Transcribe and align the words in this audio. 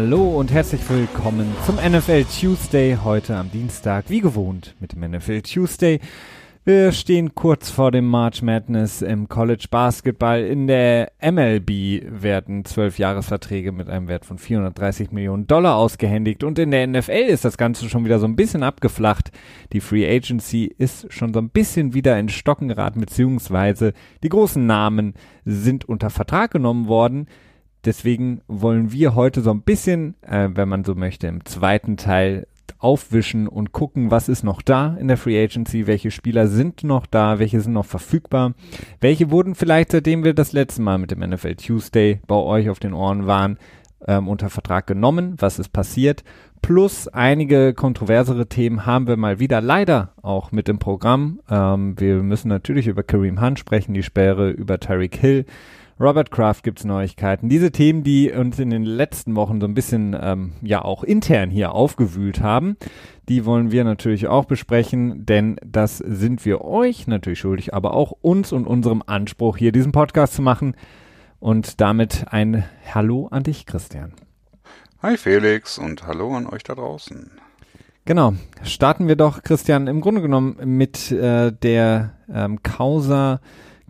Hallo 0.00 0.38
und 0.38 0.52
herzlich 0.52 0.88
willkommen 0.88 1.52
zum 1.66 1.74
NFL 1.74 2.22
Tuesday 2.26 2.96
heute 3.02 3.34
am 3.34 3.50
Dienstag, 3.50 4.04
wie 4.06 4.20
gewohnt 4.20 4.76
mit 4.78 4.92
dem 4.92 5.00
NFL 5.00 5.42
Tuesday. 5.42 5.98
Wir 6.64 6.92
stehen 6.92 7.34
kurz 7.34 7.68
vor 7.68 7.90
dem 7.90 8.06
March 8.06 8.40
Madness 8.40 9.02
im 9.02 9.28
College 9.28 9.66
Basketball. 9.68 10.44
In 10.44 10.68
der 10.68 11.10
MLB 11.20 12.22
werden 12.22 12.64
zwölf 12.64 13.00
Jahresverträge 13.00 13.72
mit 13.72 13.88
einem 13.88 14.06
Wert 14.06 14.24
von 14.24 14.38
430 14.38 15.10
Millionen 15.10 15.48
Dollar 15.48 15.74
ausgehändigt 15.74 16.44
und 16.44 16.60
in 16.60 16.70
der 16.70 16.86
NFL 16.86 17.10
ist 17.26 17.44
das 17.44 17.58
Ganze 17.58 17.88
schon 17.88 18.04
wieder 18.04 18.20
so 18.20 18.26
ein 18.26 18.36
bisschen 18.36 18.62
abgeflacht. 18.62 19.32
Die 19.72 19.80
Free 19.80 20.08
Agency 20.08 20.72
ist 20.78 21.12
schon 21.12 21.34
so 21.34 21.40
ein 21.40 21.50
bisschen 21.50 21.92
wieder 21.92 22.16
in 22.20 22.28
Stocken 22.28 22.68
geraten, 22.68 23.00
beziehungsweise 23.00 23.94
die 24.22 24.28
großen 24.28 24.64
Namen 24.64 25.14
sind 25.44 25.88
unter 25.88 26.08
Vertrag 26.08 26.52
genommen 26.52 26.86
worden. 26.86 27.26
Deswegen 27.84 28.42
wollen 28.48 28.92
wir 28.92 29.14
heute 29.14 29.40
so 29.40 29.50
ein 29.50 29.62
bisschen, 29.62 30.14
äh, 30.22 30.48
wenn 30.52 30.68
man 30.68 30.84
so 30.84 30.94
möchte, 30.94 31.26
im 31.26 31.44
zweiten 31.44 31.96
Teil 31.96 32.46
aufwischen 32.78 33.48
und 33.48 33.72
gucken, 33.72 34.10
was 34.10 34.28
ist 34.28 34.44
noch 34.44 34.62
da 34.62 34.96
in 35.00 35.08
der 35.08 35.16
Free 35.16 35.42
Agency, 35.42 35.86
welche 35.86 36.10
Spieler 36.10 36.46
sind 36.46 36.84
noch 36.84 37.06
da, 37.06 37.38
welche 37.38 37.60
sind 37.60 37.72
noch 37.72 37.86
verfügbar, 37.86 38.54
welche 39.00 39.30
wurden 39.30 39.54
vielleicht, 39.54 39.92
seitdem 39.92 40.22
wir 40.22 40.34
das 40.34 40.52
letzte 40.52 40.82
Mal 40.82 40.98
mit 40.98 41.10
dem 41.10 41.20
NFL 41.20 41.56
Tuesday 41.56 42.20
bei 42.26 42.36
euch 42.36 42.70
auf 42.70 42.78
den 42.78 42.94
Ohren 42.94 43.26
waren, 43.26 43.58
ähm, 44.06 44.28
unter 44.28 44.48
Vertrag 44.48 44.86
genommen, 44.86 45.34
was 45.38 45.58
ist 45.58 45.70
passiert, 45.70 46.22
plus 46.62 47.08
einige 47.08 47.74
kontroversere 47.74 48.46
Themen 48.46 48.86
haben 48.86 49.08
wir 49.08 49.16
mal 49.16 49.40
wieder 49.40 49.60
leider 49.60 50.12
auch 50.22 50.52
mit 50.52 50.68
im 50.68 50.78
Programm. 50.78 51.40
Ähm, 51.50 51.98
wir 51.98 52.22
müssen 52.22 52.48
natürlich 52.48 52.86
über 52.86 53.02
Kareem 53.02 53.40
Hunt 53.40 53.58
sprechen, 53.58 53.94
die 53.94 54.04
Sperre, 54.04 54.50
über 54.50 54.78
Tyreek 54.78 55.16
Hill, 55.16 55.46
Robert 56.00 56.30
Kraft 56.30 56.62
gibt's 56.62 56.84
Neuigkeiten. 56.84 57.48
Diese 57.48 57.72
Themen, 57.72 58.04
die 58.04 58.30
uns 58.30 58.60
in 58.60 58.70
den 58.70 58.84
letzten 58.84 59.34
Wochen 59.34 59.60
so 59.60 59.66
ein 59.66 59.74
bisschen 59.74 60.16
ähm, 60.20 60.52
ja 60.62 60.84
auch 60.84 61.02
intern 61.02 61.50
hier 61.50 61.72
aufgewühlt 61.72 62.40
haben, 62.40 62.76
die 63.28 63.44
wollen 63.44 63.72
wir 63.72 63.82
natürlich 63.82 64.28
auch 64.28 64.44
besprechen, 64.44 65.26
denn 65.26 65.56
das 65.66 65.98
sind 65.98 66.44
wir 66.44 66.62
euch 66.64 67.08
natürlich 67.08 67.40
schuldig, 67.40 67.74
aber 67.74 67.94
auch 67.94 68.12
uns 68.20 68.52
und 68.52 68.66
unserem 68.66 69.02
Anspruch, 69.04 69.56
hier 69.56 69.72
diesen 69.72 69.90
Podcast 69.90 70.34
zu 70.34 70.42
machen. 70.42 70.76
Und 71.40 71.80
damit 71.80 72.26
ein 72.30 72.64
Hallo 72.92 73.28
an 73.30 73.44
dich, 73.44 73.66
Christian. 73.66 74.12
Hi 75.02 75.16
Felix 75.16 75.78
und 75.78 76.06
hallo 76.06 76.34
an 76.34 76.46
euch 76.46 76.64
da 76.64 76.74
draußen. 76.74 77.30
Genau, 78.04 78.34
starten 78.62 79.06
wir 79.06 79.16
doch, 79.16 79.42
Christian, 79.42 79.86
im 79.86 80.00
Grunde 80.00 80.22
genommen 80.22 80.58
mit 80.64 81.12
äh, 81.12 81.52
der 81.52 82.14
ähm, 82.32 82.62
Causa 82.62 83.40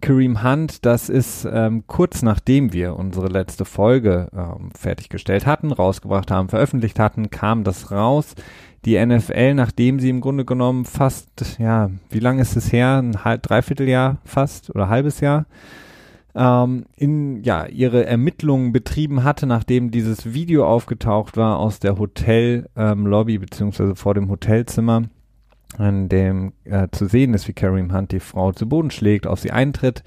Kareem 0.01 0.43
Hunt, 0.43 0.85
das 0.85 1.09
ist 1.09 1.47
ähm, 1.51 1.85
kurz 1.87 2.23
nachdem 2.23 2.73
wir 2.73 2.97
unsere 2.97 3.29
letzte 3.29 3.65
Folge 3.65 4.29
ähm, 4.33 4.71
fertiggestellt 4.77 5.47
hatten, 5.47 5.73
rausgebracht 5.73 6.31
haben, 6.31 6.49
veröffentlicht 6.49 6.99
hatten, 6.99 7.31
kam 7.31 7.65
das 7.65 7.91
raus. 7.91 8.35
Die 8.85 9.05
NFL, 9.05 9.55
nachdem 9.55 9.99
sie 9.99 10.09
im 10.09 10.21
Grunde 10.21 10.45
genommen 10.45 10.85
fast, 10.85 11.57
ja, 11.59 11.91
wie 12.11 12.21
lange 12.21 12.43
ist 12.43 12.57
es 12.57 12.73
her? 12.73 12.99
Ein 13.03 13.25
halb, 13.25 13.43
Dreivierteljahr 13.43 14.19
fast 14.25 14.75
oder 14.75 14.89
halbes 14.89 15.21
Jahr? 15.21 15.47
Ähm, 16.35 16.85
in 16.97 17.43
ja 17.43 17.67
ihre 17.67 18.07
Ermittlungen 18.07 18.73
betrieben 18.73 19.25
hatte, 19.25 19.47
nachdem 19.47 19.91
dieses 19.91 20.33
Video 20.33 20.67
aufgetaucht 20.67 21.37
war 21.37 21.59
aus 21.59 21.81
der 21.81 21.99
Hotellobby 21.99 23.35
ähm, 23.35 23.41
beziehungsweise 23.41 23.97
vor 23.97 24.15
dem 24.15 24.31
Hotelzimmer 24.31 25.03
an 25.77 26.09
dem 26.09 26.53
äh, 26.65 26.89
zu 26.91 27.07
sehen 27.07 27.35
ist, 27.35 27.47
wie 27.49 27.53
Kareem 27.53 27.93
Hunt 27.93 28.13
die 28.13 28.21
Frau 28.21 28.53
zu 28.53 28.69
Boden 28.69 28.91
schlägt, 28.91 29.27
auf 29.27 29.41
sie 29.41 29.51
eintritt. 29.51 30.03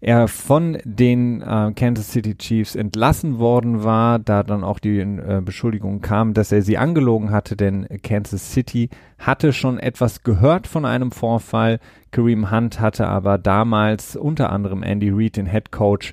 Er 0.00 0.28
von 0.28 0.76
den 0.84 1.40
äh, 1.40 1.72
Kansas 1.74 2.12
City 2.12 2.36
Chiefs 2.36 2.74
entlassen 2.74 3.38
worden 3.38 3.82
war, 3.82 4.18
da 4.18 4.42
dann 4.42 4.62
auch 4.62 4.78
die 4.78 4.98
äh, 4.98 5.40
Beschuldigung 5.42 6.00
kam, 6.00 6.34
dass 6.34 6.52
er 6.52 6.62
sie 6.62 6.76
angelogen 6.76 7.30
hatte, 7.30 7.56
denn 7.56 7.86
Kansas 8.02 8.52
City 8.52 8.90
hatte 9.18 9.52
schon 9.52 9.78
etwas 9.78 10.22
gehört 10.22 10.66
von 10.66 10.84
einem 10.84 11.12
Vorfall. 11.12 11.80
Kareem 12.10 12.50
Hunt 12.50 12.78
hatte 12.78 13.08
aber 13.08 13.38
damals 13.38 14.16
unter 14.16 14.50
anderem 14.52 14.82
Andy 14.82 15.10
Reid, 15.10 15.36
den 15.36 15.46
Head 15.46 15.72
Coach, 15.72 16.12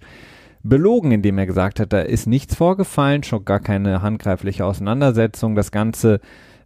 belogen, 0.63 1.11
indem 1.11 1.37
er 1.37 1.45
gesagt 1.45 1.81
hat, 1.81 1.91
da 1.91 1.99
ist 1.99 2.25
nichts 2.25 2.55
vorgefallen, 2.55 3.23
schon 3.23 3.43
gar 3.43 3.59
keine 3.59 4.01
handgreifliche 4.01 4.65
Auseinandersetzung. 4.65 5.55
Das 5.55 5.71
Ganze 5.71 6.21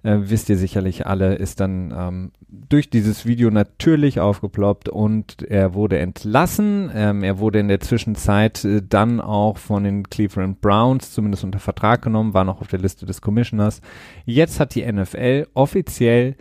äh, 0.08 0.30
wisst 0.30 0.48
ihr 0.48 0.58
sicherlich 0.58 1.06
alle, 1.06 1.36
ist 1.36 1.60
dann 1.60 1.94
ähm, 1.96 2.32
durch 2.48 2.90
dieses 2.90 3.26
Video 3.26 3.52
natürlich 3.52 4.22
aufgeploppt 4.22 4.88
und 4.88 5.42
er 5.42 5.74
wurde 5.74 5.98
entlassen. 5.98 6.90
Ähm, 6.96 7.24
er 7.24 7.40
wurde 7.40 7.60
in 7.60 7.68
der 7.68 7.82
Zwischenzeit 7.82 8.64
äh, 8.64 8.82
dann 8.88 9.20
auch 9.20 9.58
von 9.58 9.84
den 9.84 10.10
Cleveland 10.10 10.62
Browns 10.62 11.12
zumindest 11.12 11.44
unter 11.44 11.60
Vertrag 11.60 12.02
genommen, 12.02 12.34
war 12.34 12.46
noch 12.46 12.62
auf 12.62 12.68
der 12.68 12.80
Liste 12.80 13.06
des 13.06 13.22
Commissioners. 13.22 13.82
Jetzt 14.24 14.62
hat 14.62 14.76
die 14.76 14.90
NFL 14.90 15.48
offiziell 15.54 16.38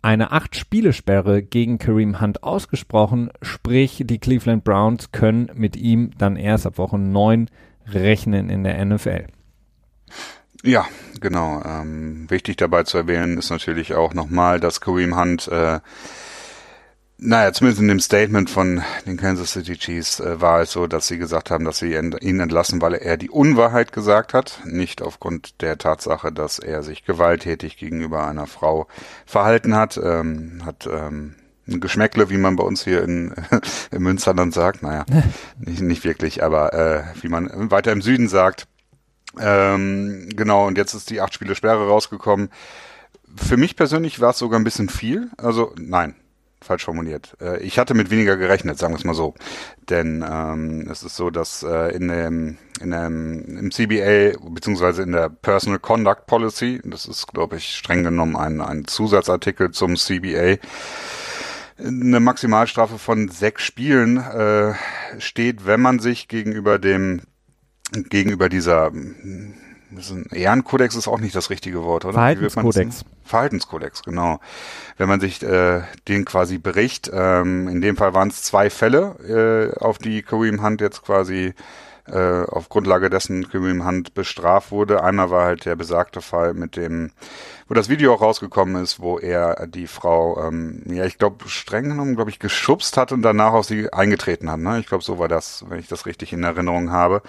eine 0.00 0.32
acht 0.32 0.56
Spielesperre 0.56 1.42
gegen 1.42 1.76
Kareem 1.78 2.18
Hunt 2.18 2.42
ausgesprochen, 2.42 3.28
sprich 3.42 4.02
die 4.06 4.18
Cleveland 4.18 4.64
Browns 4.64 5.12
können 5.12 5.50
mit 5.54 5.76
ihm 5.76 6.12
dann 6.16 6.36
erst 6.36 6.66
ab 6.66 6.78
Woche 6.78 6.98
9 6.98 7.50
rechnen 7.86 8.48
in 8.48 8.64
der 8.64 8.82
NFL. 8.82 9.26
Ja, 10.62 10.86
genau. 11.20 11.60
Ähm, 11.64 12.26
wichtig 12.30 12.56
dabei 12.56 12.84
zu 12.84 12.96
erwähnen 12.98 13.36
ist 13.36 13.50
natürlich 13.50 13.94
auch 13.94 14.14
nochmal, 14.14 14.60
dass 14.60 14.80
Kareem 14.80 15.18
Hunt, 15.18 15.48
äh, 15.48 15.80
naja, 17.18 17.52
zumindest 17.52 17.82
in 17.82 17.88
dem 17.88 18.00
Statement 18.00 18.48
von 18.48 18.82
den 19.06 19.16
Kansas 19.16 19.52
City 19.52 19.76
Chiefs 19.76 20.20
äh, 20.20 20.40
war 20.40 20.60
es 20.60 20.72
so, 20.72 20.86
dass 20.86 21.08
sie 21.08 21.18
gesagt 21.18 21.50
haben, 21.50 21.64
dass 21.64 21.78
sie 21.78 21.94
ihn 21.94 22.40
entlassen, 22.40 22.80
weil 22.80 22.94
er 22.94 23.16
die 23.16 23.30
Unwahrheit 23.30 23.92
gesagt 23.92 24.34
hat, 24.34 24.60
nicht 24.64 25.02
aufgrund 25.02 25.60
der 25.62 25.78
Tatsache, 25.78 26.30
dass 26.32 26.60
er 26.60 26.84
sich 26.84 27.04
gewalttätig 27.04 27.76
gegenüber 27.76 28.26
einer 28.26 28.46
Frau 28.46 28.86
verhalten 29.26 29.74
hat, 29.74 30.00
ähm, 30.02 30.62
hat 30.64 30.88
ähm, 30.90 31.34
ein 31.66 31.80
Geschmäckle, 31.80 32.30
wie 32.30 32.38
man 32.38 32.54
bei 32.54 32.64
uns 32.64 32.84
hier 32.84 33.02
in, 33.02 33.34
in 33.90 34.02
Münsterland 34.02 34.54
sagt, 34.54 34.82
naja, 34.82 35.06
nicht, 35.58 35.82
nicht 35.82 36.04
wirklich, 36.04 36.44
aber 36.44 36.72
äh, 36.72 37.02
wie 37.20 37.28
man 37.28 37.70
weiter 37.70 37.90
im 37.90 38.02
Süden 38.02 38.28
sagt, 38.28 38.68
ähm, 39.38 40.28
genau, 40.34 40.66
und 40.66 40.78
jetzt 40.78 40.94
ist 40.94 41.10
die 41.10 41.20
acht 41.20 41.34
Spiele 41.34 41.54
Sperre 41.54 41.88
rausgekommen. 41.88 42.50
Für 43.36 43.56
mich 43.56 43.76
persönlich 43.76 44.20
war 44.20 44.30
es 44.30 44.38
sogar 44.38 44.58
ein 44.60 44.64
bisschen 44.64 44.88
viel. 44.88 45.30
Also 45.38 45.74
nein, 45.78 46.14
falsch 46.62 46.84
formuliert. 46.84 47.36
Äh, 47.40 47.62
ich 47.62 47.78
hatte 47.78 47.94
mit 47.94 48.10
weniger 48.10 48.36
gerechnet, 48.36 48.78
sagen 48.78 48.94
wir 48.94 48.98
es 48.98 49.04
mal 49.04 49.14
so. 49.14 49.34
Denn 49.88 50.24
ähm, 50.28 50.88
es 50.90 51.02
ist 51.02 51.16
so, 51.16 51.30
dass 51.30 51.62
äh, 51.62 51.94
in 51.94 52.08
dem, 52.08 52.58
in 52.80 52.90
dem 52.90 53.58
im 53.58 53.70
CBA 53.70 54.38
beziehungsweise 54.50 55.02
in 55.02 55.12
der 55.12 55.28
Personal 55.28 55.78
Conduct 55.78 56.26
Policy, 56.26 56.80
das 56.84 57.06
ist, 57.06 57.28
glaube 57.28 57.56
ich, 57.56 57.74
streng 57.74 58.02
genommen 58.04 58.36
ein, 58.36 58.60
ein 58.60 58.86
Zusatzartikel 58.86 59.70
zum 59.70 59.96
CBA, 59.96 60.56
eine 61.78 62.20
Maximalstrafe 62.20 62.98
von 62.98 63.28
sechs 63.28 63.62
Spielen 63.62 64.18
äh, 64.18 64.74
steht, 65.18 65.66
wenn 65.66 65.80
man 65.80 65.98
sich 65.98 66.28
gegenüber 66.28 66.78
dem 66.78 67.22
gegenüber 67.92 68.48
dieser 68.48 68.92
Ehrenkodex 70.32 70.94
ist 70.96 71.08
auch 71.08 71.20
nicht 71.20 71.34
das 71.34 71.50
richtige 71.50 71.82
Wort, 71.82 72.04
oder? 72.04 72.14
Verhaltenskodex. 72.14 73.04
Verhaltenskodex, 73.24 74.02
genau. 74.02 74.40
Wenn 74.96 75.08
man 75.08 75.20
sich 75.20 75.42
äh, 75.42 75.82
den 76.08 76.24
quasi 76.24 76.58
bericht, 76.58 77.10
ähm, 77.12 77.68
in 77.68 77.80
dem 77.80 77.96
Fall 77.96 78.14
waren 78.14 78.28
es 78.28 78.42
zwei 78.42 78.70
Fälle, 78.70 79.72
äh, 79.78 79.78
auf 79.78 79.98
die 79.98 80.22
Kareem 80.22 80.62
Hunt 80.62 80.80
jetzt 80.80 81.02
quasi 81.04 81.54
äh, 82.06 82.42
auf 82.44 82.68
Grundlage 82.68 83.10
dessen 83.10 83.48
Kareem 83.48 83.86
Hunt 83.86 84.14
bestraft 84.14 84.72
wurde. 84.72 85.04
Einmal 85.04 85.30
war 85.30 85.44
halt 85.44 85.66
der 85.66 85.76
besagte 85.76 86.20
Fall 86.20 86.54
mit 86.54 86.76
dem, 86.76 87.12
wo 87.68 87.74
das 87.74 87.88
Video 87.88 88.14
auch 88.14 88.22
rausgekommen 88.22 88.82
ist, 88.82 89.00
wo 89.00 89.18
er 89.18 89.66
die 89.66 89.86
Frau, 89.86 90.42
ähm, 90.42 90.82
ja, 90.86 91.04
ich 91.04 91.18
glaube, 91.18 91.48
streng 91.48 91.90
genommen, 91.90 92.16
glaube 92.16 92.30
ich, 92.30 92.38
geschubst 92.38 92.96
hat 92.96 93.12
und 93.12 93.22
danach 93.22 93.52
auf 93.52 93.66
sie 93.66 93.92
eingetreten 93.92 94.50
hat. 94.50 94.58
Ne? 94.58 94.80
Ich 94.80 94.86
glaube, 94.86 95.04
so 95.04 95.18
war 95.18 95.28
das, 95.28 95.64
wenn 95.68 95.78
ich 95.78 95.88
das 95.88 96.06
richtig 96.06 96.32
in 96.32 96.42
Erinnerung 96.42 96.90
habe. 96.90 97.22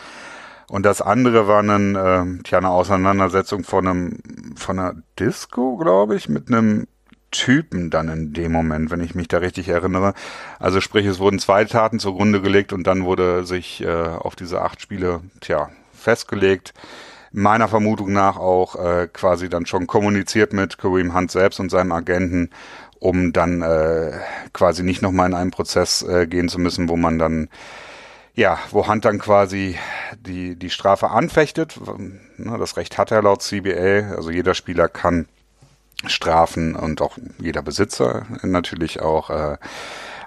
Und 0.67 0.85
das 0.85 1.01
andere 1.01 1.47
war 1.47 1.61
dann, 1.63 1.95
äh, 1.95 2.43
tja, 2.43 2.57
eine 2.57 2.69
Auseinandersetzung 2.69 3.63
von 3.63 3.87
einem, 3.87 4.19
von 4.55 4.79
einer 4.79 4.95
Disco, 5.19 5.77
glaube 5.77 6.15
ich, 6.15 6.29
mit 6.29 6.47
einem 6.47 6.87
Typen 7.33 7.89
dann 7.89 8.09
in 8.09 8.33
dem 8.33 8.51
Moment, 8.51 8.91
wenn 8.91 9.01
ich 9.01 9.15
mich 9.15 9.27
da 9.27 9.39
richtig 9.39 9.67
erinnere. 9.67 10.13
Also 10.59 10.79
sprich, 10.79 11.05
es 11.05 11.19
wurden 11.19 11.39
zwei 11.39 11.65
Taten 11.65 11.99
zugrunde 11.99 12.41
gelegt 12.41 12.71
und 12.71 12.85
dann 12.85 13.03
wurde 13.03 13.43
sich 13.43 13.83
äh, 13.83 13.87
auf 13.87 14.35
diese 14.35 14.61
acht 14.61 14.79
Spiele, 14.81 15.21
tja, 15.41 15.69
festgelegt. 15.91 16.73
Meiner 17.31 17.67
Vermutung 17.67 18.13
nach 18.13 18.37
auch 18.37 18.75
äh, 18.75 19.07
quasi 19.11 19.49
dann 19.49 19.65
schon 19.65 19.87
kommuniziert 19.87 20.53
mit 20.53 20.77
Kareem 20.77 21.15
Hunt 21.15 21.31
selbst 21.31 21.59
und 21.59 21.71
seinem 21.71 21.91
Agenten, 21.91 22.51
um 22.99 23.33
dann 23.33 23.63
äh, 23.63 24.11
quasi 24.53 24.83
nicht 24.83 25.01
nochmal 25.01 25.29
in 25.29 25.33
einen 25.33 25.51
Prozess 25.51 26.03
äh, 26.03 26.27
gehen 26.27 26.47
zu 26.47 26.59
müssen, 26.59 26.87
wo 26.87 26.95
man 26.95 27.17
dann 27.17 27.49
ja, 28.35 28.59
wo 28.71 28.87
Hunt 28.87 29.05
dann 29.05 29.19
quasi 29.19 29.77
die, 30.17 30.55
die 30.55 30.69
Strafe 30.69 31.09
anfechtet. 31.11 31.79
Ne, 32.37 32.57
das 32.57 32.77
Recht 32.77 32.97
hat 32.97 33.11
er 33.11 33.21
laut 33.21 33.41
CBA. 33.41 34.15
Also 34.15 34.31
jeder 34.31 34.53
Spieler 34.53 34.87
kann 34.89 35.27
Strafen 36.05 36.75
und 36.75 37.01
auch 37.01 37.17
jeder 37.37 37.61
Besitzer 37.61 38.25
natürlich 38.41 39.01
auch 39.01 39.29
äh, 39.29 39.57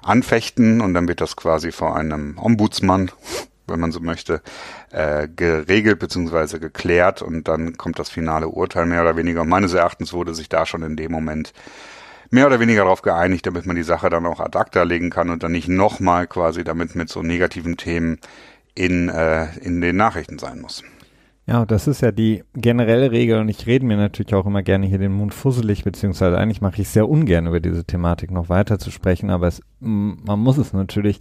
anfechten 0.02 0.80
und 0.80 0.94
dann 0.94 1.08
wird 1.08 1.20
das 1.20 1.36
quasi 1.36 1.72
vor 1.72 1.96
einem 1.96 2.38
Ombudsmann 2.38 3.10
wenn 3.66 3.80
man 3.80 3.92
so 3.92 4.00
möchte, 4.00 4.42
äh, 4.90 5.28
geregelt 5.28 5.98
bzw. 5.98 6.58
geklärt 6.58 7.22
und 7.22 7.48
dann 7.48 7.76
kommt 7.76 7.98
das 7.98 8.10
finale 8.10 8.48
Urteil 8.48 8.86
mehr 8.86 9.02
oder 9.02 9.16
weniger. 9.16 9.42
Und 9.42 9.48
meines 9.48 9.74
Erachtens 9.74 10.12
wurde 10.12 10.34
sich 10.34 10.48
da 10.48 10.66
schon 10.66 10.82
in 10.82 10.96
dem 10.96 11.10
Moment 11.10 11.52
mehr 12.30 12.46
oder 12.46 12.60
weniger 12.60 12.84
darauf 12.84 13.02
geeinigt, 13.02 13.46
damit 13.46 13.66
man 13.66 13.76
die 13.76 13.82
Sache 13.82 14.10
dann 14.10 14.26
auch 14.26 14.40
ad 14.40 14.58
acta 14.58 14.82
legen 14.82 15.10
kann 15.10 15.30
und 15.30 15.42
dann 15.42 15.52
nicht 15.52 15.68
nochmal 15.68 16.26
quasi 16.26 16.64
damit 16.64 16.94
mit 16.94 17.08
so 17.08 17.22
negativen 17.22 17.76
Themen 17.76 18.18
in, 18.74 19.08
äh, 19.08 19.56
in 19.58 19.80
den 19.80 19.96
Nachrichten 19.96 20.38
sein 20.38 20.60
muss. 20.60 20.82
Ja, 21.48 21.64
das 21.64 21.86
ist 21.86 22.00
ja 22.00 22.10
die 22.10 22.42
generelle 22.54 23.12
Regel 23.12 23.38
und 23.38 23.48
ich 23.48 23.66
rede 23.66 23.86
mir 23.86 23.96
natürlich 23.96 24.34
auch 24.34 24.46
immer 24.46 24.64
gerne 24.64 24.86
hier 24.86 24.98
den 24.98 25.12
Mund 25.12 25.32
fusselig, 25.32 25.84
beziehungsweise 25.84 26.36
eigentlich 26.36 26.60
mache 26.60 26.82
ich 26.82 26.88
sehr 26.88 27.08
ungern 27.08 27.46
über 27.46 27.60
diese 27.60 27.84
Thematik 27.84 28.32
noch 28.32 28.48
weiter 28.48 28.80
zu 28.80 28.90
sprechen, 28.90 29.30
aber 29.30 29.46
es, 29.46 29.60
man 29.78 30.40
muss 30.40 30.58
es 30.58 30.72
natürlich. 30.72 31.18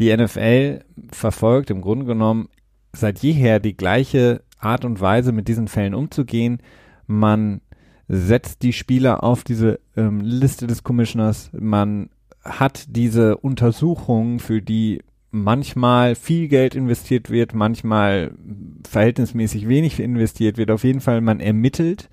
Die 0.00 0.16
NFL 0.16 0.80
verfolgt 1.12 1.68
im 1.70 1.82
Grunde 1.82 2.06
genommen 2.06 2.48
seit 2.94 3.18
jeher 3.18 3.60
die 3.60 3.76
gleiche 3.76 4.42
Art 4.58 4.86
und 4.86 5.02
Weise, 5.02 5.32
mit 5.32 5.46
diesen 5.46 5.68
Fällen 5.68 5.94
umzugehen. 5.94 6.62
Man 7.06 7.60
setzt 8.08 8.62
die 8.62 8.72
Spieler 8.72 9.24
auf 9.24 9.44
diese 9.44 9.80
ähm, 9.96 10.20
Liste 10.20 10.66
des 10.66 10.82
Commissioners, 10.84 11.50
man 11.52 12.10
hat 12.42 12.84
diese 12.88 13.36
Untersuchungen, 13.38 14.38
für 14.38 14.62
die 14.62 15.02
manchmal 15.30 16.14
viel 16.14 16.48
Geld 16.48 16.74
investiert 16.74 17.30
wird, 17.30 17.54
manchmal 17.54 18.32
verhältnismäßig 18.88 19.68
wenig 19.68 20.00
investiert 20.00 20.56
wird. 20.56 20.70
Auf 20.70 20.84
jeden 20.84 21.00
Fall, 21.00 21.20
man 21.20 21.40
ermittelt 21.40 22.08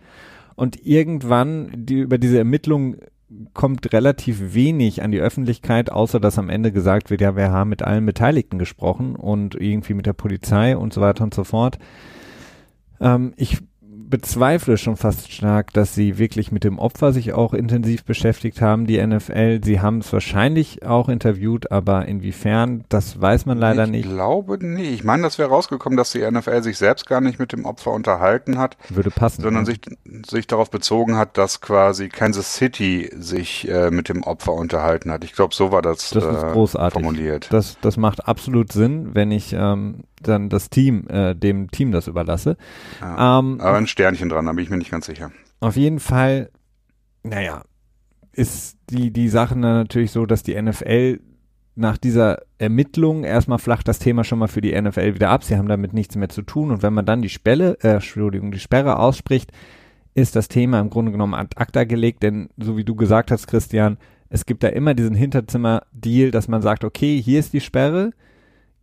und 0.56 0.86
irgendwann 0.86 1.72
die, 1.76 2.00
über 2.00 2.18
diese 2.18 2.40
Ermittlung 2.40 2.98
kommt 3.54 3.92
relativ 3.94 4.54
wenig 4.54 5.02
an 5.02 5.12
die 5.12 5.20
Öffentlichkeit, 5.20 5.92
außer 5.92 6.20
dass 6.20 6.38
am 6.38 6.50
Ende 6.50 6.72
gesagt 6.72 7.10
wird, 7.10 7.22
ja, 7.22 7.36
wir 7.36 7.52
haben 7.52 7.70
mit 7.70 7.82
allen 7.82 8.06
Beteiligten 8.06 8.60
gesprochen 8.60 9.16
und 9.16 9.56
irgendwie 9.56 9.96
mit 9.96 10.06
der 10.06 10.14
Polizei 10.14 10.78
und 10.78 10.94
so 10.94 11.02
weiter 11.02 11.24
und 11.24 11.34
so 11.34 11.44
fort. 11.44 11.80
Ähm, 13.00 13.34
ich 13.36 13.60
bezweifle 14.14 14.78
schon 14.78 14.96
fast 14.96 15.32
stark, 15.32 15.74
dass 15.74 15.96
sie 15.96 16.20
wirklich 16.20 16.52
mit 16.52 16.64
dem 16.64 16.78
Opfer 16.78 17.14
sich 17.14 17.34
auch 17.34 17.52
intensiv 17.52 18.04
beschäftigt 18.04 18.62
haben, 18.62 18.86
die 18.86 19.04
NFL. 19.04 19.62
Sie 19.64 19.82
haben 19.82 19.98
es 19.98 20.14
wahrscheinlich 20.14 20.86
auch 20.86 21.10
interviewt, 21.10 21.72
aber 21.72 22.06
inwiefern, 22.06 22.86
das 22.90 23.20
weiß 23.20 23.48
man 23.48 23.58
leider 23.58 23.86
ich 23.86 23.90
nicht. 23.90 24.06
Ich 24.06 24.12
glaube 24.12 24.64
nicht. 24.64 24.92
Ich 24.92 25.04
meine, 25.04 25.24
das 25.24 25.40
wäre 25.40 25.50
rausgekommen, 25.50 25.98
dass 25.98 26.12
die 26.12 26.20
NFL 26.30 26.62
sich 26.62 26.78
selbst 26.78 27.08
gar 27.08 27.22
nicht 27.22 27.40
mit 27.40 27.54
dem 27.54 27.66
Opfer 27.66 27.90
unterhalten 27.90 28.60
hat. 28.60 28.78
Würde 28.90 29.10
passen. 29.10 29.42
Sondern 29.42 29.66
ja. 29.66 29.72
sich, 29.72 29.82
sich 30.30 30.46
darauf 30.46 30.70
bezogen 30.70 31.18
hat, 31.18 31.40
dass 31.40 31.60
quasi 31.60 32.10
Kansas 32.10 32.54
City 32.54 33.10
sich 33.18 33.68
äh, 33.68 33.90
mit 33.90 34.10
dem 34.10 34.22
Opfer 34.22 34.54
unterhalten 34.54 35.10
hat. 35.10 35.24
Ich 35.24 35.34
glaube, 35.34 35.56
so 35.56 35.72
war 35.72 35.82
das, 35.82 36.12
das 36.12 36.24
ist 36.24 36.44
äh, 36.44 36.52
großartig. 36.52 36.94
formuliert. 36.94 37.48
Das, 37.50 37.80
das 37.82 37.98
macht 37.98 38.28
absolut 38.28 38.72
Sinn, 38.72 39.16
wenn 39.16 39.32
ich 39.32 39.54
ähm, 39.54 40.04
dann 40.28 40.50
das 40.50 40.70
Team, 40.70 41.08
äh, 41.08 41.36
dem 41.36 41.70
Team 41.72 41.92
das 41.92 42.08
überlasse. 42.08 42.58
Ja, 43.02 43.40
ähm, 43.40 43.60
aber 43.60 43.78
ein 43.78 43.88
Sternchen 43.88 44.30
dran, 44.30 44.46
da 44.46 44.54
bin 44.54 44.64
ich 44.64 44.70
mir 44.70 44.78
nicht 44.78 44.92
ganz 44.92 45.06
sicher. 45.06 45.32
Auf 45.60 45.76
jeden 45.76 46.00
Fall, 46.00 46.50
naja, 47.24 47.64
ist 48.32 48.78
die, 48.90 49.12
die 49.12 49.30
Sache 49.30 49.58
natürlich 49.58 50.12
so, 50.12 50.26
dass 50.26 50.44
die 50.44 50.60
NFL 50.60 51.20
nach 51.76 51.98
dieser 51.98 52.42
Ermittlung 52.58 53.24
erstmal 53.24 53.60
flacht 53.60 53.88
das 53.88 54.00
Thema 54.00 54.24
schon 54.24 54.40
mal 54.40 54.48
für 54.48 54.62
die 54.62 54.80
NFL 54.80 55.16
wieder 55.16 55.30
ab. 55.30 55.44
Sie 55.44 55.58
haben 55.58 55.68
damit 55.68 55.94
nichts 55.94 56.16
mehr 56.16 56.30
zu 56.30 56.44
tun. 56.44 56.72
Und 56.72 56.84
wenn 56.84 56.94
man 56.94 57.06
dann 57.06 57.22
die 57.22 57.30
Spelle, 57.30 57.78
äh, 57.82 57.96
Entschuldigung, 57.96 58.52
die 58.52 58.60
Sperre 58.60 59.00
ausspricht, 59.00 59.52
ist 60.14 60.36
das 60.36 60.48
Thema 60.48 60.80
im 60.80 60.90
Grunde 60.90 61.12
genommen 61.12 61.34
ad 61.34 61.56
acta 61.58 61.86
gelegt, 61.86 62.22
denn 62.22 62.50
so 62.58 62.78
wie 62.78 62.84
du 62.84 62.96
gesagt 62.96 63.32
hast, 63.32 63.48
Christian, 63.48 63.98
es 64.30 64.46
gibt 64.46 64.64
da 64.64 64.68
immer 64.68 64.94
diesen 64.94 65.16
Hinterzimmer-Deal, 65.16 66.32
dass 66.32 66.48
man 66.48 66.62
sagt, 66.62 66.84
okay, 66.84 67.22
hier 67.22 67.40
ist 67.40 67.54
die 67.54 67.62
Sperre, 67.62 68.12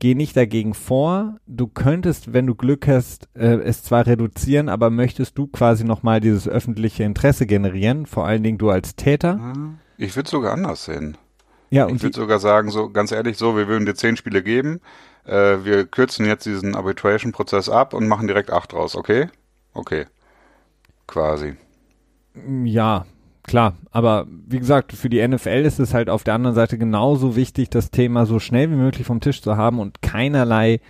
geh 0.01 0.17
nicht 0.17 0.37
dagegen 0.37 0.75
vor. 0.75 1.37
Du 1.47 1.69
könntest, 1.69 2.33
wenn 2.33 2.47
du 2.47 2.57
Glück 2.57 2.89
hast, 2.89 3.29
äh, 3.35 3.61
es 3.61 3.85
zwar 3.85 4.07
reduzieren, 4.07 4.69
aber 4.69 4.91
möchtest 4.91 5.39
du 5.39 5.47
quasi 5.47 5.85
nochmal 5.85 6.21
dieses 6.21 6.49
öffentliche 6.49 7.05
Interesse 7.05 7.47
generieren, 7.47 8.07
vor 8.07 8.27
allen 8.27 8.43
Dingen 8.43 8.59
du 8.59 8.71
als 8.71 8.97
Täter? 8.97 9.55
Ich 9.97 10.17
würde 10.17 10.29
sogar 10.29 10.55
anders 10.55 10.87
sehen. 10.87 11.17
Ja, 11.69 11.87
ich 11.89 12.03
würde 12.03 12.17
sogar 12.17 12.41
sagen, 12.41 12.71
so 12.71 12.91
ganz 12.91 13.13
ehrlich, 13.13 13.39
so, 13.39 13.57
wir 13.57 13.69
würden 13.69 13.87
dir 13.87 13.95
zehn 13.95 14.17
Spiele 14.17 14.43
geben, 14.43 14.81
äh, 15.25 15.59
wir 15.63 15.87
kürzen 15.87 16.27
jetzt 16.27 16.47
diesen 16.47 16.75
Arbitration-Prozess 16.75 17.69
ab 17.69 17.95
und 17.95 18.09
machen 18.09 18.27
direkt 18.27 18.51
acht 18.51 18.75
raus, 18.75 18.97
okay? 18.97 19.29
Okay. 19.73 20.07
Quasi. 21.07 21.55
Ja, 22.65 23.05
klar, 23.43 23.75
aber 23.91 24.27
wie 24.47 24.59
gesagt, 24.59 24.93
für 24.93 25.09
die 25.09 25.27
NFL 25.27 25.65
ist 25.65 25.81
es 25.81 25.95
halt 25.95 26.11
auf 26.11 26.25
der 26.25 26.35
anderen 26.35 26.55
Seite 26.55 26.79
genauso 26.79 27.37
wichtig, 27.37 27.71
das 27.71 27.91
Thema 27.91 28.27
so 28.27 28.39
schnell 28.39 28.71
wie 28.71 28.77
möglich 28.77 29.07
vom 29.07 29.21
Tisch 29.21 29.43
zu 29.43 29.57
haben 29.57 29.79
und 29.79 30.03
keinerlei 30.03 30.81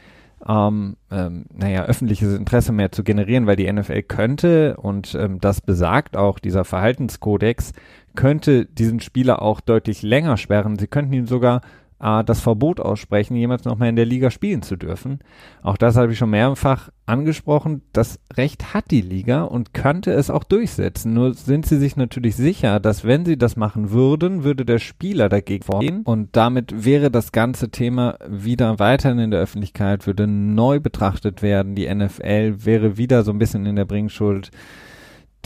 ähm, 0.47 0.97
ähm, 1.11 1.45
naja, 1.53 1.85
öffentliches 1.85 2.35
Interesse 2.35 2.73
mehr 2.73 2.93
zu 2.93 3.05
generieren, 3.05 3.47
weil 3.47 3.57
die 3.57 3.71
NFL 3.71 4.03
könnte, 4.03 4.77
und 4.79 5.15
ähm, 5.15 5.39
das 5.41 5.61
besagt 5.61 6.17
auch 6.17 6.39
dieser 6.39 6.65
Verhaltenskodex, 6.65 7.73
könnte 8.17 8.65
diesen 8.67 9.01
Spieler 9.01 9.43
auch 9.43 9.61
deutlich 9.61 10.03
länger 10.03 10.37
sperren. 10.37 10.79
Sie 10.79 10.87
könnten 10.87 11.13
ihn 11.13 11.27
sogar 11.27 11.61
äh, 12.01 12.25
das 12.25 12.41
Verbot 12.41 12.81
aussprechen, 12.81 13.37
jemals 13.37 13.65
noch 13.65 13.79
mehr 13.79 13.89
in 13.89 13.97
der 13.97 14.07
Liga 14.07 14.31
spielen 14.31 14.63
zu 14.63 14.77
dürfen. 14.77 15.21
Auch 15.63 15.77
das 15.77 15.97
habe 15.97 16.13
ich 16.13 16.19
schon 16.19 16.31
mehrfach 16.31 16.91
angesprochen. 17.07 17.83
Das 17.93 18.21
Recht 18.35 18.73
hat 18.75 18.91
die 18.91 19.01
Liga 19.01 19.43
und 19.43 19.75
könnte 19.75 20.13
es 20.13 20.31
auch 20.31 20.45
durchsetzen. 20.45 21.13
Nur 21.13 21.35
sind 21.35 21.67
sie 21.67 21.79
sich 21.79 21.97
natürlich 21.97 22.37
sicher, 22.37 22.81
dass 22.81 23.05
wenn 23.05 23.25
sie 23.25 23.37
das 23.37 23.57
machen 23.57 23.91
würden, 23.91 24.45
würde 24.45 24.65
der 24.65 24.79
Spieler 24.79 25.29
dagegen 25.29 25.65
vorgehen 25.65 26.03
und 26.03 26.37
damit 26.37 26.85
wäre 26.85 27.11
das 27.11 27.33
ganze 27.33 27.71
Thema 27.71 28.17
wieder 28.29 28.79
weiterhin 28.79 29.19
in 29.19 29.31
der 29.31 29.41
Öffentlichkeit, 29.41 30.07
würde 30.07 30.27
neu 30.27 30.81
betrachtet 30.81 31.43
werden. 31.43 31.75
Die 31.75 31.93
NFL 31.93 32.65
wäre 32.65 32.97
wieder 32.97 33.25
so 33.25 33.33
ein 33.33 33.39
bisschen 33.39 33.67
in 33.67 33.77
der 33.77 33.85
Bringschuld 33.85 34.51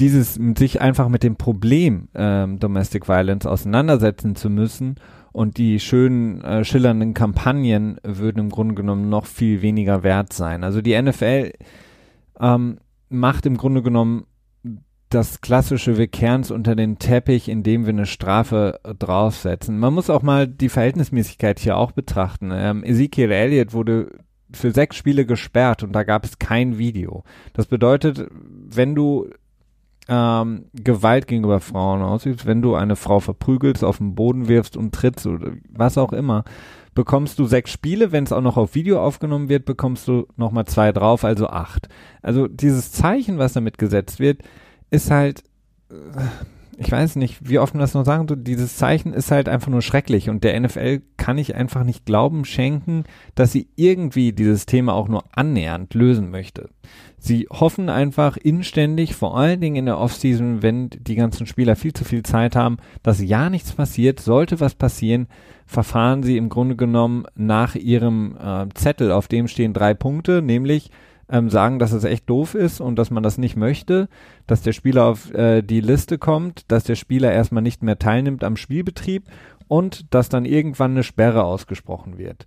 dieses 0.00 0.40
sich 0.58 0.80
einfach 0.80 1.08
mit 1.08 1.22
dem 1.22 1.36
Problem 1.36 2.08
ähm, 2.16 2.58
Domestic 2.58 3.08
Violence 3.08 3.46
auseinandersetzen 3.46 4.34
zu 4.34 4.50
müssen 4.50 4.96
und 5.34 5.58
die 5.58 5.80
schönen, 5.80 6.42
äh, 6.42 6.64
schillernden 6.64 7.12
Kampagnen 7.12 7.98
würden 8.04 8.38
im 8.38 8.50
Grunde 8.50 8.76
genommen 8.76 9.08
noch 9.08 9.26
viel 9.26 9.62
weniger 9.62 10.04
wert 10.04 10.32
sein. 10.32 10.62
Also 10.62 10.80
die 10.80 11.00
NFL 11.00 11.50
ähm, 12.38 12.78
macht 13.08 13.44
im 13.44 13.56
Grunde 13.56 13.82
genommen 13.82 14.26
das 15.08 15.40
klassische, 15.40 15.98
wir 15.98 16.06
kehren 16.06 16.44
unter 16.50 16.76
den 16.76 17.00
Teppich, 17.00 17.48
indem 17.48 17.84
wir 17.84 17.92
eine 17.92 18.06
Strafe 18.06 18.78
draufsetzen. 19.00 19.76
Man 19.76 19.92
muss 19.92 20.08
auch 20.08 20.22
mal 20.22 20.46
die 20.46 20.68
Verhältnismäßigkeit 20.68 21.58
hier 21.58 21.78
auch 21.78 21.90
betrachten. 21.90 22.52
Ähm, 22.52 22.84
Ezekiel 22.84 23.32
Elliott 23.32 23.72
wurde 23.72 24.12
für 24.52 24.70
sechs 24.70 24.94
Spiele 24.94 25.26
gesperrt 25.26 25.82
und 25.82 25.92
da 25.92 26.04
gab 26.04 26.24
es 26.24 26.38
kein 26.38 26.78
Video. 26.78 27.24
Das 27.54 27.66
bedeutet, 27.66 28.28
wenn 28.30 28.94
du 28.94 29.28
ähm, 30.08 30.66
Gewalt 30.74 31.26
gegenüber 31.26 31.60
Frauen 31.60 32.02
ausübst, 32.02 32.46
wenn 32.46 32.62
du 32.62 32.74
eine 32.74 32.96
Frau 32.96 33.20
verprügelst, 33.20 33.84
auf 33.84 33.98
den 33.98 34.14
Boden 34.14 34.48
wirfst 34.48 34.76
und 34.76 34.94
trittst 34.94 35.26
oder 35.26 35.52
was 35.70 35.98
auch 35.98 36.12
immer, 36.12 36.44
bekommst 36.94 37.38
du 37.38 37.46
sechs 37.46 37.70
Spiele, 37.70 38.12
wenn 38.12 38.24
es 38.24 38.32
auch 38.32 38.40
noch 38.40 38.56
auf 38.56 38.74
Video 38.74 39.02
aufgenommen 39.02 39.48
wird, 39.48 39.64
bekommst 39.64 40.06
du 40.06 40.26
nochmal 40.36 40.66
zwei 40.66 40.92
drauf, 40.92 41.24
also 41.24 41.48
acht. 41.48 41.88
Also 42.22 42.46
dieses 42.46 42.92
Zeichen, 42.92 43.38
was 43.38 43.54
damit 43.54 43.78
gesetzt 43.78 44.20
wird, 44.20 44.42
ist 44.90 45.10
halt, 45.10 45.42
äh, 45.90 45.94
ich 46.78 46.90
weiß 46.90 47.16
nicht, 47.16 47.48
wie 47.48 47.58
oft 47.58 47.74
man 47.74 47.80
das 47.80 47.94
noch 47.94 48.04
sagen 48.04 48.28
soll, 48.28 48.36
dieses 48.36 48.76
Zeichen 48.76 49.12
ist 49.12 49.30
halt 49.30 49.48
einfach 49.48 49.70
nur 49.70 49.82
schrecklich 49.82 50.28
und 50.28 50.44
der 50.44 50.58
NFL 50.58 51.02
kann 51.16 51.38
ich 51.38 51.54
einfach 51.54 51.84
nicht 51.84 52.04
Glauben 52.04 52.44
schenken, 52.44 53.04
dass 53.34 53.52
sie 53.52 53.68
irgendwie 53.76 54.32
dieses 54.32 54.66
Thema 54.66 54.92
auch 54.92 55.08
nur 55.08 55.24
annähernd 55.32 55.94
lösen 55.94 56.30
möchte. 56.30 56.70
Sie 57.26 57.48
hoffen 57.50 57.88
einfach 57.88 58.36
inständig, 58.36 59.14
vor 59.14 59.34
allen 59.34 59.58
Dingen 59.58 59.76
in 59.76 59.86
der 59.86 59.98
Offseason, 59.98 60.62
wenn 60.62 60.90
die 60.90 61.14
ganzen 61.14 61.46
Spieler 61.46 61.74
viel 61.74 61.94
zu 61.94 62.04
viel 62.04 62.22
Zeit 62.22 62.54
haben, 62.54 62.76
dass 63.02 63.18
ja 63.18 63.48
nichts 63.48 63.72
passiert. 63.72 64.20
Sollte 64.20 64.60
was 64.60 64.74
passieren, 64.74 65.28
verfahren 65.64 66.22
sie 66.22 66.36
im 66.36 66.50
Grunde 66.50 66.76
genommen 66.76 67.24
nach 67.34 67.76
ihrem 67.76 68.36
äh, 68.36 68.66
Zettel, 68.74 69.10
auf 69.10 69.26
dem 69.26 69.48
stehen 69.48 69.72
drei 69.72 69.94
Punkte, 69.94 70.42
nämlich 70.42 70.90
ähm, 71.30 71.48
sagen, 71.48 71.78
dass 71.78 71.92
es 71.92 72.04
echt 72.04 72.28
doof 72.28 72.54
ist 72.54 72.82
und 72.82 72.96
dass 72.96 73.10
man 73.10 73.22
das 73.22 73.38
nicht 73.38 73.56
möchte, 73.56 74.10
dass 74.46 74.60
der 74.60 74.74
Spieler 74.74 75.06
auf 75.06 75.32
äh, 75.32 75.62
die 75.62 75.80
Liste 75.80 76.18
kommt, 76.18 76.70
dass 76.70 76.84
der 76.84 76.96
Spieler 76.96 77.32
erstmal 77.32 77.62
nicht 77.62 77.82
mehr 77.82 77.98
teilnimmt 77.98 78.44
am 78.44 78.58
Spielbetrieb 78.58 79.28
und 79.66 80.12
dass 80.12 80.28
dann 80.28 80.44
irgendwann 80.44 80.90
eine 80.90 81.02
Sperre 81.02 81.44
ausgesprochen 81.44 82.18
wird. 82.18 82.46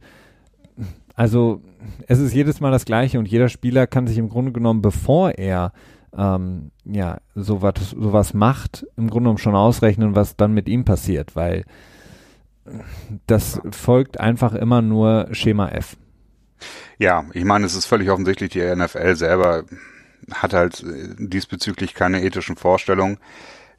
Also 1.17 1.63
es 2.07 2.19
ist 2.19 2.33
jedes 2.33 2.59
Mal 2.61 2.71
das 2.71 2.85
Gleiche 2.85 3.17
und 3.17 3.27
jeder 3.27 3.49
Spieler 3.49 3.87
kann 3.87 4.05
sich 4.05 4.19
im 4.19 4.29
Grunde 4.29 4.51
genommen, 4.51 4.83
bevor 4.83 5.31
er 5.31 5.73
ähm, 6.15 6.71
ja 6.85 7.17
sowas 7.33 7.89
sowas 7.89 8.35
macht, 8.35 8.85
im 8.95 9.09
Grunde 9.09 9.23
genommen 9.23 9.39
schon 9.39 9.55
ausrechnen, 9.55 10.15
was 10.15 10.35
dann 10.35 10.53
mit 10.53 10.69
ihm 10.69 10.85
passiert, 10.85 11.35
weil 11.35 11.65
das 13.25 13.59
folgt 13.71 14.19
einfach 14.19 14.53
immer 14.53 14.83
nur 14.83 15.27
Schema 15.31 15.69
F. 15.69 15.97
Ja, 16.99 17.25
ich 17.33 17.45
meine, 17.45 17.65
es 17.65 17.73
ist 17.73 17.85
völlig 17.85 18.11
offensichtlich, 18.11 18.51
die 18.51 18.75
NFL 18.75 19.15
selber 19.15 19.63
hat 20.31 20.53
halt 20.53 20.83
diesbezüglich 21.17 21.95
keine 21.95 22.21
ethischen 22.21 22.57
Vorstellungen. 22.57 23.17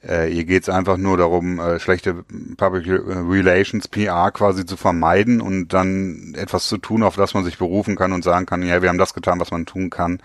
Äh, 0.06 0.32
ihr 0.32 0.44
geht 0.44 0.62
es 0.62 0.68
einfach 0.68 0.96
nur 0.96 1.16
darum, 1.16 1.58
äh, 1.58 1.80
schlechte 1.80 2.24
Public 2.56 2.86
Relations, 2.86 3.88
PR 3.88 4.30
quasi 4.30 4.64
zu 4.64 4.76
vermeiden 4.76 5.40
und 5.40 5.68
dann 5.68 6.34
etwas 6.36 6.68
zu 6.68 6.78
tun, 6.78 7.02
auf 7.02 7.16
das 7.16 7.34
man 7.34 7.44
sich 7.44 7.58
berufen 7.58 7.96
kann 7.96 8.12
und 8.12 8.22
sagen 8.22 8.46
kann, 8.46 8.62
ja, 8.62 8.80
wir 8.80 8.88
haben 8.88 8.98
das 8.98 9.14
getan, 9.14 9.40
was 9.40 9.50
man 9.50 9.66
tun 9.66 9.90
kann. 9.90 10.20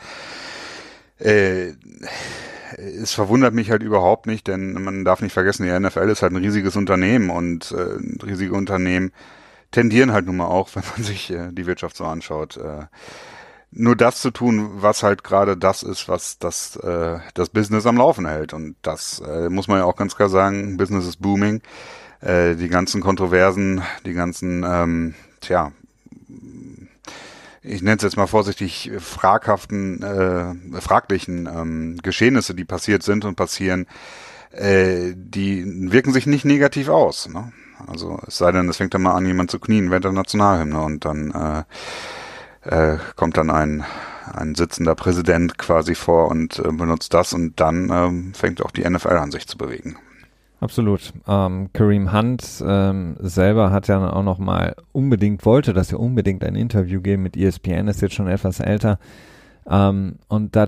Äh, 1.19 1.73
es 2.77 3.13
verwundert 3.13 3.53
mich 3.53 3.71
halt 3.71 3.83
überhaupt 3.83 4.27
nicht, 4.27 4.47
denn 4.47 4.73
man 4.73 5.05
darf 5.05 5.21
nicht 5.21 5.33
vergessen, 5.33 5.65
die 5.65 5.79
NFL 5.79 6.09
ist 6.09 6.21
halt 6.21 6.33
ein 6.33 6.43
riesiges 6.43 6.75
Unternehmen 6.75 7.29
und 7.29 7.71
äh, 7.71 8.25
riesige 8.25 8.53
Unternehmen 8.53 9.11
tendieren 9.71 10.11
halt 10.11 10.25
nun 10.25 10.37
mal 10.37 10.47
auch, 10.47 10.69
wenn 10.73 10.83
man 10.95 11.03
sich 11.03 11.31
äh, 11.31 11.49
die 11.51 11.65
Wirtschaft 11.65 11.97
so 11.97 12.05
anschaut, 12.05 12.57
äh, 12.57 12.85
nur 13.75 13.95
das 13.95 14.21
zu 14.21 14.31
tun, 14.31 14.69
was 14.75 15.03
halt 15.03 15.23
gerade 15.23 15.57
das 15.57 15.83
ist, 15.83 16.07
was 16.07 16.37
das, 16.37 16.75
äh, 16.77 17.19
das 17.33 17.49
Business 17.49 17.85
am 17.85 17.97
Laufen 17.97 18.27
hält. 18.27 18.53
Und 18.53 18.75
das 18.81 19.21
äh, 19.25 19.49
muss 19.49 19.67
man 19.67 19.79
ja 19.79 19.85
auch 19.85 19.95
ganz 19.95 20.15
klar 20.15 20.29
sagen, 20.29 20.77
Business 20.77 21.07
ist 21.07 21.21
booming. 21.21 21.61
Äh, 22.21 22.55
die 22.55 22.69
ganzen 22.69 23.01
Kontroversen, 23.01 23.81
die 24.05 24.13
ganzen, 24.13 24.63
ähm, 24.63 25.15
tja, 25.41 25.71
ich 27.61 27.81
nenne 27.81 27.97
es 27.97 28.03
jetzt 28.03 28.17
mal 28.17 28.27
vorsichtig, 28.27 28.91
fraghaften, 28.99 30.03
äh, 30.03 30.81
fraglichen 30.81 31.47
ähm, 31.47 31.97
Geschehnisse, 32.01 32.53
die 32.55 32.65
passiert 32.65 33.03
sind 33.03 33.25
und 33.25 33.35
passieren, 33.35 33.87
äh, 34.51 35.13
die 35.15 35.63
wirken 35.91 36.13
sich 36.13 36.25
nicht 36.25 36.45
negativ 36.45 36.89
aus. 36.89 37.29
Ne? 37.29 37.51
Also 37.87 38.19
es 38.27 38.37
sei 38.37 38.51
denn, 38.51 38.69
es 38.69 38.77
fängt 38.77 38.93
dann 38.93 39.01
mal 39.01 39.15
an, 39.15 39.25
jemand 39.25 39.49
zu 39.49 39.59
knien 39.59 39.89
während 39.89 40.05
der 40.05 40.11
Nationalhymne 40.11 40.81
und 40.81 41.05
dann 41.05 41.31
äh, 41.31 41.63
äh, 42.65 42.97
kommt 43.15 43.37
dann 43.37 43.49
ein, 43.49 43.83
ein 44.33 44.55
sitzender 44.55 44.95
Präsident 44.95 45.57
quasi 45.57 45.95
vor 45.95 46.29
und 46.29 46.59
äh, 46.59 46.71
benutzt 46.71 47.13
das 47.13 47.33
und 47.33 47.59
dann 47.59 47.89
ähm, 47.91 48.33
fängt 48.33 48.63
auch 48.63 48.71
die 48.71 48.87
NFL 48.87 49.17
an 49.17 49.31
sich 49.31 49.47
zu 49.47 49.57
bewegen. 49.57 49.97
Absolut. 50.63 51.11
Ähm, 51.27 51.69
Kareem 51.73 52.13
Hunt 52.13 52.63
ähm, 52.65 53.17
selber 53.19 53.71
hat 53.71 53.89
ja 53.89 54.09
auch 54.09 54.23
noch 54.23 54.39
mal 54.39 54.75
unbedingt, 54.93 55.45
wollte 55.45 55.73
dass 55.73 55.91
er 55.91 55.99
unbedingt 55.99 56.41
ein 56.43 56.55
Interview 56.55 57.01
geben 57.01 57.23
mit 57.23 57.35
ESPN, 57.35 57.89
ist 57.89 58.01
jetzt 58.01 58.15
schon 58.15 58.29
etwas 58.29 58.61
älter. 58.61 58.97
Ähm, 59.69 60.19
und 60.29 60.55
da, 60.55 60.67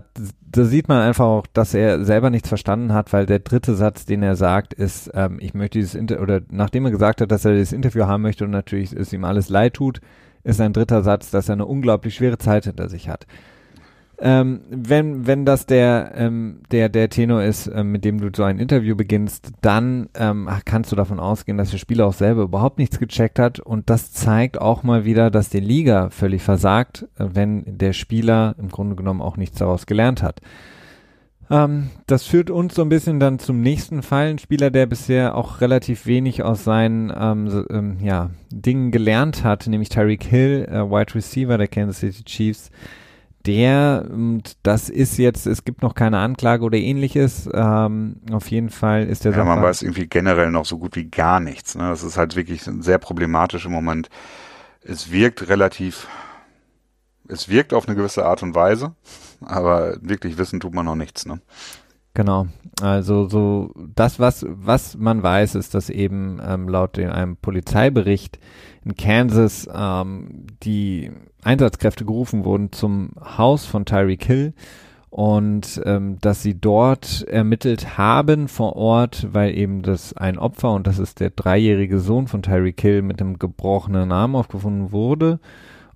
sieht 0.53 0.89
man 0.89 1.01
einfach 1.01 1.25
auch, 1.25 1.47
dass 1.47 1.73
er 1.73 2.03
selber 2.03 2.29
nichts 2.29 2.49
verstanden 2.49 2.93
hat, 2.93 3.13
weil 3.13 3.25
der 3.25 3.39
dritte 3.39 3.75
Satz, 3.75 4.05
den 4.05 4.21
er 4.21 4.35
sagt, 4.35 4.73
ist, 4.73 5.11
ähm, 5.13 5.37
ich 5.39 5.53
möchte 5.53 5.79
dieses 5.79 5.95
Interview, 5.95 6.23
oder 6.23 6.41
nachdem 6.49 6.85
er 6.85 6.91
gesagt 6.91 7.21
hat, 7.21 7.31
dass 7.31 7.45
er 7.45 7.53
dieses 7.53 7.73
Interview 7.73 8.05
haben 8.05 8.21
möchte 8.21 8.43
und 8.43 8.51
natürlich 8.51 8.93
es 8.93 9.13
ihm 9.13 9.23
alles 9.23 9.47
leid 9.49 9.75
tut, 9.75 10.01
ist 10.45 10.61
ein 10.61 10.71
dritter 10.71 11.03
Satz, 11.03 11.31
dass 11.31 11.49
er 11.49 11.53
eine 11.53 11.65
unglaublich 11.65 12.15
schwere 12.15 12.37
Zeit 12.37 12.65
hinter 12.65 12.87
sich 12.87 13.09
hat. 13.09 13.25
Ähm, 14.17 14.61
wenn, 14.69 15.27
wenn 15.27 15.43
das 15.43 15.65
der, 15.65 16.13
ähm, 16.15 16.61
der, 16.71 16.87
der 16.87 17.09
Tenor 17.09 17.43
ist, 17.43 17.67
ähm, 17.67 17.91
mit 17.91 18.05
dem 18.05 18.21
du 18.21 18.29
so 18.33 18.43
ein 18.43 18.59
Interview 18.59 18.95
beginnst, 18.95 19.51
dann 19.61 20.07
ähm, 20.15 20.49
kannst 20.63 20.91
du 20.91 20.95
davon 20.95 21.19
ausgehen, 21.19 21.57
dass 21.57 21.71
der 21.71 21.79
Spieler 21.79 22.05
auch 22.05 22.13
selber 22.13 22.43
überhaupt 22.43 22.77
nichts 22.77 22.97
gecheckt 22.97 23.39
hat 23.39 23.59
und 23.59 23.89
das 23.89 24.13
zeigt 24.13 24.61
auch 24.61 24.83
mal 24.83 25.03
wieder, 25.03 25.31
dass 25.31 25.49
die 25.49 25.59
Liga 25.59 26.11
völlig 26.11 26.43
versagt, 26.43 27.07
äh, 27.19 27.25
wenn 27.33 27.77
der 27.77 27.91
Spieler 27.91 28.55
im 28.57 28.69
Grunde 28.69 28.95
genommen 28.95 29.21
auch 29.21 29.35
nichts 29.35 29.57
daraus 29.57 29.85
gelernt 29.85 30.23
hat. 30.23 30.39
Ähm, 31.49 31.91
das 32.07 32.23
führt 32.23 32.49
uns 32.49 32.75
so 32.75 32.81
ein 32.81 32.89
bisschen 32.89 33.19
dann 33.19 33.39
zum 33.39 33.61
nächsten 33.61 34.01
Fall. 34.01 34.27
Ein 34.27 34.39
Spieler, 34.39 34.71
der 34.71 34.85
bisher 34.87 35.35
auch 35.35 35.61
relativ 35.61 36.05
wenig 36.05 36.43
aus 36.43 36.63
seinen 36.63 37.13
ähm, 37.15 37.49
so, 37.49 37.63
ähm, 37.69 37.97
ja, 38.01 38.31
Dingen 38.51 38.91
gelernt 38.91 39.43
hat, 39.43 39.67
nämlich 39.67 39.89
Tyreek 39.89 40.23
Hill, 40.23 40.67
äh, 40.69 40.79
Wide 40.79 41.13
Receiver 41.13 41.57
der 41.57 41.67
Kansas 41.67 41.99
City 41.99 42.23
Chiefs. 42.23 42.71
Der, 43.45 44.07
und 44.11 44.57
das 44.63 44.89
ist 44.89 45.17
jetzt, 45.19 45.45
es 45.45 45.65
gibt 45.65 45.83
noch 45.83 45.93
keine 45.93 46.17
Anklage 46.17 46.63
oder 46.63 46.79
ähnliches. 46.79 47.47
Ähm, 47.53 48.21
auf 48.31 48.49
jeden 48.49 48.71
Fall 48.71 49.05
ist 49.05 49.23
der 49.23 49.33
Ja, 49.33 49.43
man 49.43 49.61
weiß 49.61 49.83
irgendwie 49.83 50.07
generell 50.07 50.49
noch 50.49 50.65
so 50.65 50.79
gut 50.79 50.95
wie 50.95 51.11
gar 51.11 51.39
nichts. 51.39 51.75
Ne? 51.75 51.83
Das 51.83 52.01
ist 52.01 52.17
halt 52.17 52.35
wirklich 52.35 52.63
sehr 52.63 52.97
problematisch 52.97 53.67
im 53.67 53.71
Moment. 53.71 54.09
Es 54.81 55.11
wirkt 55.11 55.47
relativ, 55.47 56.07
es 57.27 57.47
wirkt 57.47 57.71
auf 57.75 57.87
eine 57.87 57.95
gewisse 57.95 58.25
Art 58.25 58.41
und 58.41 58.55
Weise 58.55 58.95
aber 59.41 59.97
wirklich 60.01 60.37
wissen 60.37 60.59
tut 60.59 60.73
man 60.73 60.85
noch 60.85 60.95
nichts, 60.95 61.25
ne? 61.25 61.39
Genau. 62.15 62.47
Also 62.81 63.27
so 63.27 63.73
das, 63.93 64.19
was, 64.19 64.45
was 64.49 64.97
man 64.97 65.21
weiß, 65.21 65.55
ist, 65.55 65.73
dass 65.75 65.89
eben 65.89 66.41
ähm, 66.45 66.69
laut 66.69 66.97
einem 66.97 67.35
Polizeibericht 67.35 68.39
in 68.85 68.95
Kansas 68.95 69.67
ähm, 69.73 70.47
die 70.63 71.11
Einsatzkräfte 71.43 72.05
gerufen 72.05 72.45
wurden 72.45 72.71
zum 72.71 73.11
Haus 73.37 73.65
von 73.65 73.85
Tyreek 73.85 74.23
Hill 74.23 74.53
und 75.09 75.81
ähm, 75.85 76.17
dass 76.21 76.41
sie 76.41 76.59
dort 76.59 77.23
ermittelt 77.27 77.97
haben 77.97 78.47
vor 78.47 78.75
Ort, 78.77 79.27
weil 79.31 79.57
eben 79.57 79.81
das 79.81 80.13
ein 80.13 80.37
Opfer 80.37 80.71
und 80.71 80.87
das 80.87 80.99
ist 80.99 81.19
der 81.19 81.31
dreijährige 81.31 81.99
Sohn 81.99 82.27
von 82.27 82.41
Tyreek 82.41 82.79
Hill 82.79 83.01
mit 83.01 83.21
einem 83.21 83.39
gebrochenen 83.39 84.11
Arm 84.13 84.35
aufgefunden 84.35 84.91
wurde 84.93 85.39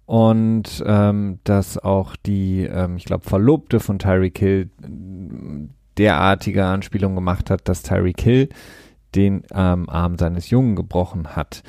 und 0.10 0.84
ähm, 0.88 1.38
dass 1.44 1.78
auch 1.78 2.16
die, 2.16 2.64
ähm, 2.64 2.98
ich 2.98 3.06
glaube, 3.06 3.30
Verlobte 3.30 3.80
von 3.80 4.00
Tyreek 4.00 4.40
Hill 4.40 4.72
derartige 6.00 6.66
Anspielungen 6.66 7.16
gemacht 7.16 7.52
hat, 7.52 7.70
dass 7.70 7.84
Tyreek 7.84 8.20
Hill 8.20 8.50
den 9.14 9.44
ähm, 9.54 9.88
Arm 9.88 10.18
seines 10.18 10.50
Jungen 10.50 10.76
gebrochen 10.76 11.36
hat. 11.36 11.62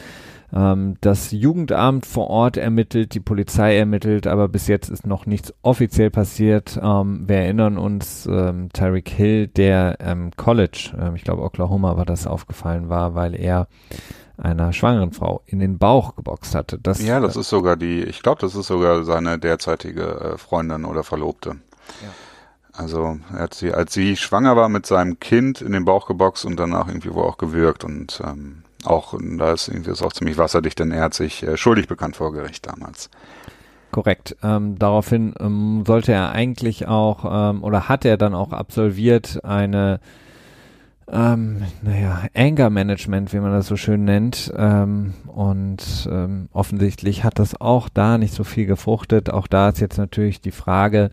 Ähm, 0.55 0.95
das 1.03 1.33
Jugendamt 1.33 2.07
vor 2.07 2.31
Ort 2.31 2.57
ermittelt, 2.57 3.13
die 3.13 3.21
Polizei 3.21 3.77
ermittelt, 3.77 4.27
aber 4.27 4.49
bis 4.49 4.69
jetzt 4.69 4.89
ist 4.89 5.07
noch 5.07 5.27
nichts 5.27 5.53
offiziell 5.61 6.09
passiert. 6.09 6.81
Ähm, 6.83 7.29
wir 7.29 7.37
erinnern 7.37 7.77
uns, 7.77 8.25
ähm, 8.25 8.71
Tyreek 8.73 9.11
Hill, 9.11 9.49
der 9.49 9.99
ähm, 10.01 10.31
College, 10.39 10.93
ähm, 10.99 11.15
ich 11.15 11.25
glaube 11.25 11.43
Oklahoma 11.43 11.99
war 11.99 12.07
das 12.07 12.27
aufgefallen 12.27 12.89
war, 12.89 13.15
weil 13.15 13.35
er 13.35 13.69
einer 14.41 14.73
schwangeren 14.73 15.13
Frau 15.13 15.43
in 15.47 15.61
den 15.61 15.79
Bauch 15.79 16.17
geboxt 16.17 16.55
hatte. 16.55 16.79
Das, 16.79 17.03
ja, 17.03 17.21
das 17.21 17.37
ist 17.37 17.49
sogar 17.49 17.77
die, 17.77 18.03
ich 18.03 18.23
glaube, 18.23 18.41
das 18.41 18.55
ist 18.55 18.67
sogar 18.67 19.05
seine 19.05 19.39
derzeitige 19.39 20.03
äh, 20.03 20.39
Freundin 20.39 20.85
oder 20.85 21.03
Verlobte. 21.03 21.57
Ja. 22.03 22.09
Also 22.73 23.19
er 23.33 23.41
hat 23.41 23.55
sie, 23.55 23.73
als 23.73 23.93
sie 23.93 24.17
schwanger 24.17 24.57
war 24.57 24.69
mit 24.69 24.87
seinem 24.87 25.21
Kind 25.21 25.61
in 25.61 25.73
den 25.73 25.85
Bauch 25.85 26.07
geboxt 26.07 26.45
und 26.45 26.59
danach 26.59 26.89
irgendwie 26.89 27.13
wohl 27.13 27.25
auch 27.25 27.37
gewürgt 27.37 27.85
und 27.85 28.23
ähm, 28.25 28.63
auch, 28.85 29.15
da 29.21 29.53
ist 29.53 29.69
irgendwie 29.69 29.91
ist 29.91 30.03
auch 30.03 30.13
ziemlich 30.13 30.39
wasserdicht, 30.39 30.79
denn 30.79 30.91
er 30.91 31.03
hat 31.03 31.15
sich 31.15 31.43
äh, 31.43 31.57
schuldig 31.57 31.89
bekannt 31.89 32.17
vor 32.17 32.33
Gericht 32.33 32.67
damals. 32.67 33.11
Korrekt. 33.91 34.37
Ähm, 34.43 34.79
daraufhin 34.79 35.35
ähm, 35.41 35.85
sollte 35.87 36.13
er 36.13 36.31
eigentlich 36.31 36.87
auch 36.87 37.51
ähm, 37.51 37.63
oder 37.65 37.89
hat 37.89 38.05
er 38.05 38.17
dann 38.17 38.35
auch 38.35 38.53
absolviert 38.53 39.45
eine 39.45 40.01
ähm, 41.13 41.63
naja, 41.83 42.25
Anger 42.35 42.71
Management, 42.71 43.33
wie 43.33 43.41
man 43.41 43.53
das 43.53 43.67
so 43.67 43.77
schön 43.77 44.05
nennt. 44.05 44.53
Ähm, 44.57 45.15
und 45.27 46.09
ähm, 46.11 46.49
offensichtlich 46.53 47.25
hat 47.25 47.39
das 47.39 47.61
auch 47.61 47.89
da 47.89 48.19
nicht 48.19 48.35
so 48.35 48.45
viel 48.45 48.67
gefruchtet. 48.67 49.31
Auch 49.31 49.47
da 49.47 49.71
ist 49.71 49.81
jetzt 49.81 49.99
natürlich 49.99 50.41
die 50.41 50.53
Frage, 50.53 51.11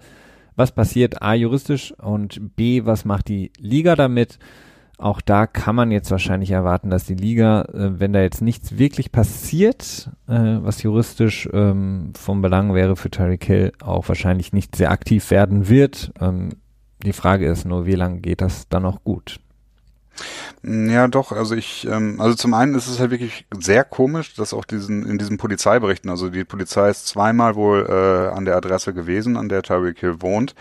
was 0.55 0.71
passiert 0.71 1.21
A 1.21 1.33
juristisch 1.33 1.93
und 1.93 2.55
B, 2.55 2.85
was 2.85 3.05
macht 3.05 3.27
die 3.27 3.51
Liga 3.59 3.95
damit? 3.95 4.39
Auch 4.99 5.21
da 5.21 5.45
kann 5.45 5.75
man 5.75 5.91
jetzt 5.91 6.09
wahrscheinlich 6.09 6.49
erwarten, 6.49 6.89
dass 6.89 7.05
die 7.05 7.15
Liga, 7.15 7.61
äh, 7.73 7.99
wenn 7.99 8.13
da 8.13 8.21
jetzt 8.21 8.41
nichts 8.41 8.77
wirklich 8.77 9.11
passiert, 9.11 10.09
äh, 10.27 10.57
was 10.61 10.81
juristisch 10.81 11.47
ähm, 11.53 12.13
vom 12.15 12.41
Belang 12.41 12.73
wäre 12.73 12.95
für 12.95 13.11
Tyreek 13.11 13.45
Hill, 13.45 13.71
auch 13.79 14.07
wahrscheinlich 14.07 14.53
nicht 14.53 14.75
sehr 14.75 14.91
aktiv 14.91 15.29
werden 15.29 15.69
wird. 15.69 16.11
Ähm, 16.19 16.53
die 17.03 17.13
Frage 17.13 17.47
ist 17.47 17.65
nur, 17.65 17.85
wie 17.85 17.93
lange 17.93 18.21
geht 18.21 18.41
das 18.41 18.67
dann 18.69 18.83
noch 18.83 19.03
gut? 19.03 19.39
Ja, 20.63 21.07
doch, 21.07 21.31
also 21.31 21.55
ich, 21.55 21.87
ähm, 21.89 22.19
also 22.19 22.35
zum 22.35 22.53
einen 22.53 22.75
ist 22.75 22.87
es 22.87 22.99
halt 22.99 23.11
wirklich 23.11 23.45
sehr 23.59 23.83
komisch, 23.83 24.33
dass 24.35 24.53
auch 24.53 24.65
diesen, 24.65 25.05
in 25.05 25.17
diesen 25.17 25.37
Polizeiberichten, 25.37 26.09
also 26.09 26.29
die 26.29 26.43
Polizei 26.43 26.89
ist 26.89 27.07
zweimal 27.07 27.55
wohl 27.55 27.85
äh, 27.87 28.35
an 28.35 28.45
der 28.45 28.55
Adresse 28.55 28.93
gewesen, 28.93 29.37
an 29.37 29.49
der 29.49 29.63
Tyreek 29.63 29.99
Hill 29.99 30.21
wohnt. 30.21 30.55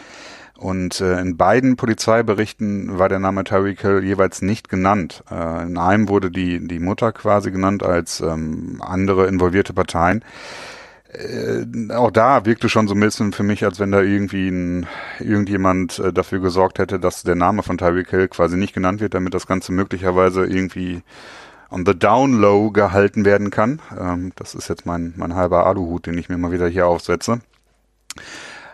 Und 0.59 1.01
äh, 1.03 1.21
in 1.21 1.37
beiden 1.37 1.77
Polizeiberichten 1.77 2.99
war 2.99 3.11
der 3.11 3.19
Name 3.19 3.45
Tyreek 3.45 3.83
Hill 3.83 4.03
jeweils 4.05 4.41
nicht 4.41 4.69
genannt. 4.69 5.23
Äh, 5.31 5.65
in 5.65 5.77
einem 5.77 6.09
wurde 6.09 6.31
die, 6.31 6.67
die 6.67 6.79
Mutter 6.79 7.13
quasi 7.13 7.51
genannt 7.51 7.83
als 7.83 8.21
ähm, 8.21 8.81
andere 8.81 9.27
involvierte 9.27 9.75
Parteien 9.75 10.25
äh, 11.17 11.93
auch 11.93 12.11
da 12.11 12.45
wirkte 12.45 12.69
schon 12.69 12.89
so 12.89 12.95
ein 12.95 13.01
bisschen 13.01 13.33
für 13.33 13.43
mich, 13.43 13.65
als 13.65 13.81
wenn 13.81 13.93
da 13.93 14.01
irgendwie 14.01 14.49
ein, 14.49 14.87
irgendjemand 15.19 15.99
äh, 15.99 16.13
dafür 16.13 16.41
gesorgt 16.41 16.79
hätte, 16.79 17.01
dass 17.01 17.23
der 17.23 17.35
Name 17.35 17.63
von 17.63 17.79
Tyreek 17.79 18.11
Hill 18.11 18.29
quasi 18.29 18.57
nicht 18.57 18.75
genannt 18.75 19.01
wird, 19.01 19.15
damit 19.15 19.35
das 19.35 19.47
Ganze 19.47 19.73
möglicherweise 19.73 20.45
irgendwie 20.45 21.03
on 21.71 21.85
the 21.87 21.99
down 21.99 22.41
low 22.41 22.71
gehalten 22.71 23.25
werden 23.25 23.51
kann. 23.51 23.81
Ähm, 23.99 24.33
das 24.37 24.55
ist 24.55 24.69
jetzt 24.69 24.87
mein, 24.87 25.15
mein 25.17 25.35
halber 25.35 25.67
Aluhut, 25.67 26.07
den 26.07 26.19
ich 26.19 26.29
mir 26.29 26.39
mal 26.39 26.53
wieder 26.53 26.69
hier 26.69 26.87
aufsetze. 26.87 27.41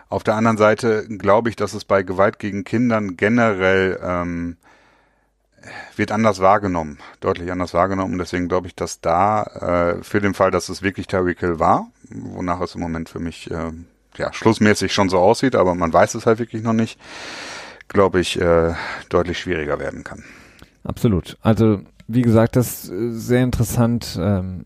Auf 0.09 0.23
der 0.23 0.35
anderen 0.35 0.57
Seite 0.57 1.07
glaube 1.07 1.49
ich, 1.49 1.55
dass 1.55 1.73
es 1.73 1.85
bei 1.85 2.03
Gewalt 2.03 2.39
gegen 2.39 2.63
Kindern 2.63 3.17
generell 3.17 3.99
ähm, 4.03 4.57
wird 5.95 6.11
anders 6.11 6.39
wahrgenommen, 6.39 6.99
deutlich 7.19 7.51
anders 7.51 7.73
wahrgenommen. 7.73 8.17
Deswegen 8.17 8.47
glaube 8.47 8.67
ich, 8.67 8.75
dass 8.75 9.01
da 9.01 9.43
äh, 9.43 10.03
für 10.03 10.19
den 10.19 10.33
Fall, 10.33 10.51
dass 10.51 10.69
es 10.69 10.81
wirklich 10.81 11.07
Tyreek 11.07 11.39
Hill 11.39 11.59
war, 11.59 11.87
wonach 12.09 12.61
es 12.61 12.75
im 12.75 12.81
Moment 12.81 13.09
für 13.09 13.19
mich 13.19 13.49
äh, 13.51 13.71
ja 14.17 14.33
schlussmäßig 14.33 14.93
schon 14.93 15.09
so 15.09 15.19
aussieht, 15.19 15.55
aber 15.55 15.75
man 15.75 15.93
weiß 15.93 16.15
es 16.15 16.25
halt 16.25 16.39
wirklich 16.39 16.63
noch 16.63 16.73
nicht, 16.73 16.99
glaube 17.87 18.19
ich, 18.19 18.39
äh, 18.39 18.73
deutlich 19.09 19.39
schwieriger 19.39 19.79
werden 19.79 20.03
kann. 20.03 20.23
Absolut. 20.83 21.37
Also 21.41 21.81
wie 22.07 22.21
gesagt, 22.21 22.55
das 22.55 22.85
ist 22.85 23.27
sehr 23.27 23.43
interessant. 23.43 24.17
Ähm, 24.19 24.65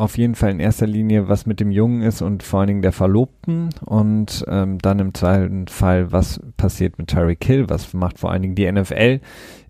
auf 0.00 0.16
jeden 0.16 0.34
Fall 0.34 0.50
in 0.50 0.60
erster 0.60 0.86
Linie, 0.86 1.28
was 1.28 1.44
mit 1.44 1.60
dem 1.60 1.70
Jungen 1.70 2.00
ist 2.00 2.22
und 2.22 2.42
vor 2.42 2.60
allen 2.60 2.68
Dingen 2.68 2.82
der 2.82 2.92
Verlobten 2.92 3.68
und 3.84 4.44
ähm, 4.48 4.78
dann 4.78 4.98
im 4.98 5.12
zweiten 5.12 5.68
Fall, 5.68 6.10
was 6.10 6.40
passiert 6.56 6.96
mit 6.96 7.08
Tyreek 7.08 7.44
Hill, 7.44 7.68
was 7.68 7.92
macht 7.92 8.18
vor 8.18 8.30
allen 8.32 8.40
Dingen 8.40 8.54
die 8.54 8.70
NFL 8.70 9.20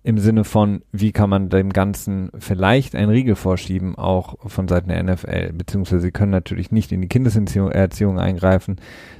im 0.03 0.19
Sinne 0.19 0.45
von, 0.45 0.83
wie 0.93 1.13
kann 1.13 1.29
man 1.29 1.51
dem 1.51 1.73
Ganzen 1.73 2.31
vielleicht 2.39 2.95
ein 2.95 3.11
Riegel 3.11 3.35
vorschieben, 3.35 3.97
auch 3.97 4.37
von 4.49 4.67
Seiten 4.67 4.89
der 4.89 5.03
NFL, 5.03 5.53
beziehungsweise 5.53 6.01
sie 6.03 6.11
können 6.11 6.31
natürlich 6.31 6.73
nicht 6.73 6.91
in 6.91 7.03
die 7.03 7.09
Kindeserziehung 7.09 8.19
eingreifen, 8.19 8.77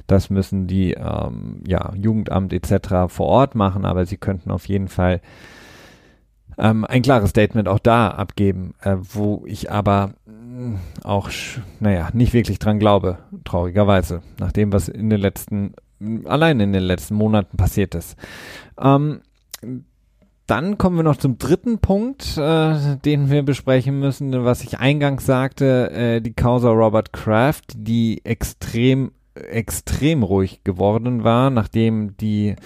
das 0.07 0.29
müssen 0.31 0.65
die 0.65 0.93
ähm, 0.93 1.61
ja, 1.67 1.93
Jugendamt 1.95 2.51
etc. 2.51 3.09
vor 3.09 3.27
Ort 3.27 3.53
machen, 3.53 3.85
aber 3.85 4.05
sie 4.05 4.17
könnten 4.17 4.49
auf 4.49 4.67
jeden 4.67 4.87
Fall 4.87 5.21
ähm, 6.57 6.85
ein 6.85 7.03
klares 7.03 7.29
Statement 7.29 7.67
auch 7.67 7.79
da 7.79 8.09
abgeben, 8.09 8.73
äh, 8.81 8.95
wo 8.99 9.43
ich 9.45 9.71
aber 9.71 10.13
auch, 11.03 11.29
naja, 11.79 12.09
nicht 12.13 12.33
wirklich 12.33 12.59
dran 12.59 12.79
glaube, 12.79 13.19
traurigerweise, 13.45 14.21
nach 14.39 14.51
dem, 14.51 14.73
was 14.73 14.89
in 14.89 15.09
den 15.09 15.19
letzten, 15.19 15.73
allein 16.25 16.59
in 16.59 16.73
den 16.73 16.83
letzten 16.83 17.15
Monaten 17.15 17.57
passiert 17.57 17.95
ist. 17.95 18.17
Ähm, 18.79 19.21
dann 20.51 20.77
kommen 20.77 20.97
wir 20.97 21.03
noch 21.03 21.15
zum 21.15 21.37
dritten 21.37 21.79
Punkt, 21.79 22.37
äh, 22.37 22.97
den 23.05 23.29
wir 23.29 23.41
besprechen 23.41 24.01
müssen, 24.01 24.43
was 24.43 24.63
ich 24.65 24.79
eingangs 24.79 25.25
sagte, 25.25 25.89
äh, 25.91 26.21
die 26.21 26.33
Causa 26.33 26.69
Robert 26.71 27.13
Kraft, 27.13 27.71
die 27.77 28.19
extrem, 28.25 29.13
extrem 29.33 30.23
ruhig 30.23 30.65
geworden 30.65 31.23
war, 31.23 31.51
nachdem 31.51 32.17
die 32.17 32.57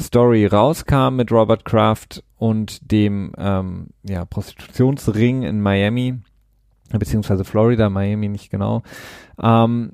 Story 0.00 0.46
rauskam 0.46 1.16
mit 1.16 1.30
Robert 1.30 1.66
Kraft 1.66 2.24
und 2.38 2.90
dem 2.90 3.32
ähm, 3.36 3.88
ja, 4.02 4.24
Prostitutionsring 4.24 5.42
in 5.42 5.60
Miami 5.60 6.14
beziehungsweise 6.90 7.44
Florida, 7.44 7.90
Miami 7.90 8.28
nicht 8.28 8.50
genau, 8.50 8.82
ähm, 9.42 9.92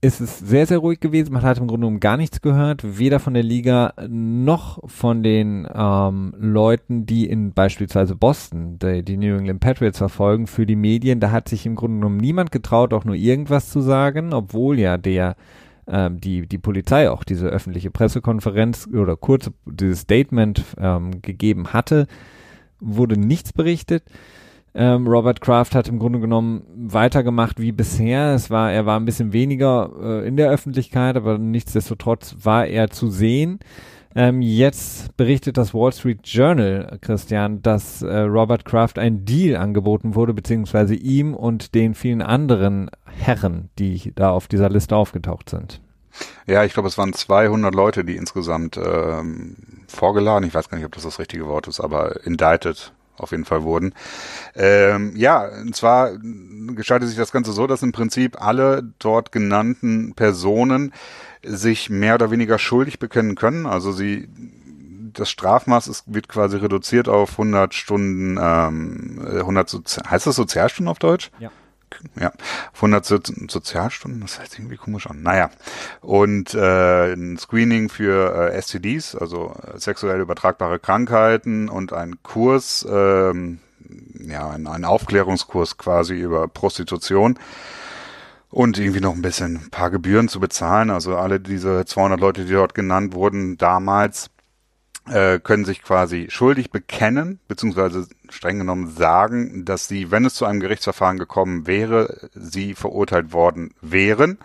ist 0.00 0.20
es 0.20 0.38
sehr, 0.38 0.66
sehr 0.66 0.78
ruhig 0.78 1.00
gewesen. 1.00 1.32
Man 1.32 1.42
hat 1.42 1.58
im 1.58 1.66
Grunde 1.66 1.86
genommen 1.86 2.00
gar 2.00 2.16
nichts 2.16 2.40
gehört, 2.40 2.98
weder 2.98 3.18
von 3.18 3.34
der 3.34 3.42
Liga 3.42 3.94
noch 4.08 4.78
von 4.88 5.22
den 5.22 5.66
ähm, 5.74 6.34
Leuten, 6.38 7.04
die 7.04 7.28
in 7.28 7.52
beispielsweise 7.52 8.14
Boston 8.14 8.78
die, 8.78 9.02
die, 9.02 9.16
New 9.16 9.36
England 9.36 9.60
Patriots 9.60 9.98
verfolgen, 9.98 10.46
für 10.46 10.66
die 10.66 10.76
Medien. 10.76 11.18
Da 11.18 11.32
hat 11.32 11.48
sich 11.48 11.66
im 11.66 11.74
Grunde 11.74 11.98
genommen 11.98 12.18
niemand 12.18 12.52
getraut, 12.52 12.94
auch 12.94 13.04
nur 13.04 13.16
irgendwas 13.16 13.70
zu 13.70 13.80
sagen, 13.80 14.32
obwohl 14.32 14.78
ja 14.78 14.98
der 14.98 15.34
ähm, 15.88 16.20
die, 16.20 16.46
die 16.46 16.58
Polizei 16.58 17.10
auch 17.10 17.24
diese 17.24 17.48
öffentliche 17.48 17.90
Pressekonferenz 17.90 18.88
oder 18.92 19.16
kurz 19.16 19.50
dieses 19.66 20.00
Statement 20.00 20.62
ähm, 20.78 21.22
gegeben 21.22 21.72
hatte, 21.72 22.06
wurde 22.78 23.18
nichts 23.18 23.52
berichtet. 23.52 24.04
Ähm, 24.80 25.08
Robert 25.08 25.40
Kraft 25.40 25.74
hat 25.74 25.88
im 25.88 25.98
Grunde 25.98 26.20
genommen 26.20 26.62
weitergemacht 26.76 27.58
wie 27.58 27.72
bisher. 27.72 28.32
Es 28.32 28.48
war, 28.48 28.70
er 28.70 28.86
war 28.86 29.00
ein 29.00 29.06
bisschen 29.06 29.32
weniger 29.32 29.90
äh, 30.00 30.28
in 30.28 30.36
der 30.36 30.50
Öffentlichkeit, 30.50 31.16
aber 31.16 31.36
nichtsdestotrotz 31.36 32.36
war 32.44 32.64
er 32.64 32.88
zu 32.88 33.10
sehen. 33.10 33.58
Ähm, 34.14 34.40
jetzt 34.40 35.16
berichtet 35.16 35.56
das 35.56 35.74
Wall 35.74 35.92
Street 35.92 36.20
Journal, 36.22 36.96
Christian, 37.00 37.60
dass 37.60 38.02
äh, 38.02 38.18
Robert 38.20 38.64
Kraft 38.64 39.00
ein 39.00 39.24
Deal 39.24 39.56
angeboten 39.56 40.14
wurde, 40.14 40.32
beziehungsweise 40.32 40.94
ihm 40.94 41.34
und 41.34 41.74
den 41.74 41.96
vielen 41.96 42.22
anderen 42.22 42.88
Herren, 43.04 43.70
die 43.80 44.12
da 44.14 44.30
auf 44.30 44.46
dieser 44.46 44.70
Liste 44.70 44.94
aufgetaucht 44.94 45.50
sind. 45.50 45.80
Ja, 46.46 46.62
ich 46.62 46.72
glaube, 46.72 46.88
es 46.88 46.96
waren 46.96 47.12
200 47.12 47.74
Leute, 47.74 48.04
die 48.04 48.14
insgesamt 48.14 48.76
ähm, 48.76 49.56
vorgeladen, 49.88 50.46
ich 50.46 50.54
weiß 50.54 50.68
gar 50.68 50.76
nicht, 50.76 50.86
ob 50.86 50.94
das 50.94 51.02
das 51.02 51.18
richtige 51.18 51.48
Wort 51.48 51.66
ist, 51.66 51.80
aber 51.80 52.24
indicted 52.24 52.92
auf 53.20 53.30
jeden 53.30 53.44
Fall 53.44 53.62
wurden. 53.62 53.94
Ähm, 54.54 55.12
ja, 55.16 55.46
und 55.46 55.74
zwar 55.74 56.12
gestaltet 56.74 57.08
sich 57.08 57.18
das 57.18 57.32
Ganze 57.32 57.52
so, 57.52 57.66
dass 57.66 57.82
im 57.82 57.92
Prinzip 57.92 58.40
alle 58.40 58.82
dort 58.98 59.32
genannten 59.32 60.14
Personen 60.14 60.92
sich 61.42 61.90
mehr 61.90 62.14
oder 62.14 62.30
weniger 62.30 62.58
schuldig 62.58 62.98
bekennen 62.98 63.34
können. 63.34 63.66
Also 63.66 63.92
sie 63.92 64.28
das 65.14 65.30
Strafmaß 65.30 65.88
ist, 65.88 66.04
wird 66.06 66.28
quasi 66.28 66.58
reduziert 66.58 67.08
auf 67.08 67.32
100 67.32 67.74
Stunden, 67.74 68.38
ähm, 68.40 69.20
100 69.20 69.68
Sozi 69.68 70.00
heißt 70.00 70.26
das 70.26 70.36
Sozialstunden 70.36 70.90
auf 70.90 70.98
Deutsch? 70.98 71.30
Ja 71.38 71.50
ja, 72.18 72.32
100 72.76 73.04
so 73.04 73.18
Sozialstunden, 73.48 74.20
das 74.20 74.38
heißt 74.38 74.58
irgendwie 74.58 74.76
komisch 74.76 75.06
an. 75.06 75.22
Naja, 75.22 75.50
und 76.00 76.54
äh, 76.54 77.12
ein 77.12 77.38
Screening 77.38 77.88
für 77.88 78.52
äh, 78.52 78.60
STDs, 78.60 79.14
also 79.14 79.54
äh, 79.62 79.78
sexuell 79.78 80.20
übertragbare 80.20 80.78
Krankheiten 80.78 81.68
und 81.68 81.92
ein 81.92 82.22
Kurs, 82.22 82.86
ähm, 82.90 83.60
ja, 84.20 84.50
ein, 84.50 84.66
ein 84.66 84.84
Aufklärungskurs 84.84 85.78
quasi 85.78 86.14
über 86.14 86.48
Prostitution 86.48 87.38
und 88.50 88.78
irgendwie 88.78 89.00
noch 89.00 89.14
ein 89.14 89.22
bisschen 89.22 89.56
ein 89.56 89.70
paar 89.70 89.90
Gebühren 89.90 90.28
zu 90.28 90.40
bezahlen. 90.40 90.90
Also 90.90 91.16
alle 91.16 91.40
diese 91.40 91.84
200 91.84 92.20
Leute, 92.20 92.44
die 92.44 92.52
dort 92.52 92.74
genannt 92.74 93.14
wurden, 93.14 93.56
damals 93.58 94.30
äh, 95.10 95.38
können 95.40 95.64
sich 95.64 95.82
quasi 95.82 96.26
schuldig 96.30 96.70
bekennen, 96.70 97.40
beziehungsweise 97.48 98.06
streng 98.28 98.58
genommen 98.58 98.88
sagen, 98.88 99.64
dass 99.64 99.88
sie, 99.88 100.10
wenn 100.10 100.24
es 100.24 100.34
zu 100.34 100.44
einem 100.44 100.60
Gerichtsverfahren 100.60 101.18
gekommen 101.18 101.66
wäre, 101.66 102.30
sie 102.34 102.74
verurteilt 102.74 103.32
worden 103.32 103.74
wären 103.80 104.38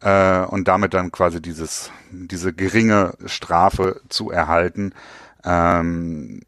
äh, 0.00 0.40
und 0.40 0.68
damit 0.68 0.94
dann 0.94 1.12
quasi 1.12 1.40
dieses, 1.40 1.90
diese 2.10 2.52
geringe 2.52 3.14
Strafe 3.26 4.00
zu 4.08 4.30
erhalten. 4.30 4.92
Ähm, 5.44 6.40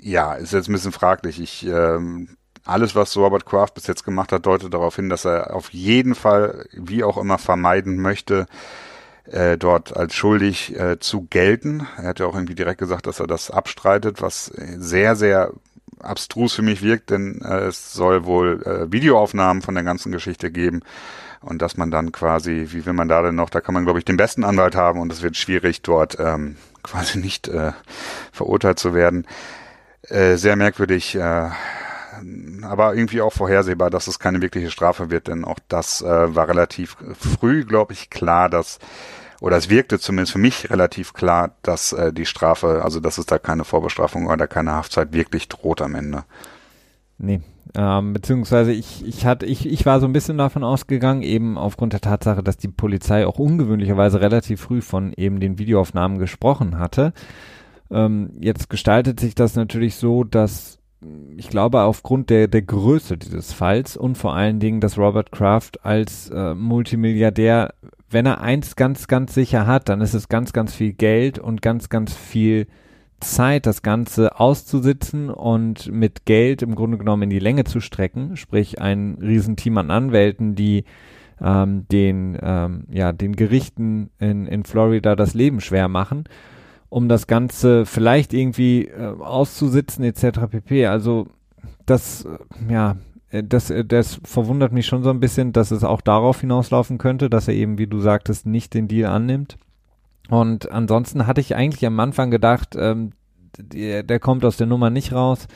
ja, 0.00 0.34
ist 0.34 0.52
jetzt 0.52 0.68
ein 0.68 0.72
bisschen 0.72 0.92
fraglich. 0.92 1.40
Ich 1.40 1.66
ähm, 1.66 2.36
alles, 2.64 2.94
was 2.94 3.16
Robert 3.16 3.46
Kraft 3.46 3.74
bis 3.74 3.86
jetzt 3.86 4.04
gemacht 4.04 4.32
hat, 4.32 4.46
deutet 4.46 4.72
darauf 4.72 4.96
hin, 4.96 5.08
dass 5.08 5.24
er 5.24 5.54
auf 5.54 5.72
jeden 5.72 6.14
Fall, 6.14 6.66
wie 6.72 7.04
auch 7.04 7.18
immer, 7.18 7.38
vermeiden 7.38 8.00
möchte, 8.00 8.46
äh, 9.30 9.56
dort 9.56 9.96
als 9.96 10.14
schuldig 10.14 10.78
äh, 10.78 10.98
zu 10.98 11.26
gelten. 11.30 11.86
Er 11.96 12.08
hat 12.08 12.20
ja 12.20 12.26
auch 12.26 12.34
irgendwie 12.34 12.54
direkt 12.54 12.78
gesagt, 12.78 13.06
dass 13.06 13.20
er 13.20 13.26
das 13.26 13.50
abstreitet, 13.50 14.22
was 14.22 14.46
sehr, 14.46 15.16
sehr 15.16 15.52
abstrus 16.00 16.54
für 16.54 16.62
mich 16.62 16.82
wirkt, 16.82 17.10
denn 17.10 17.40
äh, 17.42 17.66
es 17.66 17.92
soll 17.92 18.24
wohl 18.24 18.62
äh, 18.64 18.92
Videoaufnahmen 18.92 19.62
von 19.62 19.74
der 19.74 19.84
ganzen 19.84 20.12
Geschichte 20.12 20.50
geben 20.50 20.80
und 21.40 21.62
dass 21.62 21.76
man 21.76 21.90
dann 21.90 22.12
quasi, 22.12 22.68
wie 22.70 22.86
will 22.86 22.92
man 22.92 23.08
da 23.08 23.22
denn 23.22 23.34
noch, 23.34 23.50
da 23.50 23.60
kann 23.60 23.74
man 23.74 23.84
glaube 23.84 23.98
ich 23.98 24.04
den 24.04 24.16
besten 24.16 24.44
Anwalt 24.44 24.74
haben 24.74 25.00
und 25.00 25.12
es 25.12 25.22
wird 25.22 25.36
schwierig 25.36 25.82
dort 25.82 26.18
ähm, 26.18 26.56
quasi 26.82 27.18
nicht 27.18 27.48
äh, 27.48 27.72
verurteilt 28.32 28.78
zu 28.78 28.94
werden. 28.94 29.26
Äh, 30.08 30.36
sehr 30.36 30.56
merkwürdig, 30.56 31.14
äh, 31.14 31.50
aber 32.62 32.94
irgendwie 32.94 33.20
auch 33.20 33.32
vorhersehbar, 33.32 33.90
dass 33.90 34.06
es 34.06 34.18
keine 34.18 34.40
wirkliche 34.40 34.70
Strafe 34.70 35.10
wird, 35.10 35.28
denn 35.28 35.44
auch 35.44 35.58
das 35.68 36.02
äh, 36.02 36.34
war 36.34 36.48
relativ 36.48 36.96
früh, 37.18 37.64
glaube 37.64 37.92
ich, 37.92 38.10
klar, 38.10 38.48
dass 38.48 38.78
oder 39.40 39.56
es 39.56 39.68
wirkte 39.68 39.98
zumindest 39.98 40.32
für 40.32 40.38
mich 40.38 40.70
relativ 40.70 41.14
klar, 41.14 41.56
dass 41.62 41.92
äh, 41.92 42.12
die 42.12 42.26
Strafe, 42.26 42.82
also 42.84 43.00
dass 43.00 43.18
es 43.18 43.26
da 43.26 43.38
keine 43.38 43.64
Vorbestrafung 43.64 44.26
oder 44.28 44.46
keine 44.46 44.70
Haftzeit 44.70 45.12
wirklich 45.12 45.48
droht 45.48 45.82
am 45.82 45.96
Ende. 45.96 46.22
Nee, 47.18 47.40
ähm, 47.74 48.12
beziehungsweise 48.12 48.72
ich, 48.72 49.04
ich 49.04 49.26
hatte, 49.26 49.46
ich, 49.46 49.66
ich 49.66 49.86
war 49.86 49.98
so 49.98 50.06
ein 50.06 50.12
bisschen 50.12 50.38
davon 50.38 50.62
ausgegangen, 50.62 51.22
eben 51.22 51.56
aufgrund 51.56 51.92
der 51.92 52.00
Tatsache, 52.00 52.42
dass 52.42 52.56
die 52.56 52.68
Polizei 52.68 53.26
auch 53.26 53.38
ungewöhnlicherweise 53.38 54.20
relativ 54.20 54.60
früh 54.60 54.80
von 54.80 55.12
eben 55.14 55.40
den 55.40 55.58
Videoaufnahmen 55.58 56.18
gesprochen 56.18 56.78
hatte. 56.78 57.12
Ähm, 57.90 58.30
jetzt 58.40 58.70
gestaltet 58.70 59.20
sich 59.20 59.34
das 59.34 59.56
natürlich 59.56 59.96
so, 59.96 60.22
dass 60.22 60.78
ich 61.36 61.48
glaube, 61.48 61.82
aufgrund 61.82 62.30
der, 62.30 62.48
der 62.48 62.62
Größe 62.62 63.16
dieses 63.18 63.52
Falls 63.52 63.96
und 63.96 64.16
vor 64.16 64.34
allen 64.34 64.60
Dingen, 64.60 64.80
dass 64.80 64.98
Robert 64.98 65.32
Kraft 65.32 65.84
als 65.84 66.30
äh, 66.30 66.54
Multimilliardär, 66.54 67.74
wenn 68.10 68.26
er 68.26 68.40
eins 68.40 68.76
ganz, 68.76 69.08
ganz 69.08 69.34
sicher 69.34 69.66
hat, 69.66 69.88
dann 69.88 70.00
ist 70.00 70.14
es 70.14 70.28
ganz, 70.28 70.52
ganz 70.52 70.74
viel 70.74 70.92
Geld 70.92 71.38
und 71.38 71.62
ganz, 71.62 71.88
ganz 71.88 72.14
viel 72.14 72.66
Zeit, 73.20 73.66
das 73.66 73.82
Ganze 73.82 74.38
auszusitzen 74.38 75.30
und 75.30 75.90
mit 75.90 76.24
Geld 76.26 76.62
im 76.62 76.74
Grunde 76.74 76.98
genommen 76.98 77.22
in 77.22 77.30
die 77.30 77.38
Länge 77.38 77.64
zu 77.64 77.80
strecken, 77.80 78.36
sprich 78.36 78.80
ein 78.80 79.18
Riesenteam 79.20 79.78
an 79.78 79.90
Anwälten, 79.90 80.54
die 80.54 80.84
ähm, 81.40 81.86
den, 81.90 82.36
ähm, 82.40 82.84
ja, 82.90 83.12
den 83.12 83.34
Gerichten 83.34 84.10
in, 84.18 84.46
in 84.46 84.64
Florida 84.64 85.16
das 85.16 85.34
Leben 85.34 85.60
schwer 85.60 85.88
machen 85.88 86.24
um 86.92 87.08
das 87.08 87.26
Ganze 87.26 87.86
vielleicht 87.86 88.34
irgendwie 88.34 88.84
äh, 88.84 89.14
auszusitzen 89.18 90.04
etc. 90.04 90.40
pp. 90.50 90.86
Also 90.86 91.26
das, 91.86 92.26
äh, 92.26 92.72
ja, 92.72 92.96
äh, 93.30 93.42
das, 93.42 93.70
äh, 93.70 93.82
das 93.82 94.20
verwundert 94.24 94.72
mich 94.72 94.84
schon 94.84 95.02
so 95.02 95.08
ein 95.08 95.18
bisschen, 95.18 95.54
dass 95.54 95.70
es 95.70 95.84
auch 95.84 96.02
darauf 96.02 96.42
hinauslaufen 96.42 96.98
könnte, 96.98 97.30
dass 97.30 97.48
er 97.48 97.54
eben, 97.54 97.78
wie 97.78 97.86
du 97.86 98.00
sagtest, 98.00 98.44
nicht 98.44 98.74
den 98.74 98.88
Deal 98.88 99.10
annimmt. 99.10 99.56
Und 100.28 100.70
ansonsten 100.70 101.26
hatte 101.26 101.40
ich 101.40 101.56
eigentlich 101.56 101.86
am 101.86 101.98
Anfang 101.98 102.30
gedacht, 102.30 102.76
ähm, 102.78 103.12
der, 103.56 104.02
der 104.02 104.20
kommt 104.20 104.44
aus 104.44 104.58
der 104.58 104.66
Nummer 104.66 104.90
nicht 104.90 105.14
raus. 105.14 105.48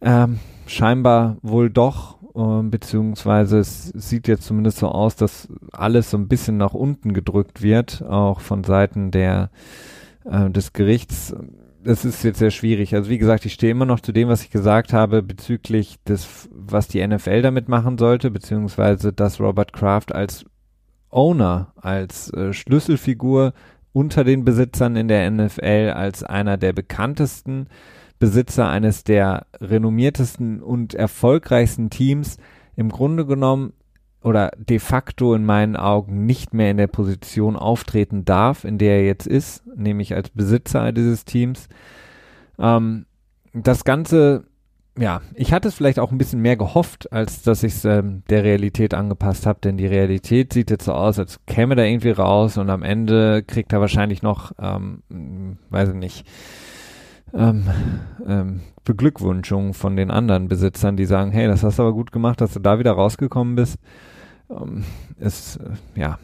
Ähm, 0.00 0.40
scheinbar 0.66 1.36
wohl 1.42 1.70
doch, 1.70 2.18
äh, 2.34 2.62
beziehungsweise 2.64 3.60
es 3.60 3.84
sieht 3.90 4.26
jetzt 4.26 4.46
zumindest 4.46 4.78
so 4.78 4.88
aus, 4.88 5.14
dass 5.14 5.46
alles 5.70 6.10
so 6.10 6.16
ein 6.16 6.26
bisschen 6.26 6.56
nach 6.56 6.74
unten 6.74 7.14
gedrückt 7.14 7.62
wird, 7.62 8.02
auch 8.02 8.40
von 8.40 8.64
Seiten 8.64 9.12
der 9.12 9.50
äh, 10.24 10.50
des 10.50 10.72
Gerichts. 10.72 11.34
das 11.82 12.04
ist 12.04 12.24
jetzt 12.24 12.38
sehr 12.38 12.50
schwierig. 12.50 12.94
Also 12.94 13.10
wie 13.10 13.18
gesagt, 13.18 13.44
ich 13.44 13.52
stehe 13.52 13.72
immer 13.72 13.86
noch 13.86 14.00
zu 14.00 14.12
dem, 14.12 14.28
was 14.28 14.42
ich 14.42 14.50
gesagt 14.50 14.92
habe 14.92 15.22
bezüglich 15.22 16.02
des, 16.04 16.48
was 16.50 16.88
die 16.88 17.06
NFL 17.06 17.42
damit 17.42 17.68
machen 17.68 17.98
sollte, 17.98 18.30
beziehungsweise 18.30 19.12
dass 19.12 19.40
Robert 19.40 19.72
Kraft 19.72 20.14
als 20.14 20.46
Owner, 21.10 21.72
als 21.76 22.32
äh, 22.32 22.52
Schlüsselfigur 22.52 23.52
unter 23.92 24.24
den 24.24 24.44
Besitzern 24.44 24.96
in 24.96 25.08
der 25.08 25.30
NFL, 25.30 25.92
als 25.94 26.24
einer 26.24 26.56
der 26.56 26.72
bekanntesten 26.72 27.68
Besitzer 28.18 28.68
eines 28.68 29.04
der 29.04 29.46
renommiertesten 29.60 30.62
und 30.62 30.94
erfolgreichsten 30.94 31.90
Teams 31.90 32.38
im 32.74 32.88
Grunde 32.88 33.26
genommen 33.26 33.72
oder 34.24 34.52
de 34.56 34.78
facto 34.78 35.34
in 35.34 35.44
meinen 35.44 35.76
Augen 35.76 36.24
nicht 36.24 36.54
mehr 36.54 36.70
in 36.70 36.78
der 36.78 36.86
Position 36.86 37.56
auftreten 37.56 38.24
darf, 38.24 38.64
in 38.64 38.78
der 38.78 38.96
er 38.96 39.04
jetzt 39.04 39.26
ist, 39.26 39.62
nämlich 39.76 40.14
als 40.14 40.30
Besitzer 40.30 40.92
dieses 40.92 41.26
Teams. 41.26 41.68
Ähm, 42.58 43.04
das 43.52 43.84
Ganze, 43.84 44.44
ja, 44.98 45.20
ich 45.34 45.52
hatte 45.52 45.68
es 45.68 45.74
vielleicht 45.74 45.98
auch 45.98 46.10
ein 46.10 46.16
bisschen 46.16 46.40
mehr 46.40 46.56
gehofft, 46.56 47.12
als 47.12 47.42
dass 47.42 47.62
ich 47.62 47.74
es 47.74 47.84
ähm, 47.84 48.22
der 48.30 48.44
Realität 48.44 48.94
angepasst 48.94 49.44
habe, 49.44 49.58
denn 49.62 49.76
die 49.76 49.86
Realität 49.86 50.54
sieht 50.54 50.70
jetzt 50.70 50.86
so 50.86 50.94
aus, 50.94 51.18
als 51.18 51.44
käme 51.44 51.76
da 51.76 51.82
irgendwie 51.82 52.10
raus 52.10 52.56
und 52.56 52.70
am 52.70 52.82
Ende 52.82 53.42
kriegt 53.42 53.74
er 53.74 53.82
wahrscheinlich 53.82 54.22
noch, 54.22 54.52
ähm, 54.58 55.58
weiß 55.68 55.90
ich 55.90 55.96
nicht, 55.96 56.26
ähm, 57.34 57.64
ähm, 58.26 58.60
Beglückwünschungen 58.84 59.74
von 59.74 59.96
den 59.96 60.10
anderen 60.10 60.48
Besitzern, 60.48 60.96
die 60.96 61.04
sagen, 61.04 61.30
hey, 61.30 61.46
das 61.46 61.62
hast 61.62 61.78
du 61.78 61.82
aber 61.82 61.92
gut 61.92 62.10
gemacht, 62.10 62.40
dass 62.40 62.54
du 62.54 62.60
da 62.60 62.78
wieder 62.78 62.92
rausgekommen 62.92 63.54
bist 63.54 63.78
ähm, 64.50 64.84
ist, 65.18 65.56
äh, 65.56 66.00
ja, 66.00 66.18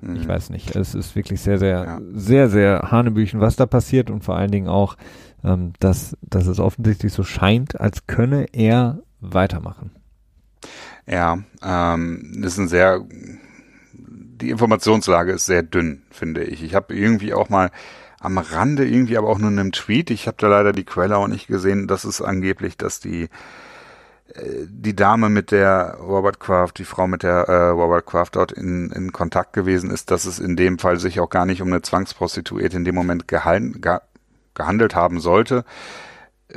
mhm. 0.00 0.16
ich 0.16 0.26
weiß 0.26 0.50
nicht. 0.50 0.74
Es 0.76 0.94
ist 0.94 1.16
wirklich 1.16 1.40
sehr, 1.40 1.58
sehr, 1.58 1.84
ja. 1.84 2.00
sehr, 2.12 2.48
sehr 2.48 2.90
Hanebüchen, 2.90 3.40
was 3.40 3.56
da 3.56 3.66
passiert 3.66 4.10
und 4.10 4.24
vor 4.24 4.36
allen 4.36 4.50
Dingen 4.50 4.68
auch, 4.68 4.96
ähm, 5.44 5.72
dass, 5.80 6.16
dass 6.22 6.46
es 6.46 6.60
offensichtlich 6.60 7.12
so 7.12 7.24
scheint, 7.24 7.80
als 7.80 8.06
könne 8.06 8.46
er 8.52 9.00
weitermachen. 9.20 9.90
Ja, 11.06 11.38
ähm, 11.62 12.42
ist 12.44 12.58
ein 12.58 12.68
sehr, 12.68 13.00
die 13.92 14.50
Informationslage 14.50 15.32
ist 15.32 15.46
sehr 15.46 15.62
dünn, 15.62 16.02
finde 16.10 16.44
ich. 16.44 16.62
Ich 16.62 16.74
habe 16.74 16.94
irgendwie 16.94 17.34
auch 17.34 17.48
mal 17.48 17.70
am 18.20 18.38
Rande 18.38 18.86
irgendwie 18.86 19.18
aber 19.18 19.28
auch 19.28 19.38
nur 19.38 19.50
in 19.50 19.58
einem 19.58 19.72
Tweet, 19.72 20.10
ich 20.10 20.28
habe 20.28 20.36
da 20.38 20.46
leider 20.46 20.72
die 20.72 20.84
Quelle 20.84 21.16
auch 21.16 21.26
nicht 21.26 21.48
gesehen, 21.48 21.88
dass 21.88 22.04
es 22.04 22.22
angeblich, 22.22 22.76
dass 22.76 23.00
die 23.00 23.28
die 24.34 24.96
Dame, 24.96 25.28
mit 25.28 25.50
der 25.50 25.98
Robert 26.00 26.40
Kraft, 26.40 26.78
die 26.78 26.84
Frau, 26.84 27.06
mit 27.06 27.22
der 27.22 27.48
äh, 27.48 27.68
Robert 27.68 28.06
Kraft 28.06 28.36
dort 28.36 28.52
in, 28.52 28.90
in 28.90 29.12
Kontakt 29.12 29.52
gewesen 29.52 29.90
ist, 29.90 30.10
dass 30.10 30.24
es 30.24 30.38
in 30.38 30.56
dem 30.56 30.78
Fall 30.78 30.98
sich 30.98 31.20
auch 31.20 31.28
gar 31.28 31.44
nicht 31.44 31.60
um 31.60 31.68
eine 31.68 31.82
Zwangsprostituierte 31.82 32.76
in 32.76 32.84
dem 32.84 32.94
Moment 32.94 33.28
gehalten, 33.28 33.80
ge 33.80 33.98
gehandelt 34.54 34.94
haben 34.94 35.18
sollte. 35.18 35.64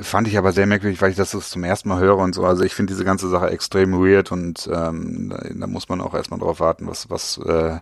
Fand 0.02 0.28
ich 0.28 0.38
aber 0.38 0.52
sehr 0.52 0.66
merkwürdig, 0.66 1.02
weil 1.02 1.12
ich 1.12 1.16
das 1.16 1.32
zum 1.32 1.64
ersten 1.64 1.88
Mal 1.88 2.02
höre 2.02 2.18
und 2.18 2.36
so. 2.36 2.46
Also 2.46 2.64
ich 2.64 2.76
finde 2.76 2.92
diese 2.92 3.06
ganze 3.06 3.30
Sache 3.30 3.50
extrem 3.50 3.94
weird 3.94 4.34
und 4.34 4.70
ähm, 4.72 5.30
da, 5.30 5.38
da 5.54 5.68
muss 5.68 5.88
man 5.88 6.02
auch 6.02 6.14
erstmal 6.14 6.40
drauf 6.40 6.60
warten, 6.60 6.88
was, 6.88 7.10
was 7.10 7.38
äh, 7.38 7.78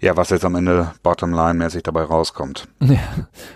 ja, 0.00 0.16
was 0.16 0.30
jetzt 0.30 0.44
am 0.44 0.54
Ende 0.54 0.92
Bottomline-mäßig 1.02 1.82
dabei 1.82 2.02
rauskommt. 2.02 2.68
Ja, 2.80 2.98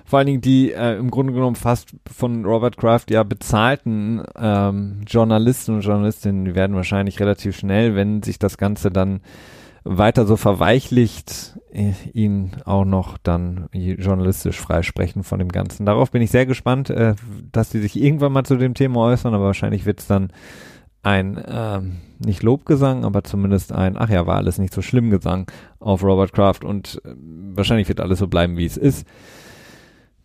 vor 0.04 0.18
allen 0.18 0.26
Dingen 0.26 0.40
die 0.42 0.72
äh, 0.72 0.96
im 0.96 1.10
Grunde 1.10 1.32
genommen 1.32 1.56
fast 1.56 1.96
von 2.10 2.44
Robert 2.44 2.76
Kraft 2.76 3.10
ja 3.10 3.22
bezahlten 3.24 4.22
ähm, 4.36 5.00
Journalisten 5.06 5.74
und 5.74 5.80
Journalistinnen, 5.80 6.44
die 6.44 6.54
werden 6.54 6.76
wahrscheinlich 6.76 7.18
relativ 7.18 7.56
schnell, 7.56 7.96
wenn 7.96 8.22
sich 8.22 8.38
das 8.38 8.58
Ganze 8.58 8.90
dann 8.90 9.22
weiter 9.82 10.24
so 10.24 10.36
verweichlicht, 10.36 11.58
äh, 11.72 11.92
ihn 12.12 12.52
auch 12.64 12.84
noch 12.84 13.18
dann 13.18 13.68
journalistisch 13.72 14.60
freisprechen 14.60 15.24
von 15.24 15.38
dem 15.38 15.48
Ganzen. 15.48 15.84
Darauf 15.84 16.10
bin 16.10 16.22
ich 16.22 16.30
sehr 16.30 16.46
gespannt, 16.46 16.90
äh, 16.90 17.14
dass 17.52 17.70
sie 17.70 17.80
sich 17.80 18.00
irgendwann 18.00 18.32
mal 18.32 18.44
zu 18.44 18.56
dem 18.56 18.74
Thema 18.74 19.00
äußern, 19.00 19.34
aber 19.34 19.46
wahrscheinlich 19.46 19.84
wird 19.84 20.00
es 20.00 20.06
dann 20.06 20.30
ein 21.04 21.42
ähm, 21.46 21.96
nicht 22.18 22.42
Lobgesang, 22.42 23.04
aber 23.04 23.24
zumindest 23.24 23.72
ein, 23.72 23.96
ach 23.96 24.08
ja, 24.08 24.26
war 24.26 24.36
alles 24.36 24.58
nicht 24.58 24.72
so 24.72 24.82
schlimm 24.82 25.10
Gesang 25.10 25.50
auf 25.80 26.02
Robert 26.02 26.32
Kraft 26.32 26.64
und 26.64 27.00
äh, 27.04 27.14
wahrscheinlich 27.54 27.88
wird 27.88 28.00
alles 28.00 28.18
so 28.18 28.26
bleiben, 28.26 28.56
wie 28.56 28.66
es 28.66 28.76
ist. 28.76 29.06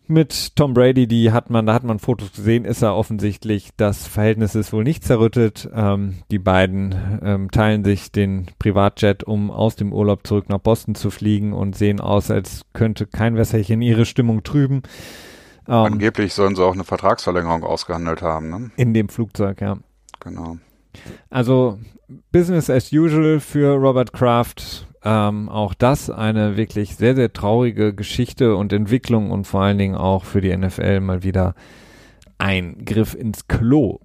Mit 0.06 0.56
Tom 0.56 0.74
Brady, 0.74 1.06
die 1.06 1.30
hat 1.30 1.50
man, 1.50 1.66
da 1.66 1.74
hat 1.74 1.84
man 1.84 2.00
Fotos 2.00 2.32
gesehen, 2.32 2.64
ist 2.64 2.82
er 2.82 2.96
offensichtlich, 2.96 3.70
das 3.76 4.08
Verhältnis 4.08 4.56
ist 4.56 4.72
wohl 4.72 4.82
nicht 4.82 5.04
zerrüttet. 5.04 5.70
Ähm, 5.72 6.16
die 6.32 6.40
beiden 6.40 7.20
ähm, 7.22 7.50
teilen 7.52 7.84
sich 7.84 8.10
den 8.10 8.46
Privatjet, 8.58 9.22
um 9.22 9.52
aus 9.52 9.76
dem 9.76 9.92
Urlaub 9.92 10.26
zurück 10.26 10.48
nach 10.48 10.58
Boston 10.58 10.96
zu 10.96 11.10
fliegen 11.10 11.52
und 11.52 11.76
sehen 11.76 12.00
aus, 12.00 12.32
als 12.32 12.62
könnte 12.72 13.06
kein 13.06 13.36
Wässerchen 13.36 13.82
ihre 13.82 14.04
Stimmung 14.04 14.42
trüben. 14.42 14.82
Ähm, 15.68 15.74
Angeblich 15.74 16.34
sollen 16.34 16.56
sie 16.56 16.64
auch 16.64 16.74
eine 16.74 16.82
Vertragsverlängerung 16.82 17.62
ausgehandelt 17.62 18.20
haben, 18.20 18.50
ne? 18.50 18.70
In 18.76 18.92
dem 18.92 19.08
Flugzeug, 19.08 19.60
ja. 19.60 19.78
Genau. 20.18 20.56
Also 21.28 21.78
Business 22.32 22.70
as 22.70 22.92
usual 22.92 23.40
für 23.40 23.74
Robert 23.74 24.12
Kraft. 24.12 24.86
Ähm, 25.02 25.48
auch 25.48 25.72
das 25.72 26.10
eine 26.10 26.56
wirklich 26.56 26.96
sehr, 26.96 27.14
sehr 27.14 27.32
traurige 27.32 27.94
Geschichte 27.94 28.56
und 28.56 28.72
Entwicklung 28.72 29.30
und 29.30 29.46
vor 29.46 29.62
allen 29.62 29.78
Dingen 29.78 29.94
auch 29.94 30.24
für 30.24 30.40
die 30.42 30.54
NFL 30.54 31.00
mal 31.00 31.22
wieder 31.22 31.54
ein 32.36 32.84
Griff 32.84 33.14
ins 33.14 33.48
Klo. 33.48 34.00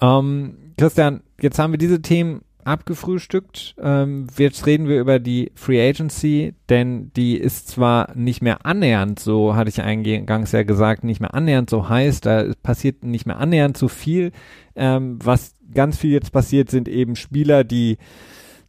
Ähm, 0.00 0.72
Christian, 0.76 1.22
jetzt 1.40 1.58
haben 1.58 1.72
wir 1.72 1.78
diese 1.78 2.02
Themen 2.02 2.42
abgefrühstückt. 2.66 3.74
Ähm, 3.80 4.26
jetzt 4.36 4.66
reden 4.66 4.88
wir 4.88 5.00
über 5.00 5.18
die 5.18 5.52
Free 5.54 5.88
Agency, 5.88 6.54
denn 6.68 7.12
die 7.14 7.36
ist 7.36 7.68
zwar 7.68 8.14
nicht 8.14 8.42
mehr 8.42 8.66
annähernd 8.66 9.18
so, 9.18 9.54
hatte 9.54 9.70
ich 9.70 9.80
eingangs 9.80 10.52
ja 10.52 10.62
gesagt, 10.62 11.04
nicht 11.04 11.20
mehr 11.20 11.34
annähernd 11.34 11.70
so 11.70 11.88
heiß, 11.88 12.20
da 12.20 12.52
passiert 12.62 13.04
nicht 13.04 13.26
mehr 13.26 13.38
annähernd 13.38 13.76
so 13.76 13.88
viel. 13.88 14.32
Ähm, 14.74 15.18
was 15.22 15.54
ganz 15.72 15.96
viel 15.96 16.10
jetzt 16.10 16.32
passiert, 16.32 16.70
sind 16.70 16.88
eben 16.88 17.16
Spieler, 17.16 17.64
die, 17.64 17.98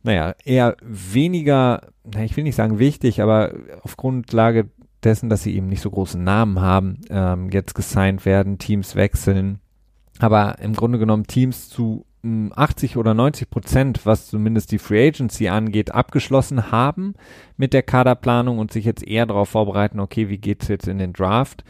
naja, 0.03 0.35
eher 0.43 0.77
weniger, 0.81 1.81
na, 2.03 2.23
ich 2.23 2.35
will 2.37 2.43
nicht 2.43 2.55
sagen 2.55 2.79
wichtig, 2.79 3.21
aber 3.21 3.53
auf 3.81 3.97
Grundlage 3.97 4.69
dessen, 5.03 5.29
dass 5.29 5.43
sie 5.43 5.55
eben 5.55 5.67
nicht 5.67 5.81
so 5.81 5.89
großen 5.89 6.23
Namen 6.23 6.59
haben, 6.61 7.01
ähm, 7.09 7.49
jetzt 7.51 7.75
gesigned 7.75 8.25
werden, 8.25 8.57
Teams 8.57 8.95
wechseln. 8.95 9.59
Aber 10.19 10.57
im 10.59 10.73
Grunde 10.73 10.97
genommen 10.97 11.27
Teams 11.27 11.69
zu 11.69 12.06
80 12.23 12.97
oder 12.97 13.13
90 13.13 13.49
Prozent, 13.49 14.05
was 14.05 14.27
zumindest 14.27 14.71
die 14.71 14.79
Free 14.79 15.07
Agency 15.07 15.47
angeht, 15.47 15.93
abgeschlossen 15.93 16.71
haben 16.71 17.13
mit 17.57 17.73
der 17.73 17.83
Kaderplanung 17.83 18.59
und 18.59 18.71
sich 18.71 18.85
jetzt 18.85 19.07
eher 19.07 19.25
darauf 19.25 19.49
vorbereiten, 19.49 19.99
okay, 19.99 20.29
wie 20.29 20.37
geht's 20.37 20.67
jetzt 20.67 20.87
in 20.87 20.97
den 20.97 21.13
Draft? 21.13 21.63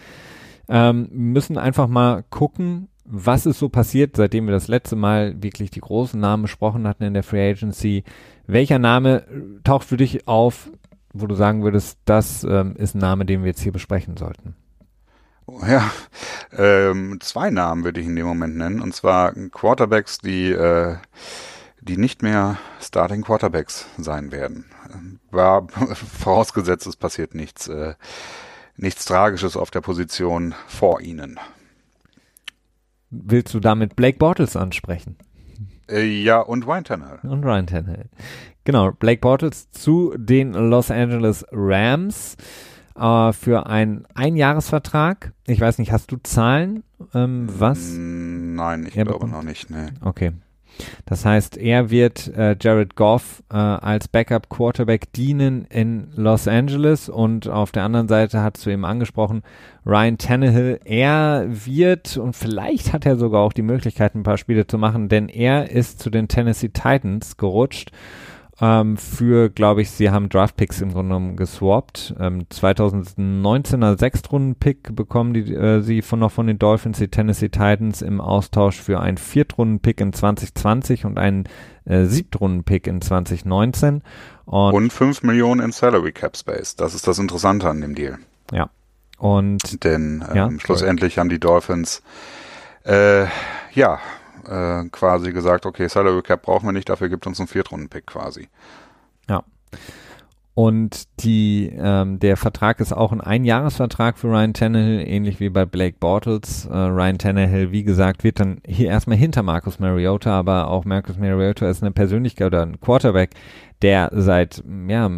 Ähm, 0.70 1.10
müssen 1.12 1.58
einfach 1.58 1.88
mal 1.88 2.24
gucken, 2.30 2.90
was 3.06 3.46
ist 3.46 3.60
so 3.60 3.70
passiert, 3.70 4.18
seitdem 4.18 4.48
wir 4.48 4.54
das 4.54 4.68
letzte 4.68 4.96
Mal 4.96 5.42
wirklich 5.42 5.72
die 5.72 5.80
großen 5.80 6.20
Namen 6.20 6.44
besprochen 6.44 6.88
hatten 6.88 7.04
in 7.04 7.14
der 7.14 7.24
Free 7.24 7.52
Agency. 7.52 8.04
Welcher 8.48 8.80
Name 8.80 9.26
taucht 9.64 9.86
für 9.86 9.98
dich 9.98 10.28
auf, 10.28 10.70
wo 11.14 11.26
du 11.26 11.36
sagen 11.36 11.64
würdest, 11.64 12.00
das 12.06 12.44
ähm, 12.44 12.76
ist 12.76 12.96
ein 12.96 13.00
Name, 13.00 13.26
den 13.26 13.42
wir 13.42 13.48
jetzt 13.48 13.62
hier 13.62 13.72
besprechen 13.72 14.18
sollten? 14.18 14.56
Ja, 15.48 15.92
ähm, 16.58 17.20
zwei 17.22 17.50
Namen 17.50 17.84
würde 17.84 18.02
ich 18.02 18.08
in 18.08 18.16
dem 18.16 18.28
Moment 18.28 18.58
nennen. 18.58 18.82
Und 18.82 18.94
zwar 18.94 19.34
Quarterbacks, 19.34 20.18
die, 20.20 20.52
äh, 20.52 20.98
die 21.82 21.98
nicht 21.98 22.22
mehr 22.22 22.58
Starting 22.82 23.22
Quarterbacks 23.22 23.86
sein 23.98 24.32
werden. 24.32 24.66
War 25.32 25.68
vorausgesetzt, 26.20 26.86
es 26.86 26.98
passiert 26.98 27.34
nichts, 27.34 27.68
äh, 27.68 27.96
nichts 28.76 29.06
Tragisches 29.06 29.56
auf 29.56 29.72
der 29.72 29.82
Position 29.82 30.54
vor 30.68 31.02
ihnen. 31.02 31.40
Willst 33.10 33.54
du 33.54 33.62
damit 33.62 33.96
Blake 33.96 34.18
Bortles 34.18 34.58
ansprechen? 34.58 35.16
Äh, 35.90 36.04
ja, 36.04 36.42
und 36.42 36.68
Ryan 36.68 36.84
Tannehill. 36.84 37.20
Und 37.24 37.46
Ryan 37.46 37.68
Tannehill. 37.68 38.10
Genau, 38.66 38.92
Blake 38.92 39.22
Bortles 39.22 39.72
zu 39.72 40.14
den 40.18 40.52
Los 40.52 40.92
Angeles 40.92 41.46
Rams 41.54 42.36
äh, 42.98 43.34
für 43.34 43.68
einen 43.68 44.06
Einjahresvertrag. 44.14 45.34
Ich 45.46 45.62
weiß 45.62 45.78
nicht, 45.80 45.92
hast 45.92 46.12
du 46.12 46.18
Zahlen? 46.24 46.84
Ähm, 47.14 47.48
was? 47.48 47.94
Nein, 47.96 48.86
ich 48.88 48.94
glaube 48.94 49.14
bekommt? 49.14 49.32
noch 49.32 49.44
nicht. 49.44 49.70
Nee. 49.70 49.88
Okay. 50.02 50.34
Das 51.06 51.26
heißt, 51.26 51.58
er 51.58 51.90
wird 51.90 52.28
äh, 52.36 52.56
Jared 52.60 52.96
Goff 52.96 53.44
äh, 53.52 53.56
als 53.56 54.08
Backup 54.08 54.50
Quarterback 54.50 55.12
dienen 55.14 55.66
in 55.66 56.10
Los 56.16 56.48
Angeles 56.48 57.10
und 57.10 57.48
auf 57.48 57.72
der 57.72 57.84
anderen 57.84 58.08
Seite 58.08 58.42
hast 58.42 58.66
du 58.66 58.70
eben 58.70 58.86
angesprochen, 58.86 59.42
Ryan 59.86 60.18
Tannehill, 60.18 60.80
er 60.86 61.48
wird 61.50 62.18
und 62.18 62.36
vielleicht 62.36 62.94
hat 62.94 63.06
er 63.06 63.18
sogar 63.18 63.42
auch 63.42 63.54
die 63.54 63.62
Möglichkeit, 63.62 64.16
ein 64.16 64.24
paar 64.24 64.38
Spiele 64.38 64.68
zu 64.68 64.78
machen, 64.78 65.10
denn 65.10 65.30
er 65.30 65.72
ist 65.72 66.00
zu 66.00 66.10
den 66.10 66.28
Tennessee 66.28 66.70
Titans 66.70 67.38
gerutscht 67.38 67.92
ähm, 68.60 68.98
für, 68.98 69.50
glaube 69.50 69.84
ich, 69.84 69.92
sie 69.92 70.10
haben 70.10 70.30
Draftpicks 70.30 70.82
im 70.82 70.92
Grunde 70.92 71.10
genommen 71.10 71.36
geswappt. 71.36 72.16
Ähm, 72.20 72.46
2019er 72.52 74.00
Sechstrunden-Pick 74.00 74.96
bekommen 74.96 75.34
die, 75.34 75.54
äh, 75.54 75.82
sie 75.82 76.02
von 76.02 76.20
noch 76.20 76.32
von 76.32 76.48
den 76.48 76.58
Dolphins, 76.58 76.98
die 76.98 77.08
Tennessee 77.08 77.50
Titans 77.50 78.02
im 78.02 78.20
Austausch 78.20 78.82
für 78.82 79.00
einen 79.00 79.18
Viertrunden-Pick 79.18 80.02
in 80.02 80.12
2020 80.12 81.06
und 81.06 81.20
einen 81.20 81.48
äh, 81.86 82.06
Siebtrunden-Pick 82.06 82.88
in 82.88 83.02
2019. 83.02 84.02
Und, 84.46 84.74
und 84.74 84.94
5 84.94 85.22
Millionen 85.22 85.62
in 85.62 85.72
Salary 85.72 86.12
Cap 86.12 86.36
Space. 86.36 86.76
Das 86.76 86.96
ist 86.96 87.08
das 87.08 87.20
Interessante 87.20 87.70
an 87.70 87.82
dem 87.82 87.94
Deal. 87.94 88.18
Ja. 88.52 88.70
Und 89.20 89.84
denn 89.84 90.24
ähm, 90.30 90.36
ja, 90.36 90.50
schlussendlich 90.58 91.20
haben 91.20 91.30
die 91.30 91.40
Dolphins 91.40 92.02
äh, 92.86 93.26
ja 93.74 94.00
äh, 94.48 94.90
quasi 94.90 95.32
gesagt, 95.32 95.66
okay, 95.66 95.88
Salary 95.88 96.22
Cap 96.22 96.44
brauchen 96.44 96.68
wir 96.68 96.74
nicht, 96.74 96.90
dafür 96.90 97.10
gibt 97.10 97.28
uns 97.28 97.40
einen 97.40 97.48
Viertrunden-Pick 97.48 98.06
quasi. 98.08 98.48
Ja. 99.30 99.44
Und 100.58 101.04
die, 101.20 101.72
ähm, 101.78 102.18
der 102.18 102.36
Vertrag 102.36 102.80
ist 102.80 102.92
auch 102.92 103.12
ein 103.12 103.22
Einjahresvertrag 103.22 104.18
für 104.18 104.30
Ryan 104.30 104.56
Tannehill, 104.56 105.08
ähnlich 105.08 105.40
wie 105.40 105.50
bei 105.50 105.66
Blake 105.66 105.98
Bortles. 106.00 106.66
Äh, 106.66 106.76
Ryan 106.76 107.20
Tannehill, 107.20 107.72
wie 107.72 107.84
gesagt, 107.84 108.24
wird 108.24 108.40
dann 108.40 108.62
hier 108.66 108.90
erstmal 108.90 109.18
hinter 109.18 109.44
Marcus 109.44 109.78
Mariota, 109.78 110.32
aber 110.32 110.70
auch 110.70 110.84
Marcus 110.84 111.20
Mariota 111.20 111.70
ist 111.70 111.84
eine 111.84 111.92
Persönlichkeit 111.92 112.48
oder 112.48 112.64
ein 112.64 112.82
Quarterback, 112.82 113.36
der 113.84 114.10
seit 114.14 114.64
ja, 114.88 115.12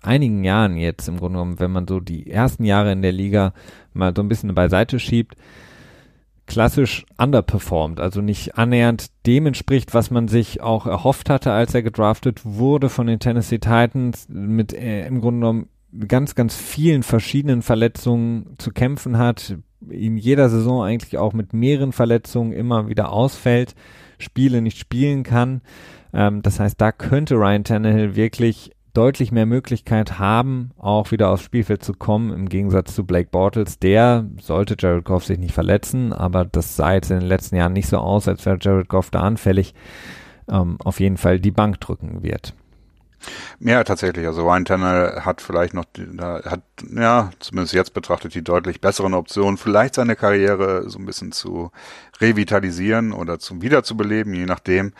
einigen 0.00 0.44
Jahren 0.44 0.78
jetzt 0.78 1.08
im 1.08 1.18
Grunde 1.18 1.34
genommen, 1.34 1.60
wenn 1.60 1.72
man 1.72 1.86
so 1.86 2.00
die 2.00 2.30
ersten 2.30 2.64
Jahre 2.64 2.92
in 2.92 3.02
der 3.02 3.12
Liga 3.12 3.52
mal 3.92 4.14
so 4.16 4.22
ein 4.22 4.28
bisschen 4.28 4.54
beiseite 4.54 4.98
schiebt, 4.98 5.36
klassisch 6.46 7.04
underperformed, 7.18 8.00
also 8.00 8.20
nicht 8.20 8.56
annähernd 8.56 9.08
dem 9.26 9.46
entspricht, 9.46 9.94
was 9.94 10.10
man 10.10 10.28
sich 10.28 10.60
auch 10.60 10.86
erhofft 10.86 11.28
hatte, 11.28 11.52
als 11.52 11.74
er 11.74 11.82
gedraftet 11.82 12.44
wurde 12.44 12.88
von 12.88 13.06
den 13.06 13.18
Tennessee 13.18 13.58
Titans, 13.58 14.26
mit 14.28 14.72
äh, 14.72 15.06
im 15.06 15.20
Grunde 15.20 15.40
genommen 15.40 15.68
ganz, 16.08 16.34
ganz 16.34 16.54
vielen 16.54 17.02
verschiedenen 17.02 17.62
Verletzungen 17.62 18.54
zu 18.58 18.70
kämpfen 18.70 19.18
hat, 19.18 19.56
in 19.88 20.16
jeder 20.16 20.48
Saison 20.48 20.82
eigentlich 20.82 21.18
auch 21.18 21.32
mit 21.32 21.52
mehreren 21.52 21.92
Verletzungen 21.92 22.52
immer 22.52 22.88
wieder 22.88 23.12
ausfällt, 23.12 23.74
Spiele 24.18 24.62
nicht 24.62 24.78
spielen 24.78 25.22
kann. 25.22 25.62
Ähm, 26.12 26.42
das 26.42 26.60
heißt, 26.60 26.80
da 26.80 26.92
könnte 26.92 27.34
Ryan 27.34 27.64
Tannehill 27.64 28.16
wirklich 28.16 28.72
deutlich 28.96 29.30
mehr 29.30 29.46
Möglichkeit 29.46 30.18
haben, 30.18 30.70
auch 30.78 31.10
wieder 31.10 31.30
aufs 31.30 31.42
Spielfeld 31.42 31.84
zu 31.84 31.92
kommen, 31.92 32.32
im 32.32 32.48
Gegensatz 32.48 32.94
zu 32.94 33.04
Blake 33.04 33.28
Bortles. 33.30 33.78
Der 33.78 34.26
sollte 34.40 34.76
Jared 34.78 35.04
Goff 35.04 35.24
sich 35.24 35.38
nicht 35.38 35.52
verletzen, 35.52 36.12
aber 36.12 36.44
das 36.44 36.76
sah 36.76 36.94
jetzt 36.94 37.10
in 37.10 37.20
den 37.20 37.28
letzten 37.28 37.56
Jahren 37.56 37.74
nicht 37.74 37.88
so 37.88 37.98
aus, 37.98 38.26
als 38.26 38.46
wäre 38.46 38.58
Jared 38.60 38.88
Goff 38.88 39.10
da 39.10 39.20
anfällig, 39.20 39.74
ähm, 40.48 40.78
auf 40.82 41.00
jeden 41.00 41.18
Fall 41.18 41.40
die 41.40 41.50
Bank 41.50 41.80
drücken 41.80 42.22
wird. 42.22 42.54
Ja, 43.60 43.82
tatsächlich. 43.84 44.26
Also 44.26 44.48
Ryan 44.48 44.64
Tanner 44.64 45.24
hat 45.24 45.40
vielleicht 45.40 45.74
noch, 45.74 45.84
hat, 46.18 46.62
ja, 46.94 47.30
zumindest 47.38 47.74
jetzt 47.74 47.94
betrachtet, 47.94 48.34
die 48.34 48.44
deutlich 48.44 48.80
besseren 48.80 49.14
Optionen, 49.14 49.56
vielleicht 49.56 49.94
seine 49.94 50.16
Karriere 50.16 50.88
so 50.88 50.98
ein 50.98 51.06
bisschen 51.06 51.32
zu 51.32 51.70
revitalisieren 52.20 53.12
oder 53.12 53.38
zum 53.38 53.62
wiederzubeleben, 53.62 54.34
je 54.34 54.46
nachdem. 54.46 54.92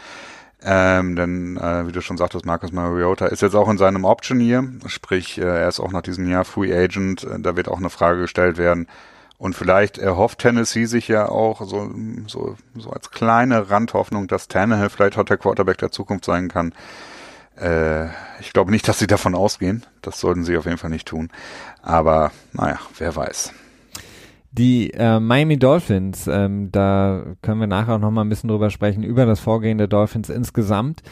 Ähm, 0.62 1.16
denn, 1.16 1.56
äh, 1.58 1.86
wie 1.86 1.92
du 1.92 2.00
schon 2.00 2.16
sagtest, 2.16 2.46
Marcus 2.46 2.72
Mariota 2.72 3.26
ist 3.26 3.42
jetzt 3.42 3.54
auch 3.54 3.68
in 3.68 3.78
seinem 3.78 4.04
Option 4.04 4.40
Year, 4.40 4.64
sprich, 4.86 5.38
äh, 5.38 5.42
er 5.42 5.68
ist 5.68 5.80
auch 5.80 5.92
nach 5.92 6.02
diesem 6.02 6.28
Jahr 6.28 6.44
Free 6.44 6.74
Agent. 6.74 7.24
Äh, 7.24 7.40
da 7.40 7.56
wird 7.56 7.68
auch 7.68 7.76
eine 7.78 7.90
Frage 7.90 8.22
gestellt 8.22 8.56
werden. 8.56 8.86
Und 9.38 9.54
vielleicht 9.54 9.98
erhofft 9.98 10.38
Tennessee 10.38 10.86
sich 10.86 11.08
ja 11.08 11.28
auch 11.28 11.60
so, 11.60 11.90
so, 12.26 12.56
so 12.74 12.90
als 12.90 13.10
kleine 13.10 13.68
Randhoffnung, 13.68 14.28
dass 14.28 14.48
Tannehill 14.48 14.88
vielleicht 14.88 15.18
auch 15.18 15.24
der 15.24 15.36
Quarterback 15.36 15.76
der 15.76 15.92
Zukunft 15.92 16.24
sein 16.24 16.48
kann. 16.48 16.72
Äh, 17.60 18.06
ich 18.40 18.52
glaube 18.54 18.70
nicht, 18.70 18.88
dass 18.88 18.98
sie 18.98 19.06
davon 19.06 19.34
ausgehen. 19.34 19.84
Das 20.00 20.20
sollten 20.20 20.44
sie 20.44 20.56
auf 20.56 20.64
jeden 20.64 20.78
Fall 20.78 20.90
nicht 20.90 21.06
tun. 21.06 21.30
Aber 21.82 22.32
naja, 22.54 22.78
wer 22.98 23.14
weiß. 23.14 23.52
Die 24.56 24.90
äh, 24.94 25.20
Miami 25.20 25.58
Dolphins, 25.58 26.26
ähm, 26.26 26.72
da 26.72 27.24
können 27.42 27.60
wir 27.60 27.66
nachher 27.66 27.98
noch 27.98 28.10
mal 28.10 28.22
ein 28.22 28.28
bisschen 28.30 28.48
drüber 28.48 28.70
sprechen, 28.70 29.02
über 29.02 29.26
das 29.26 29.38
Vorgehen 29.38 29.76
der 29.76 29.86
Dolphins 29.86 30.30
insgesamt, 30.30 31.02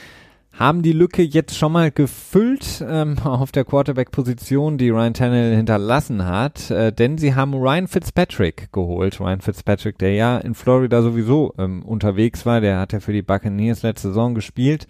haben 0.52 0.82
die 0.82 0.92
Lücke 0.92 1.22
jetzt 1.22 1.58
schon 1.58 1.72
mal 1.72 1.90
gefüllt 1.90 2.82
ähm, 2.88 3.18
auf 3.24 3.52
der 3.52 3.64
Quarterback-Position, 3.64 4.78
die 4.78 4.88
Ryan 4.88 5.12
Tannehill 5.12 5.56
hinterlassen 5.56 6.24
hat, 6.24 6.70
äh, 6.70 6.90
denn 6.90 7.18
sie 7.18 7.34
haben 7.34 7.52
Ryan 7.52 7.86
Fitzpatrick 7.86 8.72
geholt. 8.72 9.20
Ryan 9.20 9.42
Fitzpatrick, 9.42 9.98
der 9.98 10.14
ja 10.14 10.38
in 10.38 10.54
Florida 10.54 11.02
sowieso 11.02 11.52
ähm, 11.58 11.82
unterwegs 11.82 12.46
war, 12.46 12.62
der 12.62 12.78
hat 12.78 12.94
ja 12.94 13.00
für 13.00 13.12
die 13.12 13.22
Buccaneers 13.22 13.82
letzte 13.82 14.08
Saison 14.08 14.34
gespielt 14.34 14.86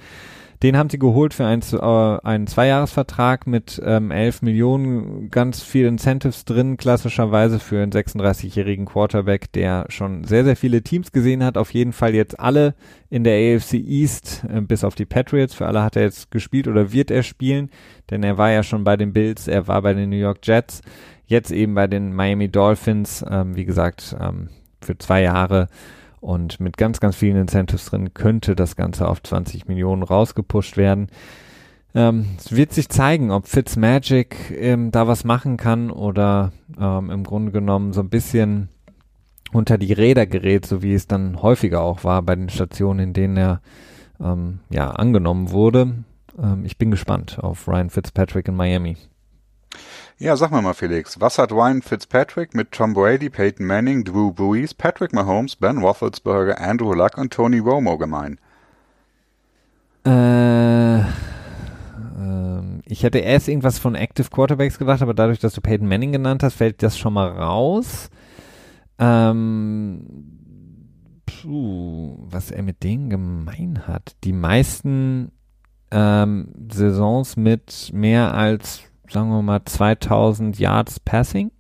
den 0.65 0.79
haben 0.79 0.89
sie 0.89 0.99
geholt 0.99 1.35
für 1.35 1.45
einen, 1.45 1.61
äh, 1.61 2.27
einen 2.27 2.47
Zweijahresvertrag 2.47 3.47
mit 3.47 3.83
ähm, 3.85 4.11
11 4.11 4.41
Millionen, 4.41 5.29
ganz 5.29 5.63
viel 5.63 5.85
Incentives 5.85 6.47
drin, 6.47 6.79
klassischerweise 6.79 7.61
für 7.61 7.83
einen 7.83 7.93
36-jährigen 7.93 8.87
Quarterback, 8.87 9.53
der 9.53 9.85
schon 9.91 10.25
sehr, 10.25 10.43
sehr 10.43 10.57
viele 10.57 10.81
Teams 10.81 11.13
gesehen 11.13 11.45
hat. 11.45 11.59
Auf 11.59 11.75
jeden 11.75 11.93
Fall 11.93 12.15
jetzt 12.15 12.41
alle 12.41 12.75
in 13.11 13.25
der 13.25 13.57
AFC 13.57 13.75
East, 13.75 14.47
äh, 14.49 14.63
bis 14.63 14.85
auf 14.85 14.95
die 14.95 15.05
Patriots. 15.05 15.53
Für 15.53 15.67
alle 15.67 15.83
hat 15.83 15.97
er 15.97 16.05
jetzt 16.05 16.31
gespielt 16.31 16.67
oder 16.67 16.93
wird 16.93 17.11
er 17.11 17.25
spielen, 17.25 17.69
denn 18.11 18.23
er 18.23 18.39
war 18.39 18.51
ja 18.51 18.63
schon 18.63 18.85
bei 18.85 18.97
den 18.97 19.13
Bills, 19.13 19.47
er 19.47 19.69
war 19.69 19.83
bei 19.83 19.93
den 19.93 20.09
New 20.09 20.17
York 20.17 20.39
Jets, 20.45 20.81
jetzt 21.27 21.51
eben 21.51 21.75
bei 21.75 21.89
den 21.89 22.15
Miami 22.15 22.49
Dolphins, 22.49 23.23
ähm, 23.31 23.55
wie 23.55 23.67
gesagt, 23.67 24.17
ähm, 24.19 24.49
für 24.81 24.97
zwei 24.97 25.21
Jahre 25.21 25.69
und 26.25 26.59
mit 26.59 26.79
ganz, 26.79 27.01
ganz 27.01 27.17
vielen 27.17 27.37
Incentives 27.37 27.85
drin 27.85 28.15
könnte 28.15 28.57
das 28.57 28.77
Ganze 28.77 29.07
auf 29.09 29.23
20 29.23 29.69
Millionen 29.69 30.03
rausgepusht 30.03 30.79
werden. 30.79 31.09
Ähm, 31.95 32.31
es 32.39 32.57
wird 32.57 32.73
sich 32.73 32.89
zeigen, 32.89 33.31
ob 33.31 33.47
Fitzmagic 33.47 34.51
ähm, 34.51 34.91
da 34.91 35.07
was 35.07 35.25
machen 35.25 35.59
kann 35.59 35.91
oder 35.91 36.53
ähm, 36.81 37.11
im 37.11 37.25
Grunde 37.25 37.53
genommen 37.53 37.93
so 37.93 38.01
ein 38.01 38.09
bisschen 38.09 38.71
unter 39.53 39.77
die 39.77 39.93
Räder 39.93 40.27
gerät, 40.27 40.65
so 40.65 40.83
wie 40.83 40.95
es 40.95 41.07
dann 41.07 41.43
häufiger 41.43 41.83
auch 41.83 42.05
war 42.05 42.23
bei 42.23 42.35
den 42.35 42.49
Stationen, 42.49 43.01
in 43.01 43.13
denen 43.13 43.37
er 43.37 43.61
ähm, 44.19 44.61
ja 44.71 44.91
angenommen 44.91 45.51
wurde. 45.51 46.05
Ähm, 46.43 46.65
ich 46.65 46.79
bin 46.79 46.91
gespannt 46.91 47.39
auf 47.39 47.69
Ryan 47.69 47.91
Fitzpatrick 47.91 48.49
in 48.49 48.57
Miami. 48.57 48.97
Ja, 50.17 50.37
sag 50.37 50.53
mal 50.53 50.63
mal, 50.63 50.75
Felix, 50.75 51.21
was 51.21 51.39
hat 51.39 51.51
Ryan 51.51 51.83
Fitzpatrick 51.83 52.55
mit 52.55 52.71
Tom 52.71 52.95
Brady, 52.95 53.29
Peyton 53.29 53.67
Manning, 53.67 54.05
Drew 54.05 54.33
Brees, 54.33 54.73
Patrick 54.73 55.13
Mahomes, 55.13 55.57
Ben 55.57 55.79
Roethlisberger, 55.79 56.61
Andrew 56.61 56.95
Luck 56.95 57.19
und 57.19 57.33
Tony 57.33 57.59
Romo 57.59 57.99
gemein? 57.99 58.39
Äh, 60.07 60.99
ähm, 61.01 62.83
ich 62.87 63.03
hätte 63.03 63.19
erst 63.19 63.49
irgendwas 63.49 63.81
von 63.81 63.97
Active 63.97 64.31
Quarterbacks 64.31 64.79
gedacht, 64.79 65.03
aber 65.03 65.15
dadurch, 65.15 65.41
dass 65.41 65.53
du 65.53 65.61
Peyton 65.61 65.89
Manning 65.89 66.13
genannt 66.13 66.45
hast, 66.45 66.55
fällt 66.55 66.85
das 66.85 66.97
schon 66.97 67.15
mal 67.15 67.29
raus. 67.29 68.09
Ähm, 69.01 70.07
puh, 71.27 72.19
was 72.21 72.53
er 72.53 72.63
mit 72.63 72.85
denen 72.85 73.11
gemein 73.11 73.89
hat. 73.89 74.15
Die 74.23 74.33
meisten 74.33 75.33
ähm, 75.91 76.53
Saisons 76.71 77.37
mit 77.37 77.91
mehr 77.93 78.33
als 78.33 78.85
sagen 79.15 79.31
wir 79.31 79.43
mal 79.43 79.65
2000 79.65 80.59
Yards 80.59 80.99
Passing? 81.01 81.53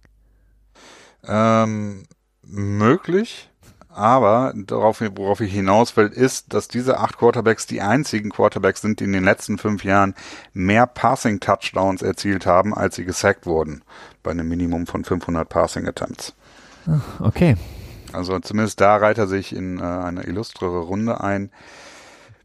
Ähm, 1.24 2.02
möglich. 2.42 3.48
Aber 3.88 4.52
darauf, 4.56 5.00
worauf 5.00 5.40
ich 5.40 5.52
hinaus 5.52 5.96
will, 5.96 6.08
ist, 6.08 6.52
dass 6.52 6.66
diese 6.66 6.98
acht 6.98 7.16
Quarterbacks 7.16 7.68
die 7.68 7.80
einzigen 7.80 8.30
Quarterbacks 8.30 8.80
sind, 8.80 8.98
die 8.98 9.04
in 9.04 9.12
den 9.12 9.22
letzten 9.22 9.56
fünf 9.56 9.84
Jahren 9.84 10.16
mehr 10.52 10.88
Passing 10.88 11.38
Touchdowns 11.38 12.02
erzielt 12.02 12.44
haben, 12.44 12.74
als 12.74 12.96
sie 12.96 13.04
gesackt 13.04 13.46
wurden. 13.46 13.82
Bei 14.24 14.32
einem 14.32 14.48
Minimum 14.48 14.88
von 14.88 15.04
500 15.04 15.48
Passing 15.48 15.86
Attempts. 15.86 16.34
Ah, 16.88 16.98
okay. 17.20 17.54
Also 18.12 18.36
zumindest 18.40 18.80
da 18.80 18.96
reiht 18.96 19.18
er 19.18 19.28
sich 19.28 19.54
in 19.54 19.78
äh, 19.78 19.82
eine 19.82 20.24
illustrere 20.24 20.80
Runde 20.80 21.20
ein. 21.20 21.50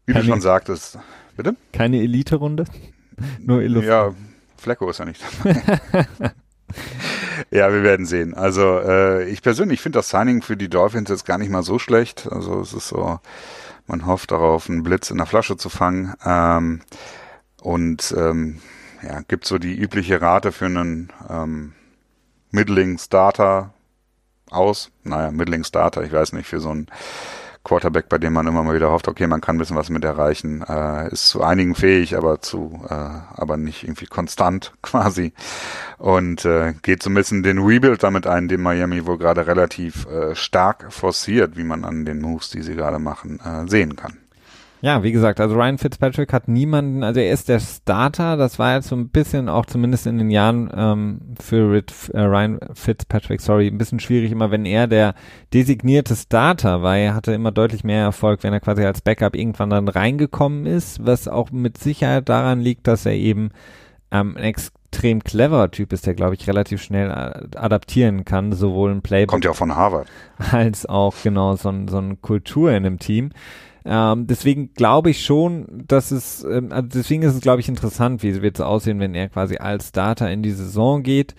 Wie 0.06 0.12
Keine, 0.12 0.24
du 0.24 0.30
schon 0.30 0.40
sagtest. 0.40 1.00
Bitte? 1.36 1.56
Keine 1.72 1.98
Elite-Runde? 1.98 2.64
Nur 3.40 3.60
illustriert. 3.60 4.14
Ja, 4.14 4.29
Flecko 4.60 4.88
ist 4.90 4.98
ja 4.98 5.04
nicht 5.04 5.22
dabei. 5.22 6.06
ja, 7.50 7.72
wir 7.72 7.82
werden 7.82 8.06
sehen. 8.06 8.34
Also 8.34 8.78
äh, 8.78 9.28
ich 9.28 9.42
persönlich 9.42 9.80
finde 9.80 9.98
das 9.98 10.10
Signing 10.10 10.42
für 10.42 10.56
die 10.56 10.68
Dolphins 10.68 11.10
jetzt 11.10 11.26
gar 11.26 11.38
nicht 11.38 11.50
mal 11.50 11.62
so 11.62 11.78
schlecht. 11.78 12.28
Also 12.30 12.60
es 12.60 12.72
ist 12.72 12.88
so, 12.88 13.18
man 13.86 14.06
hofft 14.06 14.30
darauf, 14.30 14.68
einen 14.68 14.82
Blitz 14.82 15.10
in 15.10 15.16
der 15.16 15.26
Flasche 15.26 15.56
zu 15.56 15.68
fangen. 15.68 16.14
Ähm, 16.24 16.80
und 17.62 18.14
ähm, 18.16 18.60
ja, 19.02 19.20
gibt 19.26 19.46
so 19.46 19.58
die 19.58 19.74
übliche 19.74 20.20
Rate 20.20 20.52
für 20.52 20.66
einen 20.66 21.12
ähm, 21.28 21.72
Middling 22.50 22.98
Starter 22.98 23.72
aus. 24.50 24.90
Naja, 25.04 25.30
Middling 25.30 25.64
Starter, 25.64 26.02
ich 26.02 26.12
weiß 26.12 26.32
nicht, 26.32 26.46
für 26.46 26.60
so 26.60 26.70
einen 26.70 26.86
Quarterback, 27.62 28.08
bei 28.08 28.18
dem 28.18 28.32
man 28.32 28.46
immer 28.46 28.62
mal 28.62 28.74
wieder 28.74 28.90
hofft, 28.90 29.08
okay, 29.08 29.26
man 29.26 29.40
kann 29.40 29.56
ein 29.56 29.58
bisschen 29.58 29.76
was 29.76 29.90
mit 29.90 30.04
erreichen, 30.04 30.62
äh, 30.66 31.12
ist 31.12 31.28
zu 31.28 31.42
einigen 31.42 31.74
fähig, 31.74 32.16
aber 32.16 32.40
zu, 32.40 32.80
äh, 32.88 32.94
aber 32.94 33.56
nicht 33.56 33.84
irgendwie 33.84 34.06
konstant 34.06 34.72
quasi. 34.82 35.32
Und 35.98 36.44
äh, 36.44 36.74
geht 36.82 37.02
so 37.02 37.10
ein 37.10 37.14
bisschen 37.14 37.42
den 37.42 37.58
Rebuild 37.58 38.02
damit 38.02 38.26
ein, 38.26 38.48
den 38.48 38.62
Miami 38.62 39.06
wohl 39.06 39.18
gerade 39.18 39.46
relativ 39.46 40.06
äh, 40.06 40.34
stark 40.34 40.92
forciert, 40.92 41.56
wie 41.56 41.64
man 41.64 41.84
an 41.84 42.04
den 42.04 42.20
Moves, 42.20 42.50
die 42.50 42.62
sie 42.62 42.74
gerade 42.74 42.98
machen, 42.98 43.40
äh, 43.40 43.68
sehen 43.68 43.96
kann. 43.96 44.19
Ja, 44.82 45.02
wie 45.02 45.12
gesagt, 45.12 45.40
also 45.40 45.56
Ryan 45.56 45.76
Fitzpatrick 45.76 46.32
hat 46.32 46.48
niemanden, 46.48 47.02
also 47.02 47.20
er 47.20 47.32
ist 47.32 47.50
der 47.50 47.60
Starter, 47.60 48.38
das 48.38 48.58
war 48.58 48.76
jetzt 48.76 48.88
so 48.88 48.96
ein 48.96 49.10
bisschen 49.10 49.50
auch 49.50 49.66
zumindest 49.66 50.06
in 50.06 50.16
den 50.16 50.30
Jahren 50.30 50.70
ähm, 50.74 51.20
für 51.38 51.70
Rit, 51.70 51.92
äh, 52.14 52.20
Ryan 52.20 52.60
Fitzpatrick, 52.72 53.42
sorry, 53.42 53.66
ein 53.66 53.76
bisschen 53.76 54.00
schwierig 54.00 54.32
immer, 54.32 54.50
wenn 54.50 54.64
er 54.64 54.86
der 54.86 55.14
designierte 55.52 56.16
Starter 56.16 56.82
war, 56.82 56.96
er 56.96 57.14
hatte 57.14 57.32
immer 57.32 57.52
deutlich 57.52 57.84
mehr 57.84 58.02
Erfolg, 58.02 58.42
wenn 58.42 58.54
er 58.54 58.60
quasi 58.60 58.82
als 58.82 59.02
Backup 59.02 59.36
irgendwann 59.36 59.68
dann 59.68 59.88
reingekommen 59.88 60.64
ist, 60.64 61.04
was 61.04 61.28
auch 61.28 61.50
mit 61.50 61.76
Sicherheit 61.76 62.30
daran 62.30 62.60
liegt, 62.60 62.86
dass 62.86 63.04
er 63.04 63.14
eben 63.14 63.50
ähm, 64.10 64.34
ein 64.38 64.44
extrem 64.44 65.22
cleverer 65.22 65.70
Typ 65.70 65.92
ist, 65.92 66.06
der 66.06 66.14
glaube 66.14 66.34
ich 66.34 66.48
relativ 66.48 66.82
schnell 66.82 67.10
adaptieren 67.10 68.24
kann, 68.24 68.52
sowohl 68.52 68.92
ein 68.92 69.02
Playbook. 69.02 69.30
Kommt 69.30 69.44
ja 69.44 69.50
auch 69.50 69.56
von 69.56 69.76
Harvard. 69.76 70.08
Als 70.52 70.86
auch 70.86 71.14
genau 71.22 71.54
so, 71.56 71.70
so 71.88 71.98
eine 71.98 72.16
Kultur 72.16 72.70
in 72.70 72.86
einem 72.86 72.98
Team. 72.98 73.30
Ähm, 73.84 74.26
deswegen 74.26 74.74
glaube 74.74 75.10
ich 75.10 75.24
schon, 75.24 75.84
dass 75.86 76.10
es, 76.10 76.44
ähm, 76.44 76.72
also 76.72 76.88
deswegen 76.92 77.22
ist 77.22 77.34
es, 77.34 77.40
glaube 77.40 77.60
ich, 77.60 77.68
interessant, 77.68 78.22
wie 78.22 78.42
wird 78.42 78.56
es 78.56 78.60
aussehen, 78.60 79.00
wenn 79.00 79.14
er 79.14 79.28
quasi 79.28 79.56
als 79.56 79.88
Starter 79.88 80.30
in 80.30 80.42
die 80.42 80.50
Saison 80.50 81.02
geht. 81.02 81.34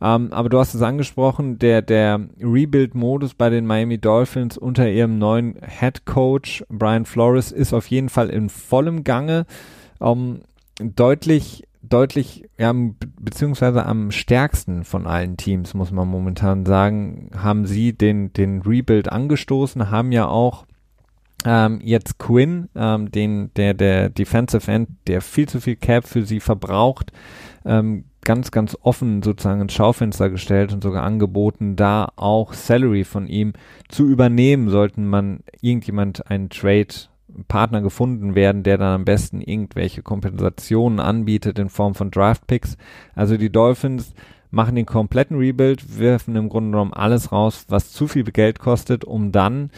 Ähm, 0.00 0.32
aber 0.32 0.48
du 0.48 0.58
hast 0.58 0.74
es 0.74 0.82
angesprochen, 0.82 1.58
der, 1.58 1.80
der 1.80 2.20
Rebuild-Modus 2.40 3.34
bei 3.34 3.48
den 3.48 3.64
Miami 3.64 3.98
Dolphins 3.98 4.58
unter 4.58 4.90
ihrem 4.90 5.18
neuen 5.18 5.56
Head 5.66 6.04
Coach 6.04 6.64
Brian 6.68 7.06
Flores 7.06 7.52
ist 7.52 7.72
auf 7.72 7.86
jeden 7.86 8.08
Fall 8.08 8.28
in 8.28 8.48
vollem 8.48 9.04
Gange. 9.04 9.46
Ähm, 10.00 10.40
deutlich, 10.78 11.64
deutlich, 11.82 12.44
ja, 12.58 12.74
beziehungsweise 13.20 13.86
am 13.86 14.10
stärksten 14.10 14.84
von 14.84 15.06
allen 15.06 15.36
Teams, 15.36 15.74
muss 15.74 15.92
man 15.92 16.08
momentan 16.08 16.66
sagen, 16.66 17.30
haben 17.36 17.64
sie 17.64 17.92
den, 17.92 18.32
den 18.32 18.62
Rebuild 18.62 19.10
angestoßen, 19.10 19.90
haben 19.90 20.12
ja 20.12 20.26
auch 20.26 20.66
ähm, 21.44 21.80
jetzt 21.82 22.18
Quinn, 22.18 22.68
ähm, 22.74 23.10
den, 23.10 23.50
der, 23.54 23.74
der 23.74 24.08
Defensive 24.08 24.70
End, 24.70 24.88
der 25.06 25.20
viel 25.20 25.48
zu 25.48 25.60
viel 25.60 25.76
Cap 25.76 26.06
für 26.06 26.24
sie 26.24 26.40
verbraucht, 26.40 27.12
ähm, 27.64 28.04
ganz, 28.24 28.50
ganz 28.50 28.76
offen 28.80 29.22
sozusagen 29.22 29.60
ins 29.60 29.74
Schaufenster 29.74 30.30
gestellt 30.30 30.72
und 30.72 30.82
sogar 30.82 31.02
angeboten, 31.02 31.76
da 31.76 32.08
auch 32.16 32.54
Salary 32.54 33.04
von 33.04 33.26
ihm 33.26 33.52
zu 33.88 34.08
übernehmen, 34.08 34.70
sollten 34.70 35.06
man 35.06 35.40
irgendjemand 35.60 36.30
einen 36.30 36.48
Trade 36.48 36.88
Partner 37.48 37.82
gefunden 37.82 38.34
werden, 38.34 38.62
der 38.62 38.78
dann 38.78 38.94
am 38.94 39.04
besten 39.04 39.40
irgendwelche 39.40 40.02
Kompensationen 40.02 41.00
anbietet 41.00 41.58
in 41.58 41.68
Form 41.68 41.94
von 41.94 42.10
Draft 42.10 42.46
Picks. 42.46 42.76
Also 43.14 43.36
die 43.36 43.50
Dolphins 43.50 44.14
machen 44.50 44.76
den 44.76 44.86
kompletten 44.86 45.36
Rebuild, 45.36 45.98
werfen 45.98 46.36
im 46.36 46.48
Grunde 46.48 46.70
genommen 46.70 46.92
alles 46.94 47.32
raus, 47.32 47.66
was 47.68 47.90
zu 47.90 48.06
viel 48.06 48.24
Geld 48.24 48.60
kostet, 48.60 49.04
um 49.04 49.32
dann 49.32 49.70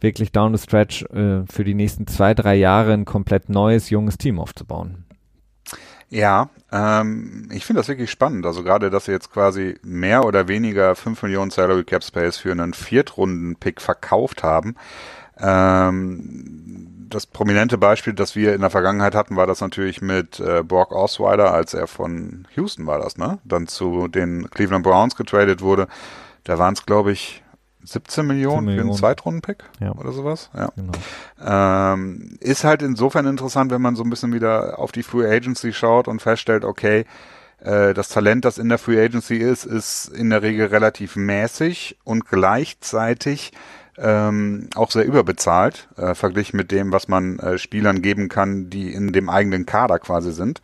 wirklich 0.00 0.32
down 0.32 0.56
the 0.56 0.62
stretch 0.62 1.02
äh, 1.12 1.44
für 1.50 1.64
die 1.64 1.74
nächsten 1.74 2.06
zwei, 2.06 2.34
drei 2.34 2.54
Jahre 2.54 2.92
ein 2.92 3.04
komplett 3.04 3.48
neues, 3.48 3.90
junges 3.90 4.18
Team 4.18 4.38
aufzubauen. 4.38 5.04
Ja, 6.10 6.50
ähm, 6.70 7.48
ich 7.52 7.64
finde 7.64 7.80
das 7.80 7.88
wirklich 7.88 8.10
spannend. 8.10 8.46
Also 8.46 8.62
gerade, 8.62 8.90
dass 8.90 9.06
sie 9.06 9.12
jetzt 9.12 9.32
quasi 9.32 9.78
mehr 9.82 10.24
oder 10.24 10.48
weniger 10.48 10.94
5 10.94 11.22
Millionen 11.22 11.50
Salary 11.50 11.84
Cap 11.84 12.04
Space 12.04 12.36
für 12.36 12.52
einen 12.52 12.74
Viertrunden-Pick 12.74 13.80
verkauft 13.80 14.42
haben. 14.42 14.76
Ähm, 15.38 17.06
das 17.08 17.26
prominente 17.26 17.78
Beispiel, 17.78 18.12
das 18.12 18.34
wir 18.34 18.54
in 18.54 18.60
der 18.60 18.70
Vergangenheit 18.70 19.14
hatten, 19.14 19.36
war 19.36 19.46
das 19.46 19.60
natürlich 19.60 20.02
mit 20.02 20.40
äh, 20.40 20.62
Borg 20.62 20.92
Osweiler, 20.92 21.52
als 21.52 21.74
er 21.74 21.86
von 21.86 22.46
Houston 22.56 22.86
war 22.86 22.98
das, 22.98 23.16
ne? 23.16 23.38
Dann 23.44 23.66
zu 23.66 24.08
den 24.08 24.50
Cleveland 24.50 24.84
Browns 24.84 25.16
getradet 25.16 25.62
wurde. 25.62 25.86
Da 26.42 26.58
waren 26.58 26.74
es, 26.74 26.86
glaube 26.86 27.12
ich, 27.12 27.43
17 27.84 28.26
Millionen, 28.26 28.66
Millionen. 28.66 28.86
für 28.86 28.90
einen 28.90 28.98
Zweitrunden-Pick 28.98 29.64
ja. 29.80 29.92
oder 29.92 30.12
sowas. 30.12 30.50
Ja. 30.56 30.70
Genau. 30.76 30.92
Ähm, 31.44 32.36
ist 32.40 32.64
halt 32.64 32.82
insofern 32.82 33.26
interessant, 33.26 33.70
wenn 33.70 33.82
man 33.82 33.96
so 33.96 34.02
ein 34.02 34.10
bisschen 34.10 34.32
wieder 34.32 34.78
auf 34.78 34.92
die 34.92 35.02
Free 35.02 35.26
Agency 35.26 35.72
schaut 35.72 36.08
und 36.08 36.20
feststellt, 36.20 36.64
okay, 36.64 37.04
äh, 37.60 37.94
das 37.94 38.08
Talent, 38.08 38.44
das 38.44 38.58
in 38.58 38.68
der 38.68 38.78
Free 38.78 39.02
Agency 39.02 39.36
ist, 39.36 39.64
ist 39.64 40.08
in 40.08 40.30
der 40.30 40.42
Regel 40.42 40.66
relativ 40.66 41.16
mäßig 41.16 41.98
und 42.04 42.26
gleichzeitig 42.26 43.52
ähm, 43.96 44.68
auch 44.74 44.90
sehr 44.90 45.04
überbezahlt, 45.04 45.88
äh, 45.96 46.14
verglichen 46.14 46.56
mit 46.56 46.72
dem, 46.72 46.92
was 46.92 47.08
man 47.08 47.38
äh, 47.38 47.58
Spielern 47.58 48.02
geben 48.02 48.28
kann, 48.28 48.68
die 48.68 48.92
in 48.92 49.12
dem 49.12 49.28
eigenen 49.28 49.66
Kader 49.66 49.98
quasi 49.98 50.32
sind. 50.32 50.60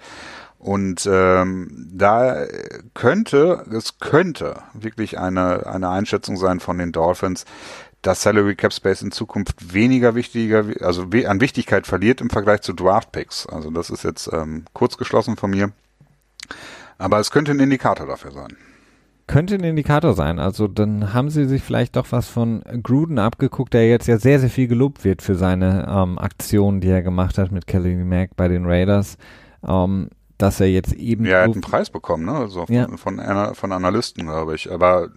Und 0.61 1.09
ähm, 1.11 1.89
da 1.91 2.45
könnte, 2.93 3.65
es 3.73 3.99
könnte 3.99 4.59
wirklich 4.75 5.19
eine, 5.19 5.67
eine 5.67 5.89
Einschätzung 5.89 6.37
sein 6.37 6.61
von 6.61 6.77
den 6.77 6.93
Dolphins, 6.93 7.47
dass 8.03 8.23
Salary 8.23 8.57
Cap 8.57 8.75
Space 8.75 9.01
in 9.01 9.11
Zukunft 9.11 9.73
weniger 9.73 10.15
wichtiger, 10.15 10.67
also 10.83 11.07
an 11.27 11.41
Wichtigkeit 11.41 11.87
verliert 11.87 12.21
im 12.21 12.29
Vergleich 12.29 12.61
zu 12.61 12.75
Draft 12.75 13.11
Picks. 13.11 13.47
Also 13.47 13.71
das 13.71 13.89
ist 13.89 14.05
jetzt 14.05 14.31
ähm, 14.35 14.67
kurz 14.75 14.99
geschlossen 14.99 15.37
von 15.37 15.51
mir. 15.51 15.73
Aber 16.99 17.19
es 17.21 17.31
könnte 17.31 17.53
ein 17.53 17.61
Indikator 17.61 18.07
dafür 18.07 18.33
sein. 18.33 18.55
Könnte 19.29 19.55
ein 19.55 19.65
Indikator 19.65 20.13
sein. 20.13 20.39
Also 20.39 20.69
dann 20.69 21.15
haben 21.15 21.31
sie 21.31 21.47
sich 21.47 21.63
vielleicht 21.63 21.97
doch 21.97 22.09
was 22.11 22.29
von 22.29 22.63
Gruden 22.83 23.19
abgeguckt, 23.19 23.73
der 23.73 23.89
jetzt 23.89 24.09
ja 24.09 24.19
sehr, 24.19 24.41
sehr 24.41 24.51
viel 24.51 24.69
gelobt 24.69 25.05
wird 25.05 25.23
für 25.23 25.37
seine 25.37 25.87
ähm, 25.89 26.19
Aktionen, 26.19 26.83
die 26.83 26.89
er 26.89 27.01
gemacht 27.01 27.39
hat 27.39 27.51
mit 27.51 27.67
Kelly 27.67 27.95
Mack 27.97 28.37
bei 28.37 28.49
den 28.49 28.67
Raiders. 28.67 29.17
Ähm, 29.67 30.11
dass 30.43 30.61
er 30.61 30.69
jetzt 30.69 30.93
eben. 30.93 31.25
Ja, 31.25 31.39
er 31.39 31.45
hat 31.45 31.53
einen 31.53 31.61
Preis 31.61 31.91
bekommen, 31.91 32.25
ne? 32.25 32.33
Also 32.33 32.67
von, 32.67 32.75
ja. 32.75 32.89
von, 32.97 33.21
von 33.55 33.73
Analysten, 33.73 34.25
glaube 34.25 34.55
ich. 34.55 34.71
Aber 34.71 35.09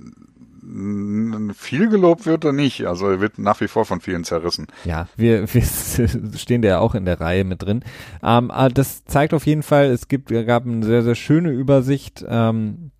viel 1.53 1.89
gelobt 1.89 2.25
wird 2.25 2.45
er 2.45 2.53
nicht. 2.53 2.86
Also 2.86 3.09
er 3.09 3.19
wird 3.19 3.38
nach 3.38 3.59
wie 3.62 3.67
vor 3.67 3.86
von 3.86 4.01
vielen 4.01 4.23
zerrissen. 4.23 4.67
Ja, 4.86 5.07
wir, 5.15 5.41
wir 5.53 6.38
stehen 6.38 6.62
da 6.62 6.69
ja 6.69 6.79
auch 6.79 6.95
in 6.95 7.05
der 7.05 7.19
Reihe 7.19 7.43
mit 7.43 7.62
drin. 7.62 7.83
Ähm, 8.23 8.51
das 8.73 9.03
zeigt 9.05 9.33
auf 9.33 9.45
jeden 9.45 9.63
Fall, 9.63 9.86
es 9.88 10.07
gibt, 10.07 10.29
gab 10.29 10.65
eine 10.65 10.86
sehr, 10.86 11.03
sehr 11.03 11.15
schöne 11.15 11.49
Übersicht 11.51 12.25
ähm, 12.27 12.91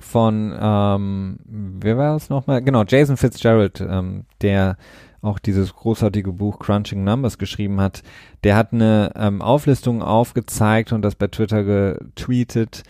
von, 0.00 0.56
ähm, 0.58 1.38
wer 1.80 1.98
war 1.98 2.16
es 2.16 2.30
nochmal? 2.30 2.62
Genau, 2.62 2.84
Jason 2.84 3.16
Fitzgerald, 3.16 3.80
ähm, 3.80 4.24
der 4.40 4.76
auch 5.22 5.38
dieses 5.38 5.74
großartige 5.74 6.32
Buch 6.32 6.58
Crunching 6.58 7.04
Numbers 7.04 7.38
geschrieben 7.38 7.80
hat, 7.80 8.02
der 8.44 8.56
hat 8.56 8.72
eine 8.72 9.12
ähm, 9.16 9.42
Auflistung 9.42 10.02
aufgezeigt 10.02 10.92
und 10.92 11.02
das 11.02 11.14
bei 11.14 11.28
Twitter 11.28 11.64
getweetet, 11.64 12.82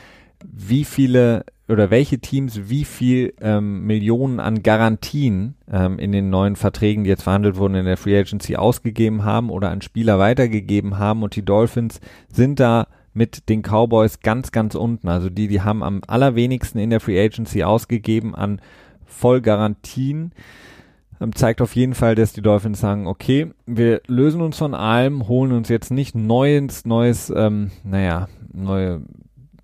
wie 0.44 0.84
viele 0.84 1.44
oder 1.70 1.90
welche 1.90 2.18
Teams 2.18 2.68
wie 2.68 2.84
viel 2.84 3.32
ähm, 3.40 3.86
Millionen 3.86 4.40
an 4.40 4.62
Garantien 4.62 5.54
ähm, 5.70 5.98
in 5.98 6.10
den 6.12 6.28
neuen 6.28 6.56
Verträgen, 6.56 7.04
die 7.04 7.10
jetzt 7.10 7.22
verhandelt 7.22 7.56
wurden 7.56 7.76
in 7.76 7.84
der 7.84 7.96
Free 7.96 8.18
Agency, 8.18 8.56
ausgegeben 8.56 9.24
haben 9.24 9.50
oder 9.50 9.70
an 9.70 9.80
Spieler 9.80 10.18
weitergegeben 10.18 10.98
haben. 10.98 11.22
Und 11.22 11.36
die 11.36 11.44
Dolphins 11.44 12.00
sind 12.32 12.58
da 12.58 12.88
mit 13.12 13.48
den 13.48 13.62
Cowboys 13.62 14.20
ganz, 14.20 14.50
ganz 14.50 14.74
unten. 14.74 15.08
Also 15.08 15.30
die, 15.30 15.48
die 15.48 15.62
haben 15.62 15.82
am 15.82 16.00
allerwenigsten 16.06 16.80
in 16.80 16.90
der 16.90 17.00
Free 17.00 17.22
Agency 17.22 17.62
ausgegeben 17.62 18.34
an 18.34 18.60
Vollgarantien. 19.06 20.32
Ähm, 21.20 21.35
zeigt 21.35 21.61
auf 21.61 21.76
jeden 21.76 21.94
Fall, 21.94 22.14
dass 22.14 22.33
die 22.33 22.42
Dolphins 22.42 22.80
sagen, 22.80 23.06
okay, 23.06 23.52
wir 23.66 24.00
lösen 24.06 24.40
uns 24.40 24.59
von 24.59 24.74
allem, 24.74 25.28
holen 25.28 25.52
uns 25.52 25.68
jetzt 25.68 25.90
nicht 25.90 26.14
neues, 26.14 26.85
neues, 26.85 27.30
ähm, 27.35 27.70
naja, 27.85 28.28
neue 28.52 29.02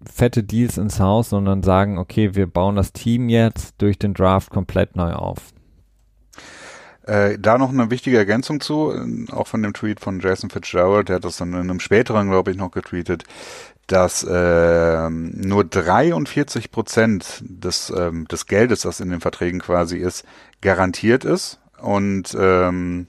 fette 0.05 0.45
Deals 0.45 0.79
ins 0.79 1.01
Haus, 1.01 1.31
sondern 1.31 1.63
sagen, 1.63 1.99
okay, 1.99 2.35
wir 2.35 2.47
bauen 2.47 2.77
das 2.77 2.93
Team 2.93 3.29
jetzt 3.29 3.75
durch 3.79 3.99
den 3.99 4.15
Draft 4.15 4.51
komplett 4.51 4.97
neu 4.97 5.13
auf. 5.13 5.39
Äh, 7.07 7.39
da 7.39 7.57
noch 7.57 7.71
eine 7.71 7.91
wichtige 7.91 8.19
Ergänzung 8.19 8.61
zu, 8.61 8.93
äh, 8.93 9.33
auch 9.33 9.47
von 9.47 9.63
dem 9.63 9.73
Tweet 9.75 10.01
von 10.01 10.19
Jason 10.19 10.51
Fitzgerald, 10.51 11.09
der 11.09 11.17
hat 11.17 11.25
das 11.25 11.37
dann 11.37 11.53
in 11.53 11.61
einem 11.61 11.81
späteren, 11.81 12.29
glaube 12.29 12.51
ich, 12.51 12.57
noch 12.57 12.73
getweetet, 12.73 13.25
dass 13.87 14.25
äh, 14.25 15.09
nur 15.09 15.65
43 15.65 16.73
Prozent 16.73 17.43
des, 17.43 17.93
ähm, 17.97 18.27
des 18.27 18.47
Geldes, 18.47 18.81
das 18.81 18.99
in 18.99 19.11
den 19.11 19.21
Verträgen 19.21 19.61
quasi 19.61 19.99
ist, 19.99 20.25
garantiert 20.61 21.25
ist 21.25 21.61
und 21.81 22.37
ähm, 22.39 23.09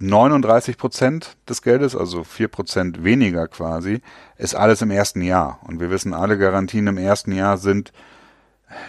39 0.00 0.78
Prozent 0.78 1.36
des 1.48 1.60
Geldes, 1.60 1.94
also 1.94 2.24
vier 2.24 2.48
Prozent 2.48 3.04
weniger 3.04 3.48
quasi, 3.48 4.00
ist 4.38 4.54
alles 4.54 4.80
im 4.80 4.90
ersten 4.90 5.20
Jahr. 5.20 5.60
Und 5.64 5.78
wir 5.78 5.90
wissen, 5.90 6.14
alle 6.14 6.38
Garantien 6.38 6.86
im 6.86 6.96
ersten 6.96 7.32
Jahr 7.32 7.58
sind 7.58 7.92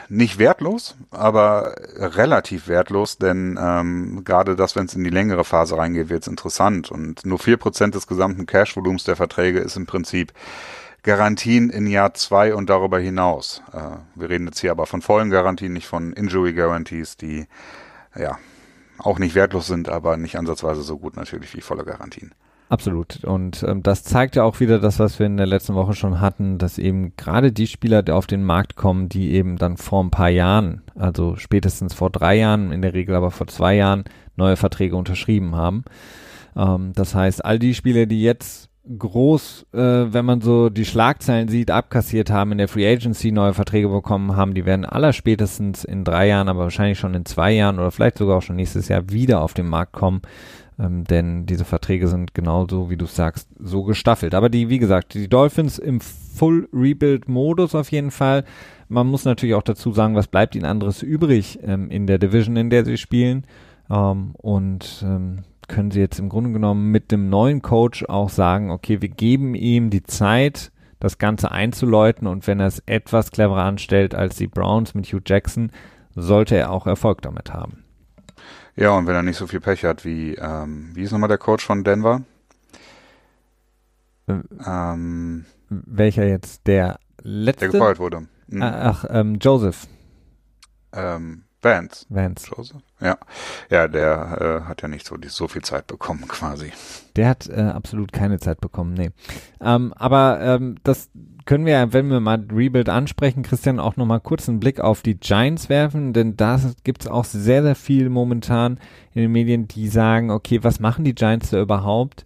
nicht 0.09 0.37
wertlos, 0.37 0.95
aber 1.09 1.75
relativ 1.97 2.67
wertlos, 2.67 3.17
denn 3.17 3.59
ähm, 3.61 4.23
gerade 4.23 4.55
das, 4.55 4.75
wenn 4.75 4.85
es 4.85 4.93
in 4.93 5.03
die 5.03 5.09
längere 5.09 5.43
Phase 5.43 5.77
reingeht, 5.77 6.09
wird 6.09 6.21
es 6.21 6.27
interessant. 6.27 6.91
Und 6.91 7.25
nur 7.25 7.39
vier 7.39 7.57
Prozent 7.57 7.95
des 7.95 8.07
gesamten 8.07 8.45
Cash-Volumens 8.45 9.03
der 9.03 9.15
Verträge 9.15 9.59
ist 9.59 9.75
im 9.75 9.87
Prinzip 9.87 10.33
Garantien 11.03 11.69
in 11.69 11.87
Jahr 11.87 12.13
zwei 12.13 12.53
und 12.53 12.69
darüber 12.69 12.99
hinaus. 12.99 13.63
Äh, 13.73 13.97
wir 14.15 14.29
reden 14.29 14.45
jetzt 14.45 14.59
hier 14.59 14.71
aber 14.71 14.85
von 14.85 15.01
vollen 15.01 15.29
Garantien, 15.29 15.73
nicht 15.73 15.87
von 15.87 16.13
Injury 16.13 16.53
Guarantees, 16.53 17.17
die 17.17 17.47
ja 18.17 18.37
auch 18.99 19.17
nicht 19.17 19.35
wertlos 19.35 19.67
sind, 19.67 19.89
aber 19.89 20.17
nicht 20.17 20.37
ansatzweise 20.37 20.83
so 20.83 20.97
gut 20.97 21.15
natürlich 21.15 21.55
wie 21.55 21.61
volle 21.61 21.83
Garantien. 21.83 22.33
Absolut. 22.69 23.25
Und 23.25 23.63
ähm, 23.63 23.83
das 23.83 24.03
zeigt 24.03 24.37
ja 24.37 24.43
auch 24.43 24.61
wieder 24.61 24.79
das, 24.79 24.97
was 24.97 25.19
wir 25.19 25.25
in 25.25 25.35
der 25.35 25.45
letzten 25.45 25.75
Woche 25.75 25.93
schon 25.93 26.21
hatten, 26.21 26.57
dass 26.57 26.77
eben 26.77 27.13
gerade 27.17 27.51
die 27.51 27.67
Spieler, 27.67 28.01
die 28.01 28.13
auf 28.13 28.27
den 28.27 28.45
Markt 28.45 28.77
kommen, 28.77 29.09
die 29.09 29.31
eben 29.31 29.57
dann 29.57 29.75
vor 29.75 30.01
ein 30.01 30.09
paar 30.09 30.29
Jahren, 30.29 30.81
also 30.95 31.35
spätestens 31.35 31.93
vor 31.93 32.09
drei 32.09 32.35
Jahren, 32.35 32.71
in 32.71 32.81
der 32.81 32.93
Regel 32.93 33.15
aber 33.15 33.29
vor 33.29 33.47
zwei 33.47 33.75
Jahren, 33.75 34.05
neue 34.37 34.55
Verträge 34.55 34.95
unterschrieben 34.95 35.55
haben. 35.55 35.83
Ähm, 36.55 36.93
das 36.95 37.13
heißt, 37.13 37.43
all 37.43 37.59
die 37.59 37.73
Spieler, 37.73 38.05
die 38.05 38.21
jetzt 38.21 38.70
groß, 38.97 39.67
äh, 39.73 39.77
wenn 39.77 40.25
man 40.25 40.41
so 40.41 40.69
die 40.69 40.85
Schlagzeilen 40.85 41.47
sieht, 41.47 41.69
abkassiert 41.69 42.31
haben, 42.31 42.51
in 42.51 42.57
der 42.57 42.67
Free 42.67 42.91
Agency 42.91 43.31
neue 43.31 43.53
Verträge 43.53 43.89
bekommen 43.89 44.35
haben, 44.35 44.53
die 44.53 44.65
werden 44.65 44.85
aller 44.85 45.13
spätestens 45.13 45.83
in 45.83 46.03
drei 46.03 46.27
Jahren, 46.27 46.49
aber 46.49 46.61
wahrscheinlich 46.61 46.99
schon 46.99 47.13
in 47.13 47.25
zwei 47.25 47.51
Jahren 47.51 47.79
oder 47.79 47.91
vielleicht 47.91 48.17
sogar 48.17 48.37
auch 48.37 48.41
schon 48.41 48.55
nächstes 48.55 48.87
Jahr 48.87 49.09
wieder 49.09 49.41
auf 49.41 49.53
den 49.53 49.67
Markt 49.67 49.93
kommen. 49.93 50.21
ähm, 50.79 51.03
denn 51.03 51.45
diese 51.45 51.65
Verträge 51.65 52.07
sind 52.07 52.33
genauso, 52.33 52.89
wie 52.89 52.97
du 52.97 53.05
sagst, 53.05 53.47
so 53.59 53.83
gestaffelt. 53.83 54.33
Aber 54.33 54.49
die, 54.49 54.69
wie 54.69 54.79
gesagt, 54.79 55.13
die 55.13 55.27
Dolphins 55.27 55.77
im 55.77 56.01
Full 56.01 56.67
Rebuild 56.73 57.27
Modus 57.27 57.75
auf 57.75 57.91
jeden 57.91 58.11
Fall. 58.11 58.45
Man 58.89 59.07
muss 59.07 59.25
natürlich 59.25 59.55
auch 59.55 59.63
dazu 59.63 59.91
sagen, 59.91 60.15
was 60.15 60.27
bleibt 60.27 60.55
ihnen 60.55 60.65
anderes 60.65 61.03
übrig 61.03 61.59
ähm, 61.63 61.89
in 61.91 62.07
der 62.07 62.17
Division, 62.17 62.57
in 62.57 62.69
der 62.69 62.83
sie 62.83 62.97
spielen. 62.97 63.45
Ähm, 63.91 64.31
und 64.37 65.03
ähm, 65.05 65.43
können 65.71 65.89
sie 65.89 66.01
jetzt 66.01 66.19
im 66.19 66.29
Grunde 66.29 66.51
genommen 66.51 66.91
mit 66.91 67.11
dem 67.11 67.29
neuen 67.29 67.61
Coach 67.61 68.03
auch 68.05 68.29
sagen, 68.29 68.69
okay, 68.69 69.01
wir 69.01 69.09
geben 69.09 69.55
ihm 69.55 69.89
die 69.89 70.03
Zeit, 70.03 70.71
das 70.99 71.17
Ganze 71.17 71.51
einzuläuten 71.51 72.27
und 72.27 72.45
wenn 72.45 72.59
er 72.59 72.67
es 72.67 72.83
etwas 72.85 73.31
cleverer 73.31 73.63
anstellt 73.63 74.13
als 74.13 74.35
die 74.35 74.47
Browns 74.47 74.93
mit 74.93 75.07
Hugh 75.07 75.23
Jackson, 75.25 75.71
sollte 76.13 76.55
er 76.55 76.71
auch 76.71 76.85
Erfolg 76.85 77.21
damit 77.21 77.53
haben. 77.53 77.83
Ja, 78.75 78.91
und 78.91 79.07
wenn 79.07 79.15
er 79.15 79.23
nicht 79.23 79.37
so 79.37 79.47
viel 79.47 79.61
Pech 79.61 79.83
hat 79.85 80.05
wie, 80.05 80.35
ähm, 80.35 80.91
wie 80.93 81.03
ist 81.03 81.11
nochmal 81.11 81.29
der 81.29 81.37
Coach 81.37 81.65
von 81.65 81.83
Denver? 81.83 82.21
Äh, 84.27 84.39
ähm, 84.65 85.45
welcher 85.69 86.27
jetzt? 86.27 86.67
Der 86.67 86.99
letzte? 87.21 87.69
Der 87.69 87.79
gefeuert 87.79 87.99
wurde. 87.99 88.27
Mhm. 88.47 88.61
Ach, 88.61 89.05
ähm, 89.09 89.37
Joseph. 89.39 89.87
Ähm, 90.93 91.43
Vance. 91.61 92.05
Vance. 92.09 92.51
Joseph. 92.55 92.81
Ja, 92.99 93.17
ja, 93.69 93.87
der 93.87 94.63
äh, 94.65 94.67
hat 94.67 94.81
ja 94.81 94.87
nicht 94.87 95.05
so, 95.05 95.15
so 95.27 95.47
viel 95.47 95.61
Zeit 95.61 95.87
bekommen 95.87 96.25
quasi. 96.27 96.71
Der 97.15 97.29
hat 97.29 97.47
äh, 97.49 97.61
absolut 97.61 98.11
keine 98.11 98.39
Zeit 98.39 98.61
bekommen, 98.61 98.93
nee. 98.93 99.11
Ähm, 99.59 99.93
aber 99.95 100.39
ähm, 100.41 100.77
das 100.83 101.09
können 101.45 101.65
wir, 101.65 101.73
ja, 101.73 101.93
wenn 101.93 102.09
wir 102.09 102.19
mal 102.19 102.43
Rebuild 102.51 102.89
ansprechen, 102.89 103.43
Christian, 103.43 103.79
auch 103.79 103.97
nochmal 103.97 104.21
kurz 104.21 104.47
einen 104.47 104.59
Blick 104.59 104.79
auf 104.79 105.01
die 105.01 105.15
Giants 105.15 105.69
werfen, 105.69 106.13
denn 106.13 106.37
da 106.37 106.59
gibt 106.83 107.03
es 107.03 107.07
auch 107.07 107.25
sehr, 107.25 107.63
sehr 107.63 107.75
viel 107.75 108.09
momentan 108.09 108.79
in 109.13 109.23
den 109.23 109.31
Medien, 109.31 109.67
die 109.67 109.87
sagen, 109.87 110.31
okay, 110.31 110.63
was 110.63 110.79
machen 110.79 111.03
die 111.03 111.15
Giants 111.15 111.49
da 111.49 111.61
überhaupt? 111.61 112.25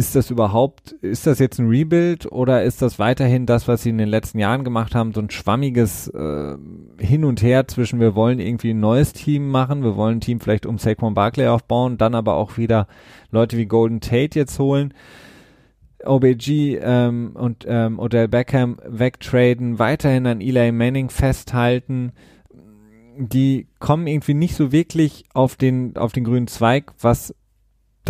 Ist 0.00 0.16
das 0.16 0.30
überhaupt, 0.30 0.92
ist 1.02 1.26
das 1.26 1.38
jetzt 1.40 1.58
ein 1.58 1.68
Rebuild 1.68 2.24
oder 2.32 2.64
ist 2.64 2.80
das 2.80 2.98
weiterhin 2.98 3.44
das, 3.44 3.68
was 3.68 3.82
sie 3.82 3.90
in 3.90 3.98
den 3.98 4.08
letzten 4.08 4.38
Jahren 4.38 4.64
gemacht 4.64 4.94
haben, 4.94 5.12
so 5.12 5.20
ein 5.20 5.28
schwammiges 5.28 6.08
äh, 6.08 6.56
Hin 6.98 7.22
und 7.22 7.42
Her 7.42 7.68
zwischen 7.68 8.00
wir 8.00 8.14
wollen 8.14 8.40
irgendwie 8.40 8.70
ein 8.70 8.80
neues 8.80 9.12
Team 9.12 9.50
machen, 9.50 9.82
wir 9.82 9.96
wollen 9.96 10.16
ein 10.16 10.20
Team 10.22 10.40
vielleicht 10.40 10.64
um 10.64 10.78
Saquon 10.78 11.12
Barkley 11.12 11.48
aufbauen, 11.48 11.98
dann 11.98 12.14
aber 12.14 12.36
auch 12.36 12.56
wieder 12.56 12.86
Leute 13.30 13.58
wie 13.58 13.66
Golden 13.66 14.00
Tate 14.00 14.38
jetzt 14.38 14.58
holen, 14.58 14.94
OBG 16.02 16.78
ähm, 16.80 17.32
und 17.34 17.66
ähm, 17.68 17.98
Odell 17.98 18.28
Beckham 18.28 18.78
wegtraden, 18.86 19.78
weiterhin 19.78 20.26
an 20.26 20.40
Eli 20.40 20.72
Manning 20.72 21.10
festhalten, 21.10 22.12
die 23.18 23.66
kommen 23.80 24.06
irgendwie 24.06 24.32
nicht 24.32 24.56
so 24.56 24.72
wirklich 24.72 25.24
auf 25.34 25.56
den, 25.56 25.94
auf 25.98 26.12
den 26.12 26.24
grünen 26.24 26.46
Zweig, 26.46 26.90
was 26.98 27.34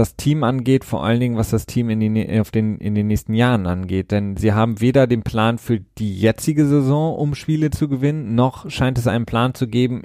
das 0.01 0.16
Team 0.16 0.42
angeht, 0.42 0.84
vor 0.84 1.05
allen 1.05 1.20
Dingen 1.20 1.36
was 1.36 1.51
das 1.51 1.66
Team 1.66 1.90
in 1.90 2.01
den, 2.01 2.40
auf 2.40 2.51
den, 2.51 2.78
in 2.78 2.94
den 2.94 3.07
nächsten 3.07 3.34
Jahren 3.34 3.66
angeht. 3.66 4.11
Denn 4.11 4.36
sie 4.36 4.53
haben 4.53 4.80
weder 4.80 5.07
den 5.07 5.22
Plan 5.22 5.59
für 5.59 5.80
die 5.98 6.18
jetzige 6.18 6.66
Saison, 6.66 7.14
um 7.14 7.34
Spiele 7.34 7.70
zu 7.70 7.88
gewinnen, 7.88 8.34
noch 8.34 8.70
scheint 8.70 8.98
es 8.98 9.07
einen 9.07 9.26
Plan 9.26 9.55
zu 9.55 9.68
geben, 9.68 10.03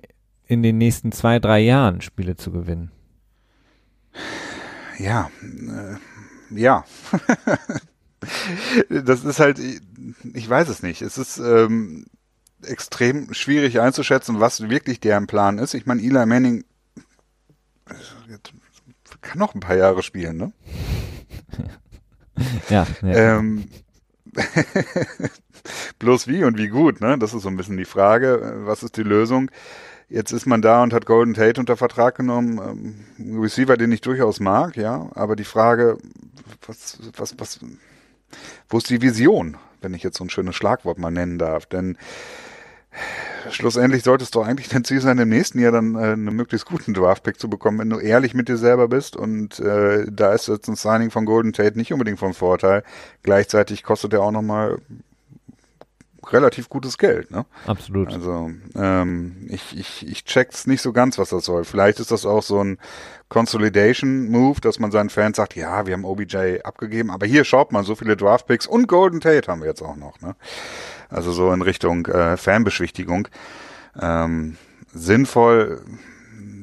in 0.48 0.62
den 0.62 0.78
nächsten 0.78 1.12
zwei, 1.12 1.40
drei 1.40 1.60
Jahren 1.62 2.02
Spiele 2.02 2.36
zu 2.36 2.52
gewinnen. 2.52 2.92
Ja, 5.00 5.32
äh, 5.42 6.60
ja. 6.60 6.86
das 8.90 9.24
ist 9.24 9.40
halt, 9.40 9.60
ich 10.34 10.50
weiß 10.50 10.70
es 10.70 10.84
nicht. 10.84 11.02
Es 11.02 11.18
ist 11.18 11.38
ähm, 11.38 12.06
extrem 12.64 13.34
schwierig 13.34 13.80
einzuschätzen, 13.80 14.40
was 14.40 14.70
wirklich 14.70 15.00
deren 15.00 15.28
Plan 15.28 15.58
ist. 15.58 15.74
Ich 15.74 15.86
meine, 15.86 16.02
Eli 16.02 16.26
Manning, 16.26 16.64
jetzt 18.30 18.54
kann 19.26 19.40
noch 19.40 19.56
ein 19.56 19.60
paar 19.60 19.76
Jahre 19.76 20.04
spielen, 20.04 20.38
ne? 20.38 20.52
ja. 22.70 22.86
ja. 23.02 23.38
Ähm, 23.38 23.66
bloß 26.00 26.28
wie 26.28 26.44
und 26.44 26.58
wie 26.58 26.68
gut, 26.68 27.02
ne? 27.02 27.18
Das 27.18 27.34
ist 27.34 27.42
so 27.44 27.50
ein 27.50 27.58
bisschen 27.58 27.78
die 27.78 27.86
Frage. 27.86 28.62
Was 28.66 28.84
ist 28.84 28.98
die 28.98 29.04
Lösung? 29.04 29.50
Jetzt 30.08 30.32
ist 30.32 30.46
man 30.46 30.62
da 30.62 30.84
und 30.84 30.94
hat 30.94 31.08
Golden 31.08 31.34
Tate 31.34 31.60
unter 31.60 31.78
Vertrag 31.78 32.16
genommen. 32.16 33.06
Ähm, 33.20 33.42
Receiver, 33.42 33.76
den 33.76 33.92
ich 33.92 34.02
durchaus 34.02 34.40
mag, 34.40 34.78
ja. 34.78 35.10
Aber 35.16 35.36
die 35.36 35.44
Frage, 35.44 35.98
was, 36.68 37.00
was, 37.18 37.36
was, 37.40 37.60
wo 38.70 38.78
ist 38.78 38.90
die 38.90 39.02
Vision, 39.02 39.58
wenn 39.82 39.96
ich 39.96 40.04
jetzt 40.04 40.18
so 40.18 40.24
ein 40.24 40.30
schönes 40.30 40.56
Schlagwort 40.56 41.00
mal 41.00 41.12
nennen 41.12 41.40
darf? 41.40 41.66
Denn 41.66 41.98
schlussendlich 43.52 44.04
solltest 44.04 44.36
du 44.36 44.42
eigentlich 44.42 44.70
dein 44.70 44.84
Ziel 44.84 45.02
sein, 45.02 45.18
im 45.18 45.30
nächsten 45.30 45.60
Jahr 45.60 45.72
dann 45.72 45.96
äh, 45.96 46.14
einen 46.14 46.36
möglichst 46.36 46.68
guten 46.68 46.94
Draftpick 46.94 47.40
zu 47.40 47.50
bekommen, 47.50 47.80
wenn 47.80 47.90
du 47.90 48.00
ehrlich 48.00 48.34
mit 48.34 48.50
dir 48.50 48.58
selber 48.58 48.88
bist. 48.88 49.16
Und 49.16 49.60
äh, 49.60 50.06
da 50.10 50.34
ist 50.34 50.48
jetzt 50.48 50.68
ein 50.68 50.76
Signing 50.76 51.12
von 51.12 51.26
Golden 51.26 51.54
Tate 51.54 51.78
nicht 51.78 51.94
unbedingt 51.94 52.20
von 52.20 52.34
Vorteil. 52.34 52.84
Gleichzeitig 53.24 53.84
kostet 53.84 54.14
er 54.14 54.22
auch 54.22 54.32
nochmal 54.32 54.80
relativ 56.34 56.70
gutes 56.70 56.98
Geld, 56.98 57.32
ne? 57.32 57.46
Absolut. 57.66 58.12
Also 58.12 58.52
ähm, 58.76 59.48
ich, 59.50 59.78
ich, 59.78 60.08
ich 60.08 60.26
check's 60.26 60.68
nicht 60.68 60.82
so 60.82 60.94
ganz, 60.94 61.18
was 61.18 61.30
das 61.30 61.46
soll. 61.46 61.64
Vielleicht 61.64 62.00
ist 62.00 62.12
das 62.12 62.26
auch 62.26 62.44
so 62.44 62.64
ein 62.64 62.78
Consolidation-Move, 63.30 64.62
dass 64.62 64.80
man 64.80 64.92
seinen 64.92 65.10
Fans 65.10 65.38
sagt, 65.38 65.56
ja, 65.56 65.86
wir 65.86 65.94
haben 65.94 66.06
OBJ 66.06 66.62
abgegeben, 66.64 67.12
aber 67.12 67.26
hier 67.26 67.44
schaut 67.44 67.72
man, 67.72 67.84
so 67.84 67.96
viele 67.96 68.16
Draftpicks 68.16 68.68
und 68.68 68.88
Golden 68.88 69.22
Tate 69.22 69.52
haben 69.52 69.62
wir 69.62 69.68
jetzt 69.68 69.82
auch 69.82 69.96
noch, 69.96 70.22
ne? 70.22 70.36
Also 71.10 71.32
so 71.32 71.52
in 71.52 71.62
Richtung 71.62 72.06
äh, 72.08 72.38
Fanbeschwichtigung. 72.38 73.28
Ähm, 74.00 74.58
sinnvoll 74.94 75.82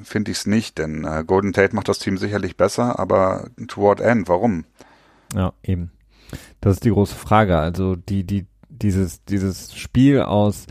finde 0.05 0.31
ich 0.31 0.39
es 0.39 0.47
nicht, 0.47 0.79
denn 0.79 1.05
äh, 1.05 1.25
Golden 1.27 1.53
Tate 1.53 1.75
macht 1.75 1.89
das 1.89 1.99
Team 1.99 2.19
sicherlich 2.19 2.57
besser, 2.57 2.99
aber 2.99 3.49
toward 3.69 4.01
end, 4.01 4.29
warum? 4.29 4.65
Ja, 5.35 5.53
eben. 5.63 5.91
Das 6.61 6.75
ist 6.75 6.85
die 6.85 6.91
große 6.91 7.15
Frage. 7.15 7.59
Also 7.59 7.97
die, 7.97 8.25
die, 8.25 8.47
dieses, 8.79 9.25
dieses 9.25 9.75
Spiel 9.75 10.21
aus 10.21 10.67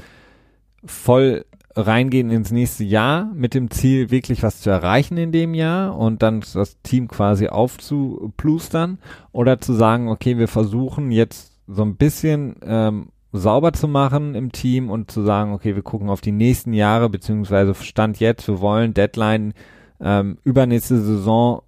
voll 0.83 1.45
reingehen 1.75 2.29
ins 2.31 2.51
nächste 2.51 2.83
Jahr 2.83 3.31
mit 3.33 3.53
dem 3.53 3.71
Ziel, 3.71 4.11
wirklich 4.11 4.43
was 4.43 4.61
zu 4.61 4.69
erreichen 4.69 5.17
in 5.17 5.31
dem 5.31 5.53
Jahr 5.53 5.97
und 5.97 6.21
dann 6.21 6.43
das 6.53 6.81
Team 6.81 7.07
quasi 7.07 7.47
aufzuplustern 7.47 8.99
oder 9.31 9.59
zu 9.61 9.73
sagen, 9.73 10.09
okay, 10.09 10.37
wir 10.37 10.47
versuchen 10.47 11.11
jetzt 11.11 11.59
so 11.67 11.83
ein 11.83 11.95
bisschen 11.95 12.55
ähm, 12.63 13.09
sauber 13.31 13.71
zu 13.73 13.87
machen 13.87 14.35
im 14.35 14.51
Team 14.51 14.89
und 14.89 15.11
zu 15.11 15.21
sagen, 15.23 15.53
okay, 15.53 15.75
wir 15.75 15.83
gucken 15.83 16.09
auf 16.09 16.21
die 16.21 16.33
nächsten 16.33 16.73
Jahre, 16.73 17.09
beziehungsweise 17.09 17.73
Stand 17.75 18.19
jetzt, 18.19 18.47
wir 18.47 18.59
wollen 18.59 18.93
Deadline 18.93 19.53
ähm, 20.01 20.37
übernächste 20.43 20.99
Saison 20.99 21.61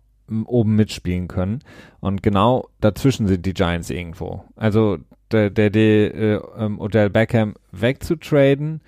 oben 0.46 0.76
mitspielen 0.76 1.28
können. 1.28 1.60
Und 2.00 2.24
genau 2.24 2.68
dazwischen 2.82 3.28
sind 3.28 3.46
die 3.46 3.54
Giants 3.54 3.90
irgendwo. 3.90 4.44
Also 4.56 4.98
der, 5.34 5.70
der, 5.70 6.16
äh, 6.16 6.40
ähm, 6.58 6.80
Odell 6.80 7.10
Beckham 7.10 7.56
wegzutraden, 7.72 8.82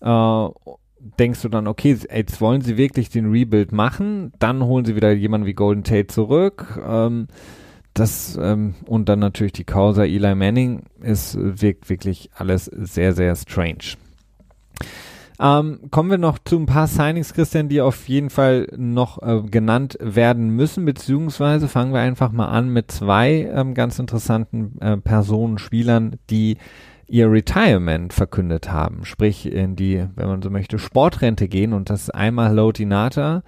äh, 0.00 0.48
denkst 1.18 1.42
du 1.42 1.48
dann, 1.48 1.66
okay, 1.66 1.96
jetzt 2.14 2.40
wollen 2.40 2.60
sie 2.60 2.76
wirklich 2.76 3.08
den 3.10 3.30
Rebuild 3.30 3.72
machen, 3.72 4.32
dann 4.38 4.64
holen 4.64 4.84
sie 4.84 4.96
wieder 4.96 5.12
jemanden 5.12 5.46
wie 5.46 5.54
Golden 5.54 5.84
Tate 5.84 6.08
zurück. 6.08 6.80
Ähm, 6.86 7.28
das 7.94 8.38
ähm, 8.40 8.74
und 8.86 9.08
dann 9.08 9.18
natürlich 9.18 9.52
die 9.52 9.64
Causa 9.64 10.04
Eli 10.04 10.34
Manning 10.34 10.82
ist 11.00 11.36
wirkt 11.38 11.88
wirklich 11.88 12.30
alles 12.34 12.66
sehr, 12.66 13.12
sehr 13.12 13.34
strange. 13.34 13.96
Ähm, 15.40 15.80
kommen 15.90 16.10
wir 16.10 16.18
noch 16.18 16.38
zu 16.38 16.56
ein 16.56 16.66
paar 16.66 16.88
Signings, 16.88 17.32
Christian, 17.32 17.68
die 17.68 17.80
auf 17.80 18.08
jeden 18.08 18.30
Fall 18.30 18.66
noch 18.76 19.22
äh, 19.22 19.42
genannt 19.42 19.96
werden 20.00 20.50
müssen, 20.50 20.84
beziehungsweise 20.84 21.68
fangen 21.68 21.92
wir 21.92 22.00
einfach 22.00 22.32
mal 22.32 22.48
an 22.48 22.70
mit 22.70 22.90
zwei 22.90 23.48
ähm, 23.54 23.74
ganz 23.74 24.00
interessanten 24.00 24.80
äh, 24.80 24.96
Personen, 24.96 25.58
Spielern, 25.58 26.16
die 26.28 26.56
ihr 27.06 27.30
Retirement 27.30 28.12
verkündet 28.12 28.70
haben, 28.70 29.04
sprich 29.04 29.50
in 29.50 29.76
die, 29.76 30.06
wenn 30.14 30.28
man 30.28 30.42
so 30.42 30.50
möchte, 30.50 30.78
Sportrente 30.78 31.48
gehen. 31.48 31.72
Und 31.72 31.88
das 31.88 32.10
einmal 32.10 32.54
Lodi 32.54 32.84
Nata, 32.84 33.42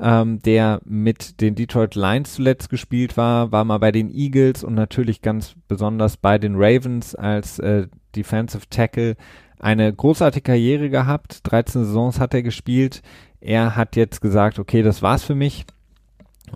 ähm, 0.00 0.40
der 0.40 0.80
mit 0.84 1.40
den 1.40 1.54
Detroit 1.54 1.94
Lions 1.94 2.34
zuletzt 2.34 2.68
gespielt 2.68 3.16
war, 3.16 3.50
war 3.50 3.64
mal 3.64 3.78
bei 3.78 3.92
den 3.92 4.10
Eagles 4.10 4.62
und 4.62 4.74
natürlich 4.74 5.22
ganz 5.22 5.54
besonders 5.68 6.16
bei 6.16 6.38
den 6.38 6.54
Ravens 6.56 7.14
als 7.14 7.58
äh, 7.60 7.86
Defensive 8.14 8.68
Tackle 8.68 9.16
eine 9.58 9.92
großartige 9.92 10.42
Karriere 10.42 10.90
gehabt. 10.90 11.40
13 11.44 11.84
Saisons 11.84 12.20
hat 12.20 12.34
er 12.34 12.42
gespielt. 12.42 13.02
Er 13.40 13.76
hat 13.76 13.96
jetzt 13.96 14.20
gesagt, 14.20 14.58
okay, 14.58 14.82
das 14.82 15.02
war's 15.02 15.22
für 15.22 15.34
mich 15.34 15.66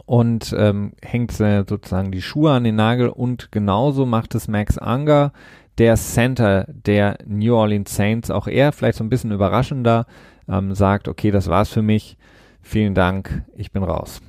und 0.06 0.54
ähm, 0.56 0.92
hängt 1.02 1.38
äh, 1.40 1.64
sozusagen 1.68 2.12
die 2.12 2.22
Schuhe 2.22 2.52
an 2.52 2.64
den 2.64 2.76
Nagel 2.76 3.08
und 3.08 3.52
genauso 3.52 4.06
macht 4.06 4.34
es 4.34 4.48
Max 4.48 4.78
Unger, 4.78 5.32
der 5.78 5.96
Center 5.96 6.66
der 6.68 7.18
New 7.26 7.54
Orleans 7.54 7.94
Saints, 7.94 8.30
auch 8.30 8.46
er 8.46 8.72
vielleicht 8.72 8.98
so 8.98 9.04
ein 9.04 9.08
bisschen 9.08 9.32
überraschender, 9.32 10.06
ähm, 10.48 10.74
sagt, 10.74 11.08
okay, 11.08 11.30
das 11.30 11.48
war's 11.48 11.70
für 11.70 11.82
mich. 11.82 12.16
Vielen 12.62 12.94
Dank, 12.94 13.44
ich 13.56 13.72
bin 13.72 13.82
raus. 13.82 14.20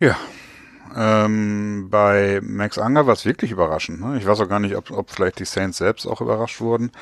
Ja, 0.00 0.16
Ähm, 0.96 1.88
bei 1.90 2.40
Max 2.42 2.78
Anger 2.78 3.06
war 3.06 3.14
es 3.14 3.24
wirklich 3.24 3.50
überraschend. 3.50 4.00
Ne? 4.00 4.16
Ich 4.18 4.26
weiß 4.26 4.40
auch 4.40 4.48
gar 4.48 4.60
nicht, 4.60 4.76
ob, 4.76 4.90
ob 4.90 5.10
vielleicht 5.10 5.38
die 5.40 5.44
Saints 5.44 5.78
selbst 5.78 6.06
auch 6.06 6.20
überrascht 6.20 6.60
wurden. 6.60 6.92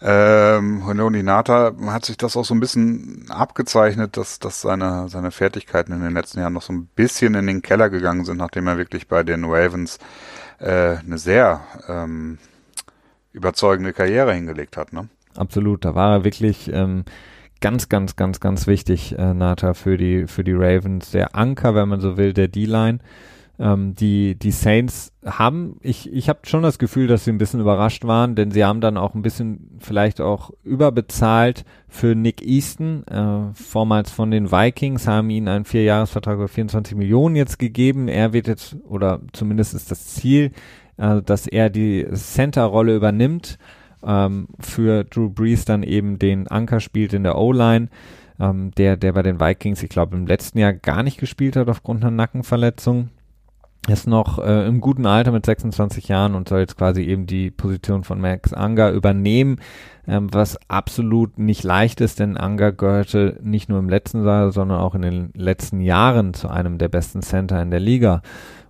Ähm, 0.00 0.82
Nata 1.24 1.72
hat 1.86 2.04
sich 2.04 2.16
das 2.16 2.36
auch 2.36 2.44
so 2.44 2.54
ein 2.54 2.60
bisschen 2.60 3.26
abgezeichnet, 3.30 4.16
dass, 4.16 4.38
dass 4.38 4.60
seine, 4.60 5.08
seine 5.08 5.30
Fertigkeiten 5.30 5.92
in 5.92 6.02
den 6.02 6.14
letzten 6.14 6.40
Jahren 6.40 6.52
noch 6.52 6.62
so 6.62 6.72
ein 6.72 6.86
bisschen 6.94 7.34
in 7.34 7.46
den 7.46 7.62
Keller 7.62 7.88
gegangen 7.88 8.24
sind, 8.24 8.36
nachdem 8.36 8.66
er 8.66 8.78
wirklich 8.78 9.08
bei 9.08 9.22
den 9.22 9.44
Ravens 9.44 9.98
äh, 10.58 10.96
eine 10.96 11.18
sehr 11.18 11.60
ähm, 11.88 12.38
überzeugende 13.32 13.92
Karriere 13.92 14.34
hingelegt 14.34 14.76
hat. 14.76 14.92
Ne? 14.92 15.08
Absolut, 15.36 15.84
da 15.84 15.94
war 15.94 16.12
er 16.12 16.24
wirklich 16.24 16.70
ähm, 16.72 17.04
ganz, 17.60 17.88
ganz, 17.88 18.16
ganz, 18.16 18.40
ganz 18.40 18.66
wichtig, 18.66 19.16
äh, 19.18 19.34
Nata, 19.34 19.74
für 19.74 19.96
die, 19.96 20.26
für 20.26 20.44
die 20.44 20.54
Ravens. 20.54 21.10
Der 21.10 21.34
Anker, 21.34 21.74
wenn 21.74 21.88
man 21.88 22.00
so 22.00 22.16
will, 22.16 22.32
der 22.32 22.48
D-Line. 22.48 22.98
Ähm, 23.58 23.94
die, 23.94 24.34
die 24.38 24.50
Saints 24.50 25.14
haben, 25.24 25.78
ich, 25.80 26.12
ich 26.12 26.28
habe 26.28 26.40
schon 26.42 26.62
das 26.62 26.78
Gefühl, 26.78 27.06
dass 27.06 27.24
sie 27.24 27.30
ein 27.30 27.38
bisschen 27.38 27.60
überrascht 27.60 28.04
waren, 28.04 28.34
denn 28.34 28.50
sie 28.50 28.64
haben 28.66 28.82
dann 28.82 28.98
auch 28.98 29.14
ein 29.14 29.22
bisschen 29.22 29.78
vielleicht 29.78 30.20
auch 30.20 30.50
überbezahlt 30.62 31.64
für 31.88 32.14
Nick 32.14 32.42
Easton, 32.42 33.06
äh, 33.06 33.54
vormals 33.54 34.10
von 34.10 34.30
den 34.30 34.52
Vikings, 34.52 35.08
haben 35.08 35.30
ihnen 35.30 35.48
einen 35.48 35.64
Vierjahresvertrag 35.64 36.34
über 36.34 36.48
24 36.48 36.98
Millionen 36.98 37.34
jetzt 37.34 37.58
gegeben. 37.58 38.08
Er 38.08 38.34
wird 38.34 38.46
jetzt, 38.46 38.76
oder 38.86 39.22
zumindest 39.32 39.72
ist 39.72 39.90
das 39.90 40.06
Ziel, 40.06 40.52
äh, 40.98 41.22
dass 41.22 41.46
er 41.46 41.70
die 41.70 42.06
Center-Rolle 42.12 42.94
übernimmt, 42.94 43.58
ähm, 44.06 44.48
für 44.60 45.04
Drew 45.04 45.28
Brees 45.28 45.64
dann 45.64 45.82
eben 45.82 46.18
den 46.18 46.48
Anker 46.48 46.80
spielt 46.80 47.12
in 47.12 47.24
der 47.24 47.36
O-Line. 47.36 47.88
Ähm, 48.38 48.70
der, 48.72 48.96
der 48.96 49.12
bei 49.12 49.22
den 49.22 49.40
Vikings, 49.40 49.82
ich 49.82 49.88
glaube, 49.88 50.16
im 50.16 50.26
letzten 50.26 50.58
Jahr 50.58 50.74
gar 50.74 51.02
nicht 51.02 51.18
gespielt 51.18 51.56
hat 51.56 51.68
aufgrund 51.68 52.02
einer 52.02 52.10
Nackenverletzung 52.10 53.10
ist 53.88 54.06
noch 54.06 54.38
äh, 54.38 54.66
im 54.66 54.80
guten 54.80 55.06
Alter 55.06 55.32
mit 55.32 55.46
26 55.46 56.08
Jahren 56.08 56.34
und 56.34 56.48
soll 56.48 56.60
jetzt 56.60 56.76
quasi 56.76 57.02
eben 57.02 57.26
die 57.26 57.50
Position 57.50 58.04
von 58.04 58.20
Max 58.20 58.52
Anger 58.52 58.90
übernehmen, 58.90 59.60
ähm, 60.06 60.32
was 60.32 60.58
absolut 60.68 61.38
nicht 61.38 61.62
leicht 61.62 62.00
ist, 62.00 62.20
denn 62.20 62.36
Anger 62.36 62.72
gehörte 62.72 63.38
nicht 63.42 63.68
nur 63.68 63.78
im 63.78 63.88
letzten 63.88 64.24
Jahr, 64.24 64.50
sondern 64.52 64.80
auch 64.80 64.94
in 64.94 65.02
den 65.02 65.30
letzten 65.34 65.80
Jahren 65.80 66.34
zu 66.34 66.48
einem 66.48 66.78
der 66.78 66.88
besten 66.88 67.22
Center 67.22 67.60
in 67.62 67.70
der 67.70 67.80
Liga. 67.80 68.22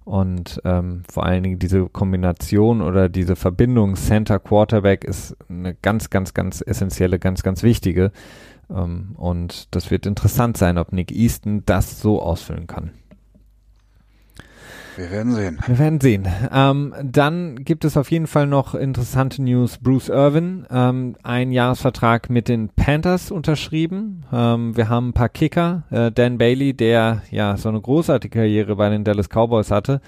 Und 0.07 0.63
ähm, 0.65 1.03
vor 1.11 1.27
allen 1.27 1.43
Dingen 1.43 1.59
diese 1.59 1.89
Kombination 1.89 2.81
oder 2.81 3.09
diese 3.09 3.35
Verbindung 3.35 3.97
Center-Quarterback 3.97 5.03
ist 5.03 5.37
eine 5.49 5.75
ganz, 5.75 6.11
ganz, 6.11 6.33
ganz 6.33 6.63
essentielle, 6.65 7.19
ganz, 7.19 7.43
ganz 7.43 7.65
wichtige. 7.65 8.13
Ähm, 8.71 9.17
und 9.17 9.75
das 9.75 9.91
wird 9.91 10.07
interessant 10.07 10.57
sein, 10.59 10.79
ob 10.79 10.93
Nick 10.93 11.11
Easton 11.11 11.65
das 11.67 12.01
so 12.01 12.23
ausfüllen 12.23 12.69
kann. 12.69 12.93
Wir 14.97 15.11
werden 15.11 15.35
sehen. 15.35 15.59
Wir 15.67 15.79
werden 15.79 16.01
sehen. 16.01 16.27
Ähm, 16.51 16.95
dann 17.03 17.57
gibt 17.65 17.85
es 17.85 17.99
auf 17.99 18.11
jeden 18.11 18.27
Fall 18.27 18.47
noch 18.47 18.75
interessante 18.75 19.43
News. 19.43 19.77
Bruce 19.77 20.09
Irvin, 20.09 20.67
ähm, 20.71 21.17
ein 21.23 21.53
Jahresvertrag 21.53 22.31
mit 22.31 22.49
den 22.49 22.71
Panthers 22.71 23.31
unterschrieben. 23.31 24.25
Ähm, 24.33 24.75
wir 24.75 24.89
haben 24.89 25.09
ein 25.09 25.13
paar 25.13 25.29
Kicker. 25.29 25.83
Äh, 25.91 26.13
Dan 26.13 26.39
Bailey, 26.39 26.73
der 26.73 27.21
ja 27.31 27.59
so 27.59 27.69
eine 27.69 27.81
großartige 27.81 28.39
Karriere 28.39 28.77
bei 28.77 28.89
den 28.89 29.05
Dallas 29.05 29.29
Cowboys 29.29 29.71
hatte, 29.71 30.01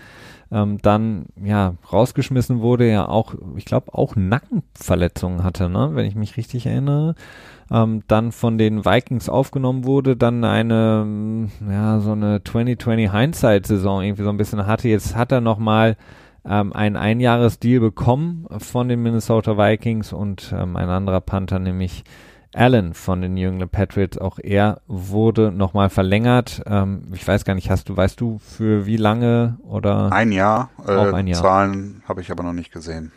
ähm, 0.50 0.78
dann 0.80 1.26
ja 1.44 1.74
rausgeschmissen 1.92 2.60
wurde, 2.60 2.90
ja 2.90 3.06
auch, 3.06 3.34
ich 3.56 3.66
glaube, 3.66 3.92
auch 3.92 4.16
Nackenverletzungen 4.16 5.44
hatte, 5.44 5.68
ne? 5.68 5.90
wenn 5.92 6.06
ich 6.06 6.14
mich 6.14 6.38
richtig 6.38 6.64
erinnere 6.64 7.14
ähm, 7.70 8.02
dann 8.06 8.32
von 8.32 8.58
den 8.58 8.84
Vikings 8.84 9.28
aufgenommen 9.28 9.84
wurde, 9.84 10.16
dann 10.16 10.44
eine, 10.44 11.04
mm, 11.06 11.46
ja, 11.70 12.00
so 12.00 12.12
eine 12.12 12.42
2020 12.42 13.12
Hindsight-Saison 13.12 14.02
irgendwie 14.02 14.22
so 14.22 14.30
ein 14.30 14.36
bisschen 14.36 14.66
hatte. 14.66 14.88
Jetzt 14.88 15.16
hat 15.16 15.32
er 15.32 15.40
nochmal 15.40 15.96
ähm, 16.48 16.72
einen 16.72 16.96
Einjahresdeal 16.96 17.80
bekommen 17.80 18.46
von 18.58 18.88
den 18.88 19.02
Minnesota 19.02 19.58
Vikings 19.58 20.12
und 20.12 20.54
ähm, 20.56 20.76
ein 20.76 20.88
anderer 20.88 21.20
Panther, 21.20 21.58
nämlich 21.58 22.04
Allen 22.54 22.94
von 22.94 23.20
den 23.20 23.34
New 23.34 23.46
England 23.46 23.72
Patriots, 23.72 24.16
auch 24.16 24.38
er 24.42 24.80
wurde 24.86 25.52
nochmal 25.52 25.90
verlängert. 25.90 26.62
Ähm, 26.66 27.08
ich 27.12 27.26
weiß 27.26 27.44
gar 27.44 27.54
nicht, 27.54 27.70
hast 27.70 27.90
du, 27.90 27.96
weißt 27.96 28.18
du, 28.20 28.38
für 28.38 28.86
wie 28.86 28.96
lange 28.96 29.58
oder? 29.62 30.10
Ein 30.12 30.32
Jahr. 30.32 30.70
Äh, 30.86 31.12
ein 31.12 31.26
Jahr. 31.26 31.42
Zahlen 31.42 32.02
habe 32.08 32.22
ich 32.22 32.30
aber 32.30 32.42
noch 32.42 32.54
nicht 32.54 32.72
gesehen. 32.72 33.12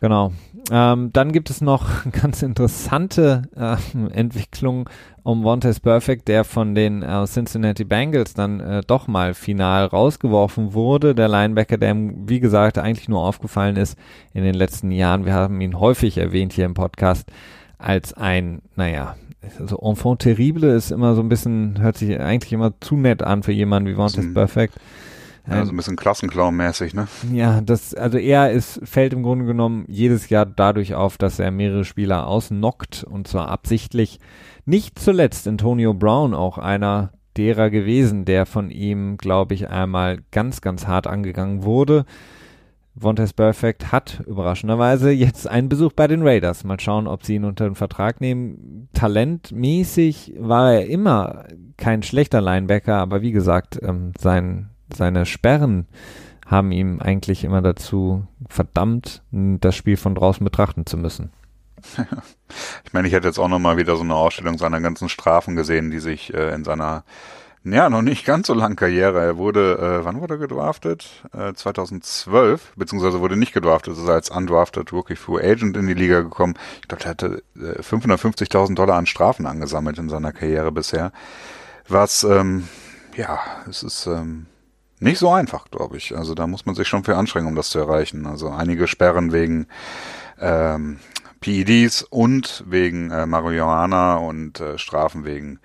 Genau. 0.00 0.32
Ähm, 0.70 1.10
dann 1.12 1.32
gibt 1.32 1.50
es 1.50 1.60
noch 1.60 1.86
ganz 2.12 2.42
interessante 2.42 3.42
äh, 3.56 3.76
Entwicklungen 4.12 4.86
um 5.22 5.44
Vontaze 5.44 5.80
Perfect, 5.80 6.28
der 6.28 6.44
von 6.44 6.74
den 6.74 7.02
äh, 7.02 7.24
Cincinnati 7.26 7.84
Bengals 7.84 8.34
dann 8.34 8.60
äh, 8.60 8.82
doch 8.86 9.06
mal 9.06 9.34
final 9.34 9.86
rausgeworfen 9.86 10.72
wurde. 10.72 11.14
Der 11.14 11.28
Linebacker, 11.28 11.76
der 11.76 11.94
wie 11.96 12.40
gesagt 12.40 12.78
eigentlich 12.78 13.08
nur 13.08 13.22
aufgefallen 13.22 13.76
ist 13.76 13.98
in 14.32 14.42
den 14.42 14.54
letzten 14.54 14.90
Jahren. 14.90 15.26
Wir 15.26 15.34
haben 15.34 15.60
ihn 15.60 15.78
häufig 15.78 16.16
erwähnt 16.16 16.52
hier 16.54 16.64
im 16.64 16.74
Podcast 16.74 17.30
als 17.76 18.14
ein, 18.14 18.62
naja, 18.76 19.16
also 19.58 19.78
Enfant 19.78 20.20
terrible 20.20 20.74
ist 20.74 20.90
immer 20.90 21.14
so 21.14 21.22
ein 21.22 21.28
bisschen, 21.28 21.80
hört 21.80 21.96
sich 21.96 22.18
eigentlich 22.20 22.52
immer 22.52 22.72
zu 22.80 22.96
nett 22.96 23.22
an 23.22 23.42
für 23.42 23.52
jemanden 23.52 23.88
wie 23.88 23.96
Vontaze 23.96 24.32
Perfect. 24.32 24.74
Ja, 25.48 25.64
so 25.64 25.72
ein 25.72 25.76
bisschen 25.76 25.96
Klassenclown-mäßig, 25.96 26.94
ne? 26.94 27.08
Ja, 27.32 27.60
das, 27.60 27.94
also 27.94 28.18
er 28.18 28.50
ist, 28.50 28.80
fällt 28.84 29.12
im 29.12 29.22
Grunde 29.22 29.44
genommen 29.44 29.84
jedes 29.88 30.28
Jahr 30.28 30.46
dadurch 30.46 30.94
auf, 30.94 31.18
dass 31.18 31.38
er 31.38 31.50
mehrere 31.50 31.84
Spieler 31.84 32.26
ausnockt 32.26 33.04
und 33.04 33.28
zwar 33.28 33.48
absichtlich. 33.48 34.20
Nicht 34.64 34.98
zuletzt 34.98 35.48
Antonio 35.48 35.94
Brown, 35.94 36.34
auch 36.34 36.58
einer 36.58 37.12
derer 37.36 37.70
gewesen, 37.70 38.24
der 38.24 38.46
von 38.46 38.70
ihm, 38.70 39.16
glaube 39.16 39.54
ich, 39.54 39.68
einmal 39.68 40.18
ganz, 40.30 40.60
ganz 40.60 40.86
hart 40.86 41.06
angegangen 41.06 41.62
wurde. 41.64 42.04
Vontaze 42.94 43.34
Perfect 43.34 43.92
hat 43.92 44.22
überraschenderweise 44.26 45.10
jetzt 45.10 45.48
einen 45.48 45.68
Besuch 45.68 45.92
bei 45.92 46.06
den 46.06 46.22
Raiders. 46.22 46.64
Mal 46.64 46.80
schauen, 46.80 47.06
ob 47.06 47.24
sie 47.24 47.36
ihn 47.36 47.44
unter 47.44 47.64
den 47.64 47.76
Vertrag 47.76 48.20
nehmen. 48.20 48.88
Talentmäßig 48.92 50.34
war 50.38 50.74
er 50.74 50.86
immer 50.86 51.44
kein 51.76 52.02
schlechter 52.02 52.40
Linebacker, 52.40 52.96
aber 52.96 53.22
wie 53.22 53.32
gesagt, 53.32 53.78
ähm, 53.82 54.12
sein 54.18 54.69
seine 54.94 55.26
Sperren 55.26 55.86
haben 56.46 56.72
ihm 56.72 57.00
eigentlich 57.00 57.44
immer 57.44 57.62
dazu 57.62 58.26
verdammt, 58.48 59.22
das 59.30 59.76
Spiel 59.76 59.96
von 59.96 60.14
draußen 60.14 60.44
betrachten 60.44 60.86
zu 60.86 60.96
müssen. 60.96 61.30
ich 62.84 62.92
meine, 62.92 63.08
ich 63.08 63.14
hätte 63.14 63.28
jetzt 63.28 63.38
auch 63.38 63.48
noch 63.48 63.58
mal 63.58 63.76
wieder 63.76 63.96
so 63.96 64.02
eine 64.02 64.14
Ausstellung 64.14 64.58
seiner 64.58 64.80
ganzen 64.80 65.08
Strafen 65.08 65.56
gesehen, 65.56 65.90
die 65.90 66.00
sich 66.00 66.34
äh, 66.34 66.54
in 66.54 66.64
seiner 66.64 67.04
ja, 67.62 67.90
noch 67.90 68.00
nicht 68.00 68.24
ganz 68.24 68.46
so 68.46 68.54
langen 68.54 68.76
Karriere. 68.76 69.20
Er 69.20 69.36
wurde, 69.36 69.76
äh, 69.78 70.04
wann 70.04 70.20
wurde 70.20 70.34
er 70.34 70.38
gedraftet? 70.38 71.22
Äh, 71.34 71.52
2012, 71.52 72.72
beziehungsweise 72.76 73.20
wurde 73.20 73.36
nicht 73.36 73.52
gedraftet, 73.52 73.98
ist 73.98 74.08
als 74.08 74.30
undrafted 74.30 74.90
Rookie 74.92 75.16
Free 75.16 75.46
Agent 75.46 75.76
in 75.76 75.86
die 75.86 75.94
Liga 75.94 76.22
gekommen. 76.22 76.54
Ich 76.80 76.88
glaube, 76.88 77.04
er 77.04 77.10
hatte 77.10 77.42
äh, 77.56 77.82
550.000 77.82 78.74
Dollar 78.74 78.96
an 78.96 79.04
Strafen 79.04 79.44
angesammelt 79.44 79.98
in 79.98 80.08
seiner 80.08 80.32
Karriere 80.32 80.72
bisher. 80.72 81.12
Was, 81.86 82.24
ähm, 82.24 82.66
ja, 83.14 83.40
es 83.68 83.82
ist, 83.82 84.06
ähm, 84.06 84.46
nicht 85.00 85.18
so 85.18 85.30
einfach, 85.30 85.70
glaube 85.70 85.96
ich. 85.96 86.16
Also 86.16 86.34
da 86.34 86.46
muss 86.46 86.66
man 86.66 86.74
sich 86.74 86.88
schon 86.88 87.04
für 87.04 87.16
anstrengen, 87.16 87.48
um 87.48 87.56
das 87.56 87.70
zu 87.70 87.78
erreichen. 87.78 88.26
Also 88.26 88.50
einige 88.50 88.86
sperren 88.86 89.32
wegen 89.32 89.66
ähm, 90.38 90.98
PEDs 91.40 92.02
und 92.02 92.64
wegen 92.66 93.10
äh, 93.10 93.26
Marihuana 93.26 94.16
und 94.16 94.60
äh, 94.60 94.78
Strafen 94.78 95.24
wegen 95.24 95.58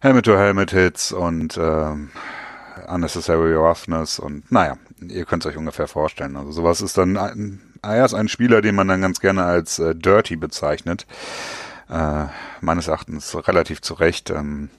Helmet-to-Helmet-Hits 0.00 1.12
und 1.12 1.56
ähm, 1.56 2.10
Unnecessary 2.88 3.54
Roughness 3.54 4.18
und 4.18 4.50
naja, 4.50 4.76
ihr 5.00 5.24
könnt 5.24 5.44
es 5.44 5.50
euch 5.50 5.56
ungefähr 5.56 5.86
vorstellen. 5.86 6.36
Also 6.36 6.52
sowas 6.52 6.80
ist 6.80 6.98
dann 6.98 7.16
ein, 7.16 7.62
er 7.82 8.04
ist 8.04 8.14
ein 8.14 8.28
Spieler, 8.28 8.60
den 8.60 8.74
man 8.74 8.88
dann 8.88 9.00
ganz 9.00 9.20
gerne 9.20 9.44
als 9.44 9.78
äh, 9.78 9.94
Dirty 9.94 10.36
bezeichnet. 10.36 11.06
Äh, 11.88 12.26
meines 12.60 12.88
Erachtens 12.88 13.36
relativ 13.46 13.82
zu 13.82 13.94
Recht. 13.94 14.30
Ähm, 14.30 14.70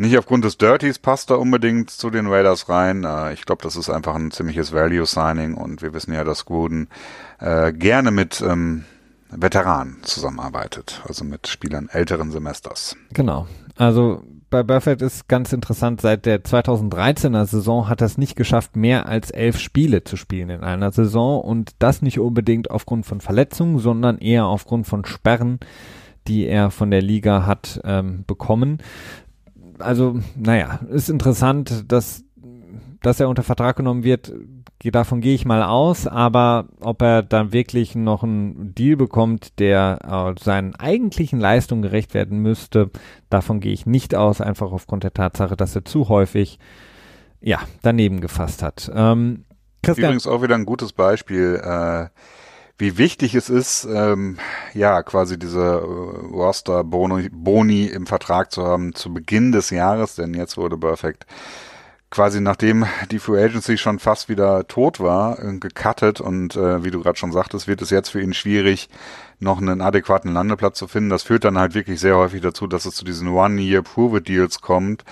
nicht 0.00 0.16
aufgrund 0.16 0.44
des 0.44 0.56
Dirties 0.56 0.98
passt 0.98 1.30
er 1.30 1.38
unbedingt 1.38 1.90
zu 1.90 2.10
den 2.10 2.26
Raiders 2.26 2.68
rein. 2.68 3.04
Äh, 3.04 3.34
ich 3.34 3.44
glaube, 3.44 3.62
das 3.62 3.76
ist 3.76 3.90
einfach 3.90 4.14
ein 4.14 4.30
ziemliches 4.30 4.72
Value-Signing 4.72 5.54
und 5.54 5.82
wir 5.82 5.92
wissen 5.92 6.14
ja, 6.14 6.24
dass 6.24 6.46
Gruden 6.46 6.88
äh, 7.38 7.72
gerne 7.72 8.10
mit 8.10 8.40
ähm, 8.40 8.84
Veteranen 9.30 9.98
zusammenarbeitet, 10.02 11.02
also 11.06 11.24
mit 11.24 11.46
Spielern 11.48 11.88
älteren 11.92 12.30
Semesters. 12.30 12.96
Genau. 13.12 13.46
Also 13.76 14.22
bei 14.48 14.62
Buffett 14.62 15.02
ist 15.02 15.28
ganz 15.28 15.52
interessant, 15.52 16.00
seit 16.00 16.26
der 16.26 16.42
2013er 16.42 17.44
Saison 17.44 17.88
hat 17.88 18.00
er 18.00 18.06
es 18.06 18.18
nicht 18.18 18.36
geschafft, 18.36 18.76
mehr 18.76 19.06
als 19.06 19.30
elf 19.30 19.58
Spiele 19.58 20.02
zu 20.02 20.16
spielen 20.16 20.50
in 20.50 20.62
einer 20.62 20.90
Saison 20.90 21.40
und 21.42 21.72
das 21.78 22.02
nicht 22.02 22.18
unbedingt 22.18 22.70
aufgrund 22.70 23.06
von 23.06 23.20
Verletzungen, 23.20 23.78
sondern 23.78 24.18
eher 24.18 24.46
aufgrund 24.46 24.86
von 24.86 25.04
Sperren, 25.04 25.60
die 26.26 26.46
er 26.46 26.70
von 26.70 26.90
der 26.90 27.02
Liga 27.02 27.46
hat 27.46 27.80
ähm, 27.84 28.24
bekommen 28.26 28.78
also, 29.80 30.20
naja, 30.36 30.80
ist 30.90 31.08
interessant, 31.08 31.84
dass, 31.90 32.24
dass 33.02 33.20
er 33.20 33.28
unter 33.28 33.42
Vertrag 33.42 33.76
genommen 33.76 34.04
wird. 34.04 34.32
Davon 34.82 35.20
gehe 35.20 35.34
ich 35.34 35.44
mal 35.44 35.62
aus, 35.62 36.06
aber 36.06 36.68
ob 36.80 37.02
er 37.02 37.22
dann 37.22 37.52
wirklich 37.52 37.94
noch 37.94 38.22
einen 38.22 38.74
Deal 38.74 38.96
bekommt, 38.96 39.58
der 39.58 39.98
äh, 40.36 40.42
seinen 40.42 40.74
eigentlichen 40.74 41.38
Leistungen 41.38 41.82
gerecht 41.82 42.14
werden 42.14 42.38
müsste, 42.38 42.90
davon 43.28 43.60
gehe 43.60 43.74
ich 43.74 43.84
nicht 43.84 44.14
aus, 44.14 44.40
einfach 44.40 44.72
aufgrund 44.72 45.04
der 45.04 45.12
Tatsache, 45.12 45.54
dass 45.56 45.76
er 45.76 45.84
zu 45.84 46.08
häufig 46.08 46.58
ja, 47.42 47.58
daneben 47.82 48.20
gefasst 48.20 48.62
hat. 48.62 48.90
Ähm, 48.94 49.44
Christian. 49.82 50.10
Übrigens 50.10 50.26
auch 50.26 50.42
wieder 50.42 50.54
ein 50.54 50.66
gutes 50.66 50.92
Beispiel, 50.92 51.60
äh, 51.62 52.06
wie 52.80 52.98
wichtig 52.98 53.34
es 53.34 53.50
ist, 53.50 53.86
ähm, 53.90 54.38
ja, 54.74 55.02
quasi 55.02 55.38
diese 55.38 55.60
äh, 55.60 56.34
Roster 56.34 56.84
Boni, 56.84 57.28
Boni 57.30 57.86
im 57.86 58.06
Vertrag 58.06 58.50
zu 58.50 58.64
haben 58.64 58.94
zu 58.94 59.12
Beginn 59.12 59.52
des 59.52 59.70
Jahres, 59.70 60.14
denn 60.14 60.34
jetzt 60.34 60.56
wurde 60.56 60.76
Perfect 60.78 61.26
quasi 62.10 62.40
nachdem 62.40 62.86
die 63.10 63.20
Free 63.20 63.42
Agency 63.42 63.78
schon 63.78 63.98
fast 63.98 64.28
wieder 64.28 64.66
tot 64.66 65.00
war, 65.00 65.38
äh, 65.42 65.58
gecuttet 65.58 66.20
und 66.20 66.56
äh, 66.56 66.84
wie 66.84 66.90
du 66.90 67.00
gerade 67.00 67.18
schon 67.18 67.32
sagtest, 67.32 67.68
wird 67.68 67.82
es 67.82 67.90
jetzt 67.90 68.10
für 68.10 68.20
ihn 68.20 68.34
schwierig, 68.34 68.88
noch 69.38 69.58
einen 69.58 69.80
adäquaten 69.80 70.32
Landeplatz 70.32 70.78
zu 70.78 70.88
finden. 70.88 71.10
Das 71.10 71.22
führt 71.22 71.44
dann 71.44 71.58
halt 71.58 71.74
wirklich 71.74 72.00
sehr 72.00 72.16
häufig 72.16 72.40
dazu, 72.42 72.66
dass 72.66 72.84
es 72.84 72.96
zu 72.96 73.04
diesen 73.04 73.28
One-Year-Prove-Deals 73.28 74.60
kommt, 74.60 75.04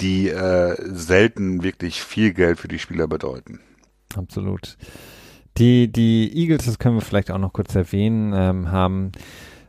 die 0.00 0.28
äh, 0.28 0.74
selten 0.80 1.62
wirklich 1.62 2.02
viel 2.02 2.32
Geld 2.32 2.58
für 2.58 2.68
die 2.68 2.78
Spieler 2.78 3.06
bedeuten. 3.06 3.60
Absolut. 4.16 4.78
Die, 5.58 5.90
die 5.90 6.30
Eagles, 6.34 6.66
das 6.66 6.78
können 6.78 6.96
wir 6.96 7.02
vielleicht 7.02 7.30
auch 7.30 7.38
noch 7.38 7.52
kurz 7.52 7.74
erwähnen, 7.74 8.32
ähm, 8.34 8.70
haben 8.70 9.12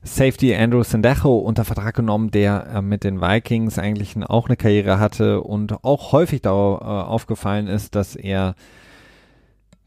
Safety 0.04 0.56
Andrew 0.56 0.84
Sendejo 0.84 1.38
unter 1.40 1.66
Vertrag 1.66 1.96
genommen, 1.96 2.32
der 2.32 2.68
äh, 2.76 2.82
mit 2.82 3.04
den 3.04 3.22
Vikings 3.22 3.78
eigentlich 3.80 4.16
auch 4.28 4.48
eine 4.48 4.56
Karriere 4.56 5.00
hatte 5.00 5.42
und 5.42 5.84
auch 5.84 6.12
häufig 6.12 6.42
darauf 6.42 6.82
äh, 6.82 6.84
aufgefallen 6.84 7.68
ist, 7.68 7.96
dass 7.96 8.16
er 8.16 8.56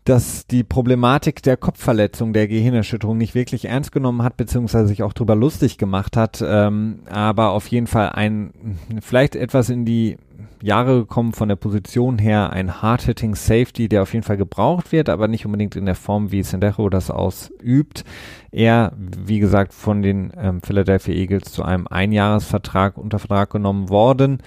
dass 0.05 0.47
die 0.49 0.65
Problematik 0.65 1.43
der 1.43 1.57
Kopfverletzung, 1.57 2.33
der 2.33 2.49
Gehirnerschütterung 2.49 3.17
nicht 3.17 3.35
wirklich 3.35 3.67
ernst 3.67 3.93
genommen 3.93 4.23
hat, 4.23 4.37
beziehungsweise 4.37 4.89
sich 4.89 5.03
auch 5.03 5.13
drüber 5.13 5.37
lustig 5.37 5.79
gemacht 5.79 6.17
hat, 6.17 6.43
ähm, 6.45 7.01
aber 7.09 7.51
auf 7.51 7.69
jeden 7.69 7.87
Fall 7.87 8.11
ein, 8.11 8.53
vielleicht 9.01 9.37
etwas 9.37 9.71
in 9.71 9.85
die 9.85 10.17
Jahre 10.61 11.01
gekommen 11.01 11.33
von 11.33 11.49
der 11.49 11.57
Position 11.57 12.19
her, 12.19 12.51
ein 12.53 12.83
Hard-Hitting 12.83 13.35
Safety, 13.35 13.89
der 13.89 14.03
auf 14.03 14.13
jeden 14.13 14.25
Fall 14.25 14.37
gebraucht 14.37 14.93
wird, 14.93 15.09
aber 15.09 15.29
nicht 15.29 15.47
unbedingt 15.47 15.77
in 15.77 15.87
der 15.87 15.95
Form, 15.95 16.33
wie 16.33 16.43
Sendejo 16.43 16.89
das 16.89 17.11
ausübt. 17.11 18.05
Er, 18.51 18.93
wie 18.97 19.39
gesagt, 19.39 19.73
von 19.73 20.03
den 20.03 20.33
ähm, 20.37 20.61
Philadelphia 20.63 21.15
Eagles 21.15 21.53
zu 21.53 21.63
einem 21.65 21.87
Einjahresvertrag 21.87 22.97
unter 22.97 23.19
Vertrag 23.19 23.51
genommen 23.51 23.89
worden 23.89 24.39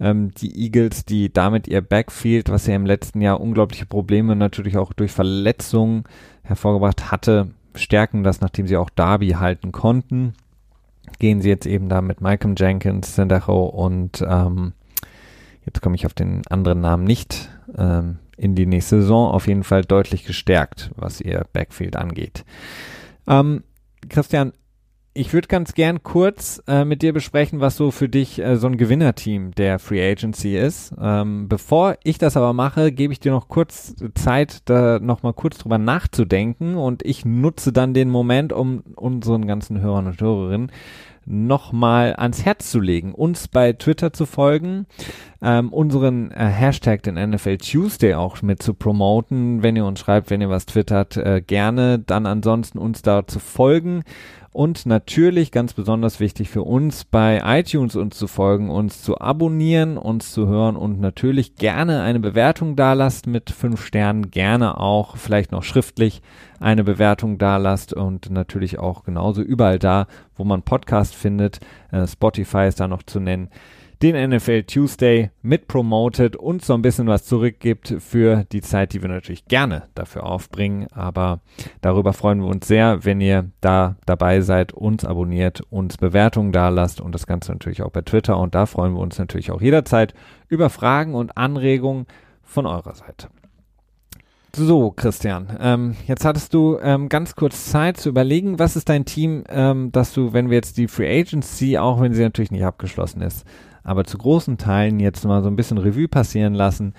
ähm, 0.00 0.32
die 0.32 0.64
Eagles, 0.64 1.04
die 1.04 1.32
damit 1.32 1.68
ihr 1.68 1.80
Backfield, 1.80 2.48
was 2.48 2.66
ja 2.66 2.74
im 2.74 2.86
letzten 2.86 3.20
Jahr 3.20 3.40
unglaubliche 3.40 3.86
Probleme 3.86 4.36
natürlich 4.36 4.76
auch 4.76 4.92
durch 4.92 5.12
Verletzungen 5.12 6.04
hervorgebracht 6.42 7.10
hatte, 7.10 7.48
stärken 7.74 8.22
das, 8.22 8.40
nachdem 8.40 8.66
sie 8.66 8.76
auch 8.76 8.90
Darby 8.90 9.30
halten 9.30 9.72
konnten. 9.72 10.34
Gehen 11.18 11.40
sie 11.40 11.48
jetzt 11.48 11.66
eben 11.66 11.88
da 11.88 12.00
mit 12.00 12.20
Malcolm 12.20 12.54
Jenkins, 12.56 13.14
Sendejo 13.14 13.64
und 13.66 14.24
ähm, 14.26 14.72
jetzt 15.64 15.80
komme 15.82 15.94
ich 15.94 16.06
auf 16.06 16.14
den 16.14 16.46
anderen 16.48 16.80
Namen 16.80 17.04
nicht, 17.04 17.48
ähm, 17.76 18.18
in 18.36 18.54
die 18.54 18.66
nächste 18.66 19.00
Saison 19.00 19.30
auf 19.30 19.46
jeden 19.46 19.64
Fall 19.64 19.82
deutlich 19.82 20.24
gestärkt, 20.24 20.90
was 20.96 21.20
ihr 21.20 21.46
Backfield 21.52 21.96
angeht. 21.96 22.44
Ähm, 23.26 23.62
Christian, 24.08 24.52
ich 25.16 25.32
würde 25.32 25.48
ganz 25.48 25.74
gern 25.74 26.02
kurz 26.02 26.62
äh, 26.66 26.84
mit 26.84 27.02
dir 27.02 27.12
besprechen, 27.12 27.60
was 27.60 27.76
so 27.76 27.90
für 27.90 28.08
dich 28.08 28.38
äh, 28.38 28.56
so 28.56 28.66
ein 28.66 28.76
Gewinnerteam 28.76 29.52
der 29.52 29.78
Free 29.78 30.06
Agency 30.06 30.56
ist. 30.56 30.94
Ähm, 31.00 31.48
bevor 31.48 31.96
ich 32.04 32.18
das 32.18 32.36
aber 32.36 32.52
mache, 32.52 32.92
gebe 32.92 33.12
ich 33.12 33.20
dir 33.20 33.32
noch 33.32 33.48
kurz 33.48 33.94
Zeit, 34.14 34.60
da 34.66 34.98
nochmal 35.00 35.32
kurz 35.32 35.58
drüber 35.58 35.78
nachzudenken 35.78 36.76
und 36.76 37.02
ich 37.04 37.24
nutze 37.24 37.72
dann 37.72 37.94
den 37.94 38.10
Moment, 38.10 38.52
um 38.52 38.82
unseren 38.94 39.46
ganzen 39.46 39.80
Hörern 39.80 40.06
und 40.06 40.20
Hörerinnen 40.20 40.70
nochmal 41.26 42.14
ans 42.16 42.44
Herz 42.44 42.70
zu 42.70 42.80
legen, 42.80 43.12
uns 43.12 43.48
bei 43.48 43.72
Twitter 43.72 44.12
zu 44.12 44.26
folgen, 44.26 44.86
ähm, 45.42 45.72
unseren 45.72 46.30
äh, 46.30 46.46
Hashtag, 46.46 47.02
den 47.02 47.14
NFL 47.14 47.58
Tuesday 47.58 48.14
auch 48.14 48.40
mit 48.42 48.62
zu 48.62 48.74
promoten. 48.74 49.62
Wenn 49.62 49.76
ihr 49.76 49.84
uns 49.84 50.00
schreibt, 50.00 50.30
wenn 50.30 50.40
ihr 50.40 50.48
was 50.48 50.66
twittert, 50.66 51.16
äh, 51.16 51.42
gerne. 51.44 51.98
Dann 51.98 52.26
ansonsten 52.26 52.78
uns 52.78 53.02
da 53.02 53.26
zu 53.26 53.40
folgen. 53.40 54.02
Und 54.56 54.86
natürlich 54.86 55.52
ganz 55.52 55.74
besonders 55.74 56.18
wichtig 56.18 56.48
für 56.48 56.62
uns 56.62 57.04
bei 57.04 57.42
iTunes 57.44 57.94
uns 57.94 58.16
zu 58.16 58.26
folgen, 58.26 58.70
uns 58.70 59.02
zu 59.02 59.20
abonnieren, 59.20 59.98
uns 59.98 60.32
zu 60.32 60.46
hören 60.46 60.76
und 60.76 60.98
natürlich 60.98 61.56
gerne 61.56 62.00
eine 62.00 62.20
Bewertung 62.20 62.74
da 62.74 62.94
lasst 62.94 63.26
mit 63.26 63.50
fünf 63.50 63.84
Sternen, 63.84 64.30
gerne 64.30 64.80
auch 64.80 65.18
vielleicht 65.18 65.52
noch 65.52 65.62
schriftlich 65.62 66.22
eine 66.60 66.84
Bewertung 66.84 67.38
da 67.38 67.56
lasst 67.56 67.92
und 67.92 68.30
natürlich 68.30 68.78
auch 68.78 69.04
genauso 69.04 69.42
überall 69.42 69.78
da, 69.78 70.06
wo 70.34 70.44
man 70.44 70.62
Podcast 70.62 71.14
findet. 71.14 71.60
Äh, 71.90 72.06
Spotify 72.06 72.66
ist 72.68 72.80
da 72.80 72.88
noch 72.88 73.02
zu 73.02 73.20
nennen 73.20 73.50
den 74.02 74.30
NFL 74.30 74.64
Tuesday 74.64 75.30
mitpromotet 75.42 76.36
und 76.36 76.62
so 76.62 76.74
ein 76.74 76.82
bisschen 76.82 77.06
was 77.06 77.24
zurückgibt 77.24 77.94
für 77.98 78.44
die 78.52 78.60
Zeit, 78.60 78.92
die 78.92 79.00
wir 79.00 79.08
natürlich 79.08 79.46
gerne 79.46 79.84
dafür 79.94 80.26
aufbringen. 80.26 80.86
Aber 80.92 81.40
darüber 81.80 82.12
freuen 82.12 82.40
wir 82.40 82.48
uns 82.48 82.68
sehr, 82.68 83.04
wenn 83.04 83.20
ihr 83.20 83.50
da 83.60 83.96
dabei 84.04 84.42
seid, 84.42 84.72
uns 84.72 85.04
abonniert, 85.04 85.62
uns 85.70 85.96
Bewertungen 85.96 86.52
da 86.52 86.68
lasst 86.68 87.00
und 87.00 87.14
das 87.14 87.26
Ganze 87.26 87.52
natürlich 87.52 87.82
auch 87.82 87.90
bei 87.90 88.02
Twitter. 88.02 88.38
Und 88.38 88.54
da 88.54 88.66
freuen 88.66 88.94
wir 88.94 89.00
uns 89.00 89.18
natürlich 89.18 89.50
auch 89.50 89.62
jederzeit 89.62 90.12
über 90.48 90.68
Fragen 90.68 91.14
und 91.14 91.36
Anregungen 91.38 92.06
von 92.42 92.66
eurer 92.66 92.94
Seite. 92.94 93.28
So, 94.58 94.90
Christian, 94.90 95.54
ähm, 95.60 95.96
jetzt 96.06 96.24
hattest 96.24 96.54
du 96.54 96.78
ähm, 96.80 97.10
ganz 97.10 97.36
kurz 97.36 97.66
Zeit 97.66 97.98
zu 97.98 98.08
überlegen, 98.08 98.58
was 98.58 98.74
ist 98.74 98.88
dein 98.88 99.04
Team, 99.04 99.44
ähm, 99.50 99.92
dass 99.92 100.14
du, 100.14 100.32
wenn 100.32 100.48
wir 100.48 100.56
jetzt 100.56 100.78
die 100.78 100.88
Free 100.88 101.20
Agency, 101.20 101.76
auch 101.76 102.00
wenn 102.00 102.14
sie 102.14 102.22
natürlich 102.22 102.50
nicht 102.50 102.64
abgeschlossen 102.64 103.20
ist, 103.20 103.44
aber 103.82 104.04
zu 104.04 104.16
großen 104.16 104.56
Teilen 104.56 104.98
jetzt 104.98 105.26
mal 105.26 105.42
so 105.42 105.50
ein 105.50 105.56
bisschen 105.56 105.76
Revue 105.76 106.08
passieren 106.08 106.54
lassen. 106.54 106.94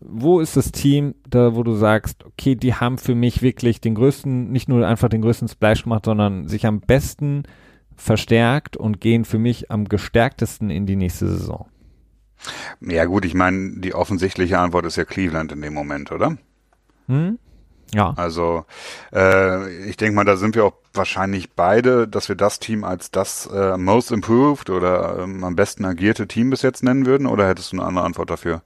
Wo 0.00 0.40
ist 0.40 0.56
das 0.56 0.72
Team, 0.72 1.14
da 1.28 1.54
wo 1.54 1.62
du 1.62 1.74
sagst, 1.74 2.24
okay, 2.24 2.54
die 2.54 2.76
haben 2.76 2.96
für 2.96 3.14
mich 3.14 3.42
wirklich 3.42 3.82
den 3.82 3.94
größten, 3.94 4.50
nicht 4.50 4.70
nur 4.70 4.86
einfach 4.86 5.10
den 5.10 5.20
größten 5.20 5.48
Splash 5.48 5.82
gemacht, 5.82 6.06
sondern 6.06 6.48
sich 6.48 6.64
am 6.64 6.80
besten 6.80 7.42
verstärkt 7.94 8.78
und 8.78 9.02
gehen 9.02 9.26
für 9.26 9.38
mich 9.38 9.70
am 9.70 9.84
gestärktesten 9.84 10.70
in 10.70 10.86
die 10.86 10.96
nächste 10.96 11.28
Saison? 11.28 11.66
Ja 12.80 13.04
gut, 13.04 13.26
ich 13.26 13.34
meine, 13.34 13.80
die 13.80 13.94
offensichtliche 13.94 14.58
Antwort 14.58 14.86
ist 14.86 14.96
ja 14.96 15.04
Cleveland 15.04 15.52
in 15.52 15.60
dem 15.60 15.74
Moment, 15.74 16.10
oder? 16.10 16.38
Hm? 17.08 17.38
Ja. 17.94 18.14
Also 18.16 18.64
äh, 19.12 19.88
ich 19.88 19.96
denke 19.96 20.14
mal, 20.14 20.24
da 20.24 20.36
sind 20.36 20.54
wir 20.54 20.64
auch 20.64 20.74
wahrscheinlich 20.94 21.52
beide, 21.52 22.08
dass 22.08 22.28
wir 22.28 22.36
das 22.36 22.58
Team 22.58 22.84
als 22.84 23.10
das 23.10 23.46
äh, 23.46 23.76
most 23.76 24.10
improved 24.10 24.70
oder 24.70 25.18
ähm, 25.20 25.44
am 25.44 25.56
besten 25.56 25.84
agierte 25.84 26.26
Team 26.26 26.50
bis 26.50 26.62
jetzt 26.62 26.82
nennen 26.82 27.06
würden. 27.06 27.26
Oder 27.26 27.46
hättest 27.48 27.72
du 27.72 27.76
eine 27.76 27.86
andere 27.86 28.04
Antwort 28.04 28.30
dafür? 28.30 28.62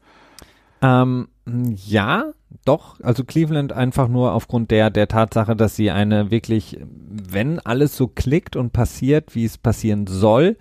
Ähm, 0.80 1.28
ja, 1.46 2.32
doch. 2.64 3.00
Also 3.00 3.24
Cleveland 3.24 3.72
einfach 3.72 4.08
nur 4.08 4.32
aufgrund 4.32 4.70
der 4.70 4.90
der 4.90 5.08
Tatsache, 5.08 5.56
dass 5.56 5.74
sie 5.74 5.90
eine 5.90 6.30
wirklich, 6.30 6.78
wenn 6.80 7.58
alles 7.60 7.96
so 7.96 8.06
klickt 8.08 8.56
und 8.56 8.72
passiert, 8.72 9.34
wie 9.34 9.44
es 9.44 9.58
passieren 9.58 10.06
soll, 10.06 10.56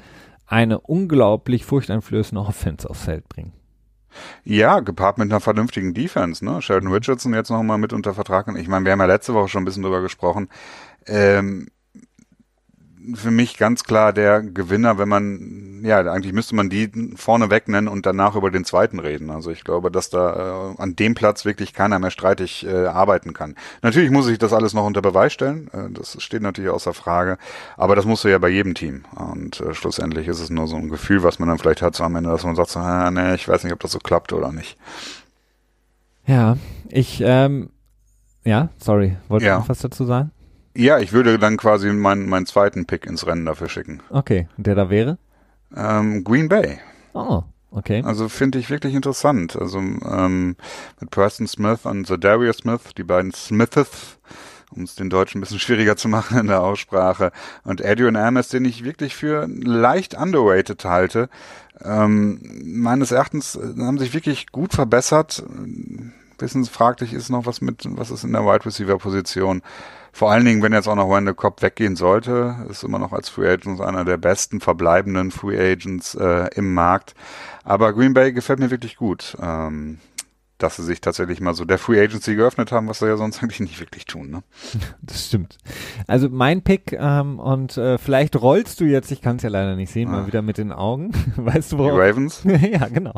eine 0.48 0.80
unglaublich 0.80 1.66
furchteinflößende 1.66 2.44
Offense 2.44 2.90
aufs 2.90 3.04
Feld 3.04 3.28
bringen. 3.30 3.52
Ja, 4.44 4.80
gepaart 4.80 5.18
mit 5.18 5.32
einer 5.32 5.40
vernünftigen 5.40 5.94
Defense, 5.94 6.44
ne? 6.44 6.62
Sheldon 6.62 6.92
Richardson 6.92 7.34
jetzt 7.34 7.50
noch 7.50 7.64
mal 7.64 7.78
mit 7.78 7.94
unter 7.94 8.14
Vertrag. 8.14 8.48
Ich 8.58 8.68
meine, 8.68 8.86
wir 8.86 8.92
haben 8.92 9.00
ja 9.00 9.06
letzte 9.06 9.34
Woche 9.34 9.48
schon 9.48 9.64
ein 9.64 9.66
bisschen 9.66 9.84
drüber 9.84 10.02
gesprochen. 10.02 10.50
Ähm, 11.08 11.68
für 13.14 13.32
mich 13.32 13.58
ganz 13.58 13.84
klar 13.84 14.14
der 14.14 14.42
Gewinner, 14.42 14.98
wenn 14.98 15.10
man, 15.10 15.82
ja, 15.84 16.00
eigentlich 16.00 16.34
müsste 16.34 16.56
man 16.56 16.70
die 16.70 16.92
vorne 17.16 17.50
weg 17.50 17.68
nennen 17.68 17.88
und 17.88 18.06
danach 18.06 18.36
über 18.36 18.52
den 18.52 18.66
zweiten 18.66 19.00
reden. 19.00 19.30
Also 19.30 19.52
ich 19.52 19.64
glaube, 19.64 19.92
dass 19.92 20.10
da 20.10 20.72
äh, 20.72 20.82
an 20.82 20.96
dem 20.96 21.14
Platz 21.16 21.46
wirklich 21.46 21.74
keiner 21.74 22.00
mehr 22.00 22.12
streitig 22.12 22.66
äh, 22.66 22.88
arbeiten 22.88 23.34
kann. 23.34 23.56
Natürlich 23.82 24.12
muss 24.12 24.28
ich 24.28 24.38
das 24.38 24.54
alles 24.54 24.74
noch 24.74 24.86
unter 24.86 25.02
Beweis 25.02 25.34
stellen, 25.34 25.70
äh, 25.74 25.92
das 25.92 26.22
steht 26.22 26.42
natürlich 26.42 26.72
außer 26.72 26.94
Frage, 26.94 27.38
aber 27.78 27.96
das 27.96 28.06
musst 28.06 28.24
du 28.24 28.30
ja 28.30 28.38
bei 28.38 28.50
jedem 28.50 28.74
Team. 28.74 29.06
Und 29.16 29.62
äh, 29.62 29.74
schlussendlich 29.74 30.28
ist 30.28 30.40
es 30.40 30.50
nur 30.50 30.68
so 30.68 30.76
ein 30.76 30.90
Gefühl, 30.90 31.24
was 31.24 31.40
man 31.40 31.50
dann 31.50 31.58
vielleicht 31.58 31.82
hat 31.82 31.96
so 31.96 32.04
am 32.04 32.16
Ende, 32.16 32.30
dass 32.30 32.44
man 32.44 32.56
sagt, 32.56 32.70
so, 32.70 32.80
ah, 32.80 33.12
nee, 33.12 33.36
ich 33.36 33.48
weiß 33.48 33.64
nicht, 33.64 33.74
ob 33.74 33.80
das 33.80 33.92
so 33.92 34.00
klappt 34.00 34.34
oder 34.34 34.52
nicht. 34.52 34.78
Ja, 36.26 36.58
ich, 36.90 37.22
ähm, 37.24 37.70
ja, 38.44 38.70
sorry, 38.78 39.18
wollte 39.28 39.46
ja. 39.46 39.60
noch 39.60 39.70
was 39.70 39.80
dazu 39.80 40.06
sagen? 40.06 40.32
Ja, 40.76 41.00
ich 41.00 41.14
würde 41.14 41.40
dann 41.40 41.58
quasi 41.58 41.92
meinen, 41.92 42.28
meinen 42.28 42.46
zweiten 42.46 42.86
Pick 42.86 43.06
ins 43.06 43.26
Rennen 43.26 43.46
dafür 43.46 43.70
schicken. 43.70 44.02
Okay, 44.10 44.48
und 44.58 44.68
der 44.68 44.76
da 44.76 44.90
wäre? 44.90 45.18
Ähm, 45.76 46.24
Green 46.24 46.50
Bay. 46.50 46.80
Oh, 47.14 47.44
okay. 47.72 48.04
Also 48.06 48.28
finde 48.28 48.60
ich 48.60 48.70
wirklich 48.70 48.94
interessant. 48.94 49.56
Also 49.56 49.80
ähm, 49.80 50.58
mit 51.00 51.12
Preston 51.12 51.48
Smith 51.48 51.86
und 51.86 52.24
Darius 52.24 52.58
Smith, 52.58 52.82
die 52.98 53.04
beiden 53.04 53.32
Smiths, 53.32 54.18
um 54.72 54.84
es 54.84 54.96
den 54.96 55.10
Deutschen 55.10 55.40
ein 55.40 55.42
bisschen 55.42 55.60
schwieriger 55.62 55.96
zu 55.96 56.10
machen 56.10 56.38
in 56.38 56.48
der 56.48 56.62
Aussprache, 56.62 57.32
und 57.64 57.84
Adrian 57.84 58.18
Amos, 58.18 58.50
den 58.50 58.66
ich 58.66 58.84
wirklich 58.84 59.16
für 59.16 59.48
leicht 59.48 60.14
underrated 60.14 60.84
halte. 60.84 61.30
Ähm, 61.82 62.42
meines 62.66 63.12
Erachtens 63.12 63.56
äh, 63.56 63.82
haben 63.82 63.98
sich 63.98 64.14
wirklich 64.14 64.52
gut 64.52 64.74
verbessert. 64.74 65.42
Wissensfraglich 66.38 67.14
ist 67.14 67.30
noch 67.30 67.46
was 67.46 67.62
mit, 67.62 67.84
was 67.92 68.12
ist 68.12 68.26
in 68.26 68.34
der 68.34 68.44
Wide 68.44 68.66
Receiver 68.66 68.98
Position. 68.98 69.62
Vor 70.16 70.32
allen 70.32 70.46
Dingen, 70.46 70.64
wenn 70.64 70.72
jetzt 70.72 70.88
auch 70.88 70.96
noch 70.96 71.10
Wendell 71.10 71.34
Cobb 71.34 71.62
weggehen 71.62 71.98
sollte, 71.98 72.66
ist 72.70 72.86
immer 72.86 73.00
noch 73.00 73.12
als 73.12 73.28
Free 73.28 73.50
Agent 73.50 73.82
einer 73.82 74.06
der 74.06 74.16
besten 74.16 74.62
verbleibenden 74.62 75.30
Free 75.30 75.60
Agents 75.60 76.16
äh, 76.16 76.48
im 76.56 76.74
Markt. 76.74 77.16
Aber 77.66 77.92
Green 77.92 78.14
Bay 78.14 78.32
gefällt 78.32 78.60
mir 78.60 78.72
wirklich 78.72 78.96
gut. 78.96 79.36
Ähm, 79.42 79.98
dass 80.58 80.78
sie 80.78 80.84
sich 80.84 81.02
tatsächlich 81.02 81.42
mal 81.42 81.54
so 81.54 81.66
der 81.66 81.78
Free 81.78 82.02
Agency 82.02 82.34
geöffnet 82.34 82.72
haben, 82.72 82.88
was 82.88 83.00
sie 83.00 83.08
ja 83.08 83.18
sonst 83.18 83.40
eigentlich 83.44 83.60
nicht 83.60 83.78
wirklich 83.82 84.06
tun. 84.06 84.30
Ne? 84.30 84.44
Das 85.02 85.28
stimmt. 85.28 85.58
Also 86.08 86.30
mein 86.30 86.62
Pick 86.62 86.94
ähm, 86.94 87.38
und 87.38 87.76
äh, 87.76 87.98
vielleicht 87.98 88.38
rollst 88.38 88.80
du 88.80 88.86
jetzt, 88.86 89.12
ich 89.12 89.22
kann 89.22 89.36
es 89.36 89.44
ja 89.44 89.50
leider 89.50 89.76
nicht 89.76 89.92
sehen, 89.92 90.08
ah. 90.08 90.12
mal 90.12 90.28
wieder 90.28 90.42
mit 90.42 90.58
den 90.58 90.72
Augen. 90.72 91.12
weißt 91.36 91.74
du 91.74 91.80
worauf? 91.80 91.92
Die 91.92 92.00
Ravens? 92.00 92.42
ja, 92.46 92.88
genau. 92.88 93.16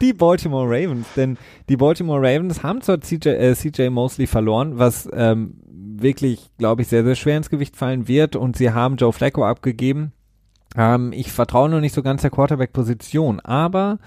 die 0.00 0.12
Baltimore 0.12 0.66
Ravens, 0.66 1.06
denn 1.14 1.38
die 1.68 1.76
Baltimore 1.76 2.20
Ravens 2.20 2.64
haben 2.64 2.80
zwar 2.80 3.00
CJ, 3.00 3.28
äh, 3.28 3.54
CJ 3.54 3.90
Mosley 3.90 4.26
verloren, 4.26 4.76
was 4.76 5.08
ähm, 5.12 5.54
wirklich, 6.02 6.50
glaube 6.58 6.82
ich, 6.82 6.88
sehr, 6.88 7.04
sehr 7.04 7.14
schwer 7.14 7.36
ins 7.36 7.50
Gewicht 7.50 7.76
fallen 7.76 8.08
wird 8.08 8.36
und 8.36 8.56
sie 8.56 8.70
haben 8.72 8.96
Joe 8.96 9.12
Flacco 9.12 9.44
abgegeben. 9.44 10.12
Ähm, 10.76 11.12
ich 11.12 11.32
vertraue 11.32 11.68
noch 11.68 11.80
nicht 11.80 11.94
so 11.94 12.02
ganz 12.02 12.22
der 12.22 12.30
Quarterback-Position, 12.30 13.40
aber 13.40 13.98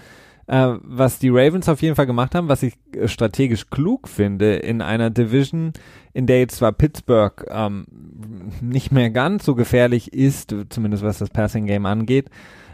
äh, 0.46 0.74
was 0.82 1.18
die 1.18 1.30
Ravens 1.30 1.68
auf 1.68 1.82
jeden 1.82 1.96
Fall 1.96 2.06
gemacht 2.06 2.34
haben, 2.34 2.48
was 2.48 2.62
ich 2.62 2.74
äh, 2.92 3.08
strategisch 3.08 3.70
klug 3.70 4.08
finde, 4.08 4.56
in 4.56 4.82
einer 4.82 5.10
Division, 5.10 5.72
in 6.12 6.26
der 6.26 6.40
jetzt 6.40 6.56
zwar 6.56 6.72
Pittsburgh 6.72 7.44
ähm, 7.48 7.86
nicht 8.60 8.92
mehr 8.92 9.10
ganz 9.10 9.44
so 9.44 9.54
gefährlich 9.54 10.12
ist, 10.12 10.54
zumindest 10.68 11.02
was 11.02 11.18
das 11.18 11.30
Passing 11.30 11.66
Game 11.66 11.86
angeht, 11.86 12.28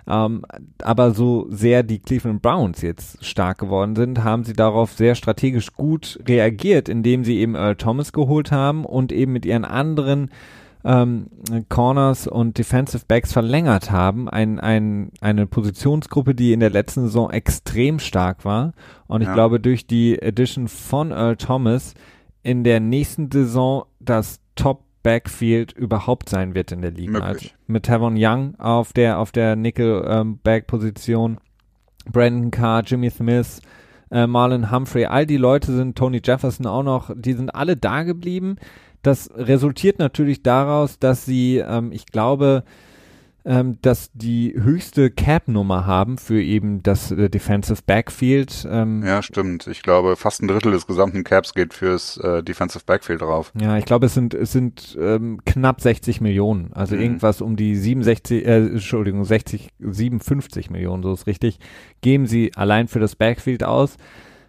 ähm, 0.06 0.44
aber 0.82 1.12
so 1.12 1.46
sehr 1.50 1.82
die 1.82 1.98
Cleveland 1.98 2.42
Browns 2.42 2.82
jetzt 2.82 3.24
stark 3.24 3.58
geworden 3.58 3.96
sind, 3.96 4.24
haben 4.24 4.44
sie 4.44 4.52
darauf 4.52 4.92
sehr 4.92 5.14
strategisch 5.14 5.72
gut 5.72 6.18
reagiert, 6.26 6.88
indem 6.88 7.24
sie 7.24 7.38
eben 7.38 7.54
Earl 7.54 7.76
Thomas 7.76 8.12
geholt 8.12 8.52
haben 8.52 8.84
und 8.84 9.12
eben 9.12 9.32
mit 9.32 9.46
ihren 9.46 9.64
anderen 9.64 10.30
ähm, 10.84 11.26
Corners 11.68 12.26
und 12.26 12.58
Defensive 12.58 13.04
Backs 13.06 13.32
verlängert 13.32 13.90
haben. 13.90 14.28
Ein, 14.28 14.58
ein, 14.58 15.10
eine 15.20 15.46
Positionsgruppe, 15.46 16.34
die 16.34 16.52
in 16.52 16.60
der 16.60 16.70
letzten 16.70 17.02
Saison 17.02 17.30
extrem 17.30 17.98
stark 17.98 18.44
war. 18.44 18.72
Und 19.06 19.20
ich 19.20 19.28
ja. 19.28 19.34
glaube, 19.34 19.60
durch 19.60 19.86
die 19.86 20.18
Addition 20.22 20.68
von 20.68 21.10
Earl 21.10 21.36
Thomas 21.36 21.94
in 22.42 22.64
der 22.64 22.80
nächsten 22.80 23.30
Saison 23.30 23.84
das 23.98 24.40
Top 24.54 24.84
Backfield 25.02 25.72
überhaupt 25.72 26.28
sein 26.28 26.54
wird 26.54 26.72
in 26.72 26.82
der 26.82 26.90
Liga. 26.90 27.20
Also 27.20 27.48
mit 27.66 27.84
Tavon 27.86 28.16
Young 28.16 28.54
auf 28.58 28.92
der 28.92 29.18
auf 29.18 29.32
der 29.32 29.56
Nickel 29.56 30.04
ähm, 30.06 30.38
Back 30.42 30.66
Position, 30.66 31.38
Brandon 32.10 32.50
Carr, 32.50 32.82
Jimmy 32.84 33.10
Smith, 33.10 33.60
äh, 34.10 34.26
Marlon 34.26 34.70
Humphrey, 34.70 35.06
all 35.06 35.26
die 35.26 35.36
Leute 35.36 35.74
sind 35.74 35.96
Tony 35.96 36.20
Jefferson 36.22 36.66
auch 36.66 36.82
noch, 36.82 37.10
die 37.14 37.32
sind 37.32 37.54
alle 37.54 37.76
da 37.76 38.02
geblieben. 38.02 38.56
Das 39.02 39.30
resultiert 39.34 39.98
natürlich 39.98 40.42
daraus, 40.42 40.98
dass 40.98 41.24
sie, 41.24 41.58
ähm, 41.58 41.90
ich 41.92 42.06
glaube, 42.06 42.64
ähm, 43.44 43.78
dass 43.82 44.10
die 44.12 44.54
höchste 44.56 45.10
Cap-Nummer 45.10 45.86
haben 45.86 46.18
für 46.18 46.42
eben 46.42 46.82
das 46.82 47.10
äh, 47.10 47.30
Defensive 47.30 47.80
Backfield. 47.86 48.66
Ähm, 48.70 49.02
ja, 49.04 49.22
stimmt. 49.22 49.66
Ich 49.66 49.82
glaube, 49.82 50.16
fast 50.16 50.42
ein 50.42 50.48
Drittel 50.48 50.72
des 50.72 50.86
gesamten 50.86 51.24
Caps 51.24 51.54
geht 51.54 51.72
fürs 51.72 52.16
äh, 52.18 52.42
Defensive 52.42 52.84
Backfield 52.84 53.22
drauf. 53.22 53.52
Ja, 53.60 53.78
ich 53.78 53.84
glaube, 53.84 54.06
es 54.06 54.14
sind 54.14 54.34
es 54.34 54.52
sind 54.52 54.96
ähm, 55.00 55.40
knapp 55.44 55.80
60 55.80 56.20
Millionen, 56.20 56.72
also 56.72 56.96
mhm. 56.96 57.02
irgendwas 57.02 57.40
um 57.40 57.56
die 57.56 57.76
67, 57.76 58.46
äh, 58.46 58.56
Entschuldigung, 58.66 59.24
60, 59.24 59.70
57 59.78 60.70
Millionen, 60.70 61.02
so 61.02 61.12
ist 61.12 61.26
richtig, 61.26 61.58
geben 62.00 62.26
sie 62.26 62.52
allein 62.54 62.88
für 62.88 63.00
das 63.00 63.16
Backfield 63.16 63.64
aus. 63.64 63.96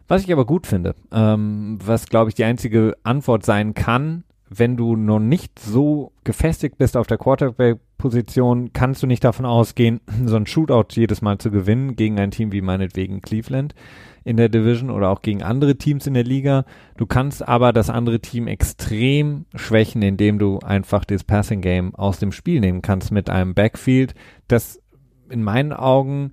Was 0.07 0.23
ich 0.23 0.33
aber 0.33 0.45
gut 0.45 0.67
finde, 0.67 0.95
ähm, 1.11 1.79
was 1.83 2.07
glaube 2.07 2.29
ich 2.29 2.35
die 2.35 2.43
einzige 2.43 2.97
Antwort 3.03 3.45
sein 3.45 3.73
kann, 3.73 4.25
wenn 4.53 4.75
du 4.75 4.97
noch 4.97 5.19
nicht 5.19 5.59
so 5.59 6.11
gefestigt 6.25 6.77
bist 6.77 6.97
auf 6.97 7.07
der 7.07 7.17
Quarterback-Position, 7.17 8.73
kannst 8.73 9.01
du 9.01 9.07
nicht 9.07 9.23
davon 9.23 9.45
ausgehen, 9.45 10.01
so 10.25 10.35
ein 10.35 10.45
Shootout 10.45 10.87
jedes 10.91 11.21
Mal 11.21 11.37
zu 11.37 11.51
gewinnen 11.51 11.95
gegen 11.95 12.19
ein 12.19 12.31
Team 12.31 12.51
wie 12.51 12.61
meinetwegen 12.61 13.21
Cleveland 13.21 13.73
in 14.25 14.35
der 14.35 14.49
Division 14.49 14.89
oder 14.91 15.09
auch 15.09 15.21
gegen 15.21 15.41
andere 15.41 15.77
Teams 15.77 16.05
in 16.05 16.13
der 16.13 16.25
Liga. 16.25 16.65
Du 16.97 17.05
kannst 17.05 17.47
aber 17.47 17.71
das 17.71 17.89
andere 17.89 18.19
Team 18.19 18.47
extrem 18.47 19.45
schwächen, 19.55 20.01
indem 20.01 20.37
du 20.37 20.59
einfach 20.59 21.05
das 21.05 21.23
Passing 21.23 21.61
Game 21.61 21.95
aus 21.95 22.19
dem 22.19 22.33
Spiel 22.33 22.59
nehmen 22.59 22.81
kannst 22.81 23.11
mit 23.11 23.29
einem 23.29 23.53
Backfield, 23.53 24.13
das 24.49 24.81
in 25.29 25.43
meinen 25.43 25.71
Augen 25.71 26.31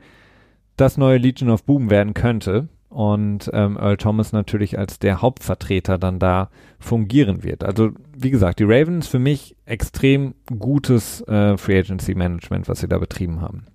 das 0.76 0.96
neue 0.96 1.18
Legion 1.18 1.50
of 1.50 1.64
Boom 1.64 1.88
werden 1.88 2.14
könnte 2.14 2.68
und 2.88 3.50
ähm, 3.52 3.76
Earl 3.76 3.96
Thomas 3.96 4.32
natürlich 4.32 4.78
als 4.78 4.98
der 4.98 5.20
Hauptvertreter 5.20 5.98
dann 5.98 6.18
da 6.18 6.50
fungieren 6.78 7.42
wird. 7.42 7.64
Also 7.64 7.90
wie 8.16 8.30
gesagt, 8.30 8.58
die 8.60 8.64
Ravens 8.64 9.06
für 9.06 9.18
mich 9.18 9.56
extrem 9.64 10.34
gutes 10.58 11.20
äh, 11.28 11.56
Free 11.56 11.78
Agency 11.78 12.14
Management, 12.14 12.68
was 12.68 12.80
sie 12.80 12.88
da 12.88 12.98
betrieben 12.98 13.40
haben. 13.40 13.66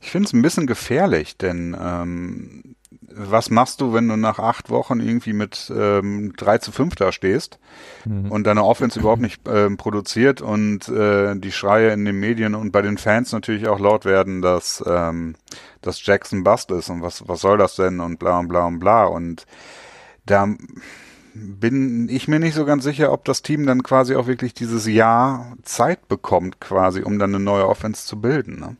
Ich 0.00 0.10
finde 0.10 0.26
es 0.26 0.32
ein 0.34 0.42
bisschen 0.42 0.66
gefährlich, 0.66 1.38
denn 1.38 1.74
ähm, 1.80 2.73
was 3.12 3.50
machst 3.50 3.80
du, 3.80 3.92
wenn 3.92 4.08
du 4.08 4.16
nach 4.16 4.38
acht 4.38 4.70
Wochen 4.70 5.00
irgendwie 5.00 5.32
mit 5.32 5.72
ähm, 5.74 6.32
3 6.36 6.58
zu 6.58 6.72
5 6.72 6.94
da 6.94 7.12
stehst 7.12 7.58
mhm. 8.04 8.30
und 8.30 8.44
deine 8.44 8.64
Offense 8.64 9.00
überhaupt 9.00 9.20
nicht 9.20 9.42
ähm, 9.48 9.76
produziert 9.76 10.40
und 10.40 10.88
äh, 10.88 11.34
die 11.36 11.52
Schreie 11.52 11.92
in 11.92 12.04
den 12.04 12.18
Medien 12.18 12.54
und 12.54 12.72
bei 12.72 12.82
den 12.82 12.98
Fans 12.98 13.32
natürlich 13.32 13.68
auch 13.68 13.78
laut 13.78 14.04
werden, 14.04 14.42
dass, 14.42 14.82
ähm, 14.86 15.34
dass 15.82 16.04
Jackson 16.04 16.44
Bust 16.44 16.70
ist 16.70 16.90
und 16.90 17.02
was, 17.02 17.28
was 17.28 17.40
soll 17.40 17.58
das 17.58 17.76
denn 17.76 18.00
und 18.00 18.18
bla 18.18 18.38
und 18.38 18.48
bla 18.48 18.66
und 18.66 18.78
bla 18.78 19.04
und 19.04 19.46
da 20.26 20.48
bin 21.34 22.08
ich 22.08 22.28
mir 22.28 22.38
nicht 22.38 22.54
so 22.54 22.64
ganz 22.64 22.84
sicher, 22.84 23.12
ob 23.12 23.24
das 23.24 23.42
Team 23.42 23.66
dann 23.66 23.82
quasi 23.82 24.14
auch 24.14 24.26
wirklich 24.26 24.54
dieses 24.54 24.86
Jahr 24.86 25.56
Zeit 25.62 26.06
bekommt, 26.08 26.60
quasi, 26.60 27.02
um 27.02 27.18
dann 27.18 27.34
eine 27.34 27.42
neue 27.42 27.68
Offense 27.68 28.06
zu 28.06 28.20
bilden. 28.20 28.60
Ne? 28.60 28.76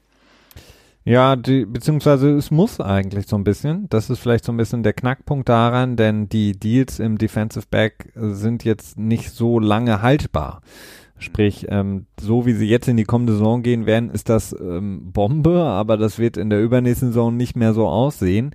Ja, 1.07 1.36
die, 1.36 1.66
beziehungsweise 1.66 2.30
es 2.30 2.50
muss 2.50 2.80
eigentlich 2.80 3.26
so 3.26 3.36
ein 3.36 3.44
bisschen. 3.44 3.88
Das 3.90 4.09
ist 4.09 4.20
vielleicht 4.20 4.44
so 4.44 4.52
ein 4.52 4.57
bisschen 4.57 4.82
der 4.82 4.94
Knackpunkt 4.94 5.48
daran, 5.48 5.96
denn 5.96 6.30
die 6.30 6.52
Deals 6.59 6.98
im 6.98 7.18
Defensive 7.18 7.66
Back 7.70 8.11
sind 8.14 8.64
jetzt 8.64 8.98
nicht 8.98 9.30
so 9.30 9.59
lange 9.59 10.00
haltbar. 10.00 10.62
Sprich, 11.18 11.66
ähm, 11.68 12.07
so 12.18 12.46
wie 12.46 12.55
sie 12.55 12.68
jetzt 12.68 12.88
in 12.88 12.96
die 12.96 13.05
kommende 13.05 13.34
Saison 13.34 13.62
gehen 13.62 13.84
werden, 13.86 14.11
ist 14.11 14.30
das 14.30 14.57
ähm, 14.59 15.12
Bombe, 15.12 15.62
aber 15.62 15.96
das 15.98 16.18
wird 16.18 16.38
in 16.38 16.50
der 16.50 16.62
übernächsten 16.62 17.09
Saison 17.09 17.36
nicht 17.36 17.55
mehr 17.55 17.74
so 17.74 17.86
aussehen. 17.86 18.55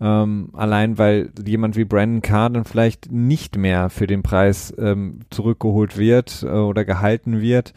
Ähm, 0.00 0.48
allein 0.54 0.98
weil 0.98 1.30
jemand 1.46 1.76
wie 1.76 1.84
Brandon 1.84 2.22
Carr 2.22 2.50
dann 2.50 2.64
vielleicht 2.64 3.12
nicht 3.12 3.56
mehr 3.56 3.88
für 3.88 4.06
den 4.06 4.22
Preis 4.22 4.74
ähm, 4.78 5.20
zurückgeholt 5.30 5.96
wird 5.96 6.42
äh, 6.42 6.48
oder 6.48 6.84
gehalten 6.84 7.40
wird. 7.40 7.72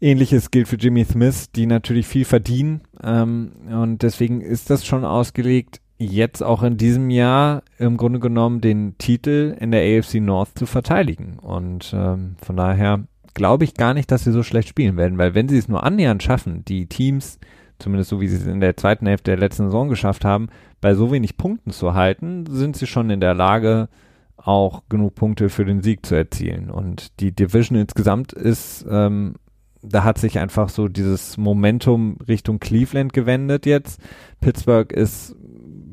Ähnliches 0.00 0.50
gilt 0.50 0.68
für 0.68 0.76
Jimmy 0.76 1.04
Smith, 1.04 1.50
die 1.52 1.66
natürlich 1.66 2.06
viel 2.06 2.24
verdienen. 2.24 2.80
Ähm, 3.02 3.52
und 3.70 4.02
deswegen 4.02 4.40
ist 4.40 4.70
das 4.70 4.86
schon 4.86 5.04
ausgelegt, 5.04 5.80
jetzt 5.98 6.42
auch 6.42 6.62
in 6.62 6.78
diesem 6.78 7.10
Jahr 7.10 7.62
im 7.78 7.98
Grunde 7.98 8.20
genommen 8.20 8.62
den 8.62 8.96
Titel 8.96 9.54
in 9.60 9.70
der 9.70 9.82
AFC 9.82 10.14
North 10.14 10.58
zu 10.58 10.64
verteidigen. 10.64 11.38
Und 11.38 11.92
ähm, 11.94 12.36
von 12.42 12.56
daher 12.56 13.04
glaube 13.34 13.64
ich 13.64 13.74
gar 13.74 13.92
nicht, 13.92 14.10
dass 14.10 14.24
sie 14.24 14.32
so 14.32 14.42
schlecht 14.42 14.68
spielen 14.68 14.96
werden, 14.96 15.18
weil 15.18 15.34
wenn 15.34 15.48
sie 15.48 15.58
es 15.58 15.68
nur 15.68 15.84
annähernd 15.84 16.22
schaffen, 16.22 16.64
die 16.64 16.86
Teams, 16.86 17.38
zumindest 17.78 18.10
so 18.10 18.20
wie 18.20 18.28
sie 18.28 18.36
es 18.36 18.46
in 18.46 18.60
der 18.60 18.76
zweiten 18.78 19.06
Hälfte 19.06 19.32
der 19.32 19.38
letzten 19.38 19.66
Saison 19.66 19.88
geschafft 19.88 20.24
haben, 20.24 20.48
bei 20.80 20.94
so 20.94 21.12
wenig 21.12 21.36
Punkten 21.36 21.70
zu 21.70 21.94
halten, 21.94 22.46
sind 22.48 22.76
sie 22.76 22.86
schon 22.86 23.10
in 23.10 23.20
der 23.20 23.34
Lage, 23.34 23.88
auch 24.36 24.84
genug 24.88 25.14
Punkte 25.14 25.50
für 25.50 25.66
den 25.66 25.82
Sieg 25.82 26.06
zu 26.06 26.14
erzielen. 26.14 26.70
Und 26.70 27.20
die 27.20 27.32
Division 27.32 27.78
insgesamt 27.78 28.32
ist 28.32 28.86
ähm, 28.90 29.34
da 29.82 30.04
hat 30.04 30.18
sich 30.18 30.38
einfach 30.38 30.68
so 30.68 30.88
dieses 30.88 31.36
Momentum 31.36 32.18
Richtung 32.28 32.60
Cleveland 32.60 33.12
gewendet 33.12 33.66
jetzt. 33.66 34.00
Pittsburgh 34.40 34.92
ist 34.92 35.34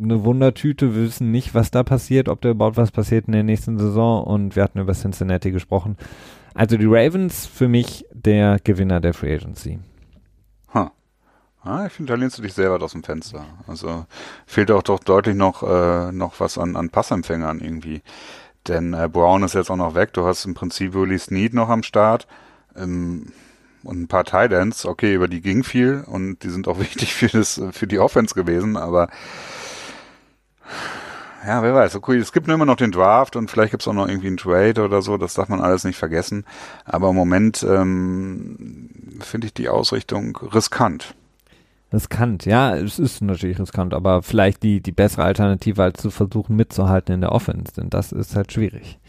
eine 0.01 0.23
Wundertüte, 0.23 0.95
wir 0.95 1.03
wissen 1.03 1.31
nicht, 1.31 1.55
was 1.55 1.71
da 1.71 1.83
passiert, 1.83 2.29
ob 2.29 2.41
da 2.41 2.49
überhaupt 2.49 2.77
was 2.77 2.91
passiert 2.91 3.27
in 3.27 3.33
der 3.33 3.43
nächsten 3.43 3.79
Saison 3.79 4.23
und 4.23 4.55
wir 4.55 4.63
hatten 4.63 4.79
über 4.79 4.93
Cincinnati 4.93 5.51
gesprochen. 5.51 5.97
Also 6.53 6.77
die 6.77 6.87
Ravens 6.87 7.45
für 7.45 7.67
mich 7.67 8.05
der 8.13 8.59
Gewinner 8.63 8.99
der 8.99 9.13
Free 9.13 9.33
Agency. 9.33 9.79
Huh. 10.73 10.89
Ah, 11.63 11.85
ich 11.85 11.93
finde, 11.93 12.13
da 12.13 12.19
lehnst 12.19 12.37
du 12.37 12.41
dich 12.41 12.53
selber 12.53 12.83
aus 12.83 12.93
dem 12.93 13.03
Fenster. 13.03 13.45
Also 13.67 14.05
fehlt 14.45 14.71
auch 14.71 14.83
doch 14.83 14.99
deutlich 14.99 15.35
noch, 15.35 15.63
äh, 15.63 16.11
noch 16.11 16.39
was 16.39 16.57
an, 16.57 16.75
an 16.75 16.89
Passempfängern 16.89 17.59
irgendwie. 17.59 18.01
Denn 18.67 18.93
äh, 18.93 19.09
Brown 19.11 19.43
ist 19.43 19.53
jetzt 19.53 19.69
auch 19.69 19.77
noch 19.77 19.95
weg. 19.95 20.13
Du 20.13 20.25
hast 20.25 20.45
im 20.45 20.53
Prinzip 20.53 20.93
Willie 20.93 21.19
Snead 21.19 21.53
noch 21.53 21.69
am 21.69 21.83
Start. 21.83 22.27
Ähm, 22.75 23.31
und 23.83 24.01
ein 24.01 24.07
paar 24.07 24.23
Tidends, 24.23 24.85
okay, 24.85 25.13
über 25.13 25.27
die 25.27 25.41
ging 25.41 25.63
viel 25.63 26.03
und 26.05 26.43
die 26.43 26.49
sind 26.49 26.67
auch 26.67 26.79
wichtig 26.79 27.13
für 27.13 27.27
das, 27.27 27.61
für 27.71 27.87
die 27.87 27.99
Offense 27.99 28.35
gewesen, 28.35 28.77
aber 28.77 29.09
ja, 31.45 31.63
wer 31.63 31.73
weiß. 31.73 31.95
Okay, 31.95 32.17
es 32.17 32.33
gibt 32.33 32.47
nur 32.47 32.55
immer 32.55 32.65
noch 32.65 32.75
den 32.75 32.91
Draft 32.91 33.37
und 33.37 33.49
vielleicht 33.49 33.71
gibt 33.71 33.83
es 33.83 33.87
auch 33.87 33.93
noch 33.93 34.09
irgendwie 34.09 34.27
einen 34.27 34.37
Trade 34.37 34.83
oder 34.83 35.01
so, 35.01 35.17
das 35.17 35.33
darf 35.33 35.47
man 35.47 35.61
alles 35.61 35.85
nicht 35.85 35.97
vergessen. 35.97 36.45
Aber 36.83 37.09
im 37.09 37.15
Moment 37.15 37.63
ähm, 37.63 38.89
finde 39.21 39.47
ich 39.47 39.53
die 39.53 39.69
Ausrichtung 39.69 40.35
riskant. 40.35 41.15
Riskant, 41.93 42.45
ja, 42.45 42.75
es 42.75 42.99
ist 42.99 43.21
natürlich 43.21 43.59
riskant, 43.59 43.93
aber 43.93 44.23
vielleicht 44.23 44.61
die, 44.61 44.81
die 44.81 44.91
bessere 44.91 45.23
Alternative, 45.23 45.81
als 45.81 46.01
zu 46.01 46.09
versuchen 46.09 46.57
mitzuhalten 46.57 47.15
in 47.15 47.21
der 47.21 47.31
Offense, 47.31 47.73
denn 47.77 47.89
das 47.89 48.11
ist 48.11 48.35
halt 48.35 48.51
schwierig. 48.51 48.99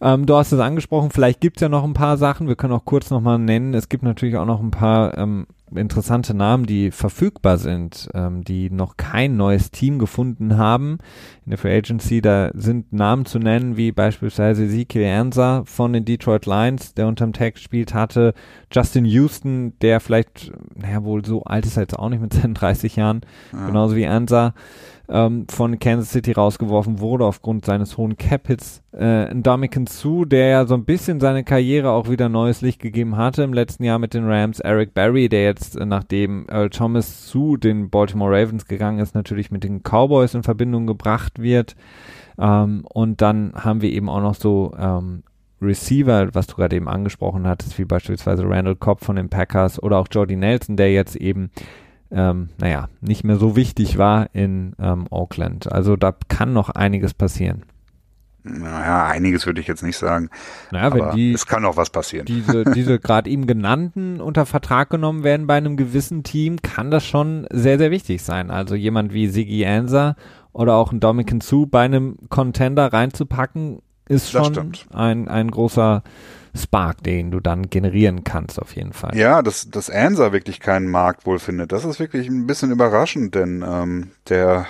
Ähm, 0.00 0.26
du 0.26 0.36
hast 0.36 0.52
es 0.52 0.60
angesprochen, 0.60 1.10
vielleicht 1.10 1.40
gibt's 1.40 1.60
ja 1.60 1.68
noch 1.68 1.84
ein 1.84 1.94
paar 1.94 2.16
Sachen, 2.16 2.48
wir 2.48 2.56
können 2.56 2.72
auch 2.72 2.84
kurz 2.84 3.10
nochmal 3.10 3.38
nennen. 3.38 3.74
Es 3.74 3.88
gibt 3.88 4.02
natürlich 4.02 4.36
auch 4.36 4.46
noch 4.46 4.60
ein 4.60 4.70
paar 4.70 5.16
ähm, 5.18 5.46
interessante 5.74 6.34
Namen, 6.34 6.66
die 6.66 6.90
verfügbar 6.90 7.58
sind, 7.58 8.08
ähm, 8.14 8.44
die 8.44 8.70
noch 8.70 8.96
kein 8.96 9.36
neues 9.36 9.70
Team 9.70 9.98
gefunden 9.98 10.56
haben. 10.56 10.98
In 11.44 11.50
der 11.50 11.58
Free 11.58 11.76
Agency, 11.76 12.20
da 12.20 12.50
sind 12.54 12.92
Namen 12.92 13.26
zu 13.26 13.38
nennen, 13.38 13.76
wie 13.76 13.92
beispielsweise 13.92 14.64
Ezekiel 14.64 15.06
Ansa 15.06 15.62
von 15.66 15.92
den 15.92 16.04
Detroit 16.04 16.46
Lions, 16.46 16.94
der 16.94 17.06
unterm 17.06 17.32
Tag 17.32 17.54
gespielt 17.54 17.94
hatte, 17.94 18.34
Justin 18.72 19.04
Houston, 19.04 19.78
der 19.80 20.00
vielleicht, 20.00 20.52
naja, 20.74 21.04
wohl 21.04 21.24
so 21.24 21.42
alt 21.44 21.66
ist 21.66 21.76
er 21.76 21.82
jetzt 21.82 21.98
auch 21.98 22.08
nicht 22.08 22.22
mit 22.22 22.32
seinen 22.32 22.54
30 22.54 22.96
Jahren, 22.96 23.22
ja. 23.52 23.66
genauso 23.66 23.96
wie 23.96 24.06
Ansa 24.06 24.54
ähm, 25.08 25.46
von 25.50 25.78
Kansas 25.78 26.10
City 26.10 26.32
rausgeworfen 26.32 27.00
wurde 27.00 27.24
aufgrund 27.24 27.64
seines 27.66 27.98
hohen 27.98 28.16
Cap-Hits. 28.16 28.82
Äh, 28.92 29.34
Dominican 29.34 29.86
Sue, 29.86 30.26
der 30.26 30.48
ja 30.48 30.66
so 30.66 30.74
ein 30.74 30.84
bisschen 30.84 31.20
seine 31.20 31.44
Karriere 31.44 31.90
auch 31.90 32.08
wieder 32.08 32.28
neues 32.28 32.62
Licht 32.62 32.80
gegeben 32.80 33.16
hatte 33.16 33.42
im 33.42 33.52
letzten 33.52 33.84
Jahr 33.84 33.98
mit 33.98 34.14
den 34.14 34.26
Rams. 34.26 34.60
Eric 34.60 34.94
Barry, 34.94 35.28
der 35.28 35.44
jetzt, 35.44 35.76
äh, 35.76 35.84
nachdem 35.84 36.46
Earl 36.48 36.70
Thomas 36.70 37.26
zu 37.26 37.56
den 37.56 37.90
Baltimore 37.90 38.32
Ravens 38.32 38.66
gegangen 38.66 38.98
ist, 38.98 39.14
natürlich 39.14 39.50
mit 39.50 39.64
den 39.64 39.82
Cowboys 39.82 40.34
in 40.34 40.42
Verbindung 40.42 40.86
gebracht 40.86 41.40
wird. 41.40 41.76
Ähm, 42.38 42.84
und 42.92 43.20
dann 43.20 43.52
haben 43.54 43.82
wir 43.82 43.90
eben 43.90 44.08
auch 44.08 44.22
noch 44.22 44.34
so 44.34 44.72
ähm, 44.78 45.22
Receiver, 45.60 46.34
was 46.34 46.46
du 46.46 46.56
gerade 46.56 46.76
eben 46.76 46.88
angesprochen 46.88 47.46
hattest, 47.46 47.78
wie 47.78 47.84
beispielsweise 47.84 48.44
Randall 48.44 48.76
Cobb 48.76 49.04
von 49.04 49.16
den 49.16 49.28
Packers 49.28 49.82
oder 49.82 49.98
auch 49.98 50.08
Jordy 50.10 50.36
Nelson, 50.36 50.76
der 50.76 50.92
jetzt 50.92 51.16
eben 51.16 51.50
ähm, 52.14 52.48
naja, 52.58 52.88
nicht 53.00 53.24
mehr 53.24 53.36
so 53.36 53.56
wichtig 53.56 53.98
war 53.98 54.28
in 54.32 54.74
ähm, 54.78 55.06
Oakland. 55.10 55.70
Also 55.72 55.96
da 55.96 56.14
kann 56.28 56.52
noch 56.52 56.70
einiges 56.70 57.14
passieren. 57.14 57.64
Naja, 58.46 59.06
einiges 59.06 59.46
würde 59.46 59.62
ich 59.62 59.66
jetzt 59.66 59.82
nicht 59.82 59.96
sagen. 59.96 60.28
Naja, 60.70 60.86
aber 60.86 61.12
die, 61.14 61.32
es 61.32 61.46
kann 61.46 61.64
auch 61.64 61.78
was 61.78 61.88
passieren. 61.88 62.26
Diese, 62.26 62.64
diese 62.74 62.98
gerade 62.98 63.30
eben 63.30 63.46
genannten 63.46 64.20
unter 64.20 64.44
Vertrag 64.44 64.90
genommen 64.90 65.24
werden 65.24 65.46
bei 65.46 65.56
einem 65.56 65.78
gewissen 65.78 66.24
Team, 66.24 66.60
kann 66.60 66.90
das 66.90 67.06
schon 67.06 67.46
sehr, 67.50 67.78
sehr 67.78 67.90
wichtig 67.90 68.22
sein. 68.22 68.50
Also 68.50 68.74
jemand 68.74 69.14
wie 69.14 69.28
Siggy 69.28 69.64
Anser 69.64 70.14
oder 70.52 70.74
auch 70.74 70.92
ein 70.92 71.00
Dominican 71.00 71.40
Sue 71.40 71.66
bei 71.66 71.86
einem 71.86 72.18
Contender 72.28 72.92
reinzupacken, 72.92 73.80
ist 74.08 74.30
schon 74.30 74.72
ein, 74.92 75.28
ein 75.28 75.50
großer 75.50 76.02
Spark, 76.56 77.02
den 77.02 77.30
du 77.30 77.40
dann 77.40 77.68
generieren 77.68 78.22
kannst, 78.22 78.60
auf 78.60 78.76
jeden 78.76 78.92
Fall. 78.92 79.16
Ja, 79.16 79.42
dass, 79.42 79.70
dass 79.70 79.90
Ansa 79.90 80.32
wirklich 80.32 80.60
keinen 80.60 80.88
Markt 80.88 81.26
wohl 81.26 81.38
findet, 81.38 81.72
das 81.72 81.84
ist 81.84 81.98
wirklich 81.98 82.28
ein 82.28 82.46
bisschen 82.46 82.70
überraschend, 82.70 83.34
denn 83.34 83.64
ähm, 83.66 84.10
der, 84.28 84.66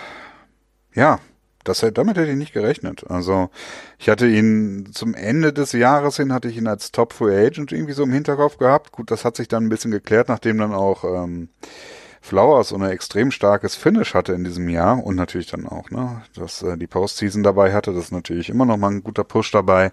ja, 0.95 1.19
das, 1.65 1.85
damit 1.95 2.17
hätte 2.17 2.31
ich 2.31 2.37
nicht 2.37 2.53
gerechnet. 2.53 3.05
Also 3.09 3.51
ich 3.99 4.11
hatte 4.11 4.27
ihn 4.29 4.91
zum 4.93 5.15
Ende 5.15 5.53
des 5.53 5.73
Jahres 5.73 6.17
hin, 6.17 6.33
hatte 6.33 6.49
ich 6.49 6.59
ihn 6.59 6.67
als 6.67 6.93
Top 6.93 7.15
Free 7.15 7.47
Agent 7.47 7.73
irgendwie 7.73 7.95
so 7.95 8.03
im 8.03 8.13
Hinterkopf 8.13 8.59
gehabt. 8.59 8.93
Gut, 8.93 9.11
das 9.11 9.25
hat 9.25 9.37
sich 9.37 9.49
dann 9.49 9.65
ein 9.65 9.71
bisschen 9.71 9.91
geklärt, 9.91 10.29
nachdem 10.29 10.59
dann 10.59 10.75
auch 10.75 11.05
ähm, 11.05 11.49
Flowers 12.25 12.71
so 12.71 12.77
ein 12.77 12.83
extrem 12.83 13.31
starkes 13.31 13.77
Finish 13.77 14.15
hatte 14.15 14.33
in 14.33 14.45
diesem 14.45 14.71
Jahr 14.71 15.05
und 15.05 15.15
natürlich 15.15 15.47
dann 15.47 15.67
auch, 15.67 15.91
ne, 15.91 16.23
dass 16.35 16.63
äh, 16.63 16.79
die 16.79 16.87
Postseason 16.87 17.43
dabei 17.43 17.75
hatte, 17.75 17.93
das 17.93 18.05
ist 18.05 18.13
natürlich 18.13 18.49
immer 18.49 18.65
noch 18.65 18.79
mal 18.79 18.91
ein 18.91 19.03
guter 19.03 19.25
Push 19.25 19.51
dabei 19.51 19.93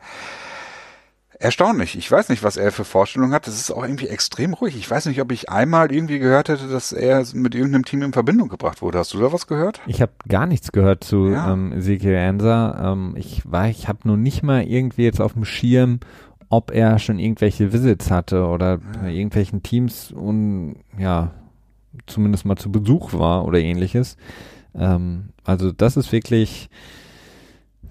erstaunlich. 1.37 1.97
Ich 1.97 2.09
weiß 2.09 2.29
nicht, 2.29 2.41
was 2.41 2.55
er 2.55 2.71
für 2.71 2.85
Vorstellungen 2.85 3.33
hat. 3.33 3.47
Das 3.47 3.55
ist 3.55 3.71
auch 3.71 3.83
irgendwie 3.83 4.07
extrem 4.07 4.53
ruhig. 4.53 4.77
Ich 4.77 4.89
weiß 4.89 5.07
nicht, 5.07 5.19
ob 5.19 5.31
ich 5.31 5.49
einmal 5.49 5.91
irgendwie 5.91 6.19
gehört 6.19 6.47
hätte, 6.47 6.67
dass 6.67 6.93
er 6.93 7.25
mit 7.33 7.53
irgendeinem 7.53 7.83
Team 7.83 8.01
in 8.01 8.13
Verbindung 8.13 8.47
gebracht 8.47 8.81
wurde. 8.81 8.99
Hast 8.99 9.13
du 9.13 9.19
da 9.19 9.33
was 9.33 9.47
gehört? 9.47 9.81
Ich 9.85 10.01
habe 10.01 10.13
gar 10.29 10.45
nichts 10.45 10.71
gehört 10.71 11.03
zu 11.03 11.29
ja. 11.29 11.51
ähm, 11.51 11.73
Ezekiel 11.73 12.15
Ansa. 12.15 12.93
Ähm, 12.93 13.15
ich 13.17 13.41
war, 13.51 13.67
ich 13.67 13.87
habe 13.89 13.99
nur 14.05 14.17
nicht 14.17 14.43
mal 14.43 14.63
irgendwie 14.63 15.03
jetzt 15.03 15.19
auf 15.19 15.33
dem 15.33 15.43
Schirm, 15.43 15.99
ob 16.47 16.71
er 16.71 16.97
schon 16.97 17.19
irgendwelche 17.19 17.73
Visits 17.73 18.09
hatte 18.09 18.45
oder 18.45 18.73
ja. 18.73 19.01
bei 19.01 19.11
irgendwelchen 19.11 19.63
Teams 19.63 20.11
und 20.11 20.75
ja, 20.97 21.31
zumindest 22.05 22.45
mal 22.45 22.55
zu 22.55 22.71
Besuch 22.71 23.13
war 23.13 23.45
oder 23.45 23.59
ähnliches. 23.59 24.17
Ähm, 24.75 25.29
also 25.43 25.71
das 25.71 25.97
ist 25.97 26.11
wirklich 26.11 26.69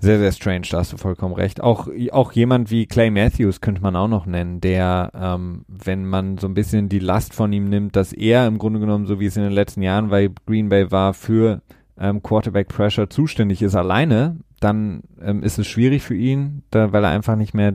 sehr, 0.00 0.18
sehr 0.18 0.32
strange, 0.32 0.66
da 0.70 0.78
hast 0.78 0.92
du 0.92 0.96
vollkommen 0.96 1.34
recht. 1.34 1.60
Auch, 1.60 1.88
auch 2.12 2.32
jemand 2.32 2.70
wie 2.70 2.86
Clay 2.86 3.10
Matthews 3.10 3.60
könnte 3.60 3.82
man 3.82 3.96
auch 3.96 4.08
noch 4.08 4.24
nennen, 4.24 4.60
der, 4.60 5.10
ähm, 5.14 5.64
wenn 5.68 6.06
man 6.06 6.38
so 6.38 6.46
ein 6.46 6.54
bisschen 6.54 6.88
die 6.88 7.00
Last 7.00 7.34
von 7.34 7.52
ihm 7.52 7.68
nimmt, 7.68 7.96
dass 7.96 8.12
er 8.14 8.46
im 8.46 8.56
Grunde 8.56 8.80
genommen, 8.80 9.06
so 9.06 9.20
wie 9.20 9.26
es 9.26 9.36
in 9.36 9.42
den 9.42 9.52
letzten 9.52 9.82
Jahren 9.82 10.08
bei 10.08 10.30
Green 10.46 10.70
Bay 10.70 10.90
war, 10.90 11.12
für 11.12 11.60
ähm, 11.98 12.22
Quarterback 12.22 12.68
Pressure 12.68 13.10
zuständig 13.10 13.60
ist 13.60 13.74
alleine, 13.74 14.38
dann 14.58 15.02
ähm, 15.20 15.42
ist 15.42 15.58
es 15.58 15.66
schwierig 15.66 16.02
für 16.02 16.14
ihn, 16.14 16.62
da, 16.70 16.92
weil 16.92 17.04
er 17.04 17.10
einfach 17.10 17.36
nicht 17.36 17.52
mehr 17.52 17.74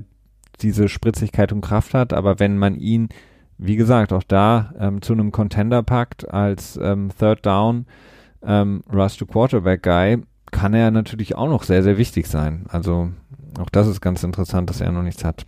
diese 0.61 0.89
Spritzigkeit 0.89 1.51
und 1.51 1.61
Kraft 1.61 1.93
hat. 1.93 2.11
Aber 2.11 2.39
wenn 2.39 2.57
man 2.57 2.75
ihn, 2.75 3.09
wie 3.57 3.75
gesagt, 3.75 4.13
auch 4.13 4.23
da 4.23 4.73
ähm, 4.79 5.01
zu 5.01 5.13
einem 5.13 5.31
Contender 5.31 5.83
packt 5.83 6.31
als 6.31 6.77
ähm, 6.81 7.09
Third 7.17 7.45
Down 7.45 7.85
ähm, 8.43 8.83
Rush 8.91 9.17
to 9.17 9.25
Quarterback 9.25 9.83
Guy, 9.83 10.23
kann 10.51 10.73
er 10.73 10.91
natürlich 10.91 11.35
auch 11.35 11.49
noch 11.49 11.63
sehr, 11.63 11.83
sehr 11.83 11.97
wichtig 11.97 12.27
sein. 12.27 12.65
Also 12.69 13.11
auch 13.59 13.69
das 13.69 13.87
ist 13.87 14.01
ganz 14.01 14.23
interessant, 14.23 14.69
dass 14.69 14.81
er 14.81 14.91
noch 14.91 15.01
nichts 15.01 15.23
hat. 15.23 15.45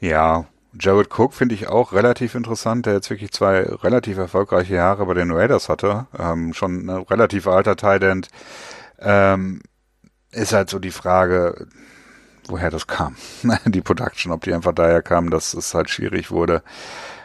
Ja, 0.00 0.46
Jared 0.78 1.08
Cook 1.16 1.34
finde 1.34 1.54
ich 1.54 1.68
auch 1.68 1.92
relativ 1.92 2.34
interessant, 2.34 2.86
der 2.86 2.94
jetzt 2.94 3.10
wirklich 3.10 3.30
zwei 3.32 3.62
relativ 3.62 4.16
erfolgreiche 4.16 4.74
Jahre 4.74 5.04
bei 5.06 5.14
den 5.14 5.30
Raiders 5.30 5.68
hatte. 5.68 6.06
Ähm, 6.18 6.54
schon 6.54 6.86
ein 6.86 6.90
relativ 6.90 7.46
alter 7.46 7.76
Tight 7.76 8.02
End. 8.02 8.28
Ähm, 8.98 9.60
ist 10.30 10.52
halt 10.54 10.70
so 10.70 10.78
die 10.78 10.90
Frage, 10.90 11.66
woher 12.48 12.70
das 12.70 12.86
kam. 12.86 13.16
die 13.66 13.80
Production, 13.80 14.32
ob 14.32 14.42
die 14.42 14.54
einfach 14.54 14.72
daher 14.72 15.02
kam, 15.02 15.30
dass 15.30 15.54
es 15.54 15.74
halt 15.74 15.90
schwierig 15.90 16.30
wurde, 16.30 16.62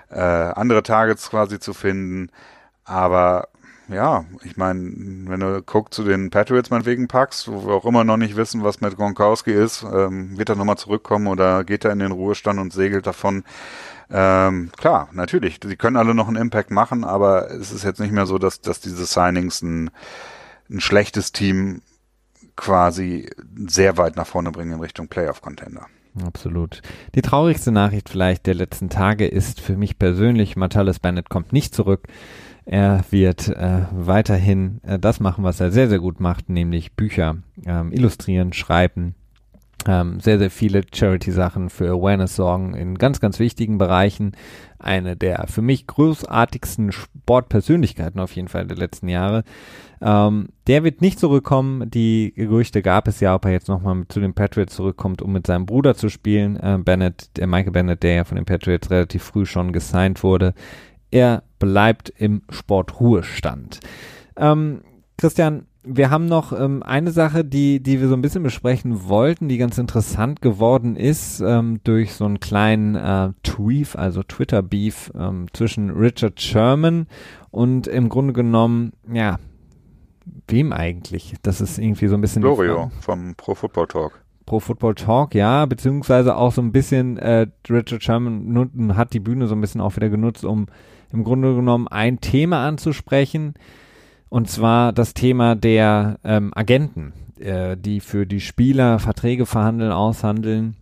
äh, 0.09 0.19
andere 0.19 0.83
Targets 0.83 1.29
quasi 1.29 1.59
zu 1.59 1.73
finden. 1.73 2.29
Aber 2.85 3.49
ja, 3.89 4.25
ich 4.43 4.57
meine, 4.57 4.81
wenn 5.29 5.39
du 5.39 5.61
guckst 5.61 5.93
zu 5.93 6.03
den 6.03 6.29
Patriots 6.29 6.69
meinetwegen 6.69 7.07
packst, 7.07 7.47
wo 7.47 7.65
wir 7.65 7.73
auch 7.73 7.85
immer 7.85 8.03
noch 8.03 8.17
nicht 8.17 8.35
wissen, 8.35 8.63
was 8.63 8.81
mit 8.81 8.97
Gronkowski 8.97 9.51
ist, 9.51 9.83
ähm, 9.83 10.37
wird 10.37 10.49
er 10.49 10.55
nochmal 10.55 10.77
zurückkommen 10.77 11.27
oder 11.27 11.63
geht 11.63 11.85
er 11.85 11.91
in 11.91 11.99
den 11.99 12.11
Ruhestand 12.11 12.59
und 12.59 12.73
segelt 12.73 13.07
davon? 13.07 13.43
Ähm, 14.09 14.71
klar, 14.77 15.09
natürlich, 15.13 15.59
die 15.59 15.75
können 15.75 15.97
alle 15.97 16.13
noch 16.13 16.27
einen 16.27 16.37
Impact 16.37 16.71
machen, 16.71 17.03
aber 17.03 17.51
es 17.51 17.71
ist 17.71 17.83
jetzt 17.83 17.99
nicht 17.99 18.11
mehr 18.11 18.25
so, 18.25 18.37
dass, 18.37 18.61
dass 18.61 18.79
diese 18.79 19.05
Signings 19.05 19.61
ein, 19.61 19.89
ein 20.69 20.81
schlechtes 20.81 21.31
Team 21.31 21.81
quasi 22.57 23.29
sehr 23.67 23.95
weit 23.97 24.17
nach 24.17 24.27
vorne 24.27 24.51
bringen 24.51 24.73
in 24.73 24.79
Richtung 24.81 25.07
Playoff-Contender. 25.07 25.85
Absolut. 26.25 26.81
Die 27.15 27.21
traurigste 27.21 27.71
Nachricht 27.71 28.09
vielleicht 28.09 28.47
der 28.47 28.55
letzten 28.55 28.89
Tage 28.89 29.27
ist 29.27 29.61
für 29.61 29.77
mich 29.77 29.97
persönlich, 29.99 30.57
Matalis 30.57 30.99
Bennett 30.99 31.29
kommt 31.29 31.53
nicht 31.53 31.73
zurück. 31.73 32.07
Er 32.65 33.05
wird 33.11 33.47
äh, 33.47 33.83
weiterhin 33.91 34.81
äh, 34.83 34.99
das 34.99 35.21
machen, 35.21 35.43
was 35.43 35.59
er 35.61 35.71
sehr, 35.71 35.87
sehr 35.87 35.99
gut 35.99 36.19
macht, 36.19 36.49
nämlich 36.49 36.93
Bücher 36.93 37.37
ähm, 37.65 37.93
illustrieren, 37.93 38.51
schreiben, 38.51 39.15
ähm, 39.85 40.19
sehr, 40.19 40.39
sehr 40.39 40.49
viele 40.49 40.81
Charity-Sachen 40.93 41.69
für 41.69 41.89
Awareness 41.89 42.35
sorgen 42.35 42.73
in 42.73 42.97
ganz, 42.97 43.19
ganz 43.19 43.39
wichtigen 43.39 43.77
Bereichen. 43.77 44.31
Eine 44.79 45.15
der 45.15 45.45
für 45.47 45.61
mich 45.61 45.87
großartigsten 45.87 46.91
Sportpersönlichkeiten 46.91 48.19
auf 48.19 48.35
jeden 48.35 48.47
Fall 48.47 48.67
der 48.67 48.77
letzten 48.77 49.07
Jahre. 49.07 49.43
Ähm, 50.01 50.49
der 50.67 50.83
wird 50.83 51.01
nicht 51.01 51.19
zurückkommen. 51.19 51.89
Die 51.89 52.33
Gerüchte 52.35 52.81
gab 52.81 53.07
es 53.07 53.19
ja, 53.19 53.35
ob 53.35 53.45
er 53.45 53.51
jetzt 53.51 53.67
nochmal 53.67 54.03
zu 54.09 54.19
den 54.19 54.33
Patriots 54.33 54.75
zurückkommt, 54.75 55.21
um 55.21 55.31
mit 55.31 55.47
seinem 55.47 55.65
Bruder 55.65 55.95
zu 55.95 56.09
spielen. 56.09 56.57
Äh, 56.57 56.79
Bennett, 56.83 57.37
der 57.37 57.47
Michael 57.47 57.71
Bennett, 57.71 58.03
der 58.03 58.13
ja 58.13 58.23
von 58.23 58.35
den 58.35 58.45
Patriots 58.45 58.89
relativ 58.91 59.23
früh 59.23 59.45
schon 59.45 59.73
gesigned 59.73 60.23
wurde. 60.23 60.53
Er 61.11 61.43
bleibt 61.59 62.09
im 62.09 62.41
Sportruhestand. 62.49 63.79
Ähm, 64.35 64.81
Christian, 65.17 65.65
wir 65.87 66.09
haben 66.09 66.25
noch 66.25 66.57
ähm, 66.57 66.83
eine 66.83 67.11
Sache, 67.11 67.45
die, 67.45 67.81
die 67.81 68.01
wir 68.01 68.07
so 68.07 68.13
ein 68.13 68.21
bisschen 68.21 68.43
besprechen 68.43 69.07
wollten, 69.07 69.47
die 69.47 69.57
ganz 69.57 69.77
interessant 69.77 70.41
geworden 70.41 70.95
ist 70.95 71.39
ähm, 71.39 71.79
durch 71.83 72.13
so 72.13 72.25
einen 72.25 72.39
kleinen 72.39 72.95
äh, 72.95 73.31
Tweet, 73.43 73.95
also 73.95 74.23
Twitter-Beef 74.23 75.11
ähm, 75.17 75.47
zwischen 75.53 75.89
Richard 75.89 76.41
Sherman 76.41 77.07
und 77.51 77.87
im 77.87 78.09
Grunde 78.09 78.33
genommen, 78.33 78.93
ja, 79.11 79.37
wem 80.47 80.73
eigentlich? 80.73 81.35
Das 81.41 81.61
ist 81.61 81.77
irgendwie 81.77 82.07
so 82.07 82.15
ein 82.15 82.21
bisschen. 82.21 82.41
Florio 82.41 82.91
vom 83.01 83.35
Pro 83.35 83.55
Football 83.55 83.87
Talk. 83.87 84.21
Pro 84.45 84.59
Football 84.59 84.95
Talk, 84.95 85.35
ja, 85.35 85.65
beziehungsweise 85.65 86.35
auch 86.37 86.53
so 86.53 86.61
ein 86.61 86.71
bisschen, 86.71 87.17
äh, 87.17 87.47
Richard 87.69 88.03
Sherman 88.03 88.95
hat 88.95 89.13
die 89.13 89.19
Bühne 89.19 89.47
so 89.47 89.55
ein 89.55 89.61
bisschen 89.61 89.81
auch 89.81 89.95
wieder 89.95 90.09
genutzt, 90.09 90.45
um 90.45 90.67
im 91.11 91.23
Grunde 91.23 91.55
genommen 91.55 91.87
ein 91.87 92.21
Thema 92.21 92.65
anzusprechen, 92.65 93.55
und 94.29 94.49
zwar 94.49 94.93
das 94.93 95.13
Thema 95.13 95.55
der 95.55 96.19
ähm, 96.23 96.51
Agenten, 96.55 97.13
äh, 97.39 97.77
die 97.77 97.99
für 97.99 98.25
die 98.25 98.41
Spieler 98.41 98.99
Verträge 98.99 99.45
verhandeln, 99.45 99.91
aushandeln, 99.91 100.75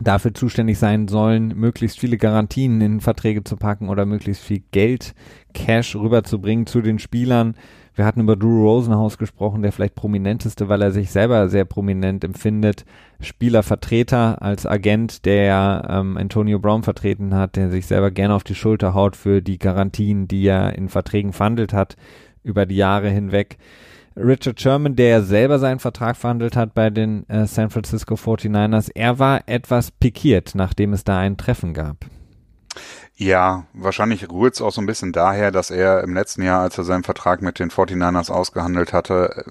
dafür 0.00 0.34
zuständig 0.34 0.78
sein 0.78 1.06
sollen, 1.08 1.48
möglichst 1.56 2.00
viele 2.00 2.16
Garantien 2.16 2.80
in 2.80 3.00
Verträge 3.00 3.44
zu 3.44 3.56
packen 3.56 3.88
oder 3.88 4.06
möglichst 4.06 4.42
viel 4.42 4.62
Geld, 4.72 5.14
Cash 5.54 5.94
rüberzubringen 5.96 6.66
zu 6.66 6.80
den 6.80 6.98
Spielern 6.98 7.54
Wir 7.94 8.06
hatten 8.06 8.22
über 8.22 8.36
Drew 8.36 8.62
Rosenhaus 8.62 9.18
gesprochen, 9.18 9.60
der 9.60 9.70
vielleicht 9.70 9.94
prominenteste, 9.94 10.70
weil 10.70 10.80
er 10.80 10.92
sich 10.92 11.10
selber 11.10 11.50
sehr 11.50 11.66
prominent 11.66 12.24
empfindet. 12.24 12.86
Spielervertreter 13.20 14.40
als 14.40 14.64
Agent, 14.64 15.26
der 15.26 15.86
ähm, 15.90 16.16
Antonio 16.16 16.58
Brown 16.58 16.82
vertreten 16.82 17.34
hat, 17.34 17.56
der 17.56 17.70
sich 17.70 17.84
selber 17.86 18.10
gerne 18.10 18.34
auf 18.34 18.44
die 18.44 18.54
Schulter 18.54 18.94
haut 18.94 19.14
für 19.14 19.42
die 19.42 19.58
Garantien, 19.58 20.26
die 20.26 20.46
er 20.46 20.74
in 20.74 20.88
Verträgen 20.88 21.34
verhandelt 21.34 21.74
hat 21.74 21.96
über 22.42 22.66
die 22.66 22.76
Jahre 22.76 23.08
hinweg. 23.08 23.58
Richard 24.16 24.60
Sherman, 24.60 24.94
der 24.96 25.22
selber 25.22 25.58
seinen 25.58 25.78
Vertrag 25.78 26.16
verhandelt 26.16 26.54
hat 26.56 26.74
bei 26.74 26.90
den 26.90 27.28
äh, 27.28 27.46
San 27.46 27.70
Francisco 27.70 28.14
49ers, 28.14 28.90
er 28.94 29.18
war 29.18 29.42
etwas 29.46 29.90
pikiert, 29.90 30.54
nachdem 30.54 30.92
es 30.92 31.04
da 31.04 31.18
ein 31.18 31.36
Treffen 31.36 31.72
gab. 31.72 31.96
Ja, 33.14 33.66
wahrscheinlich 33.72 34.30
rührt 34.30 34.54
es 34.54 34.62
auch 34.62 34.72
so 34.72 34.80
ein 34.80 34.86
bisschen 34.86 35.12
daher, 35.12 35.50
dass 35.50 35.70
er 35.70 36.02
im 36.02 36.14
letzten 36.14 36.42
Jahr, 36.42 36.60
als 36.60 36.76
er 36.76 36.84
seinen 36.84 37.04
Vertrag 37.04 37.42
mit 37.42 37.58
den 37.58 37.70
49ers 37.70 38.30
ausgehandelt 38.30 38.92
hatte, 38.92 39.44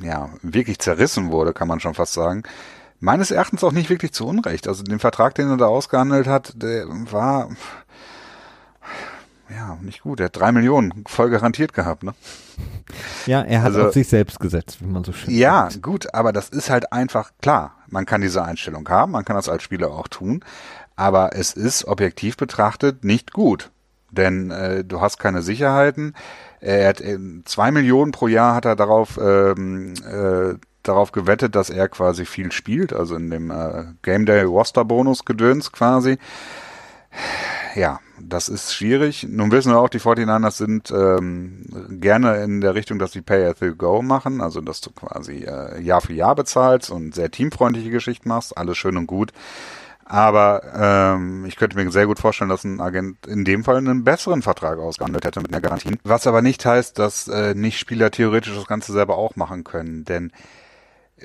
äh, 0.00 0.04
ja, 0.04 0.30
wirklich 0.42 0.78
zerrissen 0.78 1.30
wurde, 1.30 1.52
kann 1.52 1.68
man 1.68 1.80
schon 1.80 1.94
fast 1.94 2.14
sagen. 2.14 2.42
Meines 3.00 3.30
Erachtens 3.30 3.62
auch 3.64 3.72
nicht 3.72 3.90
wirklich 3.90 4.12
zu 4.12 4.26
Unrecht. 4.26 4.66
Also 4.66 4.82
den 4.82 4.98
Vertrag, 4.98 5.34
den 5.34 5.50
er 5.50 5.56
da 5.56 5.66
ausgehandelt 5.66 6.26
hat, 6.26 6.54
der 6.62 6.86
war 6.88 7.50
ja 9.54 9.78
nicht 9.80 10.02
gut. 10.02 10.20
Er 10.20 10.26
hat 10.26 10.36
drei 10.36 10.52
Millionen 10.52 11.04
voll 11.06 11.30
garantiert 11.30 11.72
gehabt, 11.72 12.02
ne? 12.02 12.14
Ja, 13.26 13.42
er 13.42 13.60
hat 13.62 13.68
also, 13.74 13.86
auf 13.88 13.94
sich 13.94 14.08
selbst 14.08 14.40
gesetzt, 14.40 14.78
wie 14.80 14.86
man 14.86 15.04
so 15.04 15.12
schön 15.12 15.34
Ja, 15.34 15.68
sagt. 15.70 15.82
gut, 15.82 16.14
aber 16.14 16.32
das 16.32 16.48
ist 16.48 16.70
halt 16.70 16.92
einfach 16.92 17.32
klar. 17.40 17.76
Man 17.88 18.06
kann 18.06 18.20
diese 18.20 18.44
Einstellung 18.44 18.88
haben, 18.88 19.12
man 19.12 19.24
kann 19.24 19.36
das 19.36 19.48
als 19.48 19.62
Spieler 19.62 19.90
auch 19.90 20.08
tun, 20.08 20.44
aber 20.96 21.30
es 21.34 21.52
ist 21.52 21.84
objektiv 21.86 22.36
betrachtet 22.36 23.04
nicht 23.04 23.32
gut, 23.32 23.70
denn 24.10 24.50
äh, 24.50 24.84
du 24.84 25.00
hast 25.00 25.18
keine 25.18 25.42
Sicherheiten. 25.42 26.14
Er 26.60 26.88
hat 26.88 27.00
äh, 27.00 27.18
zwei 27.44 27.70
Millionen 27.70 28.12
pro 28.12 28.28
Jahr 28.28 28.54
hat 28.54 28.64
er 28.64 28.76
darauf 28.76 29.18
ähm, 29.20 29.94
äh, 30.04 30.54
darauf 30.82 31.12
gewettet, 31.12 31.54
dass 31.54 31.70
er 31.70 31.88
quasi 31.88 32.26
viel 32.26 32.52
spielt, 32.52 32.92
also 32.92 33.16
in 33.16 33.30
dem 33.30 33.50
äh, 33.50 33.84
Game 34.02 34.26
Day 34.26 34.42
Roster 34.42 34.84
Bonus 34.84 35.24
Gedöns 35.24 35.72
quasi. 35.72 36.18
Ja, 37.74 37.98
das 38.20 38.48
ist 38.48 38.72
schwierig. 38.72 39.26
Nun 39.28 39.50
wissen 39.50 39.72
wir 39.72 39.78
auch, 39.78 39.88
die 39.88 39.98
49ers 39.98 40.52
sind 40.52 40.90
ähm, 40.92 41.98
gerne 42.00 42.42
in 42.44 42.60
der 42.60 42.74
Richtung, 42.74 43.00
dass 43.00 43.12
sie 43.12 43.20
Pay 43.20 43.46
as 43.46 43.60
you 43.60 43.74
go 43.74 44.00
machen, 44.00 44.40
also 44.40 44.60
dass 44.60 44.80
du 44.80 44.90
quasi 44.90 45.44
äh, 45.44 45.80
Jahr 45.80 46.00
für 46.00 46.12
Jahr 46.12 46.36
bezahlst 46.36 46.90
und 46.90 47.14
sehr 47.14 47.30
teamfreundliche 47.30 47.90
Geschichten 47.90 48.28
machst, 48.28 48.56
alles 48.56 48.78
schön 48.78 48.96
und 48.96 49.06
gut. 49.06 49.32
Aber 50.04 50.62
ähm, 51.16 51.46
ich 51.46 51.56
könnte 51.56 51.76
mir 51.76 51.90
sehr 51.90 52.06
gut 52.06 52.18
vorstellen, 52.18 52.50
dass 52.50 52.62
ein 52.62 52.80
Agent 52.80 53.26
in 53.26 53.44
dem 53.44 53.64
Fall 53.64 53.78
einen 53.78 54.04
besseren 54.04 54.42
Vertrag 54.42 54.78
ausgehandelt 54.78 55.24
hätte 55.24 55.40
mit 55.40 55.50
einer 55.50 55.62
Garantie. 55.62 55.98
Was 56.04 56.26
aber 56.26 56.42
nicht 56.42 56.64
heißt, 56.64 56.98
dass 56.98 57.26
äh, 57.26 57.54
nicht 57.54 57.78
Spieler 57.78 58.10
theoretisch 58.10 58.54
das 58.54 58.66
Ganze 58.66 58.92
selber 58.92 59.16
auch 59.16 59.34
machen 59.36 59.64
können. 59.64 60.04
Denn 60.04 60.30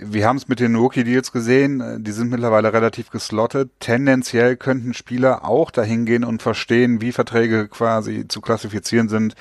wir 0.02 0.28
haben 0.28 0.38
es 0.38 0.48
mit 0.48 0.60
den 0.60 0.76
Rookie-Deals 0.76 1.32
gesehen, 1.32 1.82
äh, 1.82 2.00
die 2.00 2.12
sind 2.12 2.30
mittlerweile 2.30 2.74
relativ 2.74 3.10
geslottet. 3.10 3.72
Tendenziell 3.80 4.56
könnten 4.56 4.94
Spieler 4.94 5.46
auch 5.46 5.72
dahin 5.72 6.06
gehen 6.06 6.24
und 6.24 6.42
verstehen, 6.42 7.02
wie 7.02 7.12
Verträge 7.12 7.68
quasi 7.68 8.28
zu 8.28 8.42
klassifizieren 8.42 9.10
sind, 9.10 9.36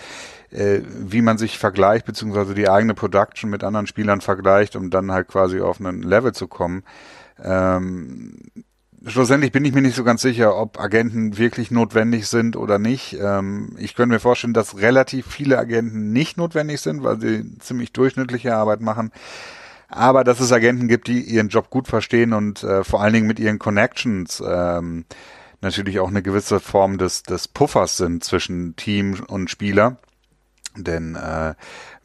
äh, 0.50 0.80
wie 0.84 1.22
man 1.22 1.38
sich 1.38 1.58
vergleicht, 1.58 2.06
beziehungsweise 2.06 2.54
die 2.54 2.68
eigene 2.68 2.94
Production 2.94 3.50
mit 3.50 3.64
anderen 3.64 3.86
Spielern 3.86 4.20
vergleicht, 4.20 4.76
um 4.76 4.90
dann 4.90 5.12
halt 5.12 5.28
quasi 5.28 5.60
auf 5.60 5.80
einen 5.80 6.02
Level 6.02 6.32
zu 6.32 6.48
kommen. 6.48 6.82
Ähm, 7.42 8.36
schlussendlich 9.06 9.52
bin 9.52 9.64
ich 9.64 9.72
mir 9.72 9.82
nicht 9.82 9.96
so 9.96 10.04
ganz 10.04 10.22
sicher, 10.22 10.56
ob 10.56 10.80
Agenten 10.80 11.38
wirklich 11.38 11.70
notwendig 11.70 12.26
sind 12.26 12.56
oder 12.56 12.78
nicht. 12.78 13.16
Ähm, 13.20 13.76
ich 13.78 13.94
könnte 13.94 14.14
mir 14.14 14.20
vorstellen, 14.20 14.54
dass 14.54 14.78
relativ 14.78 15.26
viele 15.26 15.58
Agenten 15.58 16.12
nicht 16.12 16.36
notwendig 16.36 16.80
sind, 16.80 17.02
weil 17.02 17.20
sie 17.20 17.58
ziemlich 17.58 17.92
durchschnittliche 17.92 18.54
Arbeit 18.54 18.80
machen. 18.80 19.12
Aber 19.88 20.22
dass 20.22 20.40
es 20.40 20.52
Agenten 20.52 20.86
gibt, 20.86 21.08
die 21.08 21.22
ihren 21.22 21.48
Job 21.48 21.70
gut 21.70 21.88
verstehen 21.88 22.34
und 22.34 22.62
äh, 22.62 22.84
vor 22.84 23.02
allen 23.02 23.14
Dingen 23.14 23.26
mit 23.26 23.38
ihren 23.38 23.58
Connections 23.58 24.42
ähm, 24.46 25.06
natürlich 25.60 25.98
auch 25.98 26.08
eine 26.08 26.22
gewisse 26.22 26.60
Form 26.60 26.98
des, 26.98 27.22
des 27.22 27.48
Puffers 27.48 27.96
sind 27.96 28.22
zwischen 28.22 28.76
Team 28.76 29.24
und 29.28 29.50
Spieler. 29.50 29.96
Denn 30.76 31.16
äh, 31.16 31.54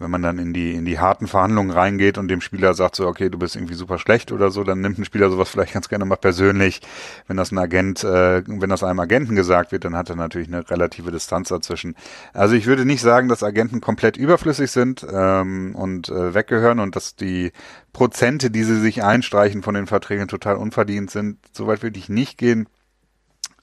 wenn 0.04 0.12
man 0.12 0.22
dann 0.22 0.38
in 0.38 0.54
die 0.54 0.74
in 0.74 0.86
die 0.86 0.99
harten 0.99 1.28
Verhandlungen 1.28 1.72
reingeht 1.72 2.18
und 2.18 2.28
dem 2.28 2.41
Spieler 2.41 2.74
sagt 2.74 2.95
so, 2.95 3.08
okay, 3.08 3.30
du 3.30 3.39
bist 3.39 3.56
irgendwie 3.56 3.74
super 3.74 3.97
schlecht 3.97 4.32
oder 4.32 4.51
so, 4.51 4.64
dann 4.64 4.82
nimmt 4.82 4.99
ein 4.99 5.06
Spieler 5.06 5.30
sowas 5.30 5.49
vielleicht 5.49 5.74
ganz 5.74 5.89
gerne 5.89 6.06
mal 6.06 6.18
persönlich. 6.18 6.82
Wenn 7.28 7.38
das 7.38 7.51
ein 7.51 7.58
Agent, 7.58 8.04
äh, 8.04 8.43
wenn 8.45 8.70
das 8.70 8.84
einem 8.84 8.99
Agenten 8.99 9.36
gesagt 9.36 9.72
wird, 9.72 9.86
dann 9.86 9.95
hat 9.95 10.10
er 10.10 10.16
natürlich 10.16 10.49
eine 10.49 10.70
relative 10.70 11.12
Distanz 11.12 11.49
dazwischen. 11.49 11.95
Also 12.34 12.56
ich 12.56 12.66
würde 12.68 12.86
nicht 12.86 13.01
sagen, 13.01 13.30
dass 13.30 13.41
Agenten 13.41 13.82
komplett 13.82 14.18
überflüssig 14.18 14.70
sind 14.70 15.06
ähm, 15.12 15.74
und 15.76 16.10
äh, 16.10 16.34
weggehören 16.34 16.80
und 16.80 16.95
dass 16.95 17.16
die 17.16 17.51
Prozente, 17.93 18.51
die 18.51 18.64
sie 18.64 18.80
sich 18.80 19.04
einstreichen 19.04 19.64
von 19.64 19.74
den 19.74 19.88
Verträgen, 19.88 20.28
total 20.28 20.58
unverdient 20.58 21.10
sind. 21.10 21.38
Soweit 21.54 21.82
würde 21.82 21.97
ich 21.97 22.10
nicht 22.10 22.38
gehen. 22.38 22.68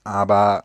Aber 0.02 0.64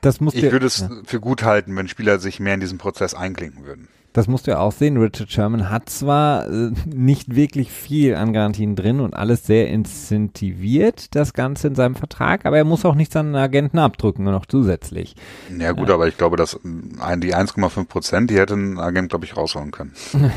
das 0.00 0.18
ich 0.32 0.50
würde 0.50 0.66
es 0.66 0.80
ja. 0.80 0.90
für 1.04 1.20
gut 1.20 1.42
halten, 1.42 1.76
wenn 1.76 1.88
Spieler 1.88 2.18
sich 2.18 2.40
mehr 2.40 2.54
in 2.54 2.60
diesen 2.60 2.78
Prozess 2.78 3.14
einklinken 3.14 3.64
würden. 3.64 3.88
Das 4.12 4.26
musst 4.26 4.46
du 4.46 4.52
ja 4.52 4.58
auch 4.58 4.72
sehen. 4.72 4.96
Richard 4.96 5.30
Sherman 5.30 5.70
hat 5.70 5.88
zwar 5.88 6.48
äh, 6.48 6.72
nicht 6.84 7.36
wirklich 7.36 7.70
viel 7.70 8.16
an 8.16 8.32
Garantien 8.32 8.74
drin 8.74 8.98
und 8.98 9.14
alles 9.14 9.46
sehr 9.46 9.68
incentiviert, 9.68 11.14
das 11.14 11.32
Ganze 11.32 11.68
in 11.68 11.76
seinem 11.76 11.94
Vertrag, 11.94 12.44
aber 12.44 12.56
er 12.56 12.64
muss 12.64 12.84
auch 12.84 12.96
nichts 12.96 13.14
an 13.14 13.26
den 13.26 13.36
Agenten 13.36 13.78
abdrücken, 13.78 14.24
nur 14.24 14.32
noch 14.32 14.46
zusätzlich. 14.46 15.14
Ja 15.56 15.72
gut, 15.72 15.88
ja. 15.88 15.94
aber 15.94 16.08
ich 16.08 16.16
glaube, 16.16 16.36
dass 16.36 16.58
ein, 16.64 17.20
die 17.20 17.34
1,5 17.34 17.84
Prozent, 17.86 18.30
die 18.30 18.38
hätte 18.38 18.54
ein 18.54 18.78
Agent, 18.78 19.10
glaube 19.10 19.24
ich, 19.24 19.36
rausholen 19.36 19.70
können. 19.70 19.92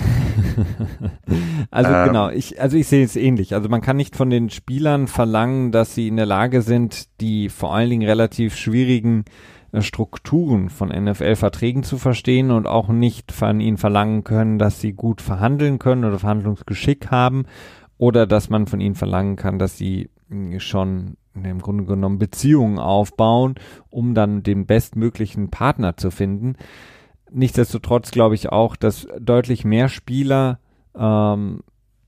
also 1.71 1.91
ähm. 1.91 2.07
genau, 2.07 2.29
ich, 2.29 2.61
also 2.61 2.77
ich 2.77 2.87
sehe 2.87 3.03
es 3.03 3.15
ähnlich. 3.15 3.55
Also 3.55 3.69
man 3.69 3.81
kann 3.81 3.97
nicht 3.97 4.15
von 4.15 4.29
den 4.29 4.51
Spielern 4.51 5.07
verlangen, 5.07 5.71
dass 5.71 5.95
sie 5.95 6.07
in 6.07 6.17
der 6.17 6.27
Lage 6.27 6.61
sind, 6.61 7.07
die 7.21 7.49
vor 7.49 7.73
allen 7.73 7.89
Dingen 7.89 8.07
relativ 8.07 8.55
schwierigen 8.55 9.21
äh, 9.21 9.62
Strukturen 9.79 10.69
von 10.69 10.89
NFL-Verträgen 10.89 11.83
zu 11.83 11.97
verstehen 11.97 12.51
und 12.51 12.67
auch 12.67 12.89
nicht 12.89 13.31
von 13.31 13.59
ihnen 13.59 13.77
verlangen 13.77 14.23
können, 14.23 14.59
dass 14.59 14.79
sie 14.79 14.93
gut 14.93 15.21
verhandeln 15.21 15.79
können 15.79 16.05
oder 16.05 16.19
Verhandlungsgeschick 16.19 17.09
haben 17.09 17.45
oder 17.97 18.27
dass 18.27 18.49
man 18.49 18.67
von 18.67 18.81
ihnen 18.81 18.95
verlangen 18.95 19.35
kann, 19.35 19.59
dass 19.59 19.77
sie 19.77 20.09
hm, 20.29 20.59
schon 20.59 21.17
im 21.33 21.59
Grunde 21.59 21.85
genommen 21.85 22.19
Beziehungen 22.19 22.77
aufbauen, 22.77 23.55
um 23.89 24.13
dann 24.13 24.43
den 24.43 24.67
bestmöglichen 24.67 25.49
Partner 25.49 25.97
zu 25.97 26.11
finden. 26.11 26.55
Nichtsdestotrotz 27.31 28.11
glaube 28.11 28.35
ich 28.35 28.49
auch, 28.49 28.75
dass 28.75 29.07
deutlich 29.19 29.65
mehr 29.65 29.89
Spieler 29.89 30.59
ähm, 30.95 31.61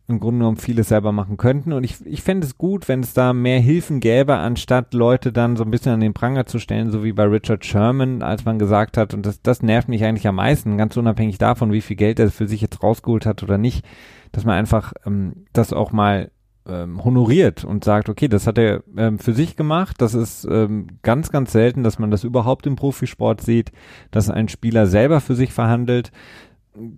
im 0.08 0.20
Grunde 0.20 0.40
genommen 0.40 0.58
vieles 0.58 0.90
selber 0.90 1.12
machen 1.12 1.38
könnten. 1.38 1.74
Und 1.74 1.84
ich, 1.84 2.06
ich 2.06 2.22
fände 2.22 2.46
es 2.46 2.58
gut, 2.58 2.88
wenn 2.88 3.00
es 3.00 3.14
da 3.14 3.34
mehr 3.34 3.60
Hilfen 3.60 4.00
gäbe, 4.00 4.36
anstatt 4.36 4.94
Leute 4.94 5.32
dann 5.32 5.56
so 5.56 5.64
ein 5.64 5.72
bisschen 5.72 5.94
an 5.94 6.00
den 6.00 6.14
Pranger 6.14 6.46
zu 6.46 6.60
stellen, 6.60 6.92
so 6.92 7.04
wie 7.04 7.14
bei 7.14 7.24
Richard 7.24 7.66
Sherman, 7.66 8.22
als 8.22 8.46
man 8.46 8.60
gesagt 8.60 8.98
hat, 8.98 9.14
und 9.14 9.26
das, 9.26 9.42
das 9.42 9.64
nervt 9.64 9.90
mich 9.90 10.04
eigentlich 10.04 10.28
am 10.28 10.36
meisten, 10.36 10.78
ganz 10.78 10.96
unabhängig 10.96 11.40
davon, 11.40 11.72
wie 11.72 11.82
viel 11.82 11.96
Geld 11.96 12.20
er 12.20 12.30
für 12.30 12.48
sich 12.48 12.62
jetzt 12.62 12.84
rausgeholt 12.84 13.26
hat 13.26 13.42
oder 13.42 13.58
nicht, 13.58 13.84
dass 14.32 14.46
man 14.46 14.56
einfach 14.56 14.94
ähm, 15.06 15.46
das 15.54 15.74
auch 15.74 15.92
mal 15.92 16.30
ähm, 16.68 17.04
honoriert 17.04 17.64
und 17.64 17.84
sagt, 17.84 18.10
okay, 18.10 18.28
das 18.28 18.48
hat 18.48 18.58
er 18.58 18.84
ähm, 18.98 19.20
für 19.20 19.34
sich 19.34 19.56
gemacht. 19.56 20.02
Das 20.02 20.14
ist 20.14 20.46
ähm, 20.46 20.88
ganz, 21.04 21.32
ganz 21.32 21.52
selten, 21.52 21.84
dass 21.84 22.00
man 22.00 22.12
das 22.12 22.24
überhaupt 22.24 22.66
im 22.66 22.76
Profisport 22.76 23.42
sieht, 23.42 23.72
dass 24.12 24.30
ein 24.30 24.50
Spieler 24.50 24.88
selber 24.88 25.22
für 25.22 25.36
sich 25.36 25.54
verhandelt 25.54 26.12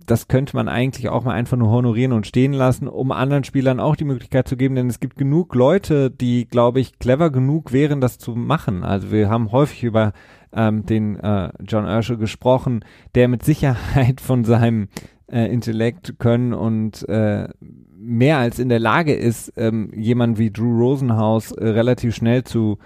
das 0.06 0.28
könnte 0.28 0.56
man 0.56 0.68
eigentlich 0.68 1.08
auch 1.08 1.24
mal 1.24 1.34
einfach 1.34 1.56
nur 1.56 1.70
honorieren 1.70 2.12
und 2.12 2.26
stehen 2.26 2.52
lassen, 2.52 2.88
um 2.88 3.12
anderen 3.12 3.44
Spielern 3.44 3.80
auch 3.80 3.96
die 3.96 4.04
Möglichkeit 4.04 4.48
zu 4.48 4.56
geben, 4.56 4.74
denn 4.74 4.88
es 4.88 5.00
gibt 5.00 5.16
genug 5.16 5.54
Leute, 5.54 6.10
die, 6.10 6.46
glaube 6.46 6.80
ich, 6.80 6.98
clever 6.98 7.30
genug 7.30 7.72
wären, 7.72 8.00
das 8.00 8.18
zu 8.18 8.32
machen. 8.32 8.82
Also 8.82 9.10
wir 9.12 9.30
haben 9.30 9.52
häufig 9.52 9.84
über 9.84 10.12
ähm, 10.52 10.84
den 10.86 11.16
äh, 11.16 11.50
John 11.66 11.84
Urschel 11.84 12.16
gesprochen, 12.16 12.84
der 13.14 13.28
mit 13.28 13.44
Sicherheit 13.44 14.20
von 14.20 14.44
seinem 14.44 14.88
äh, 15.30 15.52
Intellekt 15.52 16.18
können 16.18 16.54
und 16.54 17.08
äh, 17.08 17.48
mehr 17.96 18.38
als 18.38 18.58
in 18.58 18.68
der 18.68 18.80
Lage 18.80 19.14
ist, 19.14 19.52
ähm, 19.56 19.90
jemand 19.94 20.38
wie 20.38 20.50
Drew 20.50 20.78
Rosenhaus 20.78 21.52
äh, 21.52 21.68
relativ 21.68 22.14
schnell 22.14 22.44
zu 22.44 22.78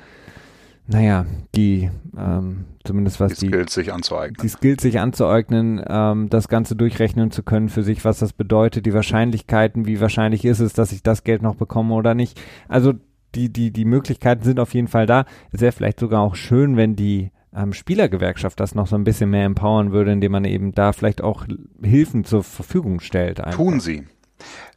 naja, 0.86 1.26
die, 1.54 1.90
ähm, 2.16 2.64
zumindest 2.84 3.20
was 3.20 3.34
die, 3.34 3.46
die 3.46 3.52
Skills 3.52 3.74
sich 3.74 3.92
anzueignen. 3.92 4.36
Die 4.42 4.48
Skills 4.48 4.82
sich 4.82 5.00
anzueignen, 5.00 5.82
ähm, 5.88 6.28
das 6.28 6.48
Ganze 6.48 6.76
durchrechnen 6.76 7.30
zu 7.30 7.42
können 7.42 7.68
für 7.68 7.82
sich, 7.82 8.04
was 8.04 8.18
das 8.18 8.32
bedeutet, 8.32 8.86
die 8.86 8.94
Wahrscheinlichkeiten, 8.94 9.86
wie 9.86 10.00
wahrscheinlich 10.00 10.44
ist 10.44 10.60
es, 10.60 10.72
dass 10.72 10.92
ich 10.92 11.02
das 11.02 11.24
Geld 11.24 11.42
noch 11.42 11.54
bekomme 11.54 11.94
oder 11.94 12.14
nicht. 12.14 12.40
Also 12.68 12.94
die, 13.34 13.52
die, 13.52 13.70
die 13.70 13.84
Möglichkeiten 13.84 14.42
sind 14.42 14.60
auf 14.60 14.74
jeden 14.74 14.88
Fall 14.88 15.06
da. 15.06 15.24
Es 15.50 15.60
wäre 15.60 15.72
vielleicht 15.72 16.00
sogar 16.00 16.20
auch 16.20 16.34
schön, 16.34 16.76
wenn 16.76 16.96
die 16.96 17.30
ähm, 17.54 17.72
Spielergewerkschaft 17.72 18.58
das 18.60 18.74
noch 18.74 18.86
so 18.86 18.96
ein 18.96 19.04
bisschen 19.04 19.30
mehr 19.30 19.44
empowern 19.44 19.92
würde, 19.92 20.12
indem 20.12 20.32
man 20.32 20.44
eben 20.44 20.72
da 20.72 20.92
vielleicht 20.92 21.22
auch 21.22 21.46
Hilfen 21.82 22.24
zur 22.24 22.42
Verfügung 22.42 23.00
stellt. 23.00 23.40
Einfach. 23.40 23.56
Tun 23.56 23.80
sie. 23.80 24.04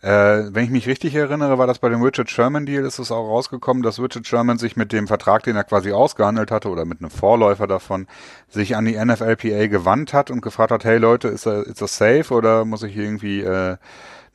Äh, 0.02 0.54
wenn 0.54 0.64
ich 0.64 0.70
mich 0.70 0.88
richtig 0.88 1.16
erinnere, 1.16 1.58
war 1.58 1.68
das 1.68 1.80
bei 1.80 1.90
dem 1.90 2.02
Richard 2.02 2.30
Sherman 2.30 2.66
Deal, 2.66 2.86
ist 2.86 3.00
es 3.00 3.12
auch 3.12 3.28
rausgekommen, 3.28 3.82
dass 3.82 4.00
Richard 4.00 4.28
Sherman 4.28 4.58
sich 4.58 4.76
mit 4.76 4.92
dem 4.92 5.08
Vertrag, 5.08 5.44
den 5.44 5.56
er 5.56 5.64
quasi 5.64 5.92
ausgehandelt 5.92 6.52
hatte 6.52 6.70
oder 6.70 6.86
mit 6.86 7.00
einem 7.00 7.10
Vorläufer 7.10 7.68
davon, 7.68 8.08
sich 8.50 8.76
an 8.76 8.86
die 8.86 8.98
NFLPA 8.98 9.68
gewandt 9.68 10.14
hat 10.14 10.30
und 10.32 10.42
gefragt 10.42 10.72
hat, 10.72 10.86
hey 10.86 10.98
Leute, 10.98 11.28
ist 11.28 11.46
das, 11.46 11.66
ist 11.66 11.82
das 11.82 11.98
safe 11.98 12.34
oder 12.34 12.66
muss 12.66 12.84
ich 12.84 12.96
irgendwie 12.96 13.42
äh, 13.42 13.78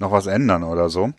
noch 0.01 0.12
was 0.12 0.26
ändern 0.26 0.64
oder 0.64 0.88
so. 0.88 1.12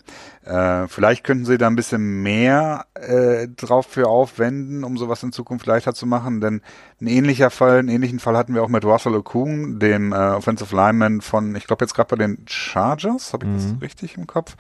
Äh, 0.44 0.88
vielleicht 0.88 1.24
könnten 1.24 1.46
sie 1.46 1.58
da 1.58 1.68
ein 1.68 1.76
bisschen 1.76 2.24
mehr 2.24 2.86
äh, 2.96 3.48
drauf 3.48 3.86
für 3.86 4.08
aufwenden, 4.08 4.84
um 4.84 4.98
sowas 4.98 5.22
in 5.24 5.32
Zukunft 5.32 5.68
leichter 5.68 5.94
zu 5.94 6.06
machen, 6.08 6.42
denn 6.42 6.62
ein 7.00 7.08
ähnlicher 7.08 7.52
Fall, 7.52 7.80
einen 7.80 7.90
ähnlichen 7.90 8.20
Fall 8.20 8.36
hatten 8.36 8.56
wir 8.56 8.64
auch 8.64 8.70
mit 8.70 8.84
Russell 8.84 9.16
Okung, 9.16 9.80
dem 9.80 10.14
äh, 10.14 10.16
Offensive 10.16 10.76
Lineman 10.76 11.22
von, 11.22 11.56
ich 11.56 11.68
glaube 11.68 11.86
jetzt 11.86 11.94
gerade 11.94 12.16
bei 12.16 12.16
den 12.16 12.44
Chargers, 12.48 13.34
habe 13.34 13.46
ich 13.46 13.52
mhm. 13.52 13.56
das 13.56 13.82
richtig 13.82 14.18
im 14.18 14.28
Kopf? 14.28 14.56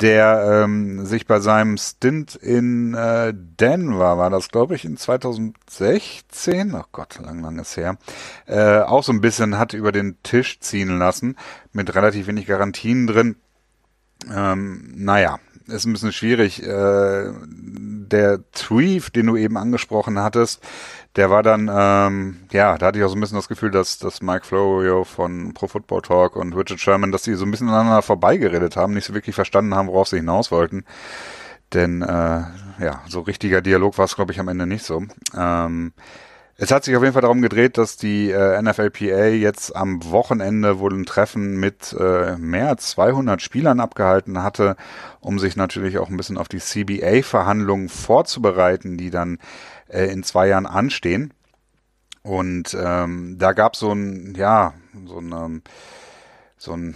Der 0.00 0.62
ähm, 0.64 1.04
sich 1.04 1.26
bei 1.26 1.40
seinem 1.40 1.76
Stint 1.76 2.34
in 2.34 2.94
äh, 2.94 3.32
Denver, 3.34 4.18
war 4.18 4.30
das 4.30 4.48
glaube 4.48 4.74
ich 4.74 4.84
in 4.84 4.96
2016, 4.96 6.74
ach 6.74 6.88
Gott, 6.92 7.18
lang, 7.18 7.40
lang 7.42 7.58
ist 7.58 7.76
her, 7.76 7.98
äh, 8.46 8.80
auch 8.80 9.04
so 9.04 9.12
ein 9.12 9.20
bisschen 9.20 9.58
hat 9.58 9.74
über 9.74 9.92
den 9.92 10.22
Tisch 10.22 10.60
ziehen 10.60 10.98
lassen, 10.98 11.36
mit 11.72 11.94
relativ 11.94 12.26
wenig 12.26 12.46
Garantien 12.46 13.06
drin. 13.06 13.36
Ähm, 14.30 14.92
naja, 14.96 15.38
ist 15.70 15.86
ein 15.86 15.92
bisschen 15.92 16.12
schwierig. 16.12 16.62
Äh, 16.62 17.32
der 18.10 18.40
Tweef, 18.52 19.10
den 19.10 19.26
du 19.26 19.36
eben 19.36 19.56
angesprochen 19.56 20.18
hattest, 20.18 20.62
der 21.16 21.30
war 21.30 21.42
dann, 21.42 21.70
ähm, 21.72 22.40
ja, 22.52 22.78
da 22.78 22.86
hatte 22.86 22.98
ich 22.98 23.04
auch 23.04 23.08
so 23.08 23.16
ein 23.16 23.20
bisschen 23.20 23.38
das 23.38 23.48
Gefühl, 23.48 23.70
dass, 23.70 23.98
dass 23.98 24.22
Mike 24.22 24.46
Florio 24.46 25.04
von 25.04 25.54
Pro 25.54 25.66
Football 25.66 26.02
Talk 26.02 26.36
und 26.36 26.52
Richard 26.54 26.80
Sherman, 26.80 27.12
dass 27.12 27.22
die 27.22 27.34
so 27.34 27.44
ein 27.44 27.50
bisschen 27.50 27.68
aneinander 27.68 28.02
vorbeigeredet 28.02 28.76
haben, 28.76 28.94
nicht 28.94 29.06
so 29.06 29.14
wirklich 29.14 29.34
verstanden 29.34 29.74
haben, 29.74 29.88
worauf 29.88 30.08
sie 30.08 30.16
hinaus 30.16 30.50
wollten. 30.50 30.84
Denn, 31.72 32.02
äh, 32.02 32.06
ja, 32.80 33.02
so 33.08 33.20
richtiger 33.20 33.60
Dialog 33.60 33.98
war 33.98 34.04
es, 34.04 34.16
glaube 34.16 34.32
ich, 34.32 34.40
am 34.40 34.48
Ende 34.48 34.66
nicht 34.66 34.84
so. 34.84 35.04
Ähm, 35.36 35.92
es 36.62 36.70
hat 36.70 36.84
sich 36.84 36.94
auf 36.94 37.02
jeden 37.02 37.14
Fall 37.14 37.22
darum 37.22 37.40
gedreht, 37.40 37.78
dass 37.78 37.96
die 37.96 38.30
äh, 38.30 38.60
NFLPA 38.60 39.28
jetzt 39.28 39.74
am 39.74 40.04
Wochenende 40.10 40.78
wohl 40.78 40.92
ein 40.92 41.06
Treffen 41.06 41.58
mit 41.58 41.96
äh, 41.98 42.36
mehr 42.36 42.68
als 42.68 42.90
200 42.90 43.40
Spielern 43.40 43.80
abgehalten 43.80 44.42
hatte, 44.42 44.76
um 45.20 45.38
sich 45.38 45.56
natürlich 45.56 45.96
auch 45.96 46.10
ein 46.10 46.18
bisschen 46.18 46.36
auf 46.36 46.48
die 46.48 46.58
CBA-Verhandlungen 46.58 47.88
vorzubereiten, 47.88 48.98
die 48.98 49.08
dann 49.08 49.38
äh, 49.88 50.12
in 50.12 50.22
zwei 50.22 50.48
Jahren 50.48 50.66
anstehen. 50.66 51.32
Und 52.22 52.76
ähm, 52.78 53.36
da 53.38 53.54
gab 53.54 53.74
so 53.74 53.92
ein, 53.92 54.34
ja, 54.36 54.74
so 55.06 55.18
ein, 55.18 55.32
ähm, 55.32 55.62
so 56.58 56.74
ein 56.74 56.94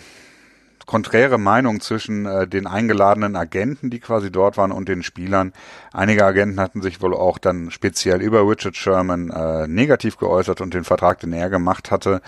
konträre 0.86 1.38
Meinung 1.38 1.80
zwischen 1.80 2.26
äh, 2.26 2.46
den 2.46 2.66
eingeladenen 2.66 3.36
Agenten, 3.36 3.90
die 3.90 4.00
quasi 4.00 4.30
dort 4.30 4.56
waren, 4.56 4.72
und 4.72 4.88
den 4.88 5.02
Spielern. 5.02 5.52
Einige 5.92 6.24
Agenten 6.24 6.60
hatten 6.60 6.82
sich 6.82 7.00
wohl 7.00 7.14
auch 7.14 7.38
dann 7.38 7.70
speziell 7.70 8.20
über 8.22 8.48
Richard 8.48 8.76
Sherman 8.76 9.30
äh, 9.30 9.66
negativ 9.66 10.18
geäußert 10.18 10.60
und 10.60 10.74
den 10.74 10.84
Vertrag, 10.84 11.20
den 11.20 11.32
er 11.32 11.50
gemacht 11.50 11.90
hatte. 11.90 12.20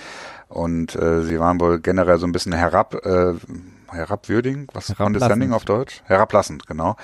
Und 0.49 0.95
äh, 0.95 1.23
sie 1.23 1.41
waren 1.41 1.61
wohl 1.61 1.81
generell 1.81 2.19
so 2.19 2.27
ein 2.27 2.33
bisschen 2.33 2.53
herab, 2.53 2.95
äh, 3.05 3.35
herabwürdigend, 3.91 4.71
was 4.75 4.95
condescending 4.97 5.53
auf 5.53 5.65
Deutsch? 5.65 6.03
Herablassend, 6.07 6.67
genau. 6.67 6.97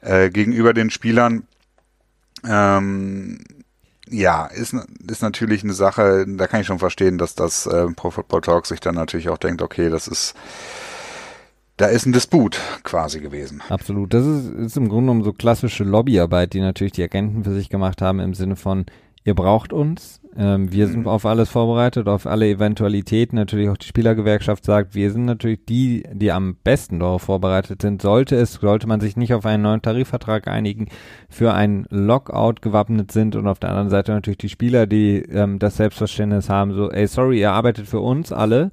Äh, 0.00 0.30
gegenüber 0.30 0.72
den 0.72 0.90
Spielern 0.90 1.44
ähm, 2.46 3.38
ja, 4.08 4.46
ist, 4.46 4.74
ist 5.08 5.22
natürlich 5.22 5.64
eine 5.64 5.72
Sache, 5.72 6.26
da 6.28 6.46
kann 6.46 6.60
ich 6.60 6.66
schon 6.66 6.78
verstehen, 6.78 7.18
dass 7.18 7.34
das 7.34 7.66
äh, 7.66 7.86
Pro 7.96 8.10
Football 8.10 8.42
Talk 8.42 8.66
sich 8.66 8.80
dann 8.80 8.94
natürlich 8.94 9.28
auch 9.28 9.38
denkt, 9.38 9.62
okay, 9.62 9.88
das 9.88 10.08
ist, 10.08 10.34
da 11.76 11.86
ist 11.86 12.06
ein 12.06 12.12
Disput 12.12 12.58
quasi 12.82 13.20
gewesen. 13.20 13.62
Absolut. 13.68 14.14
Das 14.14 14.24
ist, 14.24 14.46
ist 14.52 14.76
im 14.76 14.88
Grunde 14.88 15.06
genommen 15.06 15.24
so 15.24 15.32
klassische 15.32 15.84
Lobbyarbeit, 15.84 16.52
die 16.52 16.60
natürlich 16.60 16.92
die 16.92 17.02
Agenten 17.02 17.44
für 17.44 17.54
sich 17.54 17.68
gemacht 17.68 18.00
haben 18.00 18.20
im 18.20 18.34
Sinne 18.34 18.56
von, 18.56 18.86
ihr 19.24 19.34
braucht 19.34 19.72
uns, 19.72 20.20
ähm, 20.36 20.72
wir 20.72 20.88
sind 20.88 21.00
mhm. 21.00 21.08
auf 21.08 21.26
alles 21.26 21.48
vorbereitet, 21.48 22.08
auf 22.08 22.26
alle 22.26 22.48
Eventualitäten. 22.48 23.36
Natürlich 23.36 23.68
auch 23.68 23.76
die 23.76 23.86
Spielergewerkschaft 23.86 24.64
sagt, 24.64 24.94
wir 24.94 25.10
sind 25.10 25.24
natürlich 25.24 25.64
die, 25.68 26.04
die 26.12 26.32
am 26.32 26.56
besten 26.56 27.00
darauf 27.00 27.22
vorbereitet 27.22 27.82
sind. 27.82 28.02
Sollte 28.02 28.36
es, 28.36 28.54
sollte 28.54 28.86
man 28.86 29.00
sich 29.00 29.16
nicht 29.16 29.32
auf 29.32 29.46
einen 29.46 29.62
neuen 29.62 29.82
Tarifvertrag 29.82 30.48
einigen, 30.48 30.88
für 31.28 31.54
einen 31.54 31.86
Lockout 31.90 32.62
gewappnet 32.62 33.12
sind 33.12 33.36
und 33.36 33.46
auf 33.46 33.58
der 33.58 33.70
anderen 33.70 33.90
Seite 33.90 34.12
natürlich 34.12 34.38
die 34.38 34.48
Spieler, 34.48 34.86
die 34.86 35.18
ähm, 35.22 35.58
das 35.58 35.76
Selbstverständnis 35.76 36.48
haben, 36.48 36.72
so, 36.72 36.90
ey, 36.90 37.06
sorry, 37.06 37.40
ihr 37.40 37.52
arbeitet 37.52 37.86
für 37.86 38.00
uns 38.00 38.32
alle 38.32 38.70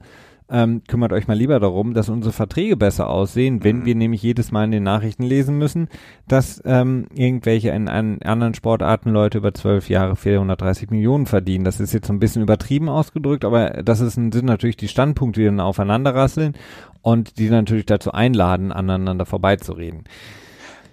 ähm, 0.52 0.84
kümmert 0.88 1.14
euch 1.14 1.28
mal 1.28 1.38
lieber 1.38 1.60
darum, 1.60 1.94
dass 1.94 2.10
unsere 2.10 2.34
Verträge 2.34 2.76
besser 2.76 3.10
aussehen, 3.10 3.64
wenn 3.64 3.80
mhm. 3.80 3.86
wir 3.86 3.96
nämlich 3.96 4.22
jedes 4.22 4.52
Mal 4.52 4.66
in 4.66 4.72
den 4.72 4.84
Nachrichten 4.84 5.24
lesen 5.24 5.58
müssen, 5.58 5.88
dass 6.28 6.62
ähm, 6.66 7.08
irgendwelche 7.14 7.70
in, 7.70 7.88
in 7.88 8.22
anderen 8.22 8.54
Sportarten 8.54 9.12
Leute 9.12 9.38
über 9.38 9.54
zwölf 9.54 9.90
Jahre 9.90 10.16
430 10.16 10.90
Millionen 10.92 11.26
verdienen. 11.26 11.64
Das 11.64 11.80
ist 11.80 11.94
jetzt 11.94 12.08
so 12.08 12.14
ein 12.14 12.20
bisschen 12.20 12.42
übertrieben 12.42 12.90
ausgedrückt, 12.90 13.46
aber 13.46 13.70
das 13.84 14.02
ist, 14.02 14.14
sind 14.14 14.44
natürlich 14.44 14.78
die 14.78 14.90
Standpunkte, 14.90 15.40
die 15.40 15.46
dann 15.46 15.62
aufeinander 15.62 16.14
rasseln 16.14 16.54
und 17.02 17.38
die 17.38 17.50
natürlich 17.50 17.86
dazu 17.86 18.12
einladen, 18.12 18.72
aneinander 18.72 19.26
vorbeizureden. 19.26 20.04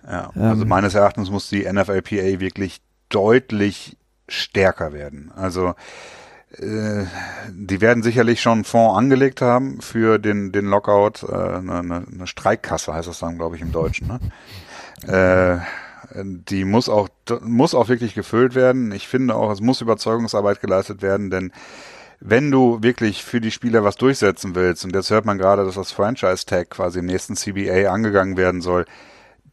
Ja, 0.07 0.31
also 0.35 0.63
ähm, 0.63 0.69
meines 0.69 0.95
Erachtens 0.95 1.31
muss 1.31 1.51
die 1.51 1.71
NFLPA 1.71 2.41
wirklich 2.41 2.81
deutlich 3.09 3.97
stärker 4.29 4.93
werden. 4.93 5.31
Also 5.35 5.75
die 6.57 7.81
werden 7.81 8.03
sicherlich 8.03 8.41
schon 8.41 8.53
einen 8.53 8.65
Fonds 8.65 8.97
angelegt 8.97 9.43
haben 9.43 9.81
für 9.81 10.19
den, 10.19 10.51
den 10.51 10.67
Lockout, 10.67 11.27
äh, 11.29 11.35
eine, 11.35 12.07
eine 12.11 12.27
Streikkasse 12.27 12.95
heißt 12.95 13.09
das 13.09 13.19
dann, 13.19 13.37
glaube 13.37 13.57
ich, 13.57 13.63
im 13.63 13.71
Deutschen. 13.71 14.09
Ne? 14.09 15.63
Äh, 15.63 16.23
die 16.23 16.65
muss 16.65 16.89
auch, 16.89 17.09
muss 17.43 17.75
auch 17.75 17.89
wirklich 17.89 18.15
gefüllt 18.15 18.55
werden. 18.55 18.93
Ich 18.93 19.09
finde 19.09 19.35
auch, 19.35 19.51
es 19.51 19.61
muss 19.61 19.83
Überzeugungsarbeit 19.83 20.61
geleistet 20.61 21.03
werden, 21.03 21.31
denn 21.31 21.53
wenn 22.21 22.51
du 22.51 22.83
wirklich 22.83 23.23
für 23.23 23.41
die 23.41 23.51
Spieler 23.51 23.85
was 23.85 23.97
durchsetzen 23.97 24.55
willst, 24.55 24.85
und 24.85 24.95
jetzt 24.95 25.11
hört 25.11 25.25
man 25.25 25.39
gerade, 25.39 25.65
dass 25.65 25.77
das 25.77 25.93
Franchise-Tag 25.93 26.71
quasi 26.71 26.99
im 26.99 27.07
nächsten 27.07 27.37
CBA 27.37 27.93
angegangen 27.93 28.37
werden 28.37 28.61
soll, 28.61 28.87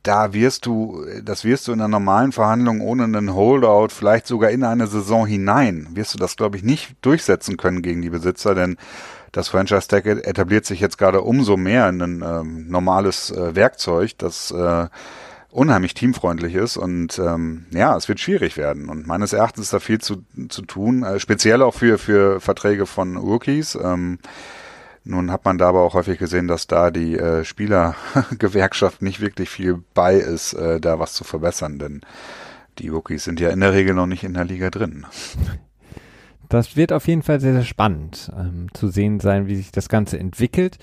da 0.05 0.33
wirst 0.33 0.67
du, 0.67 1.03
das 1.23 1.43
wirst 1.43 1.67
du 1.67 1.71
in 1.71 1.79
einer 1.81 1.87
normalen 1.87 2.31
Verhandlung 2.31 2.81
ohne 2.81 3.05
einen 3.05 3.33
Holdout, 3.33 3.89
vielleicht 3.89 4.27
sogar 4.27 4.51
in 4.51 4.63
eine 4.63 4.85
Saison 4.85 5.25
hinein, 5.25 5.87
wirst 5.93 6.13
du 6.13 6.19
das, 6.19 6.35
glaube 6.35 6.57
ich, 6.57 6.63
nicht 6.63 6.95
durchsetzen 7.01 7.57
können 7.57 7.81
gegen 7.81 8.01
die 8.03 8.11
Besitzer, 8.11 8.53
denn 8.53 8.77
das 9.31 9.49
Franchise 9.49 9.87
Tag 9.87 10.05
etabliert 10.05 10.65
sich 10.65 10.79
jetzt 10.79 10.97
gerade 10.97 11.21
umso 11.21 11.57
mehr 11.57 11.89
in 11.89 12.01
ein 12.01 12.23
ähm, 12.23 12.67
normales 12.69 13.31
äh, 13.31 13.55
Werkzeug, 13.55 14.11
das 14.19 14.51
äh, 14.51 14.87
unheimlich 15.49 15.95
teamfreundlich 15.95 16.53
ist 16.53 16.77
und 16.77 17.17
ähm, 17.17 17.65
ja, 17.71 17.97
es 17.97 18.07
wird 18.07 18.19
schwierig 18.19 18.57
werden 18.57 18.89
und 18.89 19.07
meines 19.07 19.33
Erachtens 19.33 19.65
ist 19.65 19.73
da 19.73 19.79
viel 19.79 19.99
zu, 19.99 20.23
zu 20.49 20.61
tun, 20.61 21.03
äh, 21.03 21.19
speziell 21.19 21.63
auch 21.63 21.73
für, 21.73 21.97
für 21.97 22.39
Verträge 22.39 22.85
von 22.85 23.17
Rookies. 23.17 23.75
Ähm, 23.75 24.19
nun 25.05 25.31
hat 25.31 25.45
man 25.45 25.57
da 25.57 25.69
aber 25.69 25.81
auch 25.81 25.93
häufig 25.93 26.19
gesehen, 26.19 26.47
dass 26.47 26.67
da 26.67 26.91
die 26.91 27.15
äh, 27.15 27.45
Spielergewerkschaft 27.45 29.01
nicht 29.01 29.21
wirklich 29.21 29.49
viel 29.49 29.83
bei 29.93 30.15
ist, 30.15 30.53
äh, 30.53 30.81
da 30.81 30.99
was 30.99 31.13
zu 31.13 31.23
verbessern, 31.23 31.79
denn 31.79 32.01
die 32.79 32.89
Rookies 32.89 33.23
sind 33.23 33.39
ja 33.39 33.49
in 33.49 33.61
der 33.61 33.71
Regel 33.71 33.93
noch 33.93 34.07
nicht 34.07 34.23
in 34.23 34.33
der 34.33 34.45
Liga 34.45 34.69
drin. 34.69 35.05
Das 36.49 36.75
wird 36.75 36.91
auf 36.91 37.07
jeden 37.07 37.23
Fall 37.23 37.39
sehr, 37.39 37.53
sehr 37.53 37.63
spannend 37.63 38.31
ähm, 38.37 38.67
zu 38.73 38.89
sehen 38.89 39.19
sein, 39.19 39.47
wie 39.47 39.55
sich 39.55 39.71
das 39.71 39.89
Ganze 39.89 40.19
entwickelt. 40.19 40.77